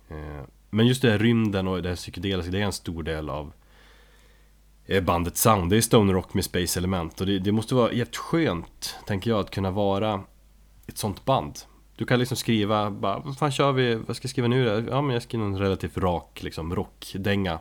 Eh, 0.08 0.44
Men 0.70 0.86
just 0.86 1.02
det 1.02 1.10
här 1.10 1.18
rymden 1.18 1.68
och 1.68 1.82
det 1.82 1.88
här 1.88 1.96
psykedeliska, 1.96 2.52
det 2.52 2.60
är 2.60 2.64
en 2.64 2.72
stor 2.72 3.02
del 3.02 3.30
av 3.30 3.52
eh, 4.86 5.04
bandets 5.04 5.40
sound. 5.42 5.70
Det 5.70 5.76
är 5.76 5.80
stoner 5.80 6.12
rock 6.12 6.34
med 6.34 6.44
space 6.44 6.78
element 6.80 7.20
och 7.20 7.26
det, 7.26 7.38
det 7.38 7.52
måste 7.52 7.74
vara 7.74 7.92
jävligt 7.92 8.16
skönt, 8.16 8.96
tänker 9.06 9.30
jag, 9.30 9.40
att 9.40 9.50
kunna 9.50 9.70
vara 9.70 10.22
ett 10.86 10.98
sånt 10.98 11.24
band. 11.24 11.58
Du 11.96 12.04
kan 12.04 12.18
liksom 12.18 12.36
skriva, 12.36 12.90
bara, 12.90 13.18
vad 13.18 13.38
fan 13.38 13.52
kör 13.52 13.72
vi, 13.72 13.94
vad 13.94 14.16
ska 14.16 14.24
jag 14.26 14.30
skriva 14.30 14.48
nu 14.48 14.64
då? 14.64 14.90
Ja 14.90 15.02
men 15.02 15.14
jag 15.14 15.22
skriver 15.22 15.44
en 15.44 15.58
relativt 15.58 15.96
rak 15.96 16.42
liksom 16.42 16.74
rockdänga 16.74 17.58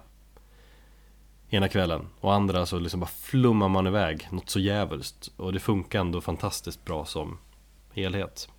Ena 1.53 1.69
kvällen. 1.69 2.07
Och 2.19 2.33
andra 2.33 2.65
så 2.65 2.79
liksom 2.79 2.99
bara 2.99 3.09
flummar 3.19 3.69
man 3.69 3.87
iväg 3.87 4.27
något 4.31 4.49
så 4.49 4.59
jävulst. 4.59 5.31
Och 5.37 5.53
det 5.53 5.59
funkar 5.59 5.99
ändå 5.99 6.21
fantastiskt 6.21 6.85
bra 6.85 7.05
som 7.05 7.37
helhet. 7.93 8.49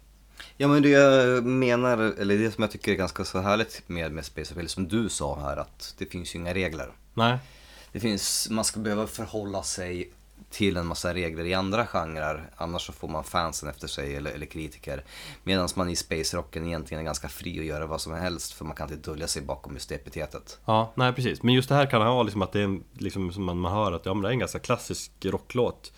Ja 0.57 0.69
men 0.69 0.83
det 0.83 0.89
jag 0.89 1.45
menar, 1.45 1.99
eller 1.99 2.39
det 2.39 2.51
som 2.51 2.63
jag 2.63 2.71
tycker 2.71 2.93
är 2.93 2.97
ganska 2.97 3.25
så 3.25 3.41
härligt 3.41 3.83
med, 3.87 4.13
med 4.13 4.25
Space 4.25 4.53
Appeal, 4.53 4.69
som 4.69 4.89
du 4.89 5.09
sa 5.09 5.41
här, 5.41 5.57
att 5.57 5.95
det 5.99 6.07
finns 6.07 6.35
ju 6.35 6.39
inga 6.39 6.55
regler. 6.55 6.93
Nej, 7.15 7.39
Det 7.93 8.01
finns, 8.01 8.49
man 8.51 8.65
ska 8.65 8.81
behöva 8.81 9.07
förhålla 9.07 9.63
sig 9.63 10.11
till 10.53 10.77
en 10.77 10.87
massa 10.87 11.15
regler 11.15 11.45
i 11.45 11.55
andra 11.55 11.87
genrer, 11.87 12.51
annars 12.57 12.87
så 12.87 12.93
får 12.93 13.09
man 13.09 13.25
fansen 13.25 13.69
efter 13.69 13.89
sig 13.89 14.17
eller, 14.17 14.31
eller 14.31 14.47
kritiker. 14.47 15.05
Medan 15.45 15.69
man 15.77 15.89
i 15.89 15.97
Space 15.97 16.37
Rocken 16.37 16.67
egentligen 16.67 17.01
är 17.01 17.05
ganska 17.05 17.29
fri 17.29 17.59
att 17.59 17.65
göra 17.65 17.87
vad 17.87 18.01
som 18.01 18.13
helst, 18.13 18.53
för 18.53 18.65
man 18.65 18.77
kan 18.77 18.93
inte 18.93 19.11
dölja 19.11 19.27
sig 19.27 19.43
bakom 19.43 19.75
just 19.75 19.89
det 19.89 19.95
epitetet. 19.95 20.61
ja, 20.65 20.93
nej 20.95 21.13
precis. 21.13 21.43
Men 21.43 21.55
just 21.55 21.69
det 21.69 21.75
här 21.75 21.87
kan 21.87 22.03
ha 22.03 22.23
liksom 22.23 22.43
att 22.43 22.53
det 22.53 22.61
är 22.61 22.65
en, 22.65 22.85
liksom 22.93 23.33
som 23.33 23.45
man, 23.45 23.59
man 23.59 23.73
hör 23.73 23.93
att 23.93 24.07
ja, 24.07 24.15
men 24.15 24.23
det 24.23 24.29
är 24.29 24.33
en 24.33 24.39
ganska 24.39 24.59
klassisk 24.59 25.13
rocklåt. 25.25 25.93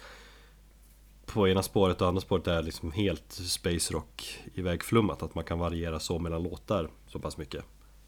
På 1.27 1.49
ena 1.49 1.63
spåret 1.63 2.01
och 2.01 2.09
andra 2.09 2.21
spåret 2.21 2.47
är 2.47 2.63
liksom 2.63 2.93
helt 2.93 3.33
space 3.33 3.95
rock 3.95 4.39
ivägflummat 4.55 5.23
Att 5.23 5.35
man 5.35 5.45
kan 5.45 5.59
variera 5.59 6.01
så 6.01 6.19
mellan 6.19 6.43
låtar 6.43 6.91
så 7.07 7.19
pass 7.19 7.37
mycket. 7.37 7.65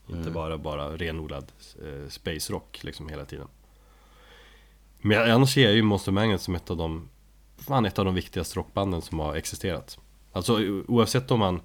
Inte 0.09 0.31
bara, 0.31 0.59
bara 0.59 0.97
renodlad 0.97 1.53
eh, 1.83 2.09
space 2.09 2.53
rock 2.53 2.81
liksom 2.83 3.09
hela 3.09 3.25
tiden 3.25 3.49
Men 5.07 5.31
annars 5.31 5.55
ser 5.55 5.65
jag 5.65 5.75
ju 5.75 5.83
Monster 5.83 6.13
Magnet 6.13 6.41
som 6.41 6.55
ett 6.55 6.71
av 6.71 6.77
de 6.77 7.09
Fan 7.59 7.87
ett 7.87 7.99
av 7.99 8.05
de 8.05 8.15
viktigaste 8.15 8.59
rockbanden 8.59 9.03
som 9.03 9.19
har 9.19 9.35
existerat. 9.35 9.99
Alltså 10.33 10.61
oavsett 10.87 11.31
om 11.31 11.39
man 11.39 11.61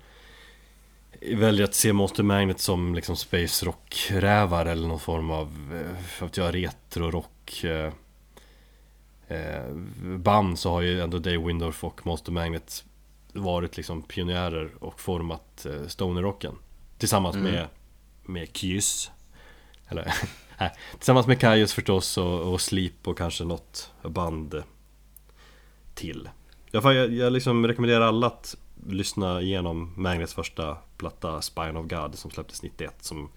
väljer 1.21 1.63
att 1.63 1.73
se 1.73 1.93
Monster 1.93 2.23
Magnet 2.23 2.59
som 2.59 2.95
liksom 2.95 3.15
space 3.15 3.65
rock-rävar 3.65 4.65
eller 4.65 4.87
någon 4.87 4.99
form 4.99 5.31
av, 5.31 5.47
eh, 5.73 6.03
för 6.03 6.25
att 6.25 6.37
jag 6.37 6.55
retro-rock 6.55 7.63
eh, 7.63 7.93
eh, 9.27 9.73
band 10.17 10.59
så 10.59 10.69
har 10.71 10.81
ju 10.81 11.01
ändå 11.01 11.19
Dave 11.19 11.37
Windorf 11.37 11.83
och 11.83 12.05
Monster 12.05 12.31
Magnet 12.31 12.85
varit 13.33 13.77
liksom 13.77 14.01
pionjärer 14.01 14.71
och 14.79 14.99
format 14.99 15.65
eh, 15.65 15.87
stoner-rocken. 15.87 16.55
Tillsammans 16.97 17.35
med, 17.35 17.67
med 18.23 18.57
Kyss. 18.57 19.11
Eller, 19.87 20.13
nej, 20.61 20.71
tillsammans 20.97 21.27
med 21.27 21.39
Kaius 21.39 21.73
förstås 21.73 22.17
och, 22.17 22.53
och 22.53 22.61
Sleep 22.61 23.07
och 23.07 23.17
kanske 23.17 23.43
något 23.43 23.91
band 24.03 24.63
till 25.93 26.29
jag, 26.71 26.95
jag, 26.95 27.13
jag 27.13 27.33
liksom 27.33 27.67
rekommenderar 27.67 28.01
alla 28.01 28.27
att 28.27 28.55
lyssna 28.87 29.41
igenom 29.41 29.93
Magnets 29.97 30.33
första 30.33 30.77
platta 30.97 31.41
Spine 31.41 31.79
of 31.79 31.87
God 31.87 32.15
som 32.15 32.31
släpptes 32.31 32.61
91 32.61 32.95
som 33.01 33.29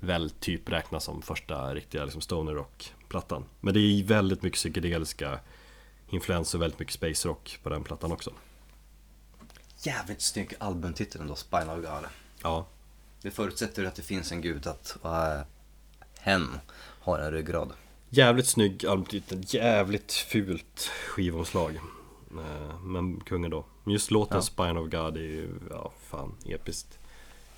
väl 0.00 0.30
typ 0.30 0.70
räknas 0.70 1.04
som 1.04 1.22
första 1.22 1.74
riktiga 1.74 2.04
liksom 2.04 2.20
stoner 2.20 2.52
rock-plattan. 2.52 3.44
Men 3.60 3.74
det 3.74 3.80
är 3.80 4.04
väldigt 4.04 4.42
mycket 4.42 4.56
psykedeliska 4.56 5.40
influenser 6.08 6.58
väldigt 6.58 6.78
mycket 6.78 6.94
space 6.94 7.28
rock 7.28 7.58
på 7.62 7.68
den 7.68 7.84
plattan 7.84 8.12
också. 8.12 8.30
Jävligt 9.82 10.22
snygg 10.22 10.54
albumtitel 10.58 11.20
ändå, 11.20 11.34
Spine 11.34 11.72
of 11.72 11.76
God. 11.76 12.10
Ja, 12.42 12.66
Det 13.22 13.30
förutsätter 13.30 13.84
att 13.84 13.94
det 13.94 14.02
finns 14.02 14.32
en 14.32 14.40
gud, 14.40 14.66
att 14.66 14.96
hen 16.26 16.58
har 17.00 17.18
en 17.18 17.30
ryggrad. 17.32 17.72
jävligt 18.10 18.46
snygg 18.46 18.86
albumtitel, 18.86 19.42
jävligt 19.46 20.12
fult 20.12 20.90
skivomslag. 21.08 21.76
Eh, 22.30 22.80
Men 22.80 23.20
kungen 23.20 23.50
då. 23.50 23.64
Men 23.84 23.92
just 23.92 24.10
låten 24.10 24.36
Ja. 24.36 24.42
Spine 24.42 24.80
of 24.80 24.90
God 24.90 25.16
är 25.16 25.20
ju, 25.20 25.48
ja 25.70 25.92
fan, 26.10 26.34
episkt. 26.44 26.98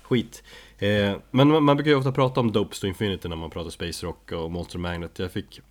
Skit. 0.01 0.43
Eh, 0.77 1.15
men 1.31 1.63
man, 1.63 1.77
brukar 1.77 1.91
ju 1.91 1.97
ofta 1.97 2.11
prata 2.11 2.39
om 2.39 2.51
Dopes 2.51 2.79
to 2.79 2.87
Infinity 2.87 3.27
när 3.27 3.35
man 3.35 3.49
pratar 3.49 3.69
Space 3.69 4.05
Rock 4.05 4.31
och 4.31 4.51
Monster 4.51 4.79
Magnet. 4.79 5.19
Jag 5.19 5.31
fick 5.31 5.61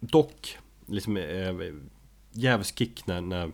dock 0.00 0.58
liksom 0.86 1.16
eh, 1.16 1.54
jävskick 2.32 3.06
när, 3.06 3.20
när 3.20 3.52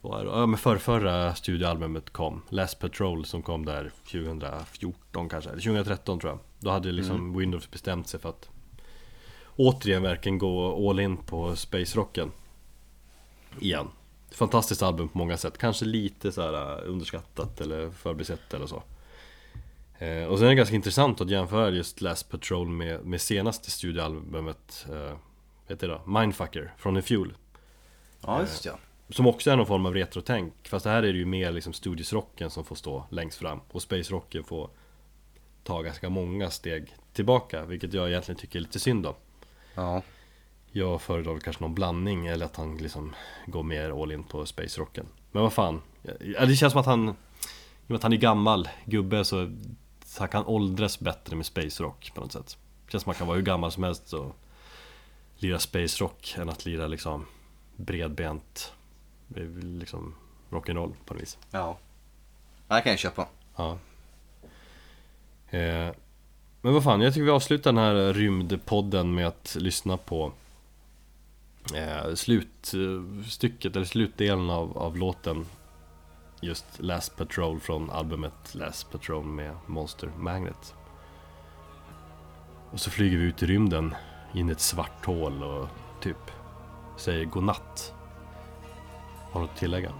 vad 0.00 0.20
är 0.20 0.24
det? 0.24 0.30
Ja, 0.30 0.46
men 0.46 0.58
förrförra 0.58 1.34
studioalbumet 1.34 2.10
kom 2.10 2.42
Last 2.48 2.78
Patrol 2.78 3.24
som 3.24 3.42
kom 3.42 3.64
där 3.64 3.90
2014 4.04 5.28
kanske, 5.28 5.50
eller 5.50 5.60
2013 5.60 6.20
tror 6.20 6.32
jag 6.32 6.38
Då 6.60 6.70
hade 6.70 6.92
liksom 6.92 7.38
Windows 7.38 7.70
bestämt 7.70 8.08
sig 8.08 8.20
för 8.20 8.28
att 8.28 8.48
Återigen 9.56 10.02
verkligen 10.02 10.38
gå 10.38 10.90
all 10.90 11.00
in 11.00 11.16
på 11.16 11.56
Space 11.56 11.98
Rocken. 11.98 12.32
Igen. 13.60 13.88
Fantastiskt 14.30 14.82
album 14.82 15.08
på 15.08 15.18
många 15.18 15.36
sätt, 15.36 15.58
kanske 15.58 15.84
lite 15.84 16.32
så 16.32 16.42
här 16.42 16.82
uh, 16.82 16.90
underskattat 16.90 17.60
eller 17.60 17.90
förbisett 17.90 18.54
eller 18.54 18.66
så. 18.66 18.82
Eh, 19.98 20.24
Och 20.24 20.38
sen 20.38 20.46
är 20.46 20.50
det 20.50 20.54
ganska 20.56 20.74
intressant 20.74 21.20
att 21.20 21.30
jämföra 21.30 21.70
just 21.70 22.00
Last 22.00 22.30
Patrol 22.30 22.68
med, 22.68 23.04
med 23.04 23.20
senaste 23.20 23.70
studioalbumet 23.70 24.86
eh, 24.92 25.16
heter 25.68 25.88
det 25.88 25.94
då? 26.04 26.10
Mindfucker 26.20 26.74
från 26.78 26.94
The 26.94 27.02
Fuel 27.02 27.32
Ja, 28.20 28.40
just 28.40 28.64
ja. 28.64 28.78
som 29.08 29.26
också 29.26 29.50
är 29.50 29.56
någon 29.56 29.66
form 29.66 29.86
av 29.86 29.94
retrotänk. 29.94 30.54
Fast 30.68 30.84
det 30.84 30.90
här 30.90 31.02
är 31.02 31.12
det 31.12 31.18
ju 31.18 31.24
mer 31.24 31.52
liksom 31.52 31.72
studiosrocken 31.72 32.50
som 32.50 32.64
får 32.64 32.76
stå 32.76 33.04
längst 33.10 33.38
fram. 33.38 33.60
Och 33.70 33.82
Space 33.82 34.12
Rocken 34.12 34.44
får 34.44 34.70
ta 35.64 35.82
ganska 35.82 36.08
många 36.08 36.50
steg 36.50 36.96
tillbaka 37.12 37.64
Vilket 37.64 37.92
jag 37.92 38.08
egentligen 38.08 38.38
tycker 38.38 38.58
är 38.58 38.60
lite 38.60 38.80
synd 38.80 39.06
om 39.06 39.14
Ja, 39.74 40.02
Jag 40.72 41.02
föredrar 41.02 41.38
kanske 41.38 41.64
någon 41.64 41.74
blandning 41.74 42.26
eller 42.26 42.46
att 42.46 42.56
han 42.56 42.76
liksom 42.76 43.14
går 43.46 43.62
mer 43.62 44.02
all 44.02 44.12
in 44.12 44.24
på 44.24 44.46
Space 44.46 44.80
Rocken. 44.80 45.06
Men 45.32 45.42
vad 45.42 45.52
fan. 45.52 45.82
Det 46.02 46.56
känns 46.56 46.72
som 46.72 46.80
att 46.80 46.86
han 46.86 47.08
I 47.08 47.12
och 47.12 47.14
med 47.86 47.96
att 47.96 48.02
han 48.02 48.12
är 48.12 48.16
gammal 48.16 48.68
gubbe 48.84 49.24
så, 49.24 49.56
så 50.04 50.22
han 50.22 50.28
kan 50.28 50.46
åldras 50.46 51.00
bättre 51.00 51.36
med 51.36 51.46
Space 51.46 51.82
Rock 51.82 52.12
på 52.14 52.20
något 52.20 52.32
sätt. 52.32 52.58
Det 52.86 52.92
känns 52.92 53.02
som 53.02 53.10
att 53.10 53.16
han 53.16 53.18
kan 53.18 53.26
vara 53.26 53.36
hur 53.36 53.44
gammal 53.44 53.72
som 53.72 53.82
helst 53.82 54.12
och 54.12 54.36
Lira 55.36 55.58
Space 55.58 56.04
Rock 56.04 56.34
än 56.38 56.48
att 56.48 56.64
lira 56.64 56.86
liksom 56.86 57.26
bredbent 57.76 58.72
eh, 59.36 59.48
liksom 59.54 60.14
rock'n'roll 60.50 60.92
på 61.04 61.14
något 61.14 61.22
vis. 61.22 61.38
Ja. 61.50 61.78
Det 62.68 62.80
kan 62.80 62.92
jag 62.92 62.98
köpa. 62.98 63.26
Ja 63.56 63.78
eh, 65.50 65.94
Men 66.60 66.74
vad 66.74 66.84
fan, 66.84 67.00
jag 67.00 67.14
tycker 67.14 67.24
vi 67.24 67.30
avslutar 67.30 67.72
den 67.72 67.84
här 67.84 68.12
rymdpodden 68.12 69.14
med 69.14 69.26
att 69.26 69.56
lyssna 69.60 69.96
på 69.96 70.32
eh, 71.74 72.14
slutstycket, 72.14 73.76
eller 73.76 73.86
slutdelen 73.86 74.50
av, 74.50 74.78
av 74.78 74.96
låten 74.96 75.46
Just 76.42 76.66
Last 76.78 77.16
Patrol 77.16 77.60
från 77.60 77.90
albumet 77.90 78.54
Last 78.54 78.92
Patrol 78.92 79.24
med 79.24 79.56
Monster 79.66 80.12
Magnet 80.18 80.74
Och 82.70 82.80
så 82.80 82.90
flyger 82.90 83.18
vi 83.18 83.24
ut 83.24 83.42
i 83.42 83.46
rymden 83.46 83.94
in 84.34 84.48
i 84.48 84.52
ett 84.52 84.60
svart 84.60 85.06
hål 85.06 85.42
och 85.42 85.68
typ 86.00 86.30
säger 86.96 87.24
godnatt 87.24 87.94
Har 89.32 89.40
du 89.40 89.46
något 89.46 89.50
att 89.50 89.58
tillägga? 89.58 89.92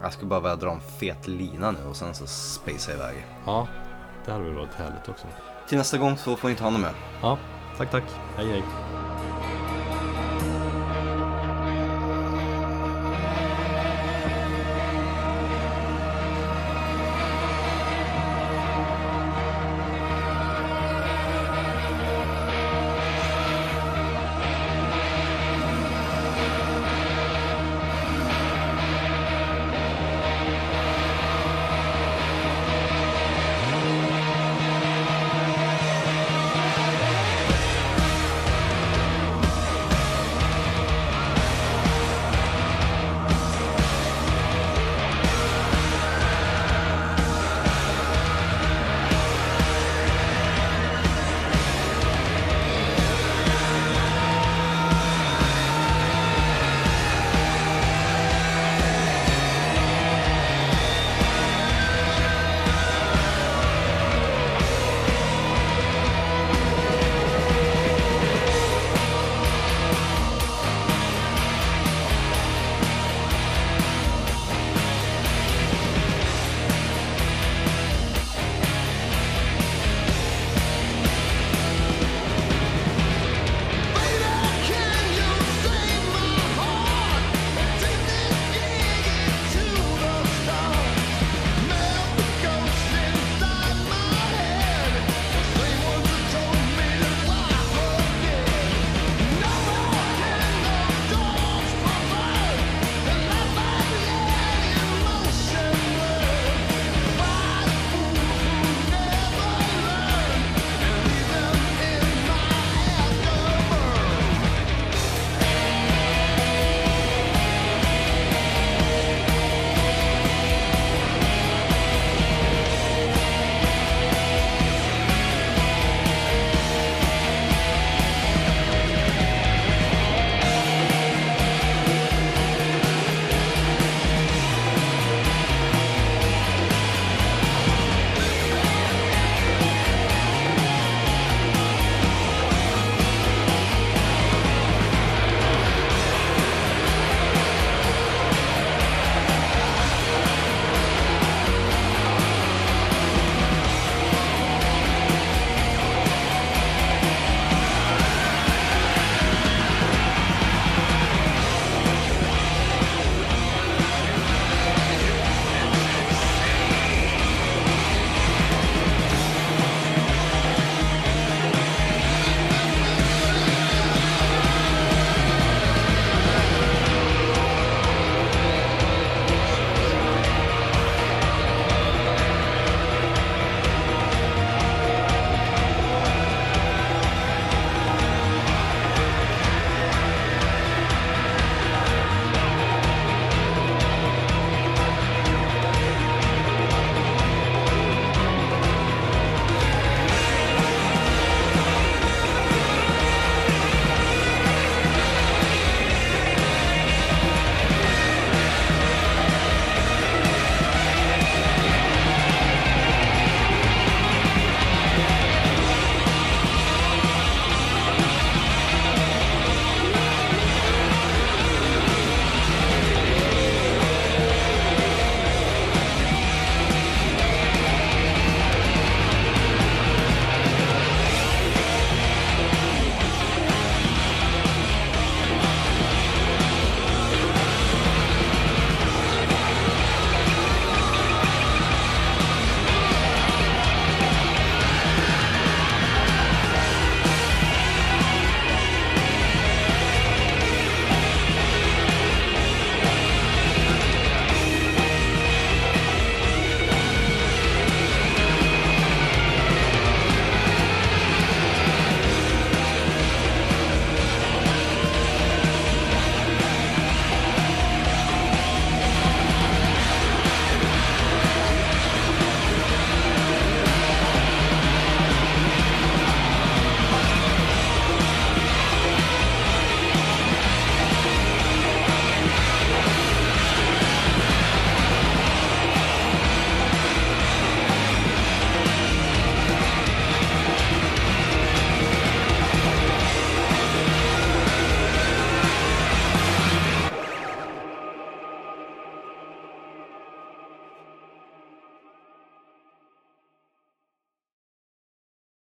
Jag 0.00 0.12
skulle 0.12 0.28
bara 0.28 0.40
vilja 0.40 0.56
dra 0.56 0.72
en 0.72 0.80
fet 0.80 1.28
lina 1.28 1.70
nu 1.70 1.84
och 1.88 1.96
sen 1.96 2.14
så 2.14 2.26
spacea 2.26 2.94
iväg. 2.94 3.26
Ja, 3.46 3.68
det 4.24 4.32
hade 4.32 4.44
väl 4.44 4.54
varit 4.54 4.74
härligt 4.74 5.08
också 5.08 5.26
Till 5.68 5.78
nästa 5.78 5.98
gång 5.98 6.16
så 6.16 6.36
får 6.36 6.48
ni 6.48 6.54
ta 6.54 6.64
hand 6.64 6.76
om 6.76 6.84
er. 6.84 6.94
Ja, 7.22 7.38
tack 7.78 7.90
tack. 7.90 8.04
Hej 8.36 8.46
hej. 8.46 8.62